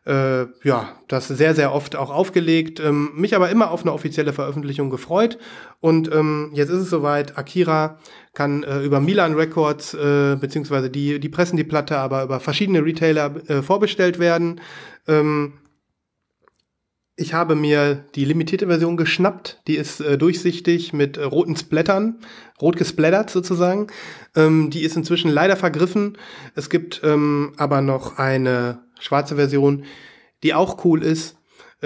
äh, 0.06 0.46
ja, 0.64 0.90
das 1.08 1.28
sehr, 1.28 1.56
sehr 1.56 1.74
oft 1.74 1.96
auch 1.96 2.12
aufgelegt, 2.12 2.80
ähm, 2.80 3.12
mich 3.16 3.36
aber 3.36 3.50
immer 3.50 3.72
auf 3.72 3.82
eine 3.82 3.94
offizielle 3.94 4.34
Veröffentlichung 4.34 4.90
gefreut. 4.90 5.38
Und 5.80 6.12
ähm, 6.14 6.52
jetzt 6.54 6.70
ist 6.70 6.82
es 6.82 6.90
soweit, 6.90 7.38
Akira 7.38 7.98
kann 8.34 8.64
äh, 8.64 8.82
über 8.82 9.00
Milan 9.00 9.34
Records, 9.34 9.94
äh, 9.94 10.38
beziehungsweise 10.40 10.90
die, 10.90 11.20
die 11.20 11.30
pressen 11.30 11.58
die 11.58 11.64
Platte, 11.64 11.98
aber 11.98 12.24
über 12.24 12.40
verschiedene 12.40 12.86
Retailer 12.86 13.34
äh, 13.50 13.62
vorbestellt 13.62 14.20
werden. 14.20 14.62
Ähm, 15.08 15.54
ich 17.18 17.34
habe 17.34 17.56
mir 17.56 18.04
die 18.16 18.26
limitierte 18.26 18.68
Version 18.68 18.98
geschnappt. 18.98 19.62
Die 19.68 19.76
ist 19.76 20.02
äh, 20.02 20.18
durchsichtig 20.18 20.92
mit 20.94 21.18
äh, 21.18 21.24
roten 21.24 21.56
Splattern, 21.56 22.20
rot 22.62 22.76
gesplattert 22.76 23.30
sozusagen. 23.30 23.88
Ähm, 24.36 24.70
die 24.70 24.84
ist 24.84 24.98
inzwischen 24.98 25.32
leider 25.32 25.56
vergriffen. 25.56 26.18
Es 26.56 26.70
gibt 26.70 27.02
ähm, 27.04 27.54
aber 27.58 27.82
noch 27.82 28.18
eine 28.18 28.80
schwarze 29.00 29.36
Version, 29.36 29.86
die 30.44 30.54
auch 30.54 30.84
cool 30.84 31.04
ist, 31.04 31.35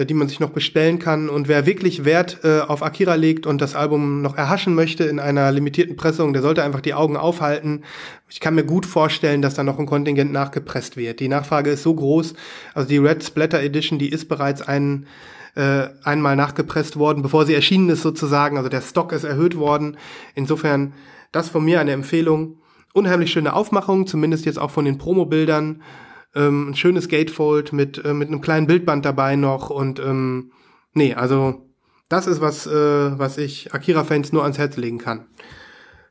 die 0.06 0.14
man 0.14 0.28
sich 0.28 0.39
noch 0.39 0.52
bestellen 0.52 1.00
kann. 1.00 1.30
Und 1.30 1.47
wer 1.47 1.66
wirklich 1.66 2.06
Wert 2.06 2.39
äh, 2.43 2.60
auf 2.62 2.84
Akira 2.84 3.16
legt 3.16 3.45
und 3.45 3.62
das 3.62 3.76
Album 3.76 4.22
noch 4.22 4.36
erhaschen 4.36 4.76
möchte 4.76 5.04
in 5.06 5.20
einer 5.20 5.52
limitierten 5.52 5.95
Pressung, 5.95 6.34
der 6.34 6.41
sollte 6.41 6.64
einfach 6.64 6.82
die 6.82 6.93
Augen 6.93 7.18
aufhalten. 7.18 7.84
Ich 8.30 8.39
kann 8.39 8.56
mir 8.56 8.64
gut 8.64 8.86
vorstellen, 8.86 9.41
dass 9.41 9.56
da 9.56 9.64
noch 9.64 9.80
ein 9.80 9.86
Kontingent 9.86 10.32
nachgepresst 10.32 10.97
wird. 10.97 11.20
Die 11.20 11.28
Nachfrage 11.28 11.72
ist 11.72 11.84
so 11.84 11.93
groß. 11.93 12.34
Also 12.74 12.89
die 12.89 12.97
Red 12.97 13.24
Splatter 13.24 13.62
Edition, 13.62 14.00
die 14.00 14.10
ist 14.10 14.28
bereits 14.30 14.62
ein 14.62 15.08
äh, 15.56 15.88
einmal 16.04 16.36
nachgepresst 16.36 16.97
worden, 16.97 17.22
bevor 17.22 17.45
sie 17.45 17.54
erschienen 17.54 17.89
ist 17.89 18.02
sozusagen. 18.02 18.58
Also 18.58 18.70
der 18.70 18.82
Stock 18.82 19.12
ist 19.12 19.24
erhöht 19.24 19.58
worden. 19.58 19.97
Insofern 20.36 20.93
das 21.32 21.50
von 21.50 21.64
mir 21.64 21.80
eine 21.80 21.91
Empfehlung. 21.91 22.58
Unheimlich 22.93 23.32
schöne 23.32 23.54
Aufmachung, 23.54 24.08
zumindest 24.08 24.45
jetzt 24.45 24.60
auch 24.60 24.72
von 24.72 24.86
den 24.86 24.97
Promo-Bildern 24.97 25.82
ähm, 26.36 26.69
ein 26.69 26.75
schönes 26.75 27.07
Gatefold 27.07 27.73
mit, 27.73 28.03
äh, 28.03 28.13
mit 28.13 28.27
einem 28.27 28.41
kleinen 28.41 28.67
Bildband 28.67 29.05
dabei 29.05 29.36
noch 29.36 29.69
und 29.69 29.99
ähm, 29.99 30.51
nee, 30.93 31.13
also 31.13 31.65
das 32.07 32.27
ist 32.27 32.41
was, 32.41 32.67
äh, 32.67 32.71
was 33.19 33.38
ich 33.38 33.73
Akira-Fans 33.73 34.32
nur 34.34 34.43
ans 34.43 34.57
Herz 34.57 34.77
legen 34.77 34.97
kann. 34.97 35.25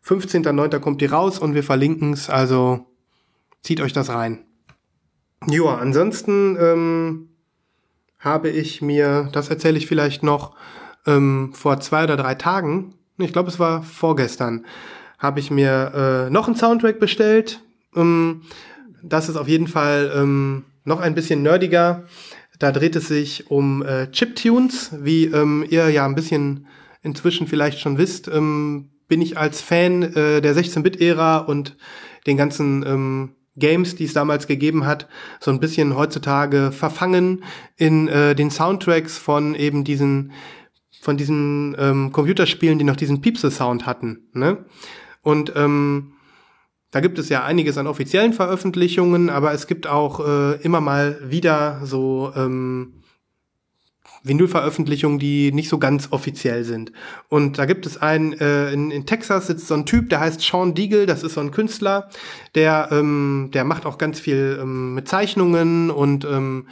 15.09. 0.05 0.79
kommt 0.79 1.01
die 1.01 1.07
raus 1.07 1.39
und 1.39 1.55
wir 1.55 1.65
verlinken 1.65 2.13
es, 2.13 2.31
also 2.31 2.87
zieht 3.63 3.81
euch 3.81 3.93
das 3.93 4.09
rein. 4.11 4.45
Joa, 5.47 5.79
ansonsten 5.79 6.57
ähm, 6.61 7.29
habe 8.19 8.49
ich 8.49 8.83
mir, 8.83 9.29
das 9.33 9.51
erzähle 9.51 9.79
ich 9.79 9.87
vielleicht 9.87 10.23
noch, 10.23 10.57
ähm, 11.07 11.53
vor 11.53 11.81
zwei 11.81 12.05
oder 12.05 12.17
drei 12.17 12.35
Tagen, 12.35 12.95
ich 13.19 13.33
glaube 13.33 13.49
es 13.49 13.59
war 13.59 13.83
vorgestern, 13.83 14.67
habe 15.19 15.41
ich 15.41 15.51
mir 15.51 16.27
äh, 16.29 16.31
noch 16.31 16.47
einen 16.47 16.57
Soundtrack 16.57 17.01
bestellt. 17.01 17.61
Ähm, 17.95 18.43
das 19.03 19.29
ist 19.29 19.37
auf 19.37 19.49
jeden 19.49 19.69
Fall 19.69 20.13
ähm, 20.15 20.65
noch 20.85 21.01
ein 21.01 21.15
bisschen 21.15 21.43
nerdiger. 21.43 22.05
Da 22.59 22.73
dreht 22.73 22.97
es 22.97 23.09
sich 23.09 23.51
um 23.51 23.83
äh, 23.85 24.11
Chiptunes, 24.11 24.91
wie 25.01 25.27
ähm, 25.27 25.65
ihr 25.69 25.89
ja 25.91 26.05
ein 26.05 26.15
bisschen 26.15 26.67
inzwischen 27.03 27.47
vielleicht 27.47 27.79
schon 27.79 27.99
wisst. 27.99 28.29
Ähm, 28.29 28.91
bin 29.07 29.23
ich 29.23 29.39
als 29.39 29.61
Fan 29.61 30.03
äh, 30.03 30.41
der 30.41 30.55
16-Bit-Ära 30.55 31.39
und 31.39 31.77
den 32.27 32.37
ganzen 32.37 32.85
ähm, 32.87 33.35
Games, 33.57 33.97
die 33.97 34.05
es 34.05 34.13
damals 34.13 34.47
gegeben 34.47 34.87
hat, 34.87 35.09
so 35.41 35.51
ein 35.51 35.61
bisschen 35.61 35.97
heutzutage 35.97 36.73
verfangen 36.73 37.45
in 37.77 38.09
äh, 38.09 38.35
den 38.35 38.51
Soundtracks 38.51 39.19
von 39.19 39.55
eben 39.55 39.85
diesen 39.85 40.33
von 41.01 41.17
diesen 41.17 41.77
ähm, 41.79 42.13
Computerspielen, 42.13 42.79
die 42.79 42.85
noch 42.85 42.97
diesen 42.97 43.21
Piepse-Sound 43.21 43.87
hatten. 43.87 44.29
Ne? 44.33 44.65
Und 45.23 45.53
ähm, 45.55 46.15
da 46.91 47.01
gibt 47.01 47.19
es 47.19 47.29
ja 47.29 47.45
einiges 47.45 47.77
an 47.77 47.87
offiziellen 47.87 48.33
Veröffentlichungen, 48.33 49.31
aber 49.31 49.53
es 49.53 49.67
gibt 49.67 49.87
auch 49.87 50.27
äh, 50.27 50.55
immer 50.63 50.81
mal 50.81 51.19
wieder 51.23 51.81
so 51.85 52.33
ähm, 52.35 52.95
Vinyl-Veröffentlichungen, 54.23 55.19
die 55.19 55.53
nicht 55.53 55.69
so 55.69 55.79
ganz 55.79 56.09
offiziell 56.11 56.65
sind. 56.65 56.93
Und 57.29 57.59
da 57.59 57.67
gibt 57.67 57.87
es 57.87 57.99
einen, 57.99 58.33
äh, 58.35 58.73
in, 58.73 58.91
in 58.91 59.07
Texas 59.07 59.47
sitzt 59.47 59.69
so 59.69 59.75
ein 59.75 59.87
Typ, 59.87 60.09
der 60.11 60.21
heißt 60.21 60.41
Sean 60.41 60.75
Deagle, 60.75 61.07
das 61.07 61.23
ist 61.23 61.35
so 61.35 61.41
ein 61.41 61.51
Künstler, 61.51 62.09
der, 62.55 62.89
ähm, 62.91 63.51
der 63.53 63.65
macht 63.65 63.87
auch 63.87 63.99
ganz 63.99 64.19
viel 64.19 64.59
ähm, 64.61 64.95
mit 64.95 65.09
Zeichnungen 65.09 65.91
und 65.91 66.25
ähm, 66.25 66.69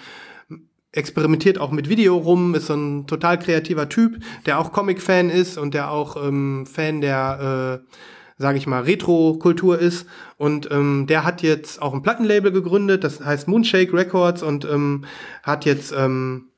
experimentiert 0.93 1.59
auch 1.59 1.71
mit 1.71 1.89
Video 1.91 2.17
rum, 2.17 2.55
ist 2.55 2.67
so 2.67 2.75
ein 2.75 3.07
total 3.07 3.39
kreativer 3.39 3.89
Typ, 3.89 4.19
der 4.47 4.59
auch 4.59 4.73
Comic-Fan 4.73 5.29
ist 5.29 5.59
und 5.59 5.75
der 5.75 5.91
auch 5.91 6.17
ähm, 6.17 6.65
Fan 6.67 7.03
der 7.03 7.83
äh, 7.85 7.97
sage 8.39 8.59
ich 8.59 8.67
mal, 8.67 8.83
Retro-Kultur 8.83 9.79
ist. 9.79 10.07
Und 10.37 10.71
ähm, 10.71 11.07
der 11.09 11.25
hat 11.25 11.43
jetzt 11.43 11.81
auch 11.81 11.95
ein 11.95 12.03
Plattenlabel 12.03 12.53
gegründet, 12.53 13.05
das 13.05 13.25
heißt 13.25 13.49
Moonshake 13.49 13.93
Records 13.93 14.43
und 14.43 14.65
ähm, 14.65 15.05
hat 15.43 15.65
jetzt 15.65 15.93
ähm, 15.97 16.49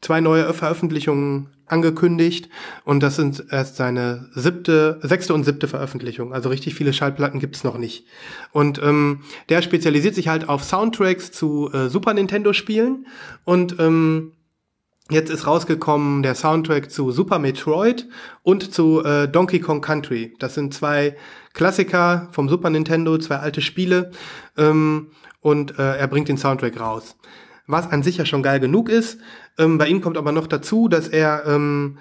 zwei 0.00 0.20
neue 0.20 0.52
Veröffentlichungen 0.52 1.48
angekündigt 1.66 2.50
und 2.84 3.02
das 3.02 3.16
sind 3.16 3.44
erst 3.50 3.76
seine 3.76 4.28
siebte, 4.34 5.00
sechste 5.02 5.32
und 5.32 5.44
siebte 5.44 5.68
Veröffentlichung. 5.68 6.34
Also 6.34 6.50
richtig 6.50 6.74
viele 6.74 6.92
Schallplatten 6.92 7.40
gibt's 7.40 7.64
noch 7.64 7.78
nicht. 7.78 8.04
Und 8.52 8.80
ähm, 8.82 9.22
der 9.48 9.62
spezialisiert 9.62 10.14
sich 10.14 10.28
halt 10.28 10.48
auf 10.48 10.64
Soundtracks 10.64 11.32
zu 11.32 11.72
äh, 11.72 11.88
Super 11.88 12.12
Nintendo 12.12 12.52
Spielen 12.52 13.06
und 13.44 13.76
ähm, 13.78 14.32
Jetzt 15.12 15.30
ist 15.30 15.46
rausgekommen 15.46 16.22
der 16.22 16.34
Soundtrack 16.34 16.90
zu 16.90 17.10
Super 17.10 17.38
Metroid 17.38 18.08
und 18.42 18.72
zu 18.72 19.04
äh, 19.04 19.28
Donkey 19.28 19.60
Kong 19.60 19.82
Country. 19.82 20.34
Das 20.38 20.54
sind 20.54 20.72
zwei 20.72 21.16
Klassiker 21.52 22.28
vom 22.30 22.48
Super 22.48 22.70
Nintendo, 22.70 23.18
zwei 23.18 23.36
alte 23.36 23.60
Spiele. 23.60 24.10
Ähm, 24.56 25.10
und 25.42 25.78
äh, 25.78 25.98
er 25.98 26.08
bringt 26.08 26.28
den 26.28 26.38
Soundtrack 26.38 26.80
raus. 26.80 27.18
Was 27.66 27.90
an 27.90 28.02
sich 28.02 28.16
ja 28.16 28.24
schon 28.24 28.42
geil 28.42 28.58
genug 28.58 28.88
ist. 28.88 29.20
Ähm, 29.58 29.76
bei 29.76 29.86
ihm 29.86 30.00
kommt 30.00 30.16
aber 30.16 30.32
noch 30.32 30.46
dazu, 30.46 30.88
dass 30.88 31.08
er 31.08 31.44
ähm, 31.46 31.98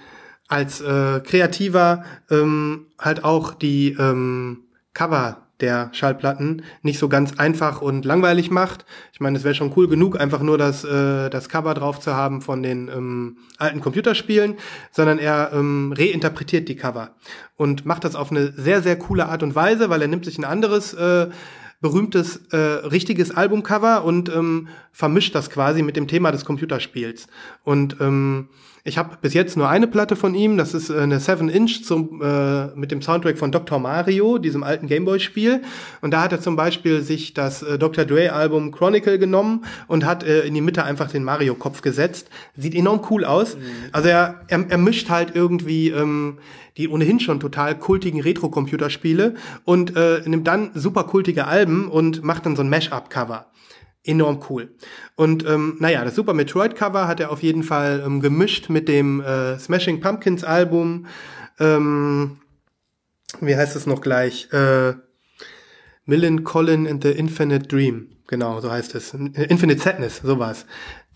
als 0.47 0.79
äh, 0.79 1.19
Kreativer 1.19 2.05
ähm, 2.29 2.87
halt 2.97 3.25
auch 3.25 3.53
die 3.53 3.91
ähm, 3.99 4.67
Cover 4.93 5.47
der 5.61 5.89
Schallplatten 5.93 6.63
nicht 6.81 6.99
so 6.99 7.09
ganz 7.09 7.37
einfach 7.37 7.81
und 7.81 8.05
langweilig 8.05 8.51
macht. 8.51 8.85
Ich 9.13 9.19
meine, 9.19 9.37
es 9.37 9.43
wäre 9.43 9.55
schon 9.55 9.73
cool 9.75 9.87
genug, 9.87 10.19
einfach 10.19 10.41
nur 10.41 10.57
das, 10.57 10.83
äh, 10.83 11.29
das 11.29 11.49
Cover 11.49 11.73
drauf 11.73 11.99
zu 11.99 12.15
haben 12.15 12.41
von 12.41 12.63
den 12.63 12.87
ähm, 12.87 13.37
alten 13.57 13.81
Computerspielen, 13.81 14.55
sondern 14.91 15.19
er 15.19 15.51
ähm, 15.53 15.93
reinterpretiert 15.95 16.67
die 16.67 16.75
Cover 16.75 17.15
und 17.55 17.85
macht 17.85 18.03
das 18.03 18.15
auf 18.15 18.31
eine 18.31 18.51
sehr, 18.53 18.81
sehr 18.81 18.97
coole 18.97 19.27
Art 19.27 19.43
und 19.43 19.55
Weise, 19.55 19.89
weil 19.89 20.01
er 20.01 20.07
nimmt 20.07 20.25
sich 20.25 20.37
ein 20.37 20.45
anderes 20.45 20.93
äh, 20.93 21.29
berühmtes 21.81 22.37
äh, 22.51 22.57
richtiges 22.57 23.31
Albumcover 23.31 24.03
und 24.03 24.29
ähm, 24.29 24.67
vermischt 24.91 25.33
das 25.35 25.49
quasi 25.49 25.81
mit 25.81 25.97
dem 25.97 26.07
Thema 26.07 26.31
des 26.31 26.45
Computerspiels. 26.45 27.27
Und 27.63 27.97
ähm, 27.99 28.49
Ich 28.83 28.97
habe 28.97 29.17
bis 29.21 29.33
jetzt 29.35 29.57
nur 29.57 29.69
eine 29.69 29.85
Platte 29.85 30.15
von 30.15 30.33
ihm, 30.33 30.57
das 30.57 30.73
ist 30.73 30.89
äh, 30.89 30.99
eine 30.99 31.19
7-Inch 31.19 31.83
zum, 31.83 32.21
äh, 32.21 32.67
mit 32.75 32.91
dem 32.91 33.01
Soundtrack 33.01 33.37
von 33.37 33.51
Dr. 33.51 33.77
Mario, 33.77 34.39
diesem 34.39 34.63
alten 34.63 34.87
Gameboy-Spiel. 34.87 35.61
Und 36.01 36.11
da 36.11 36.23
hat 36.23 36.31
er 36.31 36.41
zum 36.41 36.55
Beispiel 36.55 37.01
sich 37.01 37.33
das 37.33 37.61
äh, 37.61 37.77
Dr. 37.77 38.05
Dre-Album 38.05 38.71
Chronicle 38.71 39.19
genommen 39.19 39.65
und 39.87 40.05
hat 40.05 40.23
äh, 40.23 40.41
in 40.41 40.55
die 40.55 40.61
Mitte 40.61 40.83
einfach 40.83 41.11
den 41.11 41.23
Mario-Kopf 41.23 41.81
gesetzt. 41.81 42.29
Sieht 42.57 42.73
enorm 42.73 43.01
cool 43.11 43.23
aus. 43.23 43.55
Mhm. 43.55 43.61
Also 43.91 44.09
er, 44.09 44.41
er, 44.47 44.65
er 44.67 44.77
mischt 44.79 45.09
halt 45.09 45.35
irgendwie 45.35 45.89
ähm, 45.89 46.39
die 46.77 46.87
ohnehin 46.87 47.19
schon 47.19 47.39
total 47.39 47.77
kultigen 47.77 48.21
Retro-Computerspiele 48.21 49.35
und 49.63 49.95
äh, 49.95 50.21
nimmt 50.25 50.47
dann 50.47 50.71
super 50.73 51.03
kultige 51.03 51.45
Alben 51.45 51.87
und 51.87 52.23
macht 52.23 52.45
dann 52.45 52.55
so 52.55 52.63
ein 52.63 52.69
Mash-up-Cover 52.69 53.50
enorm 54.03 54.43
cool. 54.49 54.75
Und 55.15 55.45
ähm, 55.47 55.77
naja, 55.79 56.03
das 56.03 56.15
Super 56.15 56.33
Metroid 56.33 56.75
Cover 56.75 57.07
hat 57.07 57.19
er 57.19 57.31
auf 57.31 57.43
jeden 57.43 57.63
Fall 57.63 58.03
ähm, 58.05 58.19
gemischt 58.19 58.69
mit 58.69 58.87
dem 58.87 59.21
äh, 59.21 59.57
Smashing 59.59 60.01
Pumpkins 60.01 60.43
Album. 60.43 61.05
Ähm, 61.59 62.39
wie 63.39 63.55
heißt 63.55 63.75
es 63.75 63.85
noch 63.85 64.01
gleich? 64.01 64.51
Äh, 64.51 64.93
Millen 66.05 66.43
Colin 66.43 66.87
and 66.87 67.03
the 67.03 67.11
Infinite 67.11 67.67
Dream. 67.67 68.09
Genau, 68.27 68.59
so 68.61 68.71
heißt 68.71 68.95
es. 68.95 69.13
Infinite 69.13 69.81
Sadness, 69.81 70.21
so 70.23 70.39
war's. 70.39 70.65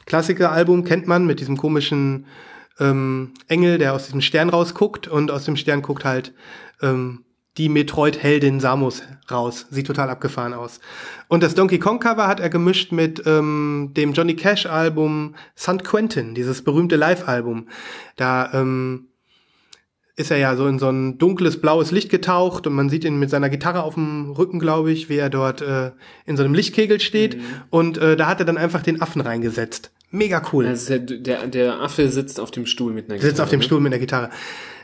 Klassiker-Album 0.05 0.83
kennt 0.83 1.07
man 1.07 1.25
mit 1.25 1.39
diesem 1.39 1.57
komischen 1.57 2.27
ähm, 2.79 3.33
Engel, 3.47 3.77
der 3.77 3.93
aus 3.93 4.05
diesem 4.05 4.21
Stern 4.21 4.49
rausguckt 4.49 5.07
und 5.07 5.31
aus 5.31 5.45
dem 5.45 5.55
Stern 5.55 5.81
guckt 5.81 6.05
halt 6.05 6.33
ähm, 6.81 7.24
die 7.57 7.69
Metroid-Heldin 7.69 8.59
Samus 8.59 9.01
raus. 9.31 9.67
Sieht 9.69 9.87
total 9.87 10.09
abgefahren 10.09 10.53
aus. 10.53 10.79
Und 11.27 11.41
das 11.43 11.55
Donkey 11.55 11.79
Kong-Cover 11.79 12.27
hat 12.27 12.39
er 12.39 12.49
gemischt 12.49 12.91
mit 12.91 13.23
ähm, 13.25 13.91
dem 13.95 14.13
Johnny 14.13 14.35
Cash-Album 14.35 15.35
St. 15.57 15.83
Quentin, 15.83 16.35
dieses 16.35 16.63
berühmte 16.63 16.95
Live-Album. 16.95 17.67
Da 18.17 18.51
ähm, 18.53 19.07
ist 20.17 20.31
er 20.31 20.37
ja 20.37 20.55
so 20.55 20.67
in 20.67 20.79
so 20.79 20.89
ein 20.89 21.17
dunkles 21.17 21.59
blaues 21.59 21.91
Licht 21.91 22.09
getaucht 22.09 22.67
und 22.67 22.73
man 22.73 22.89
sieht 22.89 23.03
ihn 23.03 23.19
mit 23.19 23.29
seiner 23.29 23.49
Gitarre 23.49 23.83
auf 23.83 23.95
dem 23.95 24.31
Rücken, 24.31 24.59
glaube 24.59 24.91
ich, 24.91 25.09
wie 25.09 25.17
er 25.17 25.29
dort 25.29 25.61
äh, 25.61 25.91
in 26.25 26.37
so 26.37 26.43
einem 26.43 26.53
Lichtkegel 26.53 26.99
steht. 26.99 27.37
Mhm. 27.37 27.43
Und 27.69 27.97
äh, 27.97 28.15
da 28.15 28.27
hat 28.27 28.39
er 28.39 28.45
dann 28.45 28.57
einfach 28.57 28.81
den 28.81 29.01
Affen 29.01 29.21
reingesetzt. 29.21 29.91
Mega 30.11 30.41
cool. 30.53 30.65
Also 30.67 30.97
der, 30.97 31.17
der, 31.17 31.47
der 31.47 31.81
Affe 31.81 32.09
sitzt 32.09 32.39
auf 32.39 32.51
dem 32.51 32.65
Stuhl 32.65 32.93
mit 32.93 33.05
einer 33.05 33.15
Gitarre. 33.15 33.29
Sitzt 33.29 33.41
auf 33.41 33.49
dem 33.49 33.59
ne? 33.59 33.65
Stuhl 33.65 33.81
mit 33.81 33.91
einer 33.91 33.99
Gitarre. 33.99 34.29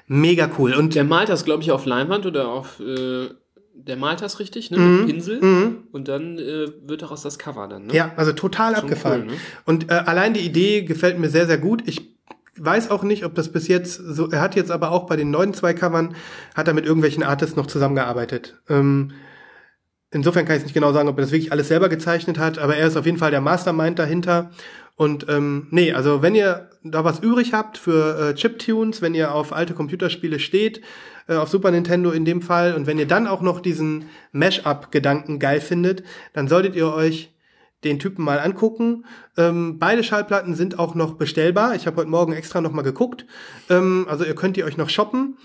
Mega 0.08 0.50
cool. 0.58 0.74
Und 0.74 0.96
der 0.96 1.04
malt 1.04 1.30
das, 1.30 1.46
glaube 1.46 1.64
ich, 1.64 1.72
auf 1.72 1.86
Leinwand 1.86 2.26
oder 2.26 2.50
auf. 2.50 2.80
Äh, 2.80 3.30
der 3.74 3.98
malt 3.98 4.22
das 4.22 4.40
richtig, 4.40 4.70
ne? 4.72 4.78
Mit 4.78 5.02
mhm. 5.02 5.06
Pinsel. 5.08 5.42
Mhm. 5.42 5.78
Und 5.92 6.08
dann 6.08 6.38
äh, 6.38 6.68
wird 6.86 7.02
daraus 7.02 7.24
das 7.24 7.40
Cover 7.40 7.68
dann, 7.68 7.88
ne? 7.88 7.94
Ja, 7.94 8.12
also 8.16 8.34
total 8.34 8.76
Schon 8.76 8.84
abgefahren. 8.84 9.22
Cool, 9.22 9.28
ne? 9.28 9.40
Und 9.66 9.90
äh, 9.90 9.94
allein 9.94 10.34
die 10.34 10.42
Idee 10.42 10.84
gefällt 10.84 11.18
mir 11.20 11.30
sehr, 11.30 11.48
sehr 11.48 11.58
gut. 11.58 11.84
Ich 11.88 12.16
weiß 12.58 12.92
auch 12.92 13.04
nicht, 13.04 13.26
ob 13.26 13.36
das 13.36 13.52
bis 13.52 13.68
jetzt 13.68 13.96
so. 13.96 14.30
Er 14.30 14.42
hat 14.42 14.56
jetzt 14.56 14.72
aber 14.72 14.92
auch 14.92 15.08
bei 15.08 15.16
den 15.16 15.32
neuen 15.32 15.54
zwei 15.54 15.74
Covern 15.74 16.16
hat 16.56 16.68
er 16.68 16.74
mit 16.74 16.86
irgendwelchen 16.86 17.24
Artists 17.24 17.56
noch 17.56 17.68
zusammengearbeitet. 17.68 18.62
Ähm, 18.70 19.12
insofern 20.12 20.46
kann 20.46 20.58
ich 20.58 20.64
nicht 20.64 20.74
genau 20.74 20.92
sagen, 20.92 21.10
ob 21.10 21.18
er 21.18 21.22
das 21.22 21.32
wirklich 21.32 21.52
alles 21.52 21.70
selber 21.70 21.90
gezeichnet 21.90 22.38
hat, 22.38 22.60
aber 22.60 22.76
er 22.76 22.88
ist 22.88 22.98
auf 22.98 23.06
jeden 23.06 23.18
Fall 23.18 23.32
der 23.32 23.42
Mastermind 23.42 23.98
dahinter. 23.98 24.52
Und 24.96 25.28
ähm, 25.30 25.68
nee, 25.72 25.94
also 25.94 26.22
wenn 26.22 26.36
ihr 26.36 26.70
da 26.84 27.04
was 27.04 27.20
übrig 27.20 27.54
habt 27.54 27.78
für 27.78 28.30
äh, 28.30 28.36
Chiptunes, 28.36 29.02
wenn 29.02 29.14
ihr 29.14 29.34
auf 29.34 29.54
alte 29.54 29.74
Computerspiele 29.74 30.40
steht, 30.40 30.82
äh, 31.28 31.36
auf 31.36 31.50
Super 31.50 31.72
Nintendo 31.72 32.12
in 32.12 32.26
dem 32.26 32.42
Fall, 32.42 32.74
und 32.74 32.88
wenn 32.88 33.00
ihr 33.00 33.08
dann 33.08 33.28
auch 33.28 33.42
noch 33.42 33.60
diesen 33.60 34.06
Mash-up-Gedanken 34.32 35.40
geil 35.40 35.62
findet, 35.62 36.04
dann 36.34 36.48
solltet 36.48 36.76
ihr 36.76 36.94
euch 36.94 37.32
den 37.84 38.00
Typen 38.00 38.24
mal 38.24 38.40
angucken. 38.40 39.06
Ähm, 39.38 39.80
beide 39.80 40.04
Schallplatten 40.04 40.56
sind 40.56 40.78
auch 40.78 40.94
noch 40.94 41.16
bestellbar. 41.16 41.76
Ich 41.76 41.88
habe 41.88 41.98
heute 41.98 42.10
Morgen 42.10 42.34
extra 42.34 42.62
noch 42.62 42.72
mal 42.72 42.84
geguckt. 42.84 43.26
Ähm, 43.70 44.06
also 44.08 44.24
ihr 44.24 44.36
könnt 44.36 44.56
die 44.56 44.64
euch 44.64 44.78
noch 44.78 44.90
shoppen. 44.90 45.38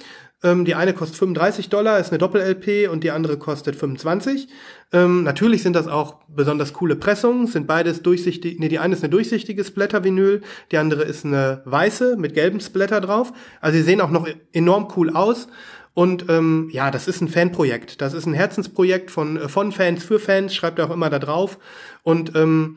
Ähm, 0.42 0.64
die 0.64 0.74
eine 0.74 0.92
kostet 0.92 1.18
35 1.18 1.70
Dollar, 1.70 1.98
ist 1.98 2.10
eine 2.10 2.18
Doppel-LP 2.18 2.90
und 2.90 3.02
die 3.04 3.10
andere 3.10 3.38
kostet 3.38 3.74
25. 3.74 4.48
Ähm, 4.92 5.22
natürlich 5.22 5.62
sind 5.62 5.74
das 5.74 5.88
auch 5.88 6.16
besonders 6.28 6.74
coole 6.74 6.96
Pressungen, 6.96 7.46
sind 7.46 7.66
beides 7.66 8.02
durchsichtig, 8.02 8.58
nee, 8.58 8.68
die 8.68 8.78
eine 8.78 8.94
ist 8.94 9.02
eine 9.02 9.10
durchsichtige 9.10 9.64
Splatter-Vinyl, 9.64 10.42
die 10.72 10.78
andere 10.78 11.04
ist 11.04 11.24
eine 11.24 11.62
weiße 11.64 12.16
mit 12.16 12.34
gelbem 12.34 12.60
Splatter 12.60 13.00
drauf. 13.00 13.32
Also 13.60 13.78
sie 13.78 13.84
sehen 13.84 14.00
auch 14.00 14.10
noch 14.10 14.28
enorm 14.52 14.88
cool 14.96 15.10
aus. 15.10 15.48
Und 15.94 16.26
ähm, 16.28 16.68
ja, 16.70 16.90
das 16.90 17.08
ist 17.08 17.22
ein 17.22 17.28
Fanprojekt. 17.28 18.02
Das 18.02 18.12
ist 18.12 18.26
ein 18.26 18.34
Herzensprojekt 18.34 19.10
von, 19.10 19.38
äh, 19.38 19.48
von 19.48 19.72
Fans 19.72 20.04
für 20.04 20.18
Fans, 20.20 20.54
schreibt 20.54 20.78
er 20.78 20.90
auch 20.90 20.94
immer 20.94 21.08
da 21.08 21.18
drauf. 21.18 21.58
Und 22.02 22.36
ähm, 22.36 22.76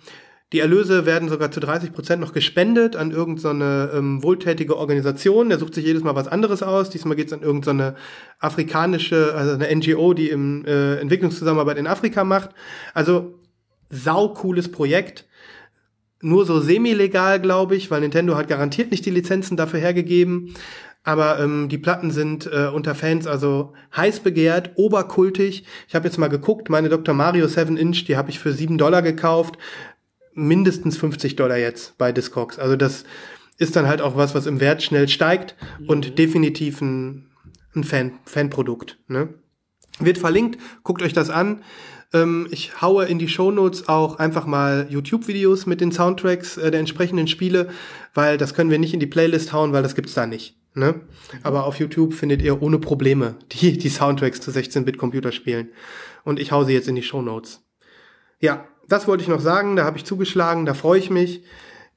die 0.52 0.60
Erlöse 0.60 1.06
werden 1.06 1.30
sogar 1.30 1.52
zu 1.52 1.60
30 1.60 1.94
Prozent 1.94 2.22
noch 2.22 2.34
gespendet 2.34 2.96
an 2.96 3.12
irgendeine 3.12 3.90
so 3.92 3.98
ähm, 3.98 4.24
wohltätige 4.24 4.78
Organisation. 4.78 5.50
Der 5.50 5.60
sucht 5.60 5.76
sich 5.76 5.86
jedes 5.86 6.04
Mal 6.04 6.16
was 6.16 6.28
anderes 6.28 6.64
aus. 6.64 6.90
Diesmal 6.90 7.16
geht 7.16 7.28
es 7.28 7.34
an 7.34 7.44
irgendeine 7.44 7.92
so 7.92 8.48
afrikanische, 8.48 9.36
also 9.36 9.54
eine 9.54 9.76
NGO, 9.76 10.16
die 10.16 10.30
im 10.30 10.66
äh, 10.66 10.96
Entwicklungszusammenarbeit 10.96 11.78
in 11.78 11.86
Afrika 11.86 12.24
macht. 12.24 12.50
Also 12.96 13.36
sau 13.90 14.30
cooles 14.30 14.72
Projekt. 14.72 15.28
Nur 16.22 16.46
so 16.46 16.60
semi-legal, 16.60 17.40
glaube 17.40 17.76
ich, 17.76 17.92
weil 17.92 18.02
Nintendo 18.02 18.36
hat 18.36 18.48
garantiert 18.48 18.90
nicht 18.92 19.06
die 19.06 19.12
Lizenzen 19.12 19.56
dafür 19.56 19.80
hergegeben. 19.80 20.56
Aber 21.04 21.40
ähm, 21.40 21.70
die 21.70 21.78
Platten 21.78 22.10
sind 22.10 22.50
äh, 22.52 22.68
unter 22.74 22.96
Fans 22.96 23.28
also 23.28 23.74
heiß 23.96 24.22
begehrt, 24.22 24.72
oberkultig. 24.76 25.64
Ich 25.88 25.96
habe 25.96 26.08
jetzt 26.08 26.18
mal 26.18 26.28
geguckt, 26.28 26.70
meine 26.70 26.90
Dr. 26.90 27.14
Mario 27.14 27.48
7 27.48 27.78
Inch, 27.78 28.06
die 28.06 28.18
habe 28.18 28.32
ich 28.32 28.40
für 28.40 28.52
7 28.52 28.80
Dollar 28.80 29.04
gekauft 29.04 29.58
mindestens 30.34 30.98
50 30.98 31.36
Dollar 31.36 31.58
jetzt 31.58 31.98
bei 31.98 32.12
Discogs. 32.12 32.60
Also 32.60 32.76
das 32.76 33.04
ist 33.58 33.76
dann 33.76 33.88
halt 33.88 34.02
auch 34.02 34.16
was, 34.16 34.34
was 34.34 34.46
im 34.46 34.60
Wert 34.60 34.82
schnell 34.82 35.08
steigt 35.08 35.56
mhm. 35.80 35.90
und 35.90 36.18
definitiv 36.18 36.82
ein, 36.82 37.30
ein 37.76 37.84
Fan, 37.84 38.14
Fanprodukt. 38.26 38.98
Ne? 39.08 39.30
Wird 40.00 40.18
verlinkt, 40.18 40.60
guckt 40.84 41.02
euch 41.02 41.14
das 41.14 41.30
an. 41.30 41.62
Ähm, 42.14 42.48
ich 42.52 42.82
haue 42.82 43.06
in 43.06 43.20
die 43.20 43.28
Shownotes 43.28 43.88
auch 43.88 44.18
einfach 44.18 44.46
mal 44.46 44.88
YouTube-Videos 44.90 45.66
mit 45.66 45.82
den 45.82 45.92
Soundtracks 45.92 46.58
äh, 46.58 46.72
der 46.72 46.80
entsprechenden 46.80 47.28
Spiele, 47.28 47.70
weil 48.14 48.38
das 48.38 48.54
können 48.54 48.72
wir 48.72 48.80
nicht 48.80 48.94
in 48.94 49.00
die 49.00 49.08
Playlist 49.08 49.54
hauen, 49.54 49.74
weil 49.74 49.84
das 49.84 49.94
gibt's 49.94 50.14
da 50.14 50.26
nicht. 50.26 50.56
Ne? 50.74 50.94
Mhm. 50.94 51.02
Aber 51.44 51.66
auf 51.66 51.80
YouTube 51.80 52.14
findet 52.14 52.42
ihr 52.42 52.62
ohne 52.62 52.80
Probleme 52.80 53.36
die, 53.52 53.78
die 53.78 53.90
Soundtracks 53.90 54.42
zu 54.42 54.52
16-Bit-Computerspielen. 54.52 55.70
Und 56.24 56.40
ich 56.40 56.52
hau 56.52 56.64
sie 56.64 56.74
jetzt 56.74 56.88
in 56.88 56.96
die 56.96 57.04
Shownotes. 57.04 57.62
Ja, 58.40 58.66
das 58.92 59.08
wollte 59.08 59.24
ich 59.24 59.30
noch 59.30 59.40
sagen, 59.40 59.76
da 59.76 59.86
habe 59.86 59.98
ich 59.98 60.06
zugeschlagen, 60.06 60.66
da 60.66 60.74
freue 60.74 61.00
ich 61.00 61.10
mich. 61.10 61.44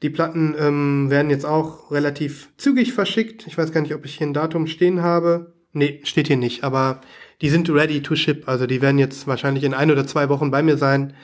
Die 0.03 0.11
Platten 0.11 0.55
ähm, 0.59 1.11
werden 1.11 1.31
jetzt 1.31 1.47
auch 1.47 1.91
relativ 1.91 2.49
zügig 2.57 2.93
verschickt. 2.93 3.47
Ich 3.47 3.57
weiß 3.57 3.73
gar 3.73 3.81
nicht, 3.81 3.95
ob 3.95 4.05
ich 4.05 4.17
hier 4.17 4.27
ein 4.27 4.35
Datum 4.35 4.67
stehen 4.67 5.03
habe. 5.03 5.55
Nee, 5.73 6.01
steht 6.05 6.27
hier 6.27 6.37
nicht, 6.37 6.65
aber 6.65 7.01
die 7.41 7.49
sind 7.49 7.71
ready 7.71 8.03
to 8.03 8.17
ship. 8.17 8.49
Also 8.49 8.67
die 8.67 8.83
werden 8.83 8.99
jetzt 8.99 9.27
wahrscheinlich 9.27 9.65
in 9.65 9.75
ein 9.75 9.91
oder 9.91 10.07
zwei 10.07 10.29
Wochen 10.29 10.51
bei 10.51 10.63
mir 10.63 10.77
sein. 10.77 11.15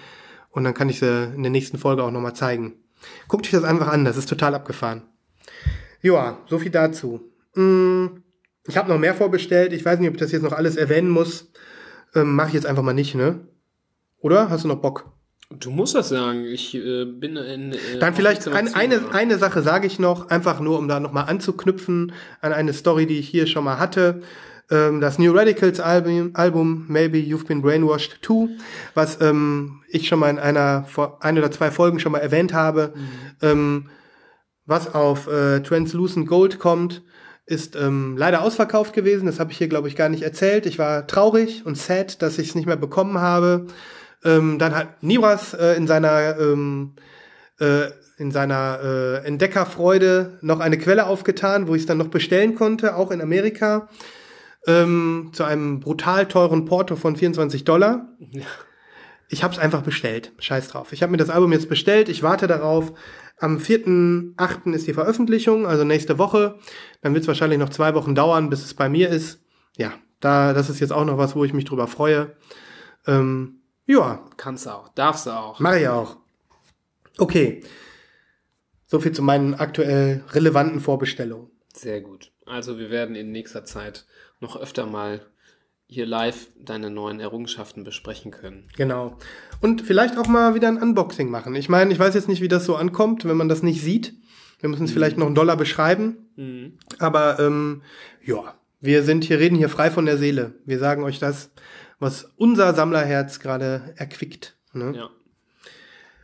Und 0.50 0.64
dann 0.64 0.74
kann 0.74 0.88
ich 0.88 1.00
sie 1.00 1.32
in 1.34 1.42
der 1.42 1.50
nächsten 1.50 1.76
Folge 1.76 2.02
auch 2.02 2.10
nochmal 2.10 2.34
zeigen. 2.34 2.74
Guckt 3.26 3.46
euch 3.46 3.52
das 3.52 3.64
einfach 3.64 3.88
an, 3.88 4.04
das 4.04 4.16
ist 4.16 4.28
total 4.28 4.54
abgefahren. 4.54 5.02
Joa, 6.00 6.38
so 6.46 6.58
viel 6.58 6.70
dazu. 6.70 7.20
Hm, 7.54 8.22
ich 8.66 8.76
habe 8.76 8.88
noch 8.88 8.98
mehr 8.98 9.14
vorbestellt. 9.14 9.72
Ich 9.72 9.84
weiß 9.84 9.98
nicht, 9.98 10.08
ob 10.08 10.14
ich 10.14 10.20
das 10.20 10.32
jetzt 10.32 10.42
noch 10.42 10.52
alles 10.52 10.76
erwähnen 10.76 11.10
muss. 11.10 11.50
Ähm, 12.14 12.34
Mache 12.34 12.48
ich 12.48 12.54
jetzt 12.54 12.66
einfach 12.66 12.82
mal 12.82 12.92
nicht, 12.92 13.14
ne? 13.14 13.46
Oder? 14.20 14.50
Hast 14.50 14.64
du 14.64 14.68
noch 14.68 14.80
Bock? 14.80 15.17
Du 15.50 15.70
musst 15.70 15.94
das 15.94 16.10
sagen. 16.10 16.44
Ich 16.44 16.74
äh, 16.74 17.06
bin 17.06 17.36
in. 17.36 17.72
Äh, 17.72 17.98
Dann 18.00 18.14
vielleicht 18.14 18.46
ein, 18.48 18.74
eine, 18.74 19.12
eine 19.12 19.38
Sache 19.38 19.62
sage 19.62 19.86
ich 19.86 19.98
noch, 19.98 20.28
einfach 20.28 20.60
nur, 20.60 20.78
um 20.78 20.88
da 20.88 21.00
nochmal 21.00 21.24
anzuknüpfen 21.28 22.12
an 22.40 22.52
eine 22.52 22.74
Story, 22.74 23.06
die 23.06 23.18
ich 23.18 23.28
hier 23.28 23.46
schon 23.46 23.64
mal 23.64 23.78
hatte. 23.78 24.22
Ähm, 24.70 25.00
das 25.00 25.18
New 25.18 25.32
Radicals 25.32 25.80
Album, 25.80 26.32
Album 26.34 26.84
Maybe 26.88 27.18
You've 27.18 27.46
Been 27.46 27.62
Brainwashed 27.62 28.20
Too, 28.20 28.50
was 28.92 29.22
ähm, 29.22 29.82
ich 29.88 30.06
schon 30.06 30.18
mal 30.18 30.28
in 30.28 30.38
einer, 30.38 30.86
ein 31.20 31.38
oder 31.38 31.50
zwei 31.50 31.70
Folgen 31.70 31.98
schon 31.98 32.12
mal 32.12 32.18
erwähnt 32.18 32.52
habe, 32.52 32.92
mhm. 32.94 33.08
ähm, 33.40 33.90
was 34.66 34.94
auf 34.94 35.28
äh, 35.28 35.60
Translucent 35.60 36.26
Gold 36.26 36.58
kommt 36.58 37.02
ist 37.46 37.76
ähm, 37.76 38.14
leider 38.18 38.42
ausverkauft 38.42 38.92
gewesen. 38.92 39.24
Das 39.24 39.40
habe 39.40 39.52
ich 39.52 39.56
hier, 39.56 39.68
glaube 39.68 39.88
ich, 39.88 39.96
gar 39.96 40.10
nicht 40.10 40.22
erzählt. 40.22 40.66
Ich 40.66 40.78
war 40.78 41.06
traurig 41.06 41.64
und 41.64 41.78
sad, 41.78 42.20
dass 42.20 42.38
ich 42.38 42.48
es 42.48 42.54
nicht 42.54 42.66
mehr 42.66 42.76
bekommen 42.76 43.18
habe. 43.18 43.66
Ähm, 44.24 44.58
dann 44.58 44.74
hat 44.74 45.02
Niras 45.02 45.54
äh, 45.54 45.74
in 45.74 45.86
seiner 45.86 46.38
ähm, 46.38 46.94
äh, 47.60 47.88
in 48.18 48.32
seiner 48.32 48.80
äh, 48.82 49.26
Entdeckerfreude 49.26 50.38
noch 50.42 50.60
eine 50.60 50.76
Quelle 50.76 51.06
aufgetan, 51.06 51.68
wo 51.68 51.74
ich 51.74 51.82
es 51.82 51.86
dann 51.86 51.98
noch 51.98 52.08
bestellen 52.08 52.56
konnte, 52.56 52.96
auch 52.96 53.12
in 53.12 53.20
Amerika, 53.20 53.88
ähm, 54.66 55.30
zu 55.32 55.44
einem 55.44 55.80
brutal 55.80 56.26
teuren 56.26 56.64
Porto 56.64 56.96
von 56.96 57.14
24 57.14 57.64
Dollar. 57.64 58.08
Ich 59.28 59.44
habe 59.44 59.54
es 59.54 59.60
einfach 59.60 59.82
bestellt. 59.82 60.32
Scheiß 60.38 60.68
drauf. 60.68 60.92
Ich 60.92 61.02
habe 61.02 61.12
mir 61.12 61.18
das 61.18 61.30
Album 61.30 61.52
jetzt 61.52 61.68
bestellt. 61.68 62.08
Ich 62.08 62.22
warte 62.22 62.48
darauf. 62.48 62.92
Am 63.38 63.58
4.8. 63.58 64.72
ist 64.72 64.88
die 64.88 64.94
Veröffentlichung, 64.94 65.64
also 65.64 65.84
nächste 65.84 66.18
Woche. 66.18 66.58
Dann 67.02 67.14
wird 67.14 67.22
es 67.22 67.28
wahrscheinlich 67.28 67.60
noch 67.60 67.68
zwei 67.68 67.94
Wochen 67.94 68.16
dauern, 68.16 68.50
bis 68.50 68.64
es 68.64 68.74
bei 68.74 68.88
mir 68.88 69.10
ist. 69.10 69.40
Ja, 69.76 69.92
da, 70.18 70.52
das 70.52 70.70
ist 70.70 70.80
jetzt 70.80 70.92
auch 70.92 71.04
noch 71.04 71.18
was, 71.18 71.36
wo 71.36 71.44
ich 71.44 71.52
mich 71.52 71.64
drüber 71.64 71.86
freue. 71.86 72.34
Ähm, 73.06 73.57
ja. 73.88 74.24
Kannst 74.36 74.66
du 74.66 74.70
auch. 74.70 74.88
Darfst 74.90 75.26
du 75.26 75.30
auch. 75.30 75.58
Mach 75.58 75.74
ich 75.74 75.88
auch. 75.88 76.16
Okay. 77.18 77.64
So 78.86 79.00
viel 79.00 79.12
zu 79.12 79.22
meinen 79.22 79.54
aktuell 79.54 80.22
relevanten 80.30 80.80
Vorbestellungen. 80.80 81.50
Sehr 81.74 82.00
gut. 82.00 82.30
Also 82.46 82.78
wir 82.78 82.90
werden 82.90 83.16
in 83.16 83.32
nächster 83.32 83.64
Zeit 83.64 84.06
noch 84.40 84.56
öfter 84.56 84.86
mal 84.86 85.20
hier 85.86 86.06
live 86.06 86.48
deine 86.58 86.90
neuen 86.90 87.18
Errungenschaften 87.18 87.82
besprechen 87.82 88.30
können. 88.30 88.68
Genau. 88.76 89.16
Und 89.60 89.82
vielleicht 89.82 90.18
auch 90.18 90.28
mal 90.28 90.54
wieder 90.54 90.68
ein 90.68 90.80
Unboxing 90.80 91.30
machen. 91.30 91.54
Ich 91.54 91.68
meine, 91.68 91.92
ich 91.92 91.98
weiß 91.98 92.14
jetzt 92.14 92.28
nicht, 92.28 92.42
wie 92.42 92.48
das 92.48 92.66
so 92.66 92.76
ankommt, 92.76 93.24
wenn 93.24 93.36
man 93.36 93.48
das 93.48 93.62
nicht 93.62 93.82
sieht. 93.82 94.14
Wir 94.60 94.68
müssen 94.68 94.84
es 94.84 94.90
mhm. 94.90 94.94
vielleicht 94.94 95.16
noch 95.16 95.26
einen 95.26 95.34
Dollar 95.34 95.56
beschreiben. 95.56 96.28
Mhm. 96.36 96.78
Aber 96.98 97.38
ähm, 97.40 97.82
ja, 98.24 98.54
wir 98.80 99.02
sind 99.02 99.24
hier, 99.24 99.38
reden 99.38 99.56
hier 99.56 99.70
frei 99.70 99.90
von 99.90 100.04
der 100.04 100.18
Seele. 100.18 100.54
Wir 100.66 100.78
sagen 100.78 101.04
euch 101.04 101.18
das, 101.18 101.50
was 101.98 102.32
unser 102.36 102.74
Sammlerherz 102.74 103.40
gerade 103.40 103.94
erquickt. 103.96 104.56
Ne? 104.72 104.92
Ja. 104.96 105.10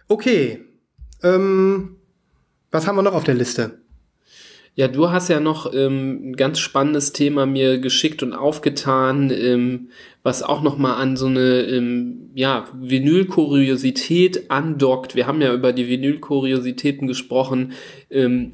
Okay. 0.08 0.64
Ähm, 1.22 1.96
was 2.70 2.86
haben 2.86 2.96
wir 2.96 3.02
noch 3.02 3.14
auf 3.14 3.24
der 3.24 3.34
Liste? 3.34 3.78
Ja, 4.76 4.88
du 4.88 5.10
hast 5.10 5.28
ja 5.28 5.38
noch 5.38 5.72
ähm, 5.72 6.30
ein 6.30 6.36
ganz 6.36 6.58
spannendes 6.58 7.12
Thema 7.12 7.46
mir 7.46 7.78
geschickt 7.78 8.24
und 8.24 8.32
aufgetan, 8.32 9.30
ähm, 9.30 9.90
was 10.24 10.42
auch 10.42 10.62
noch 10.62 10.76
mal 10.76 10.94
an 10.94 11.16
so 11.16 11.26
eine 11.26 11.60
ähm, 11.62 12.30
ja, 12.34 12.66
Vinyl-Kuriosität 12.74 14.50
andockt. 14.50 15.14
Wir 15.14 15.28
haben 15.28 15.40
ja 15.40 15.54
über 15.54 15.72
die 15.72 15.88
Vinyl-Kuriositäten 15.88 17.06
gesprochen. 17.06 17.74
Ähm, 18.10 18.50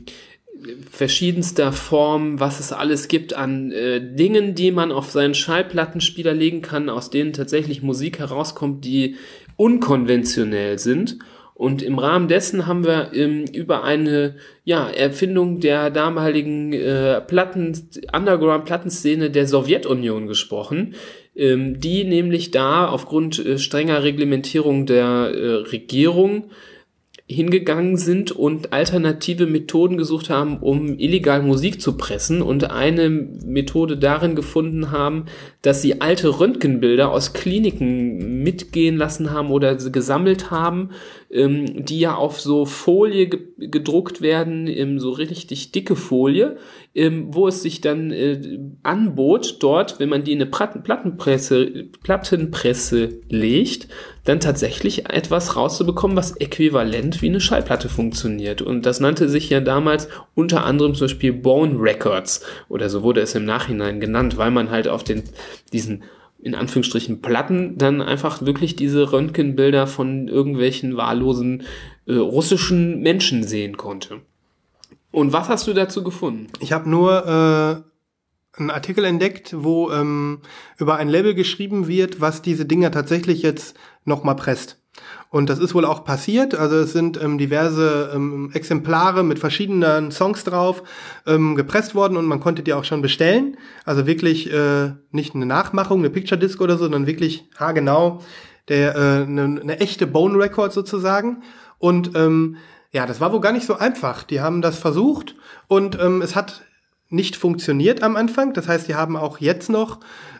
verschiedenster 0.90 1.72
Form, 1.72 2.40
was 2.40 2.60
es 2.60 2.72
alles 2.72 3.08
gibt 3.08 3.34
an 3.34 3.72
äh, 3.72 4.00
Dingen, 4.00 4.54
die 4.54 4.70
man 4.70 4.92
auf 4.92 5.10
seinen 5.10 5.34
Schallplattenspieler 5.34 6.34
legen 6.34 6.62
kann, 6.62 6.88
aus 6.88 7.10
denen 7.10 7.32
tatsächlich 7.32 7.82
Musik 7.82 8.18
herauskommt, 8.18 8.84
die 8.84 9.16
unkonventionell 9.56 10.78
sind. 10.78 11.18
Und 11.54 11.82
im 11.82 11.98
Rahmen 11.98 12.28
dessen 12.28 12.66
haben 12.66 12.86
wir 12.86 13.10
ähm, 13.12 13.44
über 13.52 13.84
eine 13.84 14.36
ja, 14.64 14.88
Erfindung 14.88 15.60
der 15.60 15.90
damaligen 15.90 16.72
äh, 16.72 17.20
Platten, 17.20 17.76
Underground-Plattenszene 18.14 19.30
der 19.30 19.46
Sowjetunion 19.46 20.26
gesprochen, 20.26 20.94
ähm, 21.36 21.78
die 21.78 22.04
nämlich 22.04 22.50
da 22.50 22.88
aufgrund 22.88 23.44
äh, 23.44 23.58
strenger 23.58 24.02
Reglementierung 24.02 24.86
der 24.86 25.04
äh, 25.04 25.54
Regierung 25.70 26.50
hingegangen 27.30 27.96
sind 27.96 28.32
und 28.32 28.72
alternative 28.72 29.46
Methoden 29.46 29.96
gesucht 29.96 30.30
haben, 30.30 30.58
um 30.58 30.98
illegal 30.98 31.42
Musik 31.42 31.80
zu 31.80 31.96
pressen 31.96 32.42
und 32.42 32.70
eine 32.70 33.08
Methode 33.08 33.96
darin 33.96 34.34
gefunden 34.34 34.90
haben, 34.90 35.26
dass 35.62 35.80
sie 35.80 36.00
alte 36.00 36.40
Röntgenbilder 36.40 37.10
aus 37.12 37.32
Kliniken 37.32 38.42
mitgehen 38.42 38.96
lassen 38.96 39.30
haben 39.30 39.50
oder 39.50 39.76
gesammelt 39.76 40.50
haben, 40.50 40.90
ähm, 41.30 41.84
die 41.84 42.00
ja 42.00 42.16
auf 42.16 42.40
so 42.40 42.64
Folie 42.66 43.30
gedruckt 43.60 44.22
werden, 44.22 44.66
ähm, 44.66 44.98
so 44.98 45.10
richtig 45.10 45.72
dicke 45.72 45.96
Folie, 45.96 46.56
ähm, 46.94 47.26
wo 47.30 47.48
es 47.48 47.62
sich 47.62 47.80
dann 47.80 48.10
äh, 48.10 48.58
anbot, 48.82 49.58
dort, 49.60 50.00
wenn 50.00 50.08
man 50.08 50.24
die 50.24 50.32
in 50.32 50.40
eine 50.40 50.50
Plattenpresse, 50.50 51.88
Plattenpresse 52.02 53.20
legt, 53.28 53.88
dann 54.24 54.40
tatsächlich 54.40 55.10
etwas 55.10 55.56
rauszubekommen, 55.56 56.16
was 56.16 56.36
äquivalent 56.36 57.22
wie 57.22 57.28
eine 57.28 57.40
Schallplatte 57.40 57.88
funktioniert. 57.88 58.62
Und 58.62 58.86
das 58.86 59.00
nannte 59.00 59.28
sich 59.28 59.50
ja 59.50 59.60
damals 59.60 60.08
unter 60.34 60.64
anderem 60.64 60.94
zum 60.94 61.06
Beispiel 61.06 61.32
Bone 61.32 61.80
Records 61.80 62.44
oder 62.68 62.88
so 62.88 63.02
wurde 63.02 63.20
es 63.20 63.34
im 63.34 63.44
Nachhinein 63.44 64.00
genannt, 64.00 64.36
weil 64.36 64.50
man 64.50 64.70
halt 64.70 64.88
auf 64.88 65.04
den, 65.04 65.24
diesen 65.72 66.02
in 66.42 66.54
Anführungsstrichen 66.54 67.20
Platten 67.20 67.76
dann 67.76 68.00
einfach 68.00 68.42
wirklich 68.42 68.76
diese 68.76 69.12
Röntgenbilder 69.12 69.86
von 69.86 70.28
irgendwelchen 70.28 70.96
wahllosen 70.96 71.64
äh, 72.10 72.16
russischen 72.16 73.00
Menschen 73.00 73.44
sehen 73.44 73.76
konnte. 73.76 74.20
Und 75.12 75.32
was 75.32 75.48
hast 75.48 75.66
du 75.66 75.72
dazu 75.72 76.02
gefunden? 76.02 76.48
Ich 76.60 76.72
habe 76.72 76.88
nur 76.88 77.26
äh, 77.26 78.58
einen 78.60 78.70
Artikel 78.70 79.04
entdeckt, 79.04 79.54
wo 79.56 79.90
ähm, 79.90 80.40
über 80.78 80.96
ein 80.96 81.08
Label 81.08 81.34
geschrieben 81.34 81.88
wird, 81.88 82.20
was 82.20 82.42
diese 82.42 82.66
Dinger 82.66 82.90
tatsächlich 82.90 83.42
jetzt 83.42 83.76
nochmal 84.04 84.36
presst. 84.36 84.78
Und 85.30 85.48
das 85.48 85.60
ist 85.60 85.74
wohl 85.74 85.84
auch 85.84 86.04
passiert. 86.04 86.56
Also 86.56 86.76
es 86.76 86.92
sind 86.92 87.20
ähm, 87.22 87.38
diverse 87.38 88.10
ähm, 88.12 88.50
Exemplare 88.52 89.22
mit 89.22 89.38
verschiedenen 89.38 90.10
Songs 90.10 90.42
drauf 90.42 90.82
ähm, 91.26 91.54
gepresst 91.54 91.94
worden 91.94 92.16
und 92.16 92.26
man 92.26 92.40
konnte 92.40 92.62
die 92.62 92.72
auch 92.72 92.84
schon 92.84 93.02
bestellen. 93.02 93.56
Also 93.84 94.06
wirklich 94.06 94.52
äh, 94.52 94.92
nicht 95.12 95.34
eine 95.34 95.46
Nachmachung, 95.46 96.00
eine 96.00 96.10
Picture 96.10 96.38
Disc 96.38 96.60
oder 96.60 96.76
so, 96.76 96.84
sondern 96.84 97.06
wirklich 97.06 97.48
haargenau 97.56 98.20
der 98.68 98.94
äh, 98.94 99.22
eine, 99.22 99.60
eine 99.60 99.80
echte 99.80 100.06
Bone 100.06 100.38
Record 100.38 100.72
sozusagen. 100.72 101.42
Und 101.80 102.14
ähm, 102.14 102.58
ja, 102.92 103.06
das 103.06 103.20
war 103.20 103.32
wohl 103.32 103.40
gar 103.40 103.52
nicht 103.52 103.66
so 103.66 103.74
einfach. 103.74 104.22
Die 104.22 104.40
haben 104.40 104.62
das 104.62 104.78
versucht 104.78 105.34
und 105.66 105.98
ähm, 105.98 106.22
es 106.22 106.36
hat 106.36 106.62
nicht 107.08 107.34
funktioniert 107.36 108.04
am 108.04 108.14
Anfang. 108.14 108.52
Das 108.52 108.68
heißt, 108.68 108.86
die 108.86 108.94
haben 108.94 109.16
auch 109.16 109.38
jetzt 109.38 109.68
noch 109.68 109.98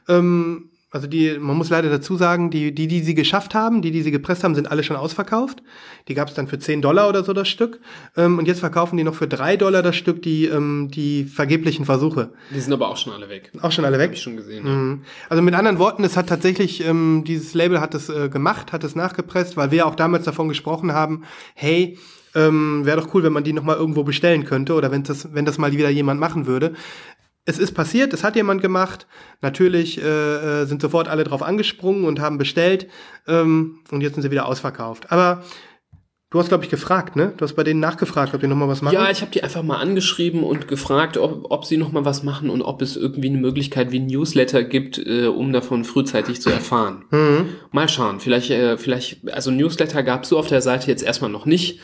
ähm, 0.08 0.70
also 0.92 1.06
die, 1.06 1.38
man 1.38 1.56
muss 1.56 1.70
leider 1.70 1.88
dazu 1.88 2.16
sagen, 2.16 2.50
die, 2.50 2.74
die, 2.74 2.88
die 2.88 3.00
sie 3.00 3.14
geschafft 3.14 3.54
haben, 3.54 3.80
die, 3.80 3.92
die 3.92 4.02
sie 4.02 4.10
gepresst 4.10 4.42
haben, 4.42 4.56
sind 4.56 4.72
alle 4.72 4.82
schon 4.82 4.96
ausverkauft. 4.96 5.62
Die 6.08 6.14
gab 6.14 6.28
es 6.28 6.34
dann 6.34 6.48
für 6.48 6.58
10 6.58 6.82
Dollar 6.82 7.08
oder 7.08 7.22
so 7.22 7.32
das 7.32 7.48
Stück. 7.48 7.80
Ähm, 8.16 8.38
und 8.38 8.48
jetzt 8.48 8.58
verkaufen 8.58 8.96
die 8.96 9.04
noch 9.04 9.14
für 9.14 9.28
3 9.28 9.56
Dollar 9.56 9.82
das 9.82 9.94
Stück 9.94 10.20
die, 10.22 10.46
ähm, 10.46 10.88
die 10.92 11.24
vergeblichen 11.24 11.84
Versuche. 11.84 12.32
Die 12.52 12.58
sind 12.58 12.72
aber 12.72 12.88
auch 12.88 12.96
schon 12.96 13.12
alle 13.12 13.28
weg. 13.28 13.52
Auch 13.62 13.70
schon 13.70 13.84
alle 13.84 13.98
weg? 13.98 14.08
Hab 14.08 14.14
ich 14.14 14.22
schon 14.22 14.36
gesehen. 14.36 14.64
Mhm. 14.64 15.02
Also 15.28 15.42
mit 15.42 15.54
anderen 15.54 15.78
Worten, 15.78 16.02
es 16.02 16.16
hat 16.16 16.28
tatsächlich, 16.28 16.84
ähm, 16.84 17.22
dieses 17.24 17.54
Label 17.54 17.80
hat 17.80 17.94
es 17.94 18.08
äh, 18.08 18.28
gemacht, 18.28 18.72
hat 18.72 18.82
es 18.82 18.96
nachgepresst, 18.96 19.56
weil 19.56 19.70
wir 19.70 19.86
auch 19.86 19.94
damals 19.94 20.24
davon 20.24 20.48
gesprochen 20.48 20.92
haben, 20.92 21.22
hey, 21.54 21.98
ähm, 22.34 22.84
wäre 22.84 23.00
doch 23.00 23.12
cool, 23.14 23.22
wenn 23.22 23.32
man 23.32 23.44
die 23.44 23.52
nochmal 23.52 23.76
irgendwo 23.76 24.04
bestellen 24.04 24.44
könnte 24.44 24.74
oder 24.74 24.90
wenn 24.90 25.02
das, 25.02 25.34
wenn 25.34 25.44
das 25.44 25.58
mal 25.58 25.72
wieder 25.72 25.90
jemand 25.90 26.20
machen 26.20 26.46
würde 26.46 26.74
es 27.44 27.58
ist 27.58 27.72
passiert, 27.72 28.12
es 28.12 28.22
hat 28.22 28.36
jemand 28.36 28.62
gemacht. 28.62 29.06
Natürlich 29.40 30.00
äh, 30.00 30.62
äh, 30.62 30.64
sind 30.66 30.82
sofort 30.82 31.08
alle 31.08 31.24
drauf 31.24 31.42
angesprungen 31.42 32.04
und 32.04 32.20
haben 32.20 32.38
bestellt. 32.38 32.86
Ähm, 33.26 33.80
und 33.90 34.02
jetzt 34.02 34.14
sind 34.14 34.22
sie 34.22 34.30
wieder 34.30 34.46
ausverkauft. 34.46 35.10
Aber 35.10 35.42
du 36.30 36.38
hast, 36.38 36.48
glaube 36.48 36.64
ich, 36.64 36.70
gefragt, 36.70 37.16
ne? 37.16 37.32
Du 37.36 37.44
hast 37.44 37.54
bei 37.54 37.64
denen 37.64 37.80
nachgefragt, 37.80 38.34
ob 38.34 38.40
die 38.40 38.46
nochmal 38.46 38.68
was 38.68 38.82
machen. 38.82 38.94
Ja, 38.94 39.10
ich 39.10 39.22
habe 39.22 39.32
die 39.32 39.42
einfach 39.42 39.62
mal 39.62 39.78
angeschrieben 39.78 40.44
und 40.44 40.68
gefragt, 40.68 41.16
ob, 41.16 41.50
ob 41.50 41.64
sie 41.64 41.78
nochmal 41.78 42.04
was 42.04 42.22
machen 42.22 42.50
und 42.50 42.62
ob 42.62 42.82
es 42.82 42.96
irgendwie 42.96 43.30
eine 43.30 43.38
Möglichkeit 43.38 43.90
wie 43.90 44.00
ein 44.00 44.06
Newsletter 44.06 44.62
gibt, 44.62 44.98
äh, 44.98 45.26
um 45.26 45.52
davon 45.52 45.84
frühzeitig 45.84 46.42
zu 46.42 46.50
erfahren. 46.50 47.04
Mhm. 47.10 47.48
Mal 47.72 47.88
schauen. 47.88 48.20
Vielleicht, 48.20 48.50
äh, 48.50 48.76
vielleicht, 48.76 49.32
also 49.32 49.50
Newsletter 49.50 50.02
gab 50.02 50.24
es 50.24 50.28
so 50.28 50.38
auf 50.38 50.46
der 50.46 50.60
Seite 50.60 50.88
jetzt 50.88 51.02
erstmal 51.02 51.30
noch 51.30 51.46
nicht. 51.46 51.80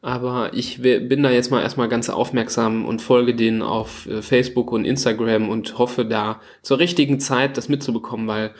Aber 0.00 0.54
ich 0.54 0.80
bin 0.80 1.22
da 1.24 1.30
jetzt 1.30 1.50
mal 1.50 1.60
erstmal 1.60 1.88
ganz 1.88 2.08
aufmerksam 2.08 2.84
und 2.86 3.02
folge 3.02 3.34
denen 3.34 3.62
auf 3.62 4.06
äh, 4.06 4.22
Facebook 4.22 4.70
und 4.70 4.84
Instagram 4.84 5.48
und 5.48 5.76
hoffe 5.78 6.04
da 6.04 6.40
zur 6.62 6.78
richtigen 6.78 7.18
Zeit 7.18 7.56
das 7.56 7.68
mitzubekommen, 7.68 8.28
weil 8.28 8.52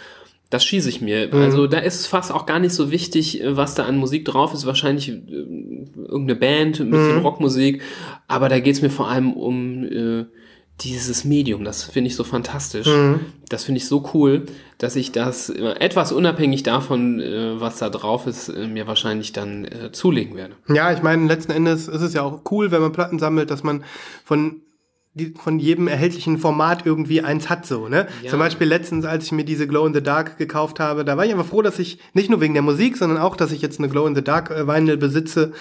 das 0.51 0.65
schieße 0.65 0.89
ich 0.89 1.01
mir. 1.01 1.29
Mhm. 1.29 1.41
Also 1.41 1.67
da 1.67 1.79
ist 1.79 2.07
fast 2.07 2.33
auch 2.33 2.47
gar 2.47 2.59
nicht 2.59 2.73
so 2.73 2.91
wichtig, 2.91 3.43
äh, 3.43 3.57
was 3.57 3.77
da 3.77 3.85
an 3.85 3.99
Musik 3.99 4.25
drauf 4.25 4.53
ist. 4.53 4.67
Wahrscheinlich 4.67 5.11
äh, 5.11 5.13
irgendeine 5.13 6.37
Band, 6.37 6.81
ein 6.81 6.91
bisschen 6.91 7.19
mhm. 7.19 7.23
Rockmusik. 7.23 7.83
Aber 8.27 8.49
da 8.49 8.59
geht's 8.59 8.83
mir 8.83 8.91
vor 8.91 9.09
allem 9.09 9.33
um 9.33 9.85
äh, 9.85 10.25
dieses 10.81 11.25
Medium, 11.25 11.65
das 11.65 11.83
finde 11.83 12.09
ich 12.09 12.17
so 12.17 12.25
fantastisch. 12.25 12.87
Mhm. 12.87 13.21
Das 13.49 13.65
finde 13.65 13.79
ich 13.79 13.89
so 13.89 14.11
cool, 14.15 14.47
dass 14.79 14.95
ich 14.95 15.11
das 15.11 15.51
etwas 15.51 16.13
unabhängig 16.13 16.63
davon, 16.63 17.21
äh, 17.21 17.61
was 17.61 17.79
da 17.79 17.91
drauf 17.91 18.27
ist, 18.27 18.49
äh, 18.49 18.69
mir 18.69 18.87
wahrscheinlich 18.87 19.33
dann 19.33 19.65
äh, 19.65 19.91
zulegen 19.93 20.37
werde. 20.37 20.55
Ja, 20.69 20.93
ich 20.93 21.03
meine, 21.03 21.27
letzten 21.27 21.53
Endes 21.53 21.89
ist 21.89 22.03
es 22.03 22.15
ja 22.15 22.23
auch 22.23 22.43
cool, 22.51 22.71
wenn 22.71 22.81
man 22.81 22.93
Platten 22.93 23.19
sammelt, 23.19 23.51
dass 23.51 23.63
man 23.65 23.85
von 24.25 24.61
von 25.39 25.59
jedem 25.59 25.89
erhältlichen 25.89 26.39
Format 26.39 26.87
irgendwie 26.87 27.23
eins 27.23 27.49
hat 27.49 27.67
so, 27.67 27.89
ne? 27.89 28.09
Ja. 28.23 28.31
Zum 28.31 28.39
Beispiel 28.39 28.67
letztens, 28.67 29.05
als 29.05 29.25
ich 29.25 29.33
mir 29.33 29.45
diese 29.45 29.67
Glow 29.67 29.87
in 29.87 29.95
the 29.95 30.03
Dark 30.03 30.39
gekauft 30.39 30.81
habe, 30.81 31.05
da 31.05 31.17
war 31.17 31.25
ich 31.25 31.33
einfach 31.33 31.47
froh, 31.47 31.63
dass 31.63 31.79
ich 31.79 31.99
nicht 32.15 32.31
nur 32.31 32.41
wegen 32.41 32.55
der 32.55 32.63
Musik, 32.63 32.97
sondern 32.97 33.19
auch, 33.19 33.37
dass 33.37 33.53
ich 33.53 33.63
jetzt 33.63 33.79
eine 33.79 33.89
Glow 33.89 34.07
in 34.07 34.15
the 34.15 34.25
Dark 34.25 34.51
äh, 34.51 34.67
Vinyl 34.67 34.97
besitze 34.97 35.53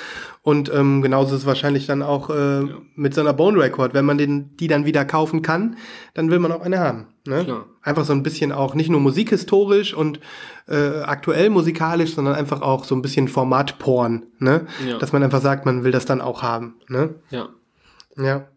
und 0.48 0.74
ähm, 0.74 1.02
genauso 1.02 1.36
ist 1.36 1.42
es 1.42 1.46
wahrscheinlich 1.46 1.88
dann 1.88 2.02
auch 2.02 2.30
äh, 2.30 2.62
ja. 2.62 2.78
mit 2.96 3.14
so 3.14 3.20
einer 3.20 3.34
Bone 3.34 3.60
Record, 3.60 3.94
wenn 3.94 4.06
man 4.06 4.18
den, 4.18 4.56
die 4.56 4.68
dann 4.68 4.86
wieder 4.86 5.04
kaufen 5.04 5.42
kann, 5.42 5.76
dann 6.14 6.32
will 6.32 6.40
man 6.40 6.54
auch 6.54 6.62
eine 6.62 6.80
haben. 6.80 7.08
Ne? 7.26 7.44
Klar. 7.44 7.66
Einfach 7.82 8.06
so 8.06 8.14
ein 8.14 8.24
bisschen 8.24 8.54
auch 8.54 8.74
nicht 8.74 8.90
nur 8.90 9.02
musikhistorisch 9.02 9.94
und 9.94 10.22
äh, 10.68 11.02
aktuell 11.02 11.50
musikalisch, 11.50 12.16
sondern 12.16 12.36
einfach 12.36 12.62
auch 12.62 12.86
so 12.86 12.96
ein 12.96 13.02
bisschen 13.02 13.28
Formatporn, 13.28 14.24
ne? 14.40 14.68
Ja. 14.88 14.98
Dass 14.98 15.12
man 15.12 15.22
einfach 15.22 15.42
sagt, 15.42 15.66
man 15.66 15.84
will 15.84 15.92
das 15.92 16.06
dann 16.06 16.22
auch 16.22 16.44
haben. 16.44 16.76
Ne? 16.88 17.16
Ja. 17.30 17.50
Ja. 18.18 18.48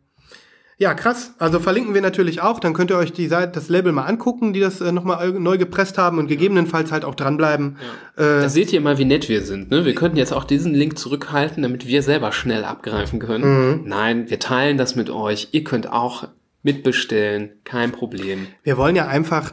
Ja, 0.81 0.95
krass. 0.95 1.35
Also 1.39 1.61
verlinken 1.61 1.93
wir 1.93 2.01
natürlich 2.01 2.41
auch. 2.41 2.59
Dann 2.59 2.73
könnt 2.73 2.91
ihr 2.91 2.97
euch 2.97 3.13
die 3.13 3.27
Seite, 3.27 3.53
das 3.53 3.69
Label 3.69 3.93
mal 3.93 4.05
angucken, 4.05 4.55
die 4.55 4.61
das 4.61 4.81
äh, 4.81 4.93
nochmal 4.93 5.31
neu 5.33 5.59
gepresst 5.59 5.99
haben 5.99 6.17
und 6.17 6.27
gegebenenfalls 6.27 6.91
halt 6.91 7.05
auch 7.05 7.15
dranbleiben. 7.15 7.77
Ja. 8.17 8.39
Äh, 8.39 8.41
da 8.41 8.49
seht 8.49 8.73
ihr 8.73 8.81
mal, 8.81 8.97
wie 8.97 9.05
nett 9.05 9.29
wir 9.29 9.43
sind. 9.43 9.71
Ne? 9.71 9.85
Wir 9.85 9.95
könnten 9.95 10.17
jetzt 10.17 10.33
auch 10.33 10.45
diesen 10.45 10.73
Link 10.73 10.99
zurückhalten, 10.99 11.63
damit 11.63 11.87
wir 11.87 12.03
selber 12.03 12.33
schnell 12.33 12.65
abgreifen 12.65 13.19
können. 13.19 13.83
Mhm. 13.83 13.89
Nein, 13.89 14.31
wir 14.31 14.39
teilen 14.39 14.79
das 14.79 14.97
mit 14.97 15.11
euch. 15.11 15.49
Ihr 15.53 15.65
könnt 15.65 15.93
auch 15.93 16.29
mitbestellen. 16.63 17.51
Kein 17.65 17.93
Problem. 17.93 18.47
Wir 18.63 18.79
wollen 18.79 18.97
ja 18.97 19.07
einfach, 19.07 19.53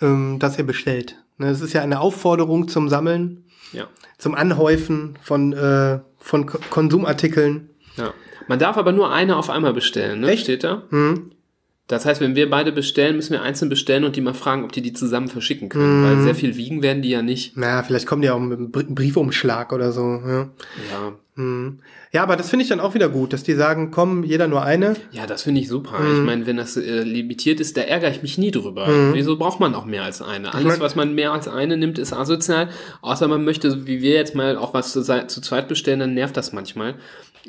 ähm, 0.00 0.40
dass 0.40 0.58
ihr 0.58 0.66
bestellt. 0.66 1.14
Ne? 1.38 1.46
Es 1.46 1.60
ist 1.60 1.74
ja 1.74 1.82
eine 1.82 2.00
Aufforderung 2.00 2.66
zum 2.66 2.88
Sammeln, 2.88 3.44
ja. 3.72 3.86
zum 4.18 4.34
Anhäufen 4.34 5.16
von, 5.22 5.52
äh, 5.52 6.00
von 6.18 6.46
Konsumartikeln. 6.46 7.70
Ja. 7.96 8.12
Man 8.48 8.58
darf 8.58 8.76
aber 8.76 8.92
nur 8.92 9.12
eine 9.12 9.36
auf 9.36 9.50
einmal 9.50 9.72
bestellen, 9.72 10.20
ne? 10.20 10.28
Echt? 10.30 10.42
Steht 10.44 10.64
da? 10.64 10.82
Hm. 10.90 11.32
Das 11.88 12.04
heißt, 12.04 12.20
wenn 12.20 12.34
wir 12.34 12.50
beide 12.50 12.72
bestellen, 12.72 13.14
müssen 13.14 13.32
wir 13.32 13.42
einzeln 13.42 13.68
bestellen 13.68 14.02
und 14.02 14.16
die 14.16 14.20
mal 14.20 14.34
fragen, 14.34 14.64
ob 14.64 14.72
die 14.72 14.82
die 14.82 14.92
zusammen 14.92 15.28
verschicken 15.28 15.68
können. 15.68 16.00
Mhm. 16.00 16.04
Weil 16.04 16.22
sehr 16.24 16.34
viel 16.34 16.56
wiegen 16.56 16.82
werden 16.82 17.00
die 17.00 17.10
ja 17.10 17.22
nicht. 17.22 17.56
Naja, 17.56 17.84
vielleicht 17.84 18.06
kommen 18.06 18.22
die 18.22 18.30
auch 18.30 18.40
mit 18.40 18.58
einem 18.58 18.72
Br- 18.72 18.82
Briefumschlag 18.92 19.72
oder 19.72 19.92
so. 19.92 20.02
Ja, 20.26 20.48
Ja, 20.90 21.12
hm. 21.36 21.78
ja 22.10 22.24
aber 22.24 22.34
das 22.34 22.50
finde 22.50 22.64
ich 22.64 22.68
dann 22.70 22.80
auch 22.80 22.94
wieder 22.94 23.08
gut, 23.08 23.32
dass 23.32 23.44
die 23.44 23.54
sagen, 23.54 23.92
komm, 23.92 24.24
jeder 24.24 24.48
nur 24.48 24.64
eine. 24.64 24.96
ja 25.12 25.26
das 25.28 25.42
finde 25.44 25.60
ich 25.60 25.68
super. 25.68 26.00
Mhm. 26.00 26.16
Ich 26.16 26.22
meine, 26.26 26.46
wenn 26.48 26.56
das 26.56 26.76
äh, 26.76 27.02
limitiert 27.04 27.60
ist, 27.60 27.76
da 27.76 27.82
ärgere 27.82 28.10
ich 28.10 28.20
mich 28.20 28.36
nie 28.36 28.50
drüber. 28.50 28.88
Wieso 29.12 29.36
braucht 29.38 29.60
man 29.60 29.76
auch 29.76 29.84
mehr 29.84 30.02
als 30.02 30.20
eine? 30.22 30.52
Alles, 30.54 30.66
mein- 30.66 30.80
was 30.80 30.96
man 30.96 31.14
mehr 31.14 31.30
als 31.30 31.46
eine 31.46 31.76
nimmt, 31.76 32.00
ist 32.00 32.12
asozial. 32.12 32.68
Außer 33.00 33.28
man 33.28 33.44
möchte, 33.44 33.86
wie 33.86 34.02
wir 34.02 34.14
jetzt 34.14 34.34
mal 34.34 34.56
auch 34.56 34.74
was 34.74 34.90
zu, 34.92 35.02
zu 35.04 35.40
zweit 35.40 35.68
bestellen, 35.68 36.00
dann 36.00 36.14
nervt 36.14 36.36
das 36.36 36.52
manchmal. 36.52 36.96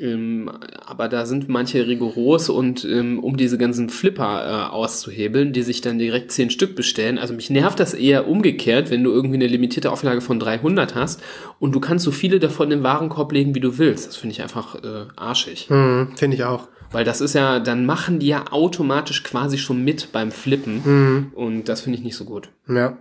Ähm, 0.00 0.50
aber 0.84 1.08
da 1.08 1.26
sind 1.26 1.48
manche 1.48 1.86
rigoros 1.86 2.48
und 2.48 2.84
ähm, 2.84 3.18
um 3.18 3.36
diese 3.36 3.58
ganzen 3.58 3.88
Flipper 3.88 4.68
äh, 4.70 4.72
auszuhebeln, 4.72 5.52
die 5.52 5.62
sich 5.62 5.80
dann 5.80 5.98
direkt 5.98 6.32
zehn 6.32 6.50
Stück 6.50 6.76
bestellen. 6.76 7.18
Also 7.18 7.34
mich 7.34 7.50
nervt 7.50 7.80
das 7.80 7.94
eher 7.94 8.28
umgekehrt, 8.28 8.90
wenn 8.90 9.04
du 9.04 9.10
irgendwie 9.10 9.36
eine 9.36 9.46
limitierte 9.46 9.90
Auflage 9.90 10.20
von 10.20 10.38
300 10.38 10.94
hast 10.94 11.22
und 11.58 11.74
du 11.74 11.80
kannst 11.80 12.04
so 12.04 12.10
viele 12.10 12.38
davon 12.38 12.70
in 12.70 12.78
den 12.78 12.84
Warenkorb 12.84 13.32
legen, 13.32 13.54
wie 13.54 13.60
du 13.60 13.78
willst. 13.78 14.08
Das 14.08 14.16
finde 14.16 14.32
ich 14.32 14.42
einfach 14.42 14.76
äh, 14.76 15.06
arschig. 15.16 15.68
Hm, 15.68 16.12
finde 16.16 16.36
ich 16.36 16.44
auch. 16.44 16.68
Weil 16.90 17.04
das 17.04 17.20
ist 17.20 17.34
ja, 17.34 17.60
dann 17.60 17.84
machen 17.84 18.18
die 18.18 18.28
ja 18.28 18.50
automatisch 18.50 19.22
quasi 19.22 19.58
schon 19.58 19.84
mit 19.84 20.10
beim 20.10 20.30
Flippen. 20.30 21.32
Und 21.34 21.68
das 21.68 21.82
finde 21.82 21.98
ich 21.98 22.04
nicht 22.04 22.16
so 22.16 22.24
gut. 22.24 22.48
Ja. 22.66 22.96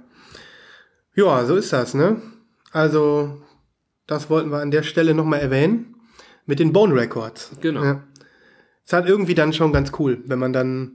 Ja, 1.15 1.45
so 1.45 1.55
ist 1.55 1.71
das, 1.73 1.93
ne? 1.93 2.21
Also, 2.71 3.41
das 4.05 4.29
wollten 4.29 4.51
wir 4.51 4.59
an 4.59 4.71
der 4.71 4.83
Stelle 4.83 5.13
nochmal 5.13 5.39
erwähnen. 5.39 5.95
Mit 6.47 6.59
den 6.59 6.73
Bone 6.73 6.95
Records. 6.95 7.51
Genau. 7.61 7.83
Ja. 7.83 8.03
Ist 8.83 8.93
halt 8.93 9.07
irgendwie 9.07 9.35
dann 9.35 9.53
schon 9.53 9.73
ganz 9.73 9.91
cool, 9.99 10.23
wenn 10.25 10.39
man 10.39 10.53
dann 10.53 10.93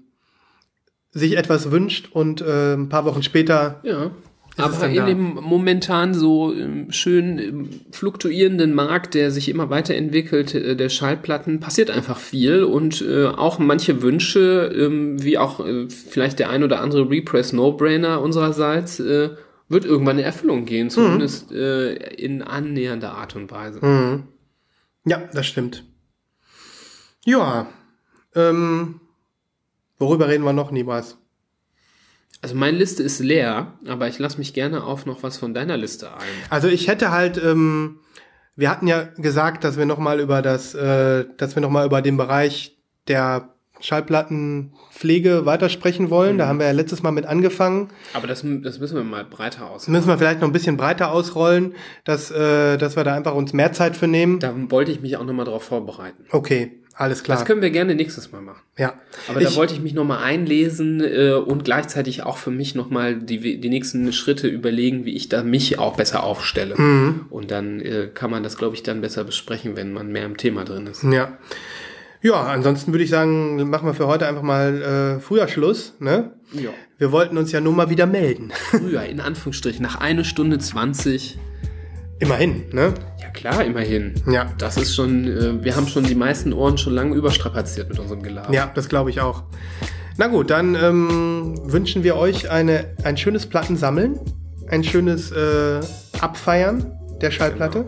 sich 1.11 1.37
etwas 1.37 1.71
wünscht 1.71 2.09
und 2.13 2.41
äh, 2.41 2.73
ein 2.73 2.89
paar 2.89 3.05
Wochen 3.05 3.23
später. 3.23 3.81
Ja. 3.85 4.11
Aber 4.57 4.87
in 4.87 4.97
da? 4.97 5.07
dem 5.07 5.35
momentan 5.35 6.13
so 6.15 6.53
ähm, 6.53 6.91
schön 6.91 7.39
ähm, 7.39 7.69
fluktuierenden 7.91 8.75
Markt, 8.75 9.15
der 9.15 9.31
sich 9.31 9.49
immer 9.49 9.71
weiterentwickelt, 9.71 10.55
äh, 10.55 10.77
der 10.77 10.89
Schallplatten, 10.89 11.61
passiert 11.61 11.91
einfach 11.91 12.19
viel 12.19 12.65
und 12.65 13.03
äh, 13.03 13.27
auch 13.27 13.59
manche 13.59 14.03
Wünsche, 14.03 14.71
ähm, 14.75 15.23
wie 15.23 15.39
auch 15.39 15.65
äh, 15.65 15.89
vielleicht 15.89 16.39
der 16.39 16.51
ein 16.51 16.65
oder 16.65 16.81
andere 16.81 17.09
Repress 17.09 17.53
No-Brainer 17.53 18.21
unsererseits, 18.21 19.01
äh, 19.01 19.31
wird 19.69 19.87
irgendwann 19.87 20.19
in 20.19 20.25
Erfüllung 20.25 20.67
gehen, 20.67 20.91
zumindest 20.91 21.51
äh, 21.53 21.95
in 21.95 22.43
annähernder 22.43 23.15
Art 23.15 23.37
und 23.37 23.51
Weise. 23.51 23.85
Mhm. 23.85 24.25
Ja, 25.05 25.19
das 25.33 25.47
stimmt. 25.47 25.85
Ja. 27.25 27.69
Ähm, 28.35 29.01
worüber 29.99 30.29
reden 30.29 30.45
wir 30.45 30.53
noch, 30.53 30.71
Nibras? 30.71 31.19
Also 32.41 32.57
meine 32.57 32.77
Liste 32.77 33.03
ist 33.03 33.21
leer, 33.21 33.79
aber 33.87 34.09
ich 34.09 34.19
lasse 34.19 34.39
mich 34.39 34.53
gerne 34.53 34.83
auf 34.83 35.07
noch 35.07 35.23
was 35.23 35.37
von 35.37 35.55
deiner 35.55 35.77
Liste 35.77 36.13
ein. 36.13 36.29
Also 36.51 36.67
ich 36.67 36.89
hätte 36.89 37.13
halt, 37.13 37.39
ähm, 37.43 38.01
wir 38.57 38.69
hatten 38.69 38.89
ja 38.89 39.03
gesagt, 39.03 39.63
dass 39.63 39.77
wir 39.77 39.87
noch 39.87 39.99
mal 39.99 40.19
über 40.19 40.43
das, 40.43 40.75
äh, 40.75 41.25
dass 41.37 41.55
wir 41.55 41.63
noch 41.63 41.71
mal 41.71 41.87
über 41.87 42.03
den 42.03 42.17
Bereich 42.17 42.77
der 43.07 43.55
Schallplattenpflege 43.83 45.45
weitersprechen 45.45 46.11
wollen. 46.11 46.39
Da 46.39 46.47
haben 46.47 46.59
wir 46.59 46.67
ja 46.67 46.73
letztes 46.73 47.03
Mal 47.03 47.11
mit 47.11 47.27
angefangen. 47.27 47.89
Aber 48.15 48.27
das, 48.27 48.45
das 48.63 48.79
müssen 48.79 48.97
wir 48.97 49.05
mal 49.05 49.25
breiter 49.25 49.71
aus. 49.71 49.83
Das 49.83 49.89
müssen 49.89 50.09
wir 50.09 50.19
vielleicht 50.19 50.41
noch 50.41 50.49
ein 50.49 50.53
bisschen 50.53 50.77
breiter 50.77 51.13
ausrollen, 51.13 51.75
dass, 52.05 52.31
äh, 52.31 52.79
dass 52.79 52.97
wir 52.97 53.05
da 53.05 53.15
einfach 53.15 53.35
uns 53.35 53.53
mehr 53.53 53.73
Zeit 53.73 53.97
für 53.97 54.09
nehmen. 54.09 54.39
Da 54.39 54.55
wollte 54.71 54.93
ich 54.93 55.01
mich 55.01 55.17
auch 55.17 55.25
nochmal 55.25 55.45
drauf 55.47 55.65
vorbereiten. 55.65 56.25
Okay, 56.31 56.83
alles 56.95 57.23
klar. 57.25 57.39
Das 57.39 57.47
können 57.47 57.63
wir 57.63 57.71
gerne 57.71 57.95
nächstes 57.95 58.33
Mal 58.33 58.43
machen. 58.43 58.61
ja. 58.79 58.95
Aber 59.29 59.41
ich, 59.41 59.49
da 59.49 59.57
wollte 59.57 59.75
ich 59.75 59.81
mich 59.81 59.95
nochmal 59.95 60.23
einlesen 60.23 61.01
äh, 61.01 61.33
und 61.33 61.65
gleichzeitig 61.65 62.23
auch 62.23 62.37
für 62.37 62.51
mich 62.51 62.75
nochmal 62.75 63.17
die, 63.17 63.61
die 63.61 63.69
nächsten 63.69 64.13
Schritte 64.13 64.47
überlegen, 64.47 65.05
wie 65.05 65.15
ich 65.15 65.29
da 65.29 65.43
mich 65.43 65.79
auch 65.79 65.97
besser 65.97 66.23
aufstelle. 66.23 66.77
Mhm. 66.77 67.27
Und 67.31 67.51
dann 67.51 67.81
äh, 67.81 68.09
kann 68.13 68.31
man 68.31 68.43
das, 68.43 68.57
glaube 68.57 68.75
ich, 68.77 68.83
dann 68.83 69.01
besser 69.01 69.25
besprechen, 69.25 69.75
wenn 69.75 69.93
man 69.93 70.13
mehr 70.13 70.27
im 70.27 70.37
Thema 70.37 70.65
drin 70.65 70.87
ist. 70.87 71.03
Ja. 71.03 71.39
Ja, 72.23 72.45
ansonsten 72.45 72.93
würde 72.93 73.03
ich 73.03 73.11
sagen, 73.11 73.69
machen 73.69 73.87
wir 73.87 73.95
für 73.95 74.07
heute 74.07 74.29
einfach 74.29 74.43
mal 74.43 75.17
äh, 75.19 75.21
früher 75.21 75.49
Schluss. 75.49 75.95
Ne? 75.99 76.31
Ja. 76.53 76.71
Wir 76.97 77.11
wollten 77.11 77.37
uns 77.37 77.51
ja 77.51 77.61
nur 77.61 77.73
mal 77.73 77.91
wieder 77.91 78.07
melden. 78.07 78.53
Früher, 78.71 79.03
in 79.03 79.21
Anführungsstrichen, 79.21 79.83
nach 79.83 79.97
eine 79.97 80.25
Stunde 80.25 80.59
20. 80.59 81.39
Immerhin, 82.21 82.67
ne? 82.71 82.95
Ja 83.21 83.31
klar, 83.31 83.65
immerhin. 83.65 84.15
Ja. 84.31 84.53
Das 84.57 84.77
ist 84.77 84.95
schon, 84.95 85.27
äh, 85.27 85.65
wir 85.65 85.75
haben 85.75 85.89
schon 85.89 86.05
die 86.05 86.15
meisten 86.15 86.53
Ohren 86.53 86.79
schon 86.79 86.95
lange 86.95 87.17
überstrapaziert 87.17 87.89
mit 87.89 87.99
unserem 87.99 88.23
Gelaber. 88.23 88.55
Ja, 88.55 88.71
das 88.73 88.89
glaube 88.89 89.11
ich 89.11 89.21
auch. 89.21 89.43
Na 90.17 90.29
gut, 90.29 90.51
dann 90.51 90.77
ähm, 90.77 91.55
wünschen 91.65 92.05
wir 92.05 92.15
euch 92.15 92.49
eine, 92.49 92.95
ein 93.03 93.17
schönes 93.17 93.47
Plattensammeln, 93.47 94.21
ein 94.69 94.85
schönes 94.85 95.33
äh, 95.33 95.81
Abfeiern 96.21 96.93
der 97.21 97.33
Schallplatte. 97.33 97.87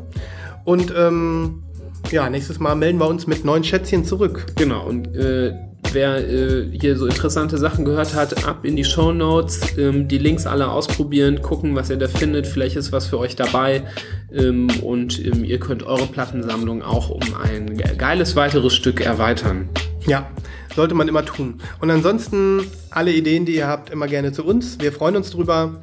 Und 0.65 0.93
ähm, 0.97 1.64
ja, 2.10 2.28
nächstes 2.31 2.59
Mal 2.59 2.74
melden 2.74 2.98
wir 2.98 3.09
uns 3.09 3.26
mit 3.26 3.44
neuen 3.44 3.64
Schätzchen 3.64 4.05
zurück. 4.05 4.47
Genau, 4.56 4.86
und 4.86 5.16
äh, 5.16 5.52
wer 5.93 6.28
äh, 6.28 6.70
hier 6.78 6.97
so 6.97 7.06
interessante 7.06 7.59
Sachen 7.59 7.85
gehört 7.85 8.14
hat, 8.14 8.47
ab 8.47 8.64
in 8.64 8.76
die 8.76 8.85
Show 8.85 9.12
Notes, 9.12 9.76
ähm, 9.78 10.09
die 10.09 10.18
Links 10.18 10.47
alle 10.47 10.68
ausprobieren, 10.70 11.40
gucken, 11.43 11.74
was 11.74 11.90
ihr 11.90 11.97
da 11.97 12.09
findet. 12.09 12.47
Vielleicht 12.47 12.76
ist 12.76 12.93
was 12.93 13.06
für 13.06 13.18
euch 13.18 13.36
dabei. 13.36 13.85
Ähm, 14.32 14.68
und 14.82 15.24
ähm, 15.24 15.44
ihr 15.44 15.59
könnt 15.60 15.85
eure 15.85 16.06
Plattensammlung 16.06 16.82
auch 16.82 17.10
um 17.10 17.22
ein 17.43 17.76
ge- 17.76 17.97
geiles 17.97 18.36
weiteres 18.36 18.74
Stück 18.74 19.01
erweitern. 19.01 19.68
Ja, 20.06 20.28
sollte 20.74 20.94
man 20.94 21.09
immer 21.09 21.24
tun. 21.24 21.60
Und 21.81 21.90
ansonsten 21.90 22.62
alle 22.90 23.12
Ideen, 23.12 23.44
die 23.47 23.56
ihr 23.56 23.68
habt, 23.68 23.90
immer 23.90 24.06
gerne 24.06 24.32
zu 24.32 24.44
uns. 24.44 24.78
Wir 24.81 24.93
freuen 24.93 25.16
uns 25.16 25.31
drüber. 25.31 25.81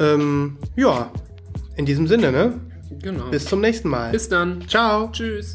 Ähm, 0.00 0.56
ja, 0.76 1.10
in 1.76 1.86
diesem 1.86 2.06
Sinne, 2.06 2.32
ne? 2.32 2.54
Genau. 3.02 3.30
Bis 3.30 3.46
zum 3.46 3.60
nächsten 3.60 3.88
Mal. 3.88 4.10
Bis 4.12 4.28
dann. 4.28 4.66
Ciao. 4.68 5.10
Tschüss. 5.12 5.54